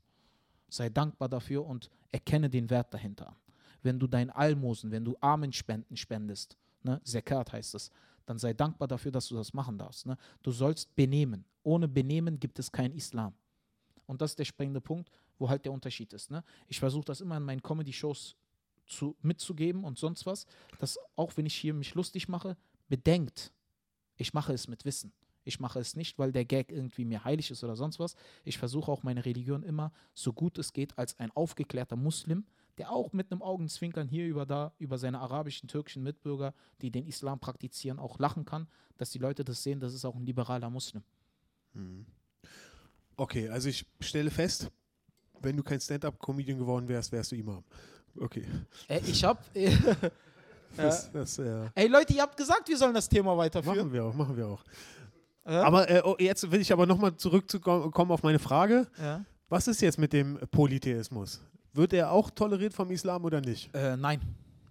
Sei 0.69 0.89
dankbar 0.89 1.29
dafür 1.29 1.65
und 1.65 1.89
erkenne 2.11 2.49
den 2.49 2.69
Wert 2.69 2.93
dahinter. 2.93 3.35
Wenn 3.83 3.99
du 3.99 4.07
dein 4.07 4.29
Almosen, 4.29 4.91
wenn 4.91 5.03
du 5.03 5.17
Armenspenden 5.19 5.97
spendest, 5.97 6.57
ne, 6.83 7.01
Zekat 7.03 7.53
heißt 7.53 7.75
es, 7.75 7.91
dann 8.25 8.39
sei 8.39 8.53
dankbar 8.53 8.87
dafür, 8.87 9.11
dass 9.11 9.27
du 9.27 9.35
das 9.35 9.53
machen 9.53 9.77
darfst. 9.77 10.05
Ne? 10.05 10.17
Du 10.41 10.51
sollst 10.51 10.95
benehmen. 10.95 11.45
Ohne 11.63 11.87
Benehmen 11.87 12.39
gibt 12.39 12.59
es 12.59 12.71
kein 12.71 12.91
Islam. 12.91 13.33
Und 14.05 14.21
das 14.21 14.31
ist 14.31 14.39
der 14.39 14.45
springende 14.45 14.81
Punkt, 14.81 15.09
wo 15.37 15.49
halt 15.49 15.65
der 15.65 15.71
Unterschied 15.71 16.13
ist. 16.13 16.31
Ne? 16.31 16.43
Ich 16.67 16.79
versuche 16.79 17.05
das 17.05 17.21
immer 17.21 17.37
in 17.37 17.43
meinen 17.43 17.63
Comedy-Shows 17.63 18.35
zu, 18.85 19.15
mitzugeben 19.21 19.83
und 19.83 19.97
sonst 19.97 20.25
was, 20.25 20.45
dass 20.79 20.99
auch 21.15 21.35
wenn 21.37 21.45
ich 21.45 21.55
hier 21.55 21.73
mich 21.73 21.95
lustig 21.95 22.27
mache, 22.27 22.57
bedenkt, 22.87 23.51
ich 24.17 24.33
mache 24.33 24.53
es 24.53 24.67
mit 24.67 24.85
Wissen. 24.85 25.11
Ich 25.47 25.59
mache 25.59 25.79
es 25.79 25.95
nicht, 25.95 26.17
weil 26.17 26.31
der 26.31 26.43
Gag 26.43 26.71
irgendwie 26.71 27.05
mir 27.05 27.23
heilig 27.23 27.51
ist 27.51 27.63
oder 27.63 27.75
sonst 27.75 27.99
was. 27.99 28.15
Ich 28.43 28.57
versuche 28.57 28.91
auch 28.91 29.03
meine 29.03 29.25
Religion 29.25 29.61
immer, 29.61 29.91
so 30.15 30.33
gut 30.33 30.57
es 30.57 30.73
geht, 30.73 30.97
als 30.97 31.19
ein 31.19 31.31
aufgeklärter 31.31 31.95
Muslim, 31.95 32.45
der 32.79 32.91
auch 32.91 33.13
mit 33.13 33.31
einem 33.31 33.43
Augenzwinkern 33.43 34.07
hier 34.07 34.25
über 34.25 34.47
da, 34.47 34.73
über 34.79 34.97
seine 34.97 35.19
arabischen, 35.19 35.69
türkischen 35.69 36.01
Mitbürger, 36.01 36.53
die 36.81 36.89
den 36.89 37.05
Islam 37.05 37.39
praktizieren, 37.39 37.99
auch 37.99 38.17
lachen 38.17 38.45
kann, 38.45 38.67
dass 38.97 39.11
die 39.11 39.19
Leute 39.19 39.43
das 39.43 39.61
sehen, 39.61 39.79
das 39.79 39.93
ist 39.93 40.03
auch 40.03 40.15
ein 40.15 40.25
liberaler 40.25 40.71
Muslim. 40.71 41.03
Okay, 43.17 43.49
also 43.49 43.69
ich 43.69 43.85
stelle 43.99 44.31
fest, 44.31 44.69
wenn 45.41 45.57
du 45.57 45.63
kein 45.63 45.79
Stand-up-Comedian 45.79 46.57
geworden 46.57 46.87
wärst, 46.87 47.11
wärst 47.11 47.31
du 47.31 47.35
Imam. 47.35 47.63
Okay. 48.19 48.45
Äh, 48.87 49.01
ich 49.05 49.23
hab. 49.23 49.43
Das, 50.77 51.09
das 51.09 51.39
äh, 51.39 51.69
Ey 51.73 51.87
Leute, 51.87 52.11
ihr 52.11 52.21
habt 52.21 52.35
gesagt, 52.35 52.67
wir 52.67 52.75
sollen 52.75 52.93
das 52.93 53.07
Thema 53.07 53.37
weiterführen. 53.37 53.77
machen 53.77 53.93
wir 53.93 54.03
auch, 54.03 54.13
machen 54.13 54.35
wir 54.35 54.45
auch. 54.45 54.61
Aber 55.45 55.89
äh, 55.89 56.01
oh, 56.03 56.17
jetzt 56.19 56.51
will 56.51 56.59
ich 56.59 56.73
aber 56.73 56.85
nochmal 56.85 57.15
zurückkommen 57.15 58.11
auf 58.11 58.23
meine 58.23 58.39
Frage. 58.39 58.85
Ja. 58.97 59.23
Was 59.47 59.69
ist 59.69 59.79
jetzt 59.79 59.97
mit 59.97 60.11
dem 60.11 60.37
Polytheismus? 60.51 61.41
Wird 61.71 61.93
er 61.93 62.11
auch 62.11 62.29
toleriert 62.29 62.73
vom 62.73 62.91
Islam 62.91 63.23
oder 63.23 63.39
nicht? 63.39 63.73
Äh, 63.73 63.95
nein, 63.95 64.19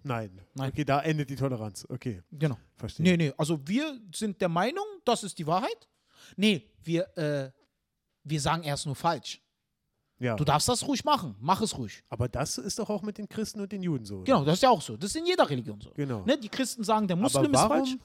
Nein. 0.05 0.29
Nein. 0.53 0.69
Okay, 0.69 0.85
da 0.85 1.01
endet 1.01 1.31
die 1.31 1.35
Toleranz. 1.35 1.85
Okay, 1.89 2.21
genau. 2.31 2.57
verstehe. 2.77 3.03
Nee, 3.03 3.17
nee, 3.17 3.33
also 3.37 3.59
wir 3.67 3.99
sind 4.13 4.39
der 4.39 4.49
Meinung, 4.49 4.85
das 5.03 5.23
ist 5.23 5.39
die 5.39 5.47
Wahrheit. 5.47 5.87
Nee, 6.37 6.69
wir, 6.83 7.17
äh, 7.17 7.51
wir 8.25 8.41
sagen 8.41 8.63
erst 8.63 8.85
nur 8.85 8.95
falsch. 8.95 9.41
Ja. 10.19 10.35
Du 10.35 10.43
darfst 10.43 10.67
das 10.67 10.87
ruhig 10.87 11.03
machen, 11.03 11.35
mach 11.39 11.61
es 11.61 11.77
ruhig. 11.77 12.03
Aber 12.09 12.27
das 12.27 12.57
ist 12.57 12.79
doch 12.79 12.89
auch 12.89 13.01
mit 13.01 13.17
den 13.17 13.27
Christen 13.27 13.61
und 13.61 13.71
den 13.71 13.81
Juden 13.81 14.05
so. 14.05 14.23
Genau, 14.23 14.43
das 14.43 14.55
ist 14.55 14.63
ja 14.63 14.69
auch 14.69 14.81
so. 14.81 14.97
Das 14.97 15.09
ist 15.11 15.15
in 15.17 15.25
jeder 15.25 15.49
Religion 15.49 15.79
so. 15.81 15.91
Genau. 15.91 16.23
Ne, 16.25 16.37
die 16.37 16.49
Christen 16.49 16.83
sagen, 16.83 17.07
der 17.07 17.17
Muslim 17.17 17.53
ist 17.53 17.59
falsch. 17.59 17.97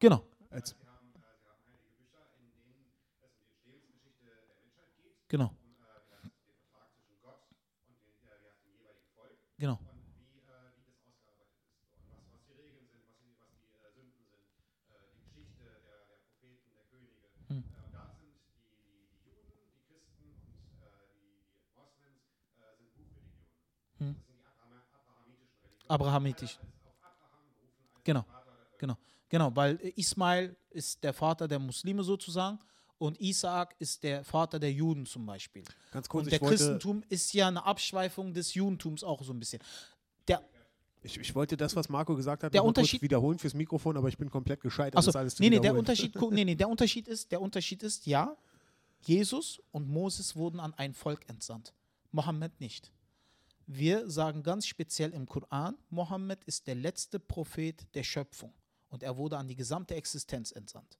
Genau. 0.00 0.26
Als, 0.50 0.74
Genau. 5.28 5.50
Genau. 9.58 9.78
Hm. 17.48 17.64
Hm. 23.98 24.16
Abrahamitisch. 25.92 26.58
Genau, 28.04 28.24
genau, 28.78 28.96
genau, 29.28 29.54
weil 29.54 29.76
Ismail 29.96 30.56
ist 30.70 31.04
der 31.04 31.12
Vater 31.12 31.46
der 31.46 31.58
Muslime 31.58 32.02
sozusagen 32.02 32.58
und 32.98 33.20
Isaak 33.20 33.76
ist 33.78 34.02
der 34.02 34.24
Vater 34.24 34.58
der 34.58 34.72
Juden 34.72 35.06
zum 35.06 35.26
Beispiel. 35.26 35.64
ganz 35.92 36.08
kurz, 36.08 36.24
und 36.24 36.32
der 36.32 36.40
Christentum 36.40 37.02
ist 37.08 37.32
ja 37.34 37.48
eine 37.48 37.64
Abschweifung 37.64 38.32
des 38.32 38.54
Judentums 38.54 39.04
auch 39.04 39.22
so 39.22 39.32
ein 39.32 39.38
bisschen. 39.38 39.60
Der, 40.26 40.42
ich, 41.02 41.18
ich 41.18 41.34
wollte 41.34 41.56
das, 41.56 41.76
was 41.76 41.88
Marco 41.88 42.16
gesagt 42.16 42.42
hat, 42.42 42.54
Der 42.54 42.64
Unterschied- 42.64 43.02
wiederholen 43.02 43.38
fürs 43.38 43.54
Mikrofon, 43.54 43.96
aber 43.96 44.08
ich 44.08 44.16
bin 44.16 44.30
komplett 44.30 44.60
gescheitert, 44.60 44.96
Achso, 44.96 45.16
alles 45.18 45.38
nee, 45.38 45.50
nee, 45.50 45.60
der. 45.60 45.74
Unterschied, 45.76 46.14
nee, 46.30 46.44
nee, 46.44 46.54
der 46.54 46.68
Unterschied 46.68 47.06
ist, 47.06 47.30
der 47.32 47.40
Unterschied 47.40 47.82
ist, 47.82 48.06
ja, 48.06 48.36
Jesus 49.02 49.60
und 49.72 49.88
Moses 49.88 50.36
wurden 50.36 50.58
an 50.60 50.74
ein 50.74 50.94
Volk 50.94 51.28
entsandt. 51.28 51.74
Mohammed 52.12 52.60
nicht. 52.60 52.92
Wir 53.66 54.10
sagen 54.10 54.42
ganz 54.42 54.66
speziell 54.66 55.12
im 55.12 55.26
Koran, 55.26 55.76
Mohammed 55.90 56.44
ist 56.44 56.66
der 56.66 56.74
letzte 56.74 57.20
Prophet 57.20 57.86
der 57.94 58.02
Schöpfung. 58.02 58.52
Und 58.88 59.02
er 59.02 59.16
wurde 59.16 59.38
an 59.38 59.48
die 59.48 59.56
gesamte 59.56 59.94
Existenz 59.94 60.52
entsandt. 60.52 60.98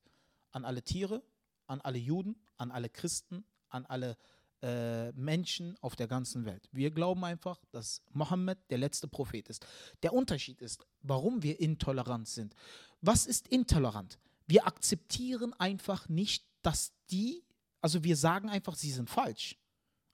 An 0.50 0.64
alle 0.64 0.82
Tiere, 0.82 1.22
an 1.66 1.80
alle 1.80 1.98
Juden, 1.98 2.36
an 2.56 2.70
alle 2.70 2.88
Christen, 2.88 3.44
an 3.68 3.84
alle 3.86 4.16
äh, 4.62 5.10
Menschen 5.12 5.76
auf 5.80 5.96
der 5.96 6.06
ganzen 6.06 6.44
Welt. 6.44 6.68
Wir 6.72 6.90
glauben 6.90 7.24
einfach, 7.24 7.58
dass 7.72 8.00
Mohammed 8.12 8.58
der 8.70 8.78
letzte 8.78 9.08
Prophet 9.08 9.48
ist. 9.48 9.66
Der 10.02 10.12
Unterschied 10.12 10.62
ist, 10.62 10.86
warum 11.02 11.42
wir 11.42 11.58
intolerant 11.58 12.28
sind. 12.28 12.54
Was 13.00 13.26
ist 13.26 13.48
intolerant? 13.48 14.18
Wir 14.46 14.66
akzeptieren 14.66 15.52
einfach 15.54 16.08
nicht, 16.08 16.46
dass 16.62 16.92
die, 17.10 17.42
also 17.80 18.04
wir 18.04 18.16
sagen 18.16 18.48
einfach, 18.48 18.76
sie 18.76 18.92
sind 18.92 19.10
falsch. 19.10 19.56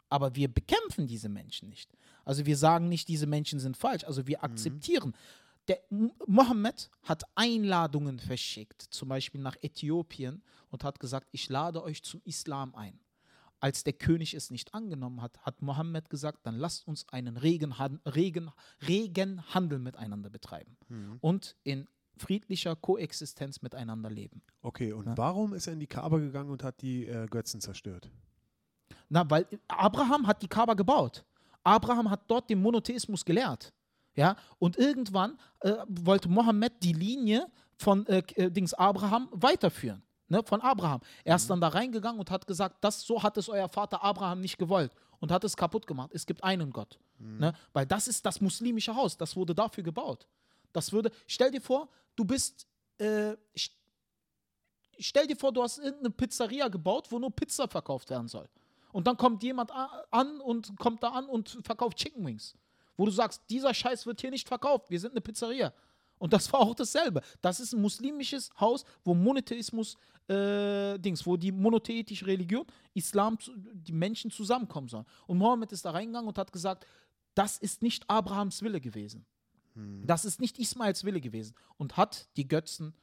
Aber 0.08 0.34
wir 0.34 0.48
bekämpfen 0.48 1.06
diese 1.06 1.28
Menschen 1.28 1.68
nicht. 1.68 1.92
Also 2.28 2.44
wir 2.44 2.56
sagen 2.58 2.88
nicht, 2.90 3.08
diese 3.08 3.26
Menschen 3.26 3.58
sind 3.58 3.76
falsch. 3.76 4.04
Also 4.04 4.26
wir 4.26 4.44
akzeptieren. 4.44 5.14
Der 5.66 5.80
M- 5.90 6.12
Mohammed 6.26 6.90
hat 7.02 7.24
Einladungen 7.34 8.18
verschickt, 8.18 8.82
zum 8.82 9.08
Beispiel 9.08 9.40
nach 9.40 9.56
Äthiopien 9.62 10.42
und 10.70 10.84
hat 10.84 11.00
gesagt, 11.00 11.28
ich 11.32 11.48
lade 11.48 11.82
euch 11.82 12.02
zum 12.02 12.20
Islam 12.24 12.74
ein. 12.74 12.98
Als 13.60 13.82
der 13.82 13.94
König 13.94 14.34
es 14.34 14.50
nicht 14.50 14.72
angenommen 14.74 15.20
hat, 15.22 15.38
hat 15.40 15.62
Mohammed 15.62 16.10
gesagt, 16.10 16.40
dann 16.46 16.54
lasst 16.56 16.86
uns 16.86 17.08
einen 17.08 17.36
regen, 17.38 17.72
regen, 18.06 18.50
regen 18.86 19.42
Handel 19.54 19.78
miteinander 19.78 20.30
betreiben 20.30 20.76
und 21.20 21.56
in 21.64 21.88
friedlicher 22.18 22.76
Koexistenz 22.76 23.62
miteinander 23.62 24.10
leben. 24.10 24.42
Okay, 24.62 24.92
und 24.92 25.06
Ja. 25.06 25.16
warum 25.16 25.54
ist 25.54 25.66
er 25.66 25.72
in 25.72 25.80
die 25.80 25.86
Kaaba 25.86 26.18
gegangen 26.18 26.50
und 26.50 26.62
hat 26.62 26.82
die 26.82 27.06
äh, 27.06 27.26
Götzen 27.26 27.60
zerstört? 27.60 28.10
Na, 29.08 29.28
weil 29.30 29.46
Abraham 29.68 30.26
hat 30.26 30.42
die 30.42 30.48
Kaaba 30.48 30.74
gebaut. 30.74 31.24
Abraham 31.64 32.10
hat 32.10 32.22
dort 32.28 32.48
den 32.50 32.60
Monotheismus 32.62 33.24
gelehrt. 33.24 33.72
Ja, 34.14 34.36
und 34.58 34.76
irgendwann 34.76 35.38
äh, 35.60 35.74
wollte 35.86 36.28
Mohammed 36.28 36.72
die 36.82 36.92
Linie 36.92 37.46
von 37.76 38.04
äh, 38.06 38.18
äh, 38.34 38.50
Dings 38.50 38.74
Abraham 38.74 39.28
weiterführen. 39.30 40.02
Ne, 40.30 40.42
von 40.44 40.60
Abraham. 40.60 41.00
Er 41.24 41.36
ist 41.36 41.48
dann 41.48 41.60
da 41.60 41.68
reingegangen 41.68 42.20
und 42.20 42.30
hat 42.30 42.46
gesagt, 42.46 42.76
das, 42.82 43.00
so 43.02 43.22
hat 43.22 43.38
es 43.38 43.48
euer 43.48 43.68
Vater 43.68 44.02
Abraham 44.02 44.40
nicht 44.42 44.58
gewollt 44.58 44.92
und 45.20 45.30
hat 45.32 45.42
es 45.44 45.56
kaputt 45.56 45.86
gemacht. 45.86 46.10
Es 46.12 46.26
gibt 46.26 46.44
einen 46.44 46.70
Gott. 46.70 46.98
Ne, 47.18 47.52
weil 47.72 47.86
das 47.86 48.08
ist 48.08 48.26
das 48.26 48.40
muslimische 48.40 48.94
Haus, 48.94 49.16
das 49.16 49.34
wurde 49.36 49.54
dafür 49.54 49.82
gebaut. 49.84 50.26
Das 50.72 50.92
würde, 50.92 51.10
stell 51.26 51.50
dir 51.50 51.60
vor, 51.62 51.88
du 52.14 52.24
bist, 52.24 52.66
äh, 52.98 53.34
st- 53.56 53.72
stell 54.98 55.26
dir 55.26 55.36
vor, 55.36 55.52
du 55.52 55.62
hast 55.62 55.78
irgendeine 55.78 56.10
Pizzeria 56.10 56.68
gebaut, 56.68 57.06
wo 57.10 57.18
nur 57.18 57.30
Pizza 57.30 57.66
verkauft 57.68 58.10
werden 58.10 58.28
soll. 58.28 58.48
Und 58.92 59.06
dann 59.06 59.16
kommt 59.16 59.42
jemand 59.42 59.70
an 59.70 60.40
und 60.40 60.76
kommt 60.78 61.02
da 61.02 61.08
an 61.10 61.26
und 61.26 61.58
verkauft 61.62 61.98
Chicken 61.98 62.24
Wings. 62.24 62.56
Wo 62.96 63.04
du 63.04 63.10
sagst, 63.10 63.42
dieser 63.48 63.72
Scheiß 63.72 64.06
wird 64.06 64.20
hier 64.20 64.30
nicht 64.30 64.48
verkauft, 64.48 64.90
wir 64.90 64.98
sind 64.98 65.12
eine 65.12 65.20
Pizzeria. 65.20 65.72
Und 66.18 66.32
das 66.32 66.52
war 66.52 66.60
auch 66.60 66.74
dasselbe. 66.74 67.22
Das 67.40 67.60
ist 67.60 67.72
ein 67.72 67.80
muslimisches 67.80 68.50
Haus, 68.58 68.84
wo 69.04 69.14
Monotheismus, 69.14 69.96
äh, 70.28 70.98
Dings, 70.98 71.24
wo 71.26 71.36
die 71.36 71.52
monotheistische 71.52 72.26
Religion, 72.26 72.66
Islam, 72.94 73.38
die 73.54 73.92
Menschen 73.92 74.30
zusammenkommen 74.30 74.88
sollen. 74.88 75.06
Und 75.26 75.38
Mohammed 75.38 75.72
ist 75.72 75.84
da 75.84 75.92
reingegangen 75.92 76.28
und 76.28 76.38
hat 76.38 76.52
gesagt, 76.52 76.86
das 77.34 77.58
ist 77.58 77.82
nicht 77.82 78.08
Abrahams 78.10 78.62
Wille 78.62 78.80
gewesen. 78.80 79.24
Das 80.04 80.24
ist 80.24 80.40
nicht 80.40 80.58
Ismails 80.58 81.04
Wille 81.04 81.20
gewesen. 81.20 81.54
Und 81.76 81.96
hat 81.96 82.28
die 82.36 82.48
Götzen 82.48 82.94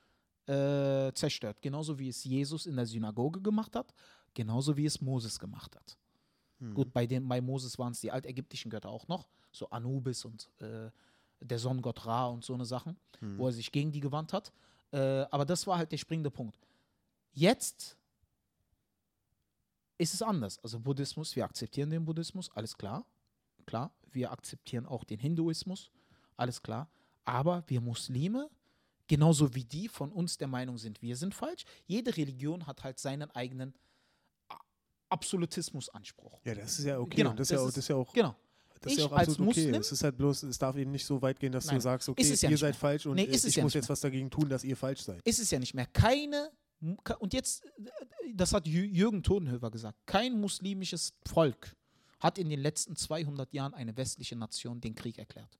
äh, 0.45 1.13
zerstört. 1.13 1.61
Genauso 1.61 1.97
wie 1.97 2.09
es 2.09 2.23
Jesus 2.23 2.65
in 2.65 2.75
der 2.75 2.85
Synagoge 2.85 3.41
gemacht 3.41 3.75
hat, 3.75 3.93
genauso 4.35 4.77
wie 4.77 4.85
es 4.85 5.01
Moses 5.01 5.39
gemacht 5.39 5.75
hat. 5.75 5.97
Gut, 6.73 6.93
bei, 6.93 7.07
den, 7.07 7.27
bei 7.27 7.41
Moses 7.41 7.77
waren 7.79 7.91
es 7.91 7.99
die 8.01 8.11
altägyptischen 8.11 8.69
Götter 8.69 8.89
auch 8.89 9.07
noch, 9.07 9.27
so 9.51 9.69
Anubis 9.71 10.23
und 10.23 10.49
äh, 10.59 10.89
der 11.41 11.59
Sonnengott 11.59 12.05
Ra 12.05 12.27
und 12.27 12.45
so 12.45 12.53
eine 12.53 12.65
Sachen, 12.65 12.97
wo 13.37 13.47
er 13.47 13.51
sich 13.53 13.71
gegen 13.71 13.91
die 13.91 13.99
gewandt 13.99 14.31
hat. 14.33 14.53
Äh, 14.91 15.25
aber 15.31 15.45
das 15.45 15.65
war 15.67 15.77
halt 15.77 15.91
der 15.91 15.97
springende 15.97 16.31
Punkt. 16.31 16.57
Jetzt 17.33 17.97
ist 19.97 20.13
es 20.13 20.21
anders. 20.21 20.59
Also 20.63 20.79
Buddhismus, 20.79 21.35
wir 21.35 21.43
akzeptieren 21.43 21.89
den 21.89 22.05
Buddhismus, 22.05 22.49
alles 22.55 22.77
klar. 22.77 23.05
Klar, 23.65 23.91
wir 24.11 24.31
akzeptieren 24.31 24.85
auch 24.85 25.03
den 25.03 25.19
Hinduismus, 25.19 25.91
alles 26.37 26.61
klar. 26.61 26.87
Aber 27.25 27.63
wir 27.67 27.81
Muslime, 27.81 28.49
genauso 29.07 29.53
wie 29.55 29.63
die 29.63 29.87
von 29.87 30.11
uns 30.11 30.37
der 30.37 30.47
Meinung 30.47 30.77
sind, 30.77 31.01
wir 31.01 31.15
sind 31.15 31.33
falsch, 31.33 31.65
jede 31.85 32.15
Religion 32.15 32.65
hat 32.67 32.83
halt 32.83 32.99
seinen 32.99 33.31
eigenen 33.31 33.73
Absolutismusanspruch. 35.09 36.39
Ja, 36.43 36.55
das 36.55 36.79
ist 36.79 36.85
ja 36.85 36.99
okay. 36.99 37.17
Genau, 37.17 37.33
das, 37.33 37.47
das 37.49 37.51
ist 37.51 37.55
ja 37.57 37.59
auch, 37.61 37.65
das 37.67 37.77
ist 37.77 37.87
ja 37.89 37.95
auch, 37.95 38.13
Genau. 38.13 38.35
das 38.81 38.91
ist 38.93 38.97
ja 38.99 39.05
Ich 39.05 39.11
auch 39.11 39.15
als 39.17 39.29
absolut 39.29 39.51
okay. 39.51 39.61
Muslim- 39.67 39.81
Es 39.81 39.91
ist 39.91 40.03
halt 40.03 40.17
bloß, 40.17 40.43
es 40.43 40.57
darf 40.57 40.75
eben 40.77 40.91
nicht 40.91 41.05
so 41.05 41.21
weit 41.21 41.39
gehen, 41.39 41.51
dass 41.51 41.65
Nein, 41.65 41.75
du 41.75 41.81
sagst, 41.81 42.09
okay, 42.09 42.21
ja 42.23 42.49
ihr 42.49 42.57
seid 42.57 42.73
mehr. 42.73 42.79
falsch 42.79 43.05
und 43.05 43.15
Nee, 43.15 43.23
äh, 43.25 43.35
ich 43.35 43.55
ja 43.55 43.63
muss 43.63 43.73
jetzt 43.73 43.89
was 43.89 43.99
dagegen 44.01 44.29
tun, 44.29 44.49
dass 44.49 44.63
ihr 44.63 44.75
falsch 44.77 45.01
seid. 45.01 45.21
ist 45.23 45.39
es 45.39 45.51
ja 45.51 45.59
nicht 45.59 45.73
mehr. 45.73 45.85
Keine, 45.87 46.51
und 47.19 47.33
jetzt, 47.33 47.63
das 48.33 48.53
hat 48.53 48.65
Jü- 48.67 48.91
Jürgen 48.91 49.23
Todenhöfer 49.23 49.71
gesagt, 49.71 49.97
kein 50.05 50.39
muslimisches 50.39 51.13
Volk 51.25 51.75
hat 52.19 52.37
in 52.37 52.49
den 52.49 52.59
letzten 52.59 52.95
200 52.95 53.53
Jahren 53.53 53.73
eine 53.73 53.95
westliche 53.97 54.35
Nation 54.35 54.81
den 54.81 54.95
Krieg 54.95 55.17
erklärt. 55.19 55.59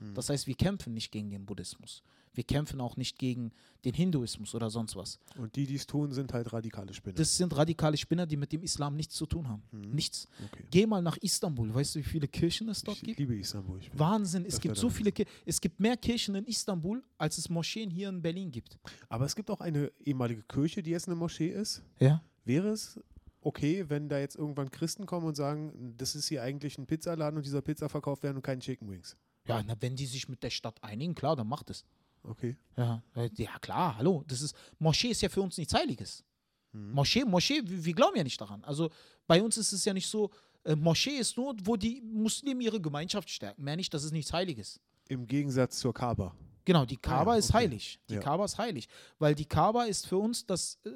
Keine. 0.00 0.14
Das 0.14 0.28
heißt, 0.28 0.46
wir 0.46 0.54
kämpfen 0.54 0.94
nicht 0.94 1.12
gegen 1.12 1.30
den 1.30 1.46
Buddhismus. 1.46 2.02
Wir 2.32 2.44
kämpfen 2.44 2.80
auch 2.80 2.96
nicht 2.96 3.18
gegen 3.18 3.50
den 3.84 3.92
Hinduismus 3.92 4.54
oder 4.54 4.70
sonst 4.70 4.94
was. 4.94 5.18
Und 5.36 5.56
die, 5.56 5.66
die 5.66 5.74
es 5.74 5.86
tun, 5.86 6.12
sind 6.12 6.32
halt 6.32 6.52
radikale 6.52 6.94
Spinner. 6.94 7.16
Das 7.16 7.36
sind 7.36 7.56
radikale 7.56 7.96
Spinner, 7.96 8.24
die 8.24 8.36
mit 8.36 8.52
dem 8.52 8.62
Islam 8.62 8.94
nichts 8.94 9.16
zu 9.16 9.26
tun 9.26 9.48
haben. 9.48 9.62
Mhm. 9.72 9.90
Nichts. 9.90 10.28
okay. 10.44 10.64
Geh 10.70 10.86
mal 10.86 11.02
nach 11.02 11.16
Istanbul. 11.16 11.74
Weißt 11.74 11.96
du, 11.96 11.98
wie 11.98 12.04
viele 12.04 12.28
Kirchen 12.28 12.68
es 12.68 12.82
dort 12.84 12.98
Ich 12.98 13.02
gibt? 13.02 13.18
liebe 13.18 13.34
Istanbul. 13.36 13.80
Ich 13.80 13.90
Wahnsinn. 13.98 14.44
Es 14.46 14.60
gibt 14.60 14.76
so 14.76 14.88
viele 14.88 15.10
Kirchen. 15.10 15.32
Es 15.44 15.60
gibt 15.60 15.80
mehr 15.80 15.96
Kirchen 15.96 16.36
in 16.36 16.44
Istanbul, 16.44 17.02
als 17.18 17.36
es 17.38 17.48
Moscheen 17.48 17.90
hier 17.90 18.08
in 18.08 18.22
Berlin 18.22 18.52
gibt. 18.52 18.78
Aber 19.08 19.24
es 19.24 19.34
gibt 19.34 19.50
auch 19.50 19.60
eine 19.60 19.90
ehemalige 20.04 20.42
Kirche, 20.44 20.82
die 20.84 20.90
jetzt 20.90 21.08
eine 21.08 21.16
Moschee 21.16 21.48
ist. 21.48 21.82
Ja. 21.98 22.22
Wäre 22.44 22.68
es 22.68 23.00
okay, 23.40 23.86
wenn 23.88 24.08
da 24.08 24.20
jetzt 24.20 24.36
irgendwann 24.36 24.70
Christen 24.70 25.04
kommen 25.04 25.26
und 25.26 25.34
sagen, 25.36 25.94
das 25.96 26.14
ist 26.14 26.28
hier 26.28 26.42
eigentlich 26.44 26.78
ein 26.78 26.86
Pizzaladen 26.86 27.38
und 27.38 27.44
dieser 27.44 27.62
Pizza 27.62 27.88
verkauft 27.88 28.22
werden 28.22 28.36
und 28.36 28.42
keine 28.42 28.60
Chicken 28.60 28.88
Wings? 28.88 29.16
Ja, 29.46 29.62
na, 29.62 29.74
wenn 29.80 29.96
die 29.96 30.06
sich 30.06 30.28
mit 30.28 30.42
der 30.42 30.50
Stadt 30.50 30.82
einigen, 30.82 31.14
klar, 31.14 31.36
dann 31.36 31.48
macht 31.48 31.70
es. 31.70 31.84
Okay. 32.22 32.56
Ja, 32.76 33.02
äh, 33.14 33.30
ja 33.34 33.58
klar, 33.60 33.96
hallo. 33.96 34.24
Das 34.26 34.42
ist, 34.42 34.54
Moschee 34.78 35.08
ist 35.08 35.22
ja 35.22 35.28
für 35.28 35.40
uns 35.40 35.56
nichts 35.56 35.74
Heiliges. 35.74 36.24
Mhm. 36.72 36.92
Moschee, 36.92 37.24
Moschee, 37.24 37.62
wir, 37.64 37.84
wir 37.84 37.94
glauben 37.94 38.16
ja 38.16 38.24
nicht 38.24 38.40
daran. 38.40 38.62
Also 38.64 38.90
bei 39.26 39.42
uns 39.42 39.56
ist 39.56 39.72
es 39.72 39.84
ja 39.84 39.94
nicht 39.94 40.06
so, 40.06 40.30
äh, 40.64 40.76
Moschee 40.76 41.16
ist 41.16 41.36
nur, 41.36 41.56
wo 41.64 41.76
die 41.76 42.00
Muslime 42.02 42.62
ihre 42.62 42.80
Gemeinschaft 42.80 43.30
stärken. 43.30 43.64
Mehr 43.64 43.76
nicht, 43.76 43.92
das 43.94 44.04
ist 44.04 44.12
nichts 44.12 44.32
Heiliges. 44.32 44.80
Im 45.08 45.26
Gegensatz 45.26 45.78
zur 45.78 45.94
Kaaba. 45.94 46.34
Genau, 46.70 46.84
die 46.84 46.96
Kaaba 46.96 47.32
Ah 47.32 47.36
ist 47.36 47.50
okay. 47.50 47.64
heilig. 47.64 47.98
Die 48.08 48.14
Ja. 48.14 48.20
Kaaba 48.20 48.44
ist 48.44 48.56
heilig. 48.56 48.88
Weil 49.18 49.34
die 49.34 49.44
Kaaba 49.44 49.86
ist 49.86 50.06
für 50.06 50.18
uns 50.18 50.46
das, 50.46 50.78
äh, 50.84 50.90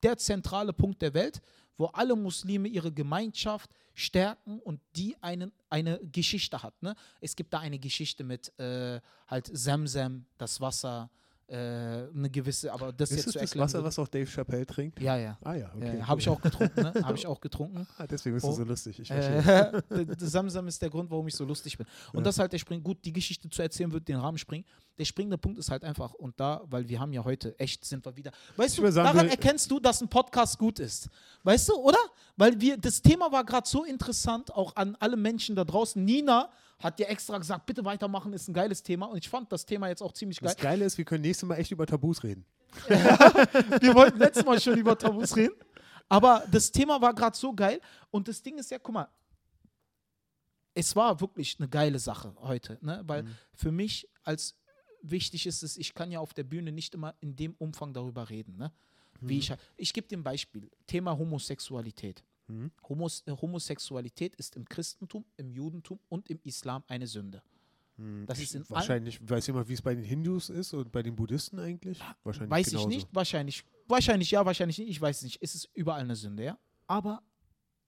der 0.00 0.16
zentrale 0.18 0.72
Punkt 0.72 1.02
der 1.02 1.14
Welt, 1.14 1.40
wo 1.76 1.86
alle 1.86 2.14
Muslime 2.14 2.68
ihre 2.68 2.92
Gemeinschaft 2.92 3.68
stärken 3.92 4.60
und 4.60 4.80
die 4.94 5.20
einen, 5.20 5.50
eine 5.68 5.98
Geschichte 6.12 6.62
hat. 6.62 6.80
Ne? 6.80 6.94
Es 7.20 7.34
gibt 7.34 7.52
da 7.52 7.58
eine 7.58 7.80
Geschichte 7.80 8.22
mit 8.22 8.56
äh, 8.60 9.00
halt 9.26 9.50
Semsem, 9.52 10.26
das 10.38 10.60
Wasser, 10.60 11.10
äh, 11.12 11.25
eine 11.54 12.28
gewisse, 12.30 12.72
aber 12.72 12.92
das 12.92 13.10
Ist 13.10 13.18
jetzt 13.18 13.26
es 13.26 13.32
zu 13.34 13.38
das 13.38 13.42
erklären. 13.50 13.64
Wasser, 13.64 13.78
wird- 13.78 13.86
was 13.86 13.98
auch 14.00 14.08
Dave 14.08 14.26
Chappelle 14.26 14.66
trinkt? 14.66 15.00
ja, 15.00 15.16
ja. 15.16 15.38
Ah 15.44 15.54
ja, 15.54 15.70
okay. 15.76 15.98
äh, 15.98 16.02
Habe 16.02 16.20
ich 16.20 16.28
auch 16.28 16.40
getrunken, 16.40 16.82
ne? 16.82 16.92
Habe 17.02 17.16
ich 17.16 17.26
auch 17.26 17.40
getrunken. 17.40 17.86
Ah, 17.98 18.06
deswegen 18.06 18.34
bist 18.34 18.44
Oh. 18.46 18.50
du 18.50 18.56
so 18.56 18.64
lustig. 18.64 18.98
Ich. 19.00 19.10
Äh, 19.10 19.82
Samsam 20.18 20.66
ist 20.66 20.82
der 20.82 20.90
Grund, 20.90 21.10
warum 21.10 21.26
ich 21.28 21.34
so 21.34 21.44
lustig 21.44 21.78
bin. 21.78 21.86
Und 22.12 22.24
das 22.26 22.34
ist 22.34 22.38
halt 22.40 22.52
der 22.52 22.58
Spring. 22.58 22.82
Gut, 22.82 22.98
die 23.04 23.12
Geschichte 23.12 23.48
zu 23.48 23.62
erzählen 23.62 23.90
wird 23.92 24.08
den 24.08 24.16
Rahmen 24.16 24.38
springen. 24.38 24.64
Der 24.98 25.04
springende 25.04 25.38
Punkt 25.38 25.58
ist 25.58 25.70
halt 25.70 25.84
einfach, 25.84 26.14
und 26.14 26.38
da, 26.40 26.62
weil 26.66 26.88
wir 26.88 26.98
haben 26.98 27.12
ja 27.12 27.22
heute, 27.22 27.56
echt 27.58 27.84
sind 27.84 28.04
wir 28.04 28.16
wieder. 28.16 28.32
Weißt 28.56 28.76
Ich 28.78 28.84
du, 28.84 28.90
sagen, 28.90 29.06
daran 29.14 29.28
erkennst 29.28 29.70
du, 29.70 29.78
dass 29.78 30.00
ein 30.00 30.08
Podcast 30.08 30.58
gut 30.58 30.78
ist. 30.78 31.08
Weißt 31.42 31.68
du, 31.68 31.74
oder? 31.74 31.98
Weil 32.36 32.60
wir, 32.60 32.76
das 32.76 33.00
Thema 33.02 33.30
war 33.30 33.44
gerade 33.44 33.68
so 33.68 33.84
interessant, 33.84 34.52
auch 34.54 34.74
an 34.76 34.96
alle 35.00 35.16
Menschen 35.16 35.54
da 35.54 35.64
draußen. 35.64 36.02
Nina 36.04 36.50
hat 36.78 37.00
ja 37.00 37.06
extra 37.06 37.38
gesagt, 37.38 37.66
bitte 37.66 37.84
weitermachen, 37.84 38.32
ist 38.32 38.48
ein 38.48 38.54
geiles 38.54 38.82
Thema. 38.82 39.06
Und 39.06 39.18
ich 39.18 39.28
fand 39.28 39.50
das 39.50 39.64
Thema 39.64 39.88
jetzt 39.88 40.02
auch 40.02 40.12
ziemlich 40.12 40.40
geil. 40.40 40.52
Das 40.54 40.62
Geile 40.62 40.84
ist, 40.84 40.98
wir 40.98 41.04
können 41.04 41.22
nächstes 41.22 41.48
Mal 41.48 41.56
echt 41.56 41.70
über 41.70 41.86
Tabus 41.86 42.22
reden. 42.22 42.44
Wir 42.88 43.94
wollten 43.94 44.18
letztes 44.18 44.44
Mal 44.44 44.60
schon 44.60 44.76
über 44.76 44.98
Tabus 44.98 45.34
reden. 45.36 45.54
Aber 46.08 46.44
das 46.50 46.70
Thema 46.70 47.00
war 47.00 47.14
gerade 47.14 47.36
so 47.36 47.54
geil. 47.54 47.80
Und 48.10 48.28
das 48.28 48.42
Ding 48.42 48.58
ist 48.58 48.70
ja, 48.70 48.78
guck 48.78 48.92
mal, 48.94 49.08
es 50.74 50.94
war 50.94 51.18
wirklich 51.20 51.56
eine 51.58 51.68
geile 51.68 51.98
Sache 51.98 52.34
heute. 52.40 52.78
Ne? 52.82 53.02
Weil 53.06 53.22
Mhm. 53.22 53.34
für 53.54 53.72
mich 53.72 54.08
als 54.24 54.56
wichtig 55.00 55.46
ist 55.46 55.62
es, 55.62 55.76
ich 55.78 55.94
kann 55.94 56.10
ja 56.10 56.20
auf 56.20 56.34
der 56.34 56.44
Bühne 56.44 56.70
nicht 56.72 56.94
immer 56.94 57.14
in 57.20 57.34
dem 57.34 57.54
Umfang 57.54 57.94
darüber 57.94 58.28
reden. 58.28 58.56
Ne? 58.58 58.70
Mhm. 59.20 59.28
Wie 59.28 59.38
ich 59.38 59.52
ich 59.76 59.92
gebe 59.94 60.06
dir 60.06 60.18
ein 60.18 60.24
Beispiel. 60.24 60.70
Thema 60.86 61.16
Homosexualität. 61.16 62.22
Mhm. 62.48 62.70
Homos 62.88 63.24
Homosexualität 63.28 64.34
ist 64.36 64.56
im 64.56 64.64
Christentum, 64.64 65.24
im 65.36 65.50
Judentum 65.50 65.98
und 66.08 66.28
im 66.30 66.38
Islam 66.44 66.82
eine 66.86 67.06
Sünde. 67.06 67.42
Das 68.26 68.38
ist 68.38 68.54
in 68.54 68.60
allen- 68.62 68.68
Wahrscheinlich, 68.70 69.26
weiß 69.26 69.46
jemand, 69.46 69.68
wie 69.68 69.72
es 69.72 69.80
bei 69.80 69.94
den 69.94 70.04
Hindus 70.04 70.50
ist 70.50 70.74
und 70.74 70.92
bei 70.92 71.02
den 71.02 71.16
Buddhisten 71.16 71.58
eigentlich? 71.58 71.98
Wahrscheinlich 72.24 72.50
Weiß 72.50 72.66
genauso. 72.70 72.88
ich 72.90 72.94
nicht, 72.96 73.08
wahrscheinlich. 73.12 73.64
Wahrscheinlich 73.88 74.30
ja, 74.30 74.44
wahrscheinlich 74.44 74.76
nicht, 74.78 74.88
ich 74.90 75.00
weiß 75.00 75.16
es 75.18 75.22
nicht. 75.22 75.38
Es 75.40 75.54
ist 75.54 75.70
überall 75.74 76.00
eine 76.02 76.14
Sünde, 76.14 76.44
ja. 76.44 76.58
Aber, 76.86 77.22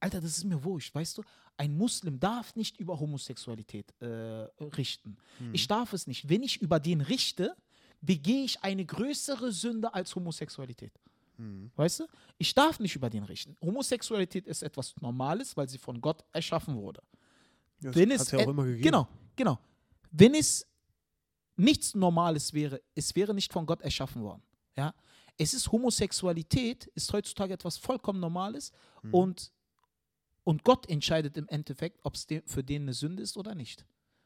Alter, 0.00 0.20
das 0.22 0.38
ist 0.38 0.44
mir 0.44 0.64
wurscht, 0.64 0.94
weißt 0.94 1.18
du? 1.18 1.22
Ein 1.58 1.76
Muslim 1.76 2.18
darf 2.18 2.56
nicht 2.56 2.78
über 2.78 2.98
Homosexualität 2.98 3.92
äh, 4.00 4.06
richten. 4.06 5.18
Hm. 5.38 5.52
Ich 5.54 5.68
darf 5.68 5.92
es 5.92 6.06
nicht. 6.06 6.26
Wenn 6.28 6.42
ich 6.42 6.62
über 6.62 6.80
den 6.80 7.00
richte, 7.02 7.54
begehe 8.00 8.44
ich 8.44 8.62
eine 8.62 8.86
größere 8.86 9.52
Sünde 9.52 9.92
als 9.92 10.14
Homosexualität. 10.14 10.92
Mhm. 11.38 11.70
Weißt 11.76 12.00
du? 12.00 12.06
Ich 12.36 12.54
darf 12.54 12.78
nicht 12.80 12.94
über 12.94 13.08
den 13.10 13.22
richten. 13.24 13.56
Homosexualität 13.60 14.46
ist 14.46 14.62
etwas 14.62 14.94
Normales, 15.00 15.56
weil 15.56 15.68
sie 15.68 15.78
von 15.78 16.00
Gott 16.00 16.24
erschaffen 16.32 16.76
wurde. 16.76 17.02
Das 17.80 17.94
Wenn 17.94 18.10
es 18.10 18.30
ja 18.30 18.40
auch 18.40 18.48
immer 18.48 18.64
gegeben. 18.64 18.82
Genau, 18.82 19.08
genau. 19.36 19.58
Wenn 20.10 20.34
es 20.34 20.66
nichts 21.56 21.94
Normales 21.94 22.52
wäre, 22.52 22.82
es 22.94 23.14
wäre 23.16 23.34
nicht 23.34 23.52
von 23.52 23.66
Gott 23.66 23.80
erschaffen 23.82 24.22
worden. 24.22 24.42
Ja? 24.76 24.94
Es 25.36 25.54
ist 25.54 25.70
Homosexualität, 25.70 26.86
ist 26.94 27.12
heutzutage 27.12 27.54
etwas 27.54 27.78
vollkommen 27.78 28.20
Normales 28.20 28.72
Mhm. 29.02 29.14
und, 29.14 29.52
und 30.44 30.64
Gott 30.64 30.88
entscheidet 30.88 31.36
im 31.36 31.46
Endeffekt, 31.48 32.00
ob 32.04 32.16
es 32.16 32.26
de 32.26 32.42
für 32.46 32.64
den 32.64 32.82
eine 32.82 32.94
Sünde 32.94 33.22
ist 33.22 33.36
oder 33.36 33.54
nicht. 33.54 33.84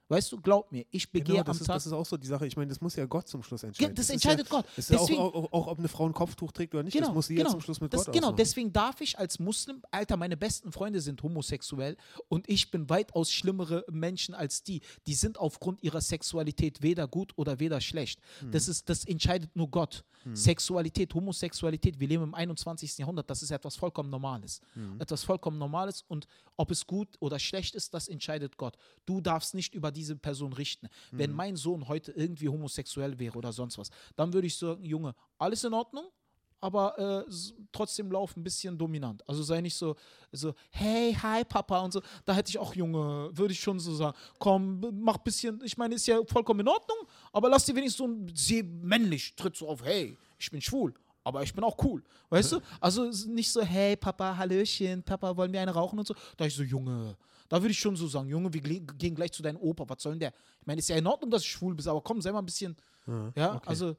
Weißt 0.09 0.31
du, 0.33 0.41
glaub 0.41 0.71
mir, 0.73 0.85
ich 0.91 1.11
begehe 1.11 1.37
Genau, 1.37 1.45
das, 1.45 1.57
am 1.57 1.61
ist, 1.63 1.67
Tag. 1.67 1.77
das 1.77 1.87
ist 1.87 1.93
auch 1.93 2.05
so 2.05 2.17
die 2.17 2.27
Sache. 2.27 2.47
Ich 2.47 2.57
meine, 2.57 2.69
das 2.69 2.81
muss 2.81 2.97
ja 2.97 3.07
Gott 3.07 3.29
zum 3.29 3.43
Schluss 3.43 3.63
entscheiden. 3.63 3.95
das 3.95 4.07
ist 4.07 4.11
entscheidet 4.13 4.47
ja, 4.51 4.57
Gott. 4.57 4.67
Ist 4.77 4.91
ja 4.91 4.99
auch, 4.99 5.07
Deswegen- 5.07 5.21
auch, 5.21 5.53
auch, 5.53 5.67
ob 5.69 5.79
eine 5.79 5.89
Frau 5.89 6.07
ein 6.07 6.13
Kopftuch 6.13 6.53
trägt 6.53 6.75
oder 6.75 6.83
nicht, 6.83 7.01
das 7.01 7.13
muss 7.13 7.29
jeder 7.29 7.43
genau. 7.45 7.53
zum 7.53 7.61
Schluss 7.63 7.81
mit 7.81 7.93
das, 7.95 8.05
Gott 8.05 8.15
Genau, 8.15 8.27
ausmachen. 8.27 8.37
deswegen 8.37 8.73
darf 8.73 9.01
ich 9.01 9.19
als 9.19 9.39
Muslim, 9.39 9.83
Alter, 9.91 10.17
meine 10.17 10.37
besten 10.37 10.71
Freunde 10.73 11.01
sind 11.01 11.23
homosexuell 11.23 11.97
und 12.29 12.49
ich 12.49 12.71
bin 12.71 12.91
weitaus 12.91 13.33
schlimmere 13.33 13.85
Menschen 13.91 14.35
als 14.35 14.63
die. 14.63 14.83
Die 15.07 15.15
sind 15.15 15.39
aufgrund 15.39 15.83
ihrer 15.83 16.01
Sexualität 16.01 16.83
weder 16.83 17.09
gut 17.09 17.33
oder 17.37 17.59
weder 17.59 17.81
schlecht. 17.81 18.21
Hm. 18.41 18.51
Das, 18.53 18.69
ist, 18.69 18.89
das 18.89 19.05
entscheidet 19.05 19.57
nur 19.57 19.69
Gott. 19.71 20.05
Sexualität, 20.35 21.15
Homosexualität, 21.15 21.99
wir 21.99 22.07
leben 22.09 22.23
im 22.25 22.35
21. 22.35 22.99
Jahrhundert, 22.99 23.29
das 23.29 23.43
ist 23.43 23.51
etwas 23.51 23.77
vollkommen 23.77 24.11
Normales. 24.11 24.61
Hm. 24.75 25.01
Etwas 25.01 25.25
vollkommen 25.25 25.59
Normales 25.59 26.05
und 26.07 26.27
ob 26.57 26.71
es 26.71 26.87
gut 26.87 27.09
oder 27.21 27.39
schlecht 27.39 27.75
ist, 27.75 27.93
das 27.95 28.09
entscheidet 28.09 28.57
Gott. 28.57 28.77
Du 29.07 29.21
darfst 29.21 29.55
nicht 29.55 29.75
über 29.75 29.91
diese 30.03 30.17
Person 30.17 30.53
richten. 30.53 30.89
Wenn 31.11 31.31
Hm. 31.31 31.37
mein 31.37 31.57
Sohn 31.57 31.89
heute 31.89 32.13
irgendwie 32.13 32.49
homosexuell 32.49 33.19
wäre 33.19 33.39
oder 33.39 33.53
sonst 33.53 33.79
was, 33.79 33.91
dann 34.17 34.33
würde 34.33 34.47
ich 34.47 34.57
sagen, 34.57 34.85
Junge, 34.85 35.15
alles 35.39 35.65
in 35.65 35.73
Ordnung? 35.75 36.07
aber 36.65 36.97
äh, 36.97 37.33
trotzdem 37.73 38.13
lauf 38.13 38.37
ein 38.37 38.45
bisschen 38.45 38.79
dominant. 38.79 39.29
Also 39.29 39.43
sei 39.43 39.61
nicht 39.61 39.75
so, 39.75 39.97
so, 40.31 40.55
hey, 40.71 41.13
hi, 41.13 41.43
Papa 41.45 41.81
und 41.81 41.93
so. 41.93 42.01
Da 42.25 42.33
hätte 42.35 42.51
ich 42.51 42.59
auch, 42.59 42.73
Junge, 42.77 43.31
würde 43.33 43.53
ich 43.53 43.59
schon 43.59 43.81
so 43.81 43.93
sagen, 43.97 44.17
komm, 44.39 44.81
mach 45.03 45.17
ein 45.17 45.25
bisschen, 45.25 45.61
ich 45.65 45.77
meine, 45.77 45.97
ist 45.97 46.07
ja 46.07 46.21
vollkommen 46.25 46.61
in 46.61 46.69
Ordnung, 46.69 46.99
aber 47.33 47.49
lass 47.51 47.65
dir 47.65 47.75
wenigstens 47.75 47.99
so 47.99 48.07
ein, 48.07 48.31
sehr 48.33 48.63
männlich, 48.63 49.35
tritt 49.35 49.57
so 49.57 49.69
auf, 49.69 49.85
hey, 49.85 50.17
ich 50.39 50.51
bin 50.53 50.61
schwul. 50.61 50.95
Aber 51.25 51.43
ich 51.43 51.53
bin 51.53 51.65
auch 51.65 51.77
cool, 51.85 52.03
weißt 52.31 52.53
du? 52.53 52.61
Also 52.81 53.11
nicht 53.29 53.51
so, 53.51 53.63
hey 53.63 53.97
Papa, 53.97 54.37
Hallöchen, 54.37 55.03
Papa, 55.03 55.37
wollen 55.37 55.53
wir 55.53 55.61
eine 55.61 55.73
rauchen 55.73 55.99
und 55.99 56.07
so. 56.07 56.15
Da 56.37 56.45
ich 56.47 56.55
so, 56.55 56.63
Junge, 56.63 57.17
da 57.53 57.61
würde 57.61 57.73
ich 57.73 57.79
schon 57.79 57.97
so 57.97 58.07
sagen, 58.09 58.31
Junge, 58.31 58.51
wir 58.55 58.63
gehen 58.63 59.15
gleich 59.15 59.31
zu 59.31 59.43
deinem 59.43 59.59
Opa, 59.59 59.85
was 59.87 60.03
soll 60.03 60.13
denn 60.13 60.21
der? 60.21 60.33
Ich 60.63 60.67
meine, 60.67 60.79
ist 60.79 60.89
ja 60.89 60.97
in 60.97 61.07
Ordnung, 61.07 61.31
dass 61.31 61.43
du 61.43 61.49
schwul 61.49 61.75
bist, 61.75 61.87
aber 61.87 62.01
komm, 62.01 62.23
sei 62.23 62.33
mal 62.33 62.39
ein 62.39 62.47
bisschen, 62.47 62.75
ja, 63.35 63.57
okay. 63.57 63.69
also 63.69 63.95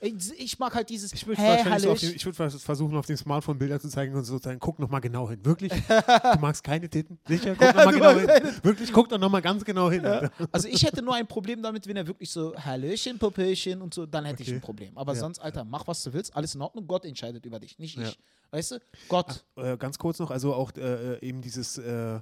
ich, 0.00 0.12
ich 0.40 0.58
mag 0.58 0.74
halt 0.74 0.90
dieses, 0.90 1.12
Ich 1.12 1.24
würde 1.24 1.40
hey, 1.40 1.78
so 1.78 1.92
ich 1.92 2.26
würd 2.26 2.34
versuchen, 2.34 2.96
auf 2.96 3.06
dem 3.06 3.16
Smartphone 3.16 3.58
Bilder 3.58 3.78
zu 3.78 3.88
zeigen 3.88 4.12
und 4.16 4.24
so 4.24 4.38
sagen, 4.38 4.58
guck 4.58 4.80
noch 4.80 4.90
mal 4.90 4.98
genau 4.98 5.30
hin. 5.30 5.38
Wirklich? 5.44 5.72
Du 6.32 6.40
magst 6.40 6.64
keine 6.64 6.90
Titten? 6.90 7.16
Sicher? 7.28 7.54
Guck 7.56 7.74
noch 7.76 7.84
mal 7.84 7.92
du 7.92 7.98
genau 8.00 8.18
hin. 8.18 8.54
Wirklich? 8.64 8.92
Guck 8.92 9.08
doch 9.08 9.18
noch 9.18 9.30
mal 9.30 9.40
ganz 9.40 9.64
genau 9.64 9.88
hin. 9.88 10.04
Alter. 10.04 10.32
Also 10.50 10.66
ich 10.66 10.82
hätte 10.82 11.00
nur 11.00 11.14
ein 11.14 11.28
Problem 11.28 11.62
damit, 11.62 11.86
wenn 11.86 11.96
er 11.96 12.08
wirklich 12.08 12.28
so 12.30 12.56
Hallöchen, 12.56 13.20
Popöchen 13.20 13.80
und 13.82 13.94
so, 13.94 14.04
dann 14.04 14.24
hätte 14.24 14.42
ich 14.42 14.48
Okay. 14.48 14.56
ein 14.58 14.60
Problem. 14.60 14.98
Aber 14.98 15.14
Ja. 15.14 15.20
sonst, 15.20 15.38
Alter, 15.38 15.64
mach 15.64 15.86
was 15.86 16.02
du 16.02 16.12
willst, 16.12 16.34
alles 16.34 16.56
in 16.56 16.60
Ordnung, 16.60 16.88
Gott 16.88 17.04
entscheidet 17.04 17.46
über 17.46 17.60
dich, 17.60 17.78
nicht 17.78 17.96
Ja. 17.96 18.08
ich. 18.08 18.18
Weißt 18.50 18.72
du? 18.72 18.80
Gott. 19.08 19.44
Äh, 19.54 19.76
ganz 19.76 19.96
kurz 19.96 20.18
noch, 20.18 20.32
also 20.32 20.52
auch 20.54 20.72
äh, 20.76 21.14
äh, 21.14 21.26
eben 21.26 21.40
dieses, 21.40 21.78
äh, 21.78 22.18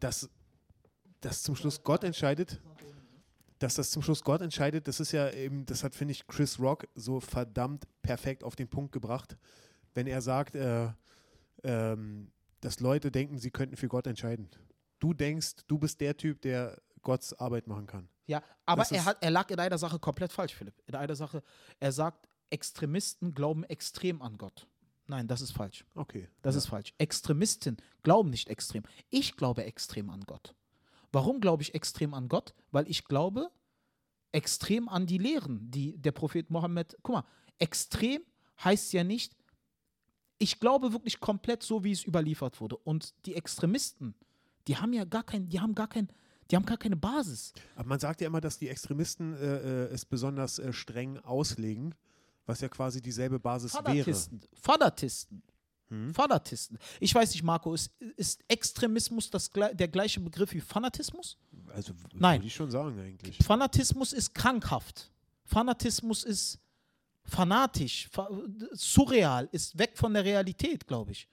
dass, 0.00 0.28
dass 1.20 1.42
zum 1.42 1.56
Schluss 1.56 1.82
Gott 1.82 2.04
entscheidet, 2.04 2.60
dass 3.58 3.74
das 3.74 3.90
zum 3.90 4.02
Schluss 4.02 4.22
Gott 4.22 4.42
entscheidet, 4.42 4.86
das 4.86 5.00
ist 5.00 5.12
ja 5.12 5.30
eben, 5.30 5.64
das 5.66 5.82
hat, 5.82 5.94
finde 5.94 6.12
ich, 6.12 6.26
Chris 6.26 6.58
Rock 6.58 6.86
so 6.94 7.20
verdammt 7.20 7.86
perfekt 8.02 8.44
auf 8.44 8.56
den 8.56 8.68
Punkt 8.68 8.92
gebracht, 8.92 9.36
wenn 9.94 10.06
er 10.06 10.20
sagt, 10.20 10.54
äh, 10.54 10.90
ähm, 11.64 12.30
dass 12.60 12.80
Leute 12.80 13.10
denken, 13.10 13.38
sie 13.38 13.50
könnten 13.50 13.76
für 13.76 13.88
Gott 13.88 14.06
entscheiden. 14.06 14.50
Du 14.98 15.14
denkst, 15.14 15.54
du 15.66 15.78
bist 15.78 16.00
der 16.00 16.16
Typ, 16.16 16.42
der 16.42 16.80
Gottes 17.02 17.32
Arbeit 17.34 17.66
machen 17.66 17.86
kann. 17.86 18.08
Ja, 18.26 18.42
aber 18.64 18.82
Das 18.82 18.92
er, 18.92 19.04
hat, 19.04 19.22
er 19.22 19.30
lag 19.30 19.48
in 19.50 19.58
einer 19.58 19.78
Sache 19.78 19.98
komplett 19.98 20.32
falsch, 20.32 20.54
Philipp. 20.54 20.74
In 20.86 20.94
einer 20.94 21.14
Sache, 21.14 21.42
er 21.78 21.92
sagt, 21.92 22.28
Extremisten 22.50 23.34
glauben 23.34 23.64
extrem 23.64 24.22
an 24.22 24.38
Gott. 24.38 24.68
Nein, 25.08 25.28
das 25.28 25.40
ist 25.40 25.52
falsch. 25.52 25.84
Okay. 25.94 26.28
Das 26.42 26.54
ja. 26.54 26.58
ist 26.58 26.66
falsch. 26.66 26.92
Extremisten 26.98 27.76
glauben 28.02 28.30
nicht 28.30 28.48
extrem. 28.48 28.82
Ich 29.10 29.36
glaube 29.36 29.64
extrem 29.64 30.10
an 30.10 30.22
Gott. 30.26 30.54
Warum 31.12 31.40
glaube 31.40 31.62
ich 31.62 31.74
extrem 31.74 32.14
an 32.14 32.28
Gott? 32.28 32.54
Weil 32.72 32.88
ich 32.88 33.04
glaube 33.04 33.50
extrem 34.32 34.88
an 34.88 35.06
die 35.06 35.18
Lehren, 35.18 35.70
die 35.70 35.96
der 35.96 36.12
Prophet 36.12 36.50
Mohammed. 36.50 36.96
Guck 37.02 37.14
mal, 37.14 37.24
extrem 37.58 38.22
heißt 38.62 38.92
ja 38.92 39.04
nicht, 39.04 39.36
ich 40.38 40.60
glaube 40.60 40.92
wirklich 40.92 41.20
komplett 41.20 41.62
so, 41.62 41.84
wie 41.84 41.92
es 41.92 42.04
überliefert 42.04 42.60
wurde. 42.60 42.76
Und 42.76 43.14
die 43.26 43.34
Extremisten, 43.34 44.14
die 44.68 44.76
haben 44.76 44.92
ja 44.92 45.04
gar 45.04 45.22
kein, 45.22 45.48
die 45.48 45.60
haben 45.60 45.74
gar 45.74 45.88
kein, 45.88 46.08
die 46.50 46.56
haben 46.56 46.66
gar 46.66 46.76
keine 46.76 46.96
Basis. 46.96 47.52
Aber 47.74 47.88
man 47.88 47.98
sagt 47.98 48.20
ja 48.20 48.26
immer, 48.26 48.40
dass 48.40 48.58
die 48.58 48.68
Extremisten 48.68 49.34
äh, 49.34 49.84
äh, 49.84 49.92
es 49.92 50.04
besonders 50.04 50.58
äh, 50.58 50.72
streng 50.72 51.18
auslegen, 51.18 51.94
was 52.46 52.60
ja 52.60 52.68
quasi 52.68 53.02
dieselbe 53.02 53.38
Basis 53.38 53.74
wäre. 53.74 53.84
Fanatisten. 53.84 54.40
Fanatisten. 54.62 55.42
Hm? 55.88 56.14
Fanatisten. 56.14 56.78
Ich 57.00 57.14
weiß 57.14 57.32
nicht, 57.32 57.42
Marco, 57.42 57.74
ist, 57.74 57.90
ist 58.16 58.42
Extremismus 58.48 59.30
das, 59.30 59.50
der 59.50 59.88
gleiche 59.88 60.20
Begriff 60.20 60.52
wie 60.52 60.60
Fanatismus? 60.60 61.36
Also 61.68 61.92
Nein. 62.14 62.40
würde 62.40 62.46
ich 62.46 62.54
schon 62.54 62.70
sagen 62.70 62.98
eigentlich. 62.98 63.38
Fanatismus 63.44 64.12
ist 64.12 64.34
krankhaft. 64.34 65.12
Fanatismus 65.44 66.24
ist 66.24 66.58
fanatisch, 67.24 68.08
fa 68.10 68.28
surreal, 68.72 69.48
ist 69.52 69.78
weg 69.78 69.92
von 69.94 70.14
der 70.14 70.24
Realität, 70.24 70.86
glaube 70.86 71.12
ich. 71.12 71.28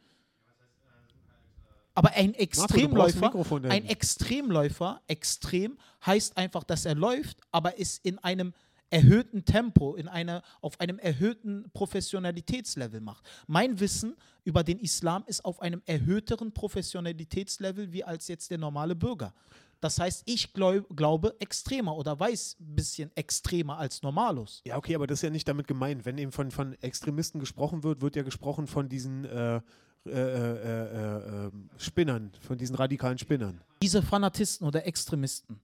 Aber 1.95 2.11
ein 2.11 2.31
Marco, 2.31 2.41
Extremläufer, 2.41 3.59
da 3.61 3.69
ein. 3.69 3.85
Extremläufer, 3.85 5.01
extrem 5.07 5.77
heißt 6.05 6.37
einfach, 6.37 6.63
dass 6.63 6.85
er 6.85 6.95
läuft, 6.95 7.37
aber 7.51 7.77
ist 7.77 8.03
in 8.03 8.17
einem 8.19 8.53
erhöhten 8.93 9.43
Tempo, 9.43 9.95
in 9.95 10.07
einer, 10.07 10.43
auf 10.61 10.79
einem 10.79 10.99
erhöhten 10.99 11.69
Professionalitätslevel 11.73 13.01
macht. 13.01 13.25
Mein 13.47 13.79
Wissen 13.79 14.15
über 14.43 14.63
den 14.63 14.79
Islam 14.79 15.23
ist 15.25 15.43
auf 15.43 15.61
einem 15.61 15.81
erhöhteren 15.85 16.53
Professionalitätslevel 16.53 17.91
wie 17.91 18.03
als 18.03 18.27
jetzt 18.27 18.51
der 18.51 18.59
normale 18.59 18.95
Bürger. 18.95 19.33
Das 19.79 19.99
heißt, 19.99 20.23
ich 20.25 20.53
glaub, 20.53 20.95
glaube 20.95 21.35
extremer 21.39 21.97
oder 21.97 22.17
weiß 22.17 22.57
ein 22.61 22.75
bisschen 22.75 23.11
extremer 23.15 23.79
als 23.79 24.01
Normalos. 24.01 24.61
Ja, 24.65 24.77
okay, 24.77 24.95
aber 24.95 25.07
das 25.07 25.19
ist 25.19 25.23
ja 25.23 25.29
nicht 25.29 25.47
damit 25.47 25.67
gemeint. 25.67 26.05
Wenn 26.05 26.17
eben 26.17 26.31
von, 26.31 26.51
von 26.51 26.73
Extremisten 26.81 27.39
gesprochen 27.39 27.83
wird, 27.83 28.01
wird 28.01 28.15
ja 28.15 28.23
gesprochen 28.23 28.67
von 28.67 28.87
diesen 28.87 29.25
äh, 29.25 29.59
äh, 30.05 30.11
äh, 30.11 30.15
äh, 30.15 31.45
ähm, 31.47 31.69
Spinnern, 31.77 32.31
von 32.41 32.57
diesen 32.57 32.75
radikalen 32.75 33.17
Spinnern. 33.17 33.61
Diese 33.81 34.01
Fanatisten 34.01 34.67
oder 34.67 34.85
Extremisten, 34.85 35.61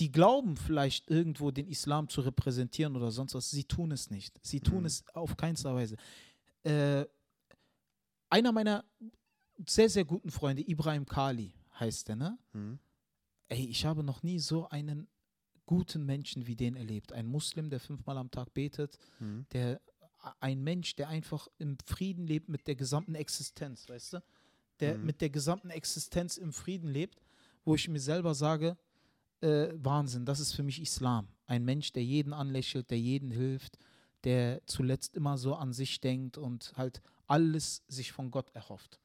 die 0.00 0.10
glauben 0.10 0.56
vielleicht 0.56 1.10
irgendwo 1.10 1.50
den 1.50 1.66
Islam 1.68 2.08
zu 2.08 2.22
repräsentieren 2.22 2.96
oder 2.96 3.10
sonst 3.10 3.34
was, 3.34 3.50
sie 3.50 3.64
tun 3.64 3.92
es 3.92 4.10
nicht. 4.10 4.38
Sie 4.42 4.60
tun 4.60 4.80
Mhm. 4.80 4.86
es 4.86 5.04
auf 5.14 5.36
keinster 5.36 5.74
Weise. 5.74 5.96
Äh, 6.62 7.04
einer 8.30 8.52
meiner 8.52 8.84
sehr, 9.66 9.90
sehr 9.90 10.04
guten 10.04 10.30
Freunde, 10.30 10.66
Ibrahim 10.68 11.04
Kali 11.06 11.52
heißt 11.78 12.08
der, 12.08 12.16
ne? 12.16 12.38
Hm? 12.52 12.78
Ey, 13.48 13.66
ich 13.66 13.84
habe 13.84 14.02
noch 14.02 14.22
nie 14.22 14.38
so 14.38 14.68
einen 14.68 15.06
guten 15.66 16.04
Menschen 16.06 16.46
wie 16.46 16.56
den 16.56 16.76
erlebt. 16.76 17.12
Ein 17.12 17.26
Muslim, 17.26 17.68
der 17.68 17.80
fünfmal 17.80 18.16
am 18.16 18.30
Tag 18.30 18.54
betet, 18.54 18.98
Hm? 19.18 19.46
der 19.52 19.80
ein 20.40 20.62
Mensch, 20.62 20.96
der 20.96 21.08
einfach 21.08 21.48
im 21.58 21.76
Frieden 21.86 22.26
lebt 22.26 22.48
mit 22.48 22.66
der 22.66 22.74
gesamten 22.76 23.14
Existenz, 23.14 23.88
weißt 23.88 24.14
du? 24.14 24.22
Der 24.80 24.98
Mhm. 24.98 25.06
mit 25.06 25.20
der 25.20 25.30
gesamten 25.30 25.70
Existenz 25.70 26.36
im 26.36 26.52
Frieden 26.52 26.88
lebt, 26.88 27.20
wo 27.64 27.74
ich 27.74 27.88
mir 27.88 28.00
selber 28.00 28.34
sage, 28.34 28.76
äh, 29.42 29.68
Wahnsinn, 29.74 30.24
das 30.24 30.40
ist 30.40 30.52
für 30.52 30.62
mich 30.62 30.80
Islam. 30.80 31.28
Ein 31.46 31.64
Mensch, 31.64 31.92
der 31.92 32.04
jeden 32.04 32.32
anlächelt, 32.32 32.90
der 32.90 32.98
jeden 32.98 33.30
hilft, 33.30 33.78
der 34.24 34.60
zuletzt 34.66 35.16
immer 35.16 35.38
so 35.38 35.54
an 35.54 35.72
sich 35.72 36.00
denkt 36.00 36.38
und 36.38 36.72
halt 36.76 37.02
alles 37.26 37.82
sich 37.88 38.12
von 38.12 38.30
Gott 38.30 38.50
erhofft. 38.54 39.00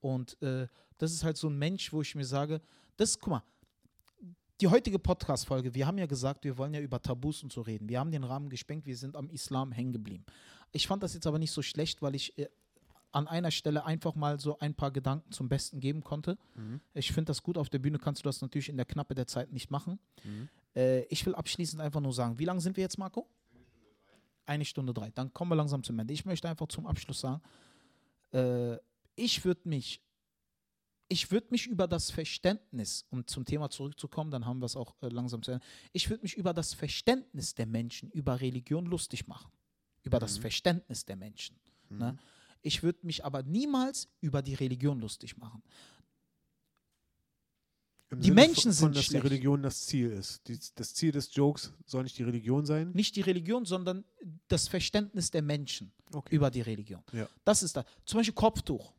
Und 0.00 0.40
äh, 0.42 0.68
das 0.98 1.12
ist 1.12 1.24
halt 1.24 1.36
so 1.36 1.48
ein 1.48 1.58
Mensch, 1.58 1.92
wo 1.92 2.02
ich 2.02 2.14
mir 2.14 2.24
sage, 2.24 2.60
das, 2.96 3.18
guck 3.18 3.30
mal, 3.30 3.42
die 4.60 4.68
heutige 4.68 4.98
Podcast-Folge, 4.98 5.74
wir 5.74 5.86
haben 5.86 5.96
ja 5.96 6.06
gesagt, 6.06 6.44
wir 6.44 6.58
wollen 6.58 6.74
ja 6.74 6.80
über 6.80 7.00
Tabus 7.00 7.42
und 7.42 7.52
so 7.52 7.62
reden. 7.62 7.88
Wir 7.88 7.98
haben 7.98 8.10
den 8.10 8.24
Rahmen 8.24 8.50
gesprengt, 8.50 8.84
wir 8.84 8.96
sind 8.96 9.16
am 9.16 9.30
Islam 9.30 9.72
hängen 9.72 9.92
geblieben. 9.92 10.24
Ich 10.72 10.86
fand 10.86 11.02
das 11.02 11.14
jetzt 11.14 11.26
aber 11.26 11.38
nicht 11.38 11.52
so 11.52 11.62
schlecht, 11.62 12.02
weil 12.02 12.14
ich 12.14 12.36
äh, 12.38 12.48
an 13.12 13.26
einer 13.26 13.50
Stelle 13.50 13.84
einfach 13.84 14.14
mal 14.14 14.38
so 14.38 14.58
ein 14.58 14.74
paar 14.74 14.90
Gedanken 14.90 15.32
zum 15.32 15.48
Besten 15.48 15.80
geben 15.80 16.02
konnte. 16.02 16.38
Mhm. 16.54 16.80
Ich 16.94 17.12
finde 17.12 17.30
das 17.30 17.42
gut, 17.42 17.58
auf 17.58 17.68
der 17.68 17.78
Bühne 17.78 17.98
kannst 17.98 18.24
du 18.24 18.28
das 18.28 18.40
natürlich 18.40 18.68
in 18.68 18.76
der 18.76 18.86
Knappe 18.86 19.14
der 19.14 19.26
Zeit 19.26 19.52
nicht 19.52 19.70
machen. 19.70 19.98
Mhm. 20.24 20.48
Äh, 20.76 21.02
ich 21.04 21.24
will 21.26 21.34
abschließend 21.34 21.80
einfach 21.82 22.00
nur 22.00 22.12
sagen, 22.12 22.38
wie 22.38 22.44
lange 22.44 22.60
sind 22.60 22.76
wir 22.76 22.82
jetzt, 22.82 22.98
Marco? 22.98 23.28
Eine 24.46 24.64
Stunde 24.64 24.92
drei. 24.94 25.10
Dann 25.10 25.32
kommen 25.32 25.50
wir 25.50 25.56
langsam 25.56 25.82
zum 25.82 25.98
Ende. 25.98 26.14
Ich 26.14 26.24
möchte 26.24 26.48
einfach 26.48 26.68
zum 26.68 26.86
Abschluss 26.86 27.20
sagen, 27.20 27.42
äh, 28.32 28.76
ich 29.16 29.44
würde 29.44 29.68
mich 29.68 30.00
ich 31.12 31.32
würde 31.32 31.48
mich 31.50 31.66
über 31.66 31.88
das 31.88 32.12
Verständnis, 32.12 33.04
um 33.10 33.26
zum 33.26 33.44
Thema 33.44 33.68
zurückzukommen, 33.68 34.30
dann 34.30 34.46
haben 34.46 34.60
wir 34.60 34.66
es 34.66 34.76
auch 34.76 34.94
äh, 35.02 35.08
langsam 35.08 35.42
zu 35.42 35.50
Ende, 35.50 35.64
ich 35.92 36.08
würde 36.08 36.22
mich 36.22 36.36
über 36.36 36.54
das 36.54 36.72
Verständnis 36.72 37.52
der 37.52 37.66
Menschen, 37.66 38.12
über 38.12 38.40
Religion 38.40 38.86
lustig 38.86 39.26
machen. 39.26 39.50
Über 40.02 40.20
das 40.20 40.38
Mhm. 40.38 40.42
Verständnis 40.42 41.04
der 41.04 41.16
Menschen. 41.16 41.56
Ne? 41.88 42.16
Ich 42.62 42.82
würde 42.82 42.98
mich 43.06 43.24
aber 43.24 43.42
niemals 43.42 44.08
über 44.20 44.42
die 44.42 44.54
Religion 44.54 45.00
lustig 45.00 45.36
machen. 45.36 45.62
Im 48.10 48.18
Die 48.20 48.24
Sinne 48.28 48.34
Menschen 48.34 48.72
von, 48.72 48.88
sind 48.88 48.96
dass 48.96 49.04
schlecht. 49.04 49.22
die 49.24 49.28
Religion 49.28 49.62
das 49.62 49.86
Ziel 49.86 50.10
ist. 50.10 50.46
Die, 50.48 50.58
das 50.74 50.94
Ziel 50.94 51.12
des 51.12 51.32
Jokes 51.34 51.72
soll 51.86 52.02
nicht 52.02 52.18
die 52.18 52.24
Religion 52.24 52.66
sein. 52.66 52.90
Nicht 52.92 53.14
die 53.14 53.20
Religion, 53.20 53.64
sondern 53.64 54.04
das 54.48 54.66
Verständnis 54.66 55.30
der 55.30 55.42
Menschen 55.42 55.92
Okay. 56.12 56.34
über 56.34 56.50
die 56.50 56.60
Religion. 56.60 57.02
Ja. 57.12 57.28
Das 57.44 57.62
ist 57.62 57.76
das. 57.76 57.84
Zum 58.04 58.18
Beispiel 58.18 58.34
Kopftuch. 58.34 58.92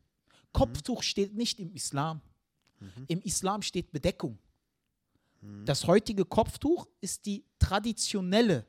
Kopftuch 0.52 1.02
steht 1.02 1.34
nicht 1.34 1.60
im 1.60 1.70
Islam. 1.72 2.22
Im 3.06 3.20
Islam 3.20 3.60
steht 3.62 3.92
Bedeckung. 3.92 4.38
Das 5.64 5.86
heutige 5.86 6.24
Kopftuch 6.24 6.88
ist 7.00 7.26
die 7.26 7.44
traditionelle 7.58 8.66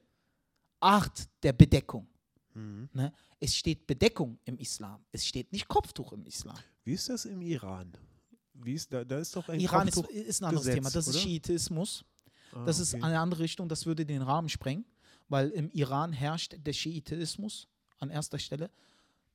Art 0.80 1.28
der 1.42 1.54
Bedeckung. 1.54 2.08
Ne? 2.56 3.14
Es 3.40 3.56
steht 3.56 3.88
Bedeckung 3.88 4.38
im 4.46 4.58
Islam. 4.58 5.04
Es 5.12 5.26
steht 5.26 5.52
nicht 5.52 5.68
Kopftuch 5.68 6.14
im 6.14 6.26
Islam. 6.26 6.58
Wie 6.84 6.94
ist 6.94 7.10
das 7.10 7.26
im 7.26 7.42
Iran? 7.42 7.92
Wie 8.54 8.74
ist 8.74 8.94
da, 8.94 9.04
da 9.04 9.18
ist 9.20 9.36
doch 9.36 9.50
ein 9.50 9.60
Iran 9.60 9.88
ist, 9.88 9.96
Kopftuch 9.96 10.14
ist 10.16 10.42
ein 10.42 10.46
anderes 10.46 10.66
Gesetz, 10.66 10.76
Thema. 10.76 10.90
Das 10.92 11.08
ist 11.08 11.16
oder? 11.16 11.24
Schiitismus. 11.24 12.06
Ah, 12.54 12.66
Das 12.66 12.80
ist 12.80 12.94
okay. 12.94 13.04
eine 13.04 13.20
andere 13.20 13.42
Richtung, 13.42 13.68
das 13.68 13.86
würde 13.86 14.06
den 14.06 14.22
Rahmen 14.22 14.50
sprengen, 14.50 14.86
weil 15.30 15.50
im 15.50 15.70
Iran 15.72 16.14
herrscht 16.14 16.56
der 16.64 16.74
Schiitismus 16.74 17.68
an 18.00 18.10
erster 18.10 18.38
Stelle. 18.38 18.70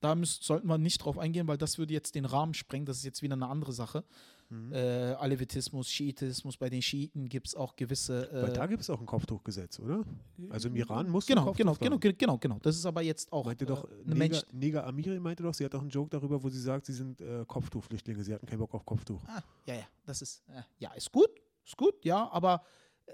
Da 0.00 0.14
müssen, 0.14 0.42
sollten 0.42 0.68
wir 0.68 0.78
nicht 0.78 0.98
drauf 0.98 1.18
eingehen, 1.18 1.48
weil 1.48 1.58
das 1.58 1.78
würde 1.78 1.92
jetzt 1.92 2.14
den 2.14 2.24
Rahmen 2.24 2.54
sprengen. 2.54 2.86
Das 2.86 2.98
ist 2.98 3.04
jetzt 3.04 3.22
wieder 3.22 3.34
eine 3.34 3.48
andere 3.48 3.72
Sache. 3.72 4.04
Mhm. 4.50 4.72
Äh, 4.72 5.12
Alevitismus, 5.12 5.90
Schiitismus, 5.90 6.56
bei 6.56 6.70
den 6.70 6.80
Schiiten 6.80 7.28
gibt 7.28 7.48
es 7.48 7.54
auch 7.54 7.76
gewisse. 7.76 8.28
Weil 8.32 8.50
Äh, 8.50 8.52
da 8.54 8.66
gibt 8.66 8.80
es 8.80 8.88
auch 8.88 8.98
ein 8.98 9.04
Kopftuchgesetz, 9.04 9.78
oder? 9.78 10.04
Also 10.48 10.68
im 10.68 10.76
Iran 10.76 11.08
muss 11.10 11.26
genau, 11.26 11.52
genau, 11.52 11.74
genau, 11.74 11.98
genau, 11.98 12.14
genau, 12.16 12.38
genau. 12.38 12.58
Das 12.60 12.74
ist 12.76 12.86
aber 12.86 13.02
jetzt 13.02 13.30
auch 13.30 13.44
Meinte 13.44 13.66
doch, 13.66 13.84
äh, 13.84 13.92
eine 13.92 14.02
Neger, 14.02 14.16
Mensch. 14.16 14.42
Neger 14.52 14.86
Amiri 14.86 15.20
meinte 15.20 15.42
doch, 15.42 15.52
sie 15.52 15.64
hat 15.66 15.74
auch 15.74 15.80
einen 15.82 15.90
Joke 15.90 16.08
darüber, 16.08 16.42
wo 16.42 16.48
sie 16.48 16.60
sagt, 16.60 16.86
sie 16.86 16.94
sind 16.94 17.20
äh, 17.20 17.44
Kopftuchflüchtlinge, 17.46 18.24
sie 18.24 18.32
hatten 18.32 18.46
keinen 18.46 18.60
Bock 18.60 18.72
auf 18.74 18.86
Kopftuch. 18.86 19.22
Ah, 19.26 19.42
ja, 19.66 19.74
ja, 19.74 19.86
das 20.06 20.22
ist, 20.22 20.42
äh, 20.48 20.62
ja, 20.78 20.92
ist 20.94 21.12
gut, 21.12 21.30
ist 21.64 21.76
gut, 21.76 22.02
ja, 22.04 22.30
aber 22.30 22.62
äh, 23.04 23.12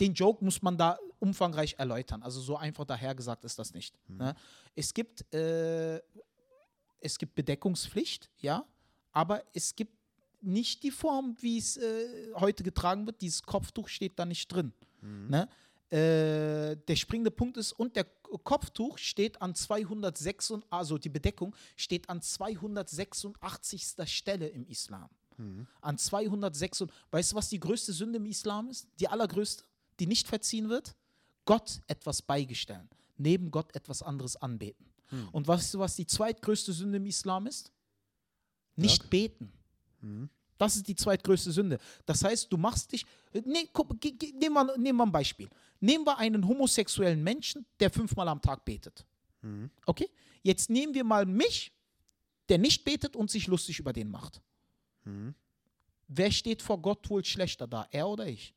den 0.00 0.12
Joke 0.12 0.44
muss 0.44 0.60
man 0.60 0.76
da 0.76 0.98
umfangreich 1.18 1.76
erläutern. 1.78 2.22
Also 2.22 2.40
so 2.40 2.56
einfach 2.58 2.84
dahergesagt 2.84 3.44
ist 3.44 3.58
das 3.58 3.72
nicht. 3.72 3.98
Ne? 4.06 4.34
Es 4.74 4.92
gibt, 4.92 5.32
äh, 5.34 6.00
es 7.00 7.16
gibt 7.18 7.34
Bedeckungspflicht, 7.34 8.28
ja, 8.38 8.64
aber 9.12 9.42
es 9.54 9.74
gibt 9.74 9.97
nicht 10.40 10.82
die 10.82 10.90
Form, 10.90 11.36
wie 11.40 11.58
es 11.58 11.76
äh, 11.76 12.32
heute 12.34 12.62
getragen 12.62 13.06
wird. 13.06 13.20
Dieses 13.20 13.42
Kopftuch 13.42 13.88
steht 13.88 14.18
da 14.18 14.24
nicht 14.24 14.48
drin. 14.48 14.72
Ne? 15.28 15.48
Äh, 15.90 16.76
der 16.76 16.96
springende 16.96 17.30
Punkt 17.30 17.56
ist, 17.56 17.72
und 17.72 17.96
der 17.96 18.04
Kopftuch 18.04 18.98
steht 18.98 19.40
an 19.40 19.54
206, 19.54 20.54
also 20.70 20.98
die 20.98 21.08
Bedeckung 21.08 21.54
steht 21.76 22.08
an 22.08 22.20
286. 22.20 23.94
Stelle 24.06 24.48
im 24.48 24.66
Islam. 24.66 25.08
An 25.80 25.96
206. 25.96 26.86
Weißt 27.10 27.32
du, 27.32 27.36
was 27.36 27.48
die 27.48 27.60
größte 27.60 27.92
Sünde 27.92 28.18
im 28.18 28.26
Islam 28.26 28.68
ist? 28.68 28.88
Die 28.98 29.08
allergrößte, 29.08 29.64
die 30.00 30.06
nicht 30.06 30.26
verziehen 30.26 30.68
wird? 30.68 30.94
Gott 31.44 31.80
etwas 31.86 32.22
beigestellen. 32.22 32.88
Neben 33.16 33.50
Gott 33.50 33.74
etwas 33.74 34.02
anderes 34.02 34.36
anbeten. 34.36 34.86
Und 35.32 35.48
weißt 35.48 35.74
du, 35.74 35.78
was 35.78 35.96
die 35.96 36.06
zweitgrößte 36.06 36.72
Sünde 36.72 36.98
im 36.98 37.06
Islam 37.06 37.46
ist? 37.46 37.72
Nicht 38.76 39.02
Sag. 39.02 39.10
beten. 39.10 39.52
Das 40.56 40.76
ist 40.76 40.88
die 40.88 40.96
zweitgrößte 40.96 41.52
Sünde. 41.52 41.78
Das 42.06 42.24
heißt, 42.24 42.52
du 42.52 42.56
machst 42.56 42.92
dich. 42.92 43.06
Nee, 43.44 43.68
guck, 43.72 44.00
ge- 44.00 44.12
ge- 44.12 44.32
nehmen, 44.32 44.54
wir, 44.54 44.76
nehmen 44.78 44.98
wir 44.98 45.06
ein 45.06 45.12
Beispiel. 45.12 45.48
Nehmen 45.80 46.04
wir 46.04 46.18
einen 46.18 46.46
homosexuellen 46.46 47.22
Menschen, 47.22 47.64
der 47.78 47.90
fünfmal 47.90 48.26
am 48.28 48.42
Tag 48.42 48.64
betet. 48.64 49.06
Okay? 49.86 50.10
Jetzt 50.42 50.68
nehmen 50.70 50.94
wir 50.94 51.04
mal 51.04 51.26
mich, 51.26 51.72
der 52.48 52.58
nicht 52.58 52.84
betet 52.84 53.14
und 53.14 53.30
sich 53.30 53.46
lustig 53.46 53.78
über 53.78 53.92
den 53.92 54.10
macht. 54.10 54.42
Wer 56.08 56.30
steht 56.32 56.62
vor 56.62 56.80
Gott 56.82 57.08
wohl 57.08 57.24
schlechter 57.24 57.66
da? 57.66 57.86
Er 57.90 58.08
oder 58.08 58.26
ich? 58.26 58.54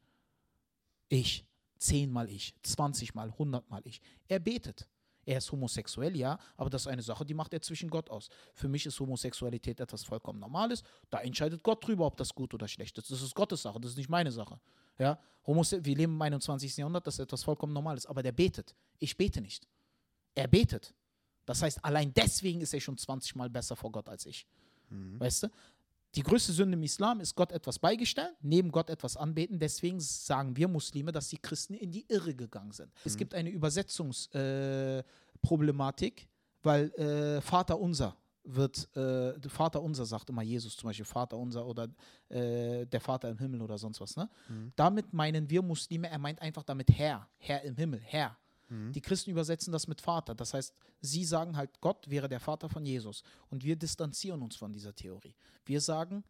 Ich. 1.10 1.46
Zehnmal 1.78 2.30
ich, 2.30 2.54
zwanzigmal, 2.62 3.36
hundertmal 3.40 3.82
ich. 3.86 4.02
Er 4.28 4.38
betet. 4.38 4.88
Er 5.26 5.38
ist 5.38 5.52
homosexuell, 5.52 6.16
ja, 6.16 6.40
aber 6.58 6.70
das 6.70 6.84
ist 6.84 6.88
eine 6.88 7.02
Sache, 7.02 7.26
die 7.26 7.34
macht 7.34 7.54
er 7.54 7.62
zwischen 7.62 7.90
Gott 7.90 8.10
aus. 8.10 8.30
Für 8.54 8.68
mich 8.68 8.86
ist 8.86 9.00
Homosexualität 9.00 9.80
etwas 9.80 10.04
vollkommen 10.04 10.40
Normales. 10.40 10.84
Da 11.10 11.20
entscheidet 11.20 11.64
Gott 11.64 11.86
drüber, 11.86 12.06
ob 12.06 12.18
das 12.18 12.34
gut 12.34 12.54
oder 12.54 12.68
schlecht 12.68 12.98
ist. 12.98 13.12
Das 13.12 13.22
ist 13.22 13.36
Gottes 13.36 13.62
Sache, 13.62 13.80
das 13.80 13.92
ist 13.92 13.98
nicht 13.98 14.10
meine 14.10 14.32
Sache. 14.32 14.60
Ja, 14.98 15.20
Homose 15.46 15.84
wir 15.84 15.96
leben 15.96 16.14
im 16.14 16.22
21. 16.22 16.78
Jahrhundert, 16.78 17.06
das 17.08 17.16
ist 17.16 17.20
etwas 17.22 17.44
vollkommen 17.44 17.74
Normales. 17.74 18.06
Aber 18.06 18.22
der 18.24 18.32
betet. 18.32 18.76
Ich 19.00 19.18
bete 19.18 19.42
nicht. 19.42 19.68
Er 20.36 20.48
betet. 20.48 20.94
Das 21.46 21.62
heißt, 21.62 21.84
allein 21.84 22.14
deswegen 22.14 22.62
ist 22.62 22.74
er 22.74 22.82
schon 22.82 22.98
20 22.98 23.36
Mal 23.36 23.50
besser 23.50 23.76
vor 23.76 23.92
Gott 23.92 24.08
als 24.10 24.26
ich. 24.26 24.48
Weißt 25.20 25.44
du? 25.44 25.48
Die 26.16 26.24
größte 26.24 26.52
Sünde 26.52 26.78
im 26.78 26.84
Islam 26.84 27.22
ist 27.22 27.36
Gott 27.36 27.54
etwas 27.54 27.80
beigestellen, 27.80 28.36
neben 28.42 28.72
Gott 28.72 28.90
etwas 28.90 29.16
anbeten. 29.16 29.60
Deswegen 29.60 30.00
sagen 30.00 30.58
wir 30.58 30.68
Muslime, 30.68 31.12
dass 31.12 31.30
die 31.30 31.38
Christen 31.38 31.74
in 31.74 31.92
die 31.92 32.06
Irre 32.10 32.36
gegangen 32.36 32.72
sind. 32.72 32.92
Es 33.06 33.16
gibt 33.16 33.34
eine 33.34 33.50
Übersetzungsproblematik, 33.50 36.22
äh, 36.22 36.26
weil 36.64 36.92
äh, 36.96 37.42
Vater 37.42 37.80
unser 37.80 38.18
wird, 38.44 38.96
äh, 38.96 39.34
Vater 39.50 39.82
unser 39.82 40.06
sagt 40.06 40.30
immer 40.30 40.42
Jesus 40.42 40.76
zum 40.76 40.90
Beispiel, 40.90 41.06
Vater 41.06 41.38
unser 41.38 41.66
oder 41.66 41.88
äh, 42.30 42.86
der 42.86 43.00
Vater 43.00 43.30
im 43.30 43.38
Himmel 43.38 43.62
oder 43.62 43.78
sonst 43.78 44.02
was. 44.02 44.16
Ne? 44.16 44.30
Damit 44.76 45.14
meinen 45.14 45.50
wir 45.50 45.62
Muslime, 45.62 46.10
er 46.10 46.20
meint 46.20 46.42
einfach 46.42 46.64
damit 46.64 46.90
Herr, 46.92 47.28
Herr 47.38 47.62
im 47.64 47.76
Himmel, 47.76 48.02
Herr. 48.04 48.38
Die 48.94 49.02
Christen 49.02 49.32
übersetzen 49.32 49.74
das 49.74 49.88
mit 49.88 50.00
Vater. 50.00 50.34
Das 50.34 50.54
heißt, 50.54 50.74
sie 51.02 51.26
sagen 51.26 51.58
halt, 51.58 51.82
Gott 51.82 52.10
wäre 52.10 52.30
der 52.30 52.40
Vater 52.40 52.70
von 52.70 52.86
Jesus. 52.86 53.22
Und 53.50 53.64
wir 53.66 53.76
distanzieren 53.76 54.42
uns 54.42 54.56
von 54.56 54.72
dieser 54.72 54.96
Theorie. 54.96 55.36
Wir 55.66 55.82
sagen, 55.82 56.24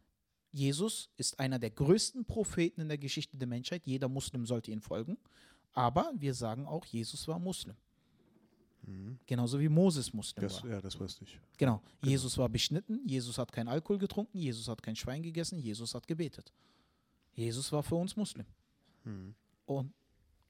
Jesus 0.52 1.10
ist 1.18 1.40
einer 1.40 1.60
der 1.60 1.70
größten 1.70 2.26
Propheten 2.26 2.82
in 2.82 2.88
der 2.88 2.98
Geschichte 2.98 3.38
der 3.38 3.48
Menschheit. 3.48 3.86
Jeder 3.86 4.10
Muslim 4.10 4.46
sollte 4.46 4.72
ihm 4.72 4.82
folgen. 4.82 5.18
Aber 5.74 6.12
wir 6.16 6.34
sagen 6.34 6.66
auch, 6.66 6.86
Jesus 6.86 7.28
war 7.28 7.38
Muslim. 7.40 7.76
Genauso 9.28 9.60
wie 9.60 9.70
Moses 9.70 10.12
Muslim 10.12 10.42
Das, 10.42 10.64
war. 10.64 10.72
ja, 10.72 10.82
das 10.82 11.00
wusste 11.00 11.24
ich. 11.24 11.40
Genau. 11.58 11.82
Jesus 12.04 12.38
war 12.38 12.50
beschnitten, 12.50 13.08
Jesus 13.08 13.38
hat 13.38 13.52
kein 13.52 13.68
Alkohol 13.68 14.00
getrunken, 14.00 14.40
Jesus 14.40 14.68
hat 14.68 14.82
kein 14.82 14.96
Schwein 14.96 15.22
gegessen, 15.22 15.60
Jesus 15.60 15.94
hat 15.94 16.08
gebetet. 16.08 16.52
Jesus 17.36 17.72
war 17.72 17.84
für 17.84 17.96
uns 17.96 18.16
Muslim. 18.16 18.46
Und, 19.66 19.94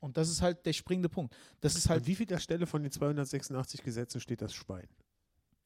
und 0.02 0.18
das 0.18 0.30
ist 0.30 0.42
halt 0.42 0.66
der 0.66 0.74
springende 0.74 1.08
Punkt. 1.08 1.34
Das 1.62 1.76
ist 1.76 1.86
An 1.88 1.92
halt, 1.92 2.08
wie 2.08 2.16
vielter 2.16 2.40
Stelle 2.40 2.66
von 2.66 2.84
den 2.84 2.92
286 2.92 3.84
Gesetzen 3.84 4.20
steht 4.20 4.42
das 4.42 4.54
Schwein? 4.54 4.88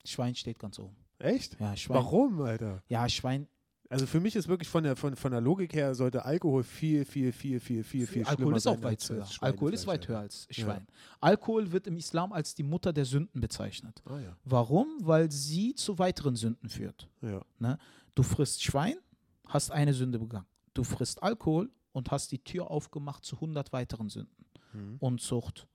Schwein 0.04 0.36
steht 0.36 0.60
ganz 0.60 0.78
oben. 0.78 0.96
Echt? 1.18 1.60
Ja, 1.60 1.76
Schwein. 1.76 1.98
Warum, 1.98 2.42
Alter? 2.42 2.84
Ja, 2.88 3.10
Schwein. 3.10 3.48
Also 3.90 4.08
für 4.08 4.20
mich 4.20 4.36
ist 4.36 4.48
wirklich 4.48 4.68
von 4.68 4.84
der, 4.84 4.96
von, 4.96 5.16
von 5.16 5.32
der 5.32 5.42
Logik 5.42 5.74
her 5.74 5.94
sollte 5.94 6.26
Alkohol 6.26 6.64
viel, 6.64 7.06
viel, 7.06 7.32
viel, 7.32 7.60
viel, 7.60 7.84
viel, 7.84 8.08
viel 8.08 8.24
Alkohol 8.26 8.58
ist 8.58 8.68
auch 8.68 8.82
weit 8.82 9.08
höher. 9.08 9.28
Alkohol 9.42 9.74
ist 9.74 9.86
weit 9.86 10.08
höher 10.08 10.20
als 10.20 10.48
Schwein. 10.50 10.88
Alkohol 11.22 11.72
wird 11.72 11.88
im 11.88 11.96
Islam 11.98 12.34
als 12.34 12.56
die 12.56 12.64
Mutter 12.64 12.92
der 12.92 13.06
Sünden 13.06 13.40
bezeichnet. 13.40 14.02
Ah 14.06 14.20
ja. 14.20 14.36
Warum? 14.44 14.88
Weil 15.02 15.32
sie 15.32 15.76
zu 15.76 16.00
weiteren 16.00 16.36
Sünden 16.36 16.68
führt. 16.70 17.08
ja. 17.22 17.42
Ne? 17.60 17.78
Du 18.16 18.24
frisst 18.24 18.64
Schwein, 18.64 18.96
hast 19.46 19.72
eine 19.72 19.94
Sünde 19.94 20.20
begangen. 20.20 20.48
Du 20.74 20.84
frisst 20.84 21.22
Alkohol 21.22 21.70
und 21.96 22.12
hast 22.12 22.34
die 22.34 22.44
Tür 22.44 22.70
aufgemacht 22.70 23.24
zu 23.24 23.38
100 23.38 23.72
weiteren 23.72 24.10
Sünden. 24.10 24.46
Mhm. 24.74 24.98
Unzucht, 25.00 25.66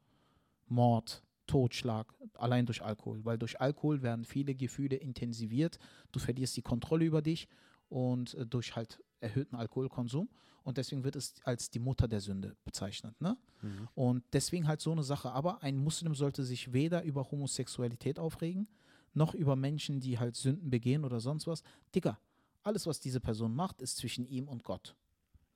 Mord, 0.68 1.22
Totschlag, 1.46 2.12
allein 2.34 2.66
durch 2.66 2.82
Alkohol. 2.82 3.24
Weil 3.24 3.38
durch 3.38 3.58
Alkohol 3.58 4.02
werden 4.02 4.26
viele 4.26 4.54
Gefühle 4.54 4.96
intensiviert. 4.96 5.78
Du 6.12 6.20
verlierst 6.20 6.58
die 6.58 6.62
Kontrolle 6.62 7.06
über 7.06 7.22
dich 7.22 7.48
und 7.88 8.34
äh, 8.34 8.44
durch 8.44 8.76
halt 8.76 9.02
erhöhten 9.20 9.56
Alkoholkonsum. 9.56 10.28
Und 10.62 10.76
deswegen 10.76 11.04
wird 11.04 11.16
es 11.16 11.36
als 11.44 11.70
die 11.70 11.78
Mutter 11.78 12.06
der 12.06 12.20
Sünde 12.20 12.54
bezeichnet. 12.66 13.18
Ne? 13.18 13.38
Mhm. 13.62 13.88
Und 13.94 14.24
deswegen 14.34 14.68
halt 14.68 14.82
so 14.82 14.92
eine 14.92 15.02
Sache. 15.02 15.32
Aber 15.32 15.62
ein 15.62 15.78
Muslim 15.78 16.14
sollte 16.14 16.44
sich 16.44 16.74
weder 16.74 17.02
über 17.02 17.30
Homosexualität 17.30 18.18
aufregen, 18.18 18.68
noch 19.14 19.32
über 19.32 19.56
Menschen, 19.56 20.00
die 20.00 20.18
halt 20.18 20.36
Sünden 20.36 20.68
begehen 20.68 21.06
oder 21.06 21.18
sonst 21.18 21.46
was. 21.46 21.62
Digga, 21.94 22.18
alles, 22.62 22.86
was 22.86 23.00
diese 23.00 23.20
Person 23.20 23.54
macht, 23.54 23.80
ist 23.80 23.96
zwischen 23.96 24.26
ihm 24.26 24.48
und 24.48 24.64
Gott. 24.64 24.94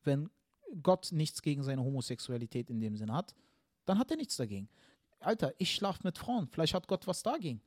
Wenn 0.05 0.31
Gott 0.83 1.11
nichts 1.13 1.43
gegen 1.43 1.63
seine 1.63 1.83
Homosexualität 1.83 2.71
in 2.71 2.81
dem 2.81 2.97
Sinn 2.97 3.13
hat, 3.13 3.35
dann 3.85 3.99
hat 3.99 4.11
er 4.11 4.17
nichts 4.17 4.37
dagegen. 4.37 4.69
Alter, 5.21 5.55
ich 5.59 5.75
schlafe 5.75 6.01
mit 6.05 6.19
Frauen, 6.19 6.49
vielleicht 6.49 6.75
hat 6.75 6.87
Gott 6.87 7.07
was 7.07 7.23
dagegen. 7.23 7.61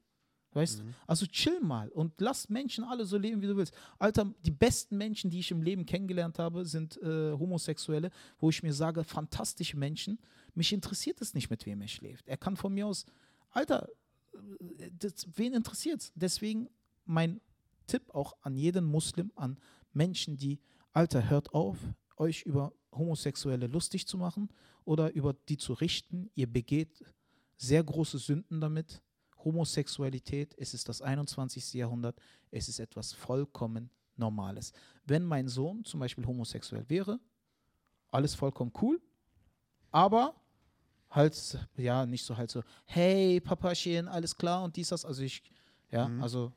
Weißt 0.53 0.79
du? 0.79 0.83
Also 1.05 1.25
chill 1.27 1.59
mal 1.61 1.89
und 1.89 2.19
lass 2.19 2.49
Menschen 2.49 2.83
alle 2.83 3.05
so 3.05 3.17
leben, 3.17 3.41
wie 3.41 3.47
du 3.47 3.55
willst. 3.57 3.73
Alter, 3.99 4.33
die 4.43 4.51
besten 4.51 4.97
Menschen, 4.97 5.29
die 5.29 5.39
ich 5.39 5.51
im 5.51 5.61
Leben 5.61 5.85
kennengelernt 5.85 6.39
habe, 6.39 6.65
sind 6.65 6.97
äh, 7.01 7.33
Homosexuelle, 7.33 8.09
wo 8.39 8.49
ich 8.49 8.63
mir 8.63 8.73
sage, 8.73 9.03
fantastische 9.03 9.77
Menschen. 9.77 10.19
Mich 10.55 10.73
interessiert 10.73 11.21
es 11.21 11.33
nicht, 11.33 11.49
mit 11.49 11.65
wem 11.65 11.81
er 11.81 11.87
schläft. 11.87 12.27
Er 12.27 12.37
kann 12.37 12.55
von 12.55 12.73
mir 12.73 12.87
aus, 12.87 13.05
Alter, 13.51 13.87
äh, 14.33 14.89
das, 14.97 15.27
wen 15.35 15.53
interessiert's? 15.53 16.11
Deswegen 16.15 16.69
mein 17.05 17.41
Tipp 17.85 18.13
auch 18.13 18.35
an 18.41 18.55
jeden 18.55 18.85
Muslim, 18.85 19.31
an 19.35 19.59
Menschen, 19.93 20.37
die, 20.37 20.59
Alter, 20.93 21.29
hört 21.29 21.53
auf, 21.53 21.77
euch 22.15 22.43
über 22.43 22.73
Homosexuelle 22.91 23.67
lustig 23.67 24.07
zu 24.07 24.17
machen 24.17 24.49
oder 24.85 25.13
über 25.13 25.33
die 25.33 25.57
zu 25.57 25.73
richten. 25.73 26.29
Ihr 26.35 26.51
begeht 26.51 27.03
sehr 27.57 27.83
große 27.83 28.17
Sünden 28.17 28.61
damit. 28.61 29.01
Homosexualität, 29.43 30.55
es 30.57 30.73
ist 30.73 30.89
das 30.89 31.01
21. 31.01 31.73
Jahrhundert, 31.73 32.19
es 32.51 32.67
ist 32.67 32.79
etwas 32.79 33.13
vollkommen 33.13 33.89
Normales. 34.15 34.73
Wenn 35.05 35.23
mein 35.23 35.47
Sohn 35.47 35.85
zum 35.85 35.99
Beispiel 35.99 36.25
homosexuell 36.25 36.89
wäre, 36.89 37.19
alles 38.09 38.33
vollkommen 38.33 38.73
cool, 38.81 38.99
aber 39.91 40.35
halt, 41.09 41.67
ja, 41.77 42.05
nicht 42.05 42.25
so 42.25 42.35
halt 42.35 42.49
so, 42.49 42.63
hey, 42.85 43.39
Papachen, 43.39 44.07
alles 44.07 44.35
klar 44.35 44.63
und 44.63 44.75
dies, 44.75 44.89
das, 44.89 45.05
also 45.05 45.21
ich, 45.21 45.43
ja, 45.91 46.07
Mhm. 46.07 46.21
also 46.23 46.51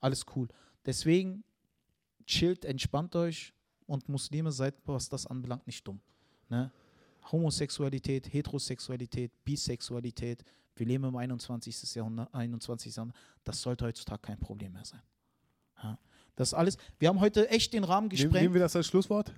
alles 0.00 0.24
cool. 0.36 0.48
Deswegen 0.86 1.42
chillt, 2.26 2.64
entspannt 2.64 3.16
euch 3.16 3.52
und 3.88 4.08
Muslime 4.08 4.52
seid, 4.52 4.74
was 4.84 5.08
das 5.08 5.26
anbelangt, 5.26 5.66
nicht 5.66 5.86
dumm. 5.86 6.00
Ne? 6.48 6.70
Homosexualität, 7.32 8.32
Heterosexualität, 8.32 9.32
Bisexualität, 9.44 10.44
wir 10.76 10.86
leben 10.86 11.04
im 11.04 11.16
21. 11.16 11.94
Jahrhundert, 11.94 12.32
21. 12.32 12.94
Jahrhundert, 12.94 13.18
das 13.42 13.60
sollte 13.60 13.86
heutzutage 13.86 14.20
kein 14.20 14.38
Problem 14.38 14.72
mehr 14.72 14.84
sein. 14.84 15.02
Ja? 15.82 15.98
Das 16.36 16.54
alles, 16.54 16.76
wir 16.98 17.08
haben 17.08 17.20
heute 17.20 17.48
echt 17.50 17.72
den 17.72 17.82
Rahmen 17.82 18.06
Nehmen, 18.06 18.10
gesprengt. 18.10 18.34
nehmen 18.34 18.54
wir 18.54 18.60
das 18.60 18.76
als 18.76 18.86
Schlusswort? 18.86 19.32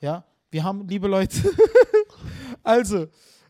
Ja, 0.00 0.24
wir 0.50 0.62
haben, 0.62 0.86
liebe 0.86 1.08
Leute, 1.08 1.38
also, 2.62 3.06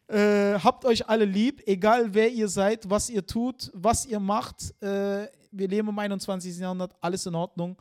äh, 0.08 0.58
habt 0.60 0.84
euch 0.84 1.08
alle 1.08 1.24
lieb, 1.24 1.62
egal 1.66 2.14
wer 2.14 2.30
ihr 2.30 2.48
seid, 2.48 2.88
was 2.88 3.10
ihr 3.10 3.26
tut, 3.26 3.72
was 3.74 4.06
ihr 4.06 4.20
macht. 4.20 4.70
Äh, 4.80 5.28
wir 5.50 5.68
leben 5.68 5.88
im 5.88 5.98
21. 5.98 6.58
Jahrhundert, 6.58 6.94
alles 7.00 7.26
in 7.26 7.34
Ordnung. 7.34 7.76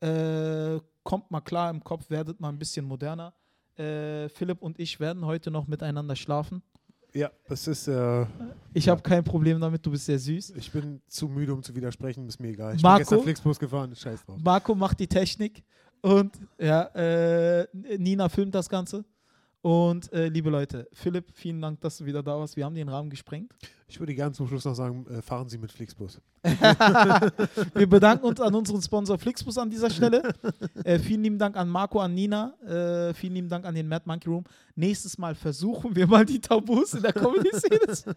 Äh, 0.00 0.78
kommt 1.04 1.30
mal 1.30 1.40
klar 1.40 1.70
im 1.70 1.82
Kopf, 1.84 2.10
werdet 2.10 2.40
mal 2.40 2.48
ein 2.48 2.58
bisschen 2.58 2.84
moderner. 2.84 3.32
Äh, 3.76 4.28
Philipp 4.28 4.60
und 4.62 4.78
ich 4.80 4.98
werden 5.00 5.24
heute 5.24 5.50
noch 5.50 5.66
miteinander 5.66 6.16
schlafen. 6.16 6.62
Ja, 7.12 7.30
das 7.48 7.68
ist, 7.68 7.86
äh, 7.86 8.26
Ich 8.72 8.88
habe 8.88 9.00
kein 9.00 9.22
Problem 9.22 9.60
damit, 9.60 9.86
du 9.86 9.92
bist 9.92 10.06
sehr 10.06 10.18
süß. 10.18 10.50
ich 10.56 10.72
bin 10.72 11.00
zu 11.06 11.28
müde, 11.28 11.54
um 11.54 11.62
zu 11.62 11.74
widersprechen, 11.76 12.26
ist 12.26 12.40
mir 12.40 12.48
egal. 12.48 12.74
Ich 12.74 12.82
Marco? 12.82 12.96
bin 12.98 13.02
gestern 13.04 13.22
Flixbus 13.22 13.58
gefahren, 13.58 13.94
scheiß 13.94 14.24
drauf. 14.24 14.40
Marco 14.42 14.74
macht 14.74 14.98
die 14.98 15.06
Technik 15.06 15.62
und 16.00 16.36
ja, 16.58 16.82
äh, 16.94 17.68
Nina 17.98 18.28
filmt 18.28 18.54
das 18.54 18.68
Ganze. 18.68 19.04
Und 19.64 20.12
äh, 20.12 20.28
liebe 20.28 20.50
Leute, 20.50 20.86
Philipp, 20.92 21.30
vielen 21.32 21.62
Dank, 21.62 21.80
dass 21.80 21.96
du 21.96 22.04
wieder 22.04 22.22
da 22.22 22.38
warst. 22.38 22.54
Wir 22.54 22.66
haben 22.66 22.74
den 22.74 22.90
Rahmen 22.90 23.08
gesprengt. 23.08 23.50
Ich 23.88 23.98
würde 23.98 24.14
gerne 24.14 24.32
zum 24.32 24.46
Schluss 24.46 24.66
noch 24.66 24.74
sagen, 24.74 25.06
äh, 25.06 25.22
fahren 25.22 25.48
Sie 25.48 25.56
mit 25.56 25.72
Flixbus. 25.72 26.20
Wir 27.74 27.88
bedanken 27.88 28.26
uns 28.26 28.42
an 28.42 28.54
unseren 28.54 28.82
Sponsor 28.82 29.18
Flixbus 29.18 29.56
an 29.56 29.70
dieser 29.70 29.88
Stelle. 29.88 30.34
Äh, 30.84 30.98
vielen 30.98 31.22
lieben 31.22 31.38
Dank 31.38 31.56
an 31.56 31.70
Marco, 31.70 31.98
an 31.98 32.12
Nina. 32.12 32.52
Äh, 32.62 33.14
vielen 33.14 33.36
lieben 33.36 33.48
Dank 33.48 33.64
an 33.64 33.74
den 33.74 33.88
Mad 33.88 34.02
Monkey 34.04 34.28
Room. 34.28 34.44
Nächstes 34.74 35.16
Mal 35.16 35.34
versuchen 35.34 35.96
wir 35.96 36.06
mal 36.06 36.26
die 36.26 36.42
Tabus 36.42 36.92
in 36.92 37.02
der 37.02 37.14
Comedy-Szene. 37.14 38.14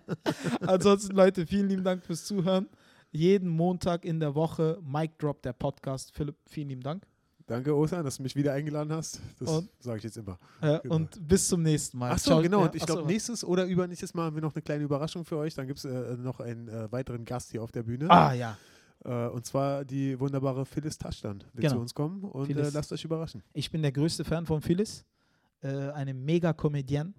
Ansonsten, 0.68 1.16
Leute, 1.16 1.48
vielen 1.48 1.70
lieben 1.70 1.84
Dank 1.86 2.04
fürs 2.04 2.26
Zuhören. 2.26 2.68
Jeden 3.12 3.48
Montag 3.48 4.04
in 4.04 4.20
der 4.20 4.36
Woche 4.36 4.80
Mic 4.84 5.14
Drop, 5.18 5.42
der 5.44 5.54
Podcast. 5.54 6.12
Philipp, 6.14 6.36
vielen 6.46 6.68
lieben 6.68 6.84
Dank. 6.84 7.06
Danke, 7.48 7.74
Osan, 7.76 8.04
dass 8.04 8.18
du 8.18 8.24
mich 8.24 8.36
wieder 8.36 8.52
eingeladen 8.54 8.92
hast. 8.92 9.22
Das 9.40 9.50
Und- 9.50 9.70
sage 9.80 10.00
ich 10.00 10.04
jetzt 10.04 10.18
immer. 10.18 10.38
Äh, 10.62 10.80
Genau. 10.84 10.96
Und 10.96 11.28
bis 11.28 11.48
zum 11.48 11.64
nächsten 11.64 11.98
Mal. 11.98 12.12
Ach 12.12 12.20
so, 12.20 12.32
Ciao. 12.32 12.42
genau. 12.42 12.64
Und 12.64 12.76
ich 12.76 12.82
so, 12.82 12.88
glaube, 12.88 13.08
nächstes 13.08 13.44
oder 13.46 13.66
übernächstes 13.66 14.14
Mal 14.14 14.26
haben 14.26 14.36
wir 14.36 14.42
noch 14.42 14.54
eine 14.54 14.62
kleine 14.62 14.84
Überraschung 14.84 15.24
für 15.24 15.38
euch. 15.38 15.54
Dann 15.56 15.66
gibt 15.66 15.80
es 15.80 15.86
äh, 15.86 16.18
noch 16.18 16.42
einen 16.42 16.68
äh, 16.68 16.92
weiteren 16.92 17.24
Gast 17.24 17.52
hier 17.52 17.64
auf 17.64 17.72
der 17.72 17.84
Bühne. 17.84 18.10
Ah, 18.12 18.34
ja. 18.34 18.58
Äh, 19.06 19.28
und 19.30 19.46
zwar 19.46 19.86
die 19.86 20.20
wunderbare 20.20 20.66
Phyllis 20.66 20.98
Taschdan 20.98 21.40
wird 21.54 21.62
Genau. 21.62 21.76
zu 21.76 21.80
uns 21.80 21.94
kommen. 21.94 22.24
Und 22.26 22.50
äh, 22.50 22.70
lasst 22.70 22.92
euch 22.92 23.06
überraschen. 23.06 23.42
Ich 23.54 23.72
bin 23.72 23.82
der 23.82 23.94
größte 23.94 24.26
Fan 24.26 24.46
von 24.46 24.62
Phyllis. 24.62 25.06
Äh, 25.62 25.70
eine 25.92 26.14
mega 26.14 26.52
Comedienne. 26.52 27.14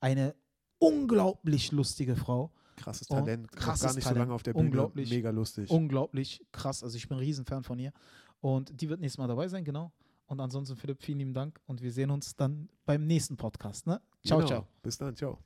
Eine 0.00 0.36
unglaublich 0.78 1.72
lustige 1.72 2.14
Frau. 2.14 2.52
Krasses 2.76 3.08
Und 3.08 3.18
Talent. 3.18 3.42
Noch 3.44 3.50
krasses 3.60 3.82
gar 3.86 3.94
nicht 3.94 4.02
so 4.04 4.08
Talent. 4.10 4.18
lange 4.26 4.34
auf 4.34 4.42
der 4.42 4.52
Bühne. 4.52 4.64
Unglaublich. 4.66 5.10
Mega 5.10 5.30
lustig. 5.30 5.70
Unglaublich 5.70 6.44
krass. 6.52 6.82
Also 6.82 6.96
ich 6.96 7.08
bin 7.08 7.16
ein 7.18 7.20
Riesenfan 7.20 7.62
von 7.64 7.78
ihr. 7.78 7.92
Und 8.44 8.78
die 8.78 8.90
wird 8.90 9.00
nächstes 9.00 9.16
Mal 9.16 9.26
dabei 9.26 9.48
sein, 9.48 9.64
genau. 9.64 9.90
Und 10.26 10.38
ansonsten, 10.38 10.76
Philipp, 10.76 11.02
vielen 11.02 11.18
lieben 11.18 11.32
Dank. 11.32 11.58
Und 11.64 11.80
wir 11.80 11.90
sehen 11.90 12.10
uns 12.10 12.36
dann 12.36 12.68
beim 12.84 13.06
nächsten 13.06 13.38
Podcast. 13.38 13.86
Ne? 13.86 14.02
Ciao, 14.22 14.38
Genau. 14.40 14.48
ciao. 14.48 14.66
Bis 14.82 14.98
dann. 14.98 15.16
Ciao. 15.16 15.38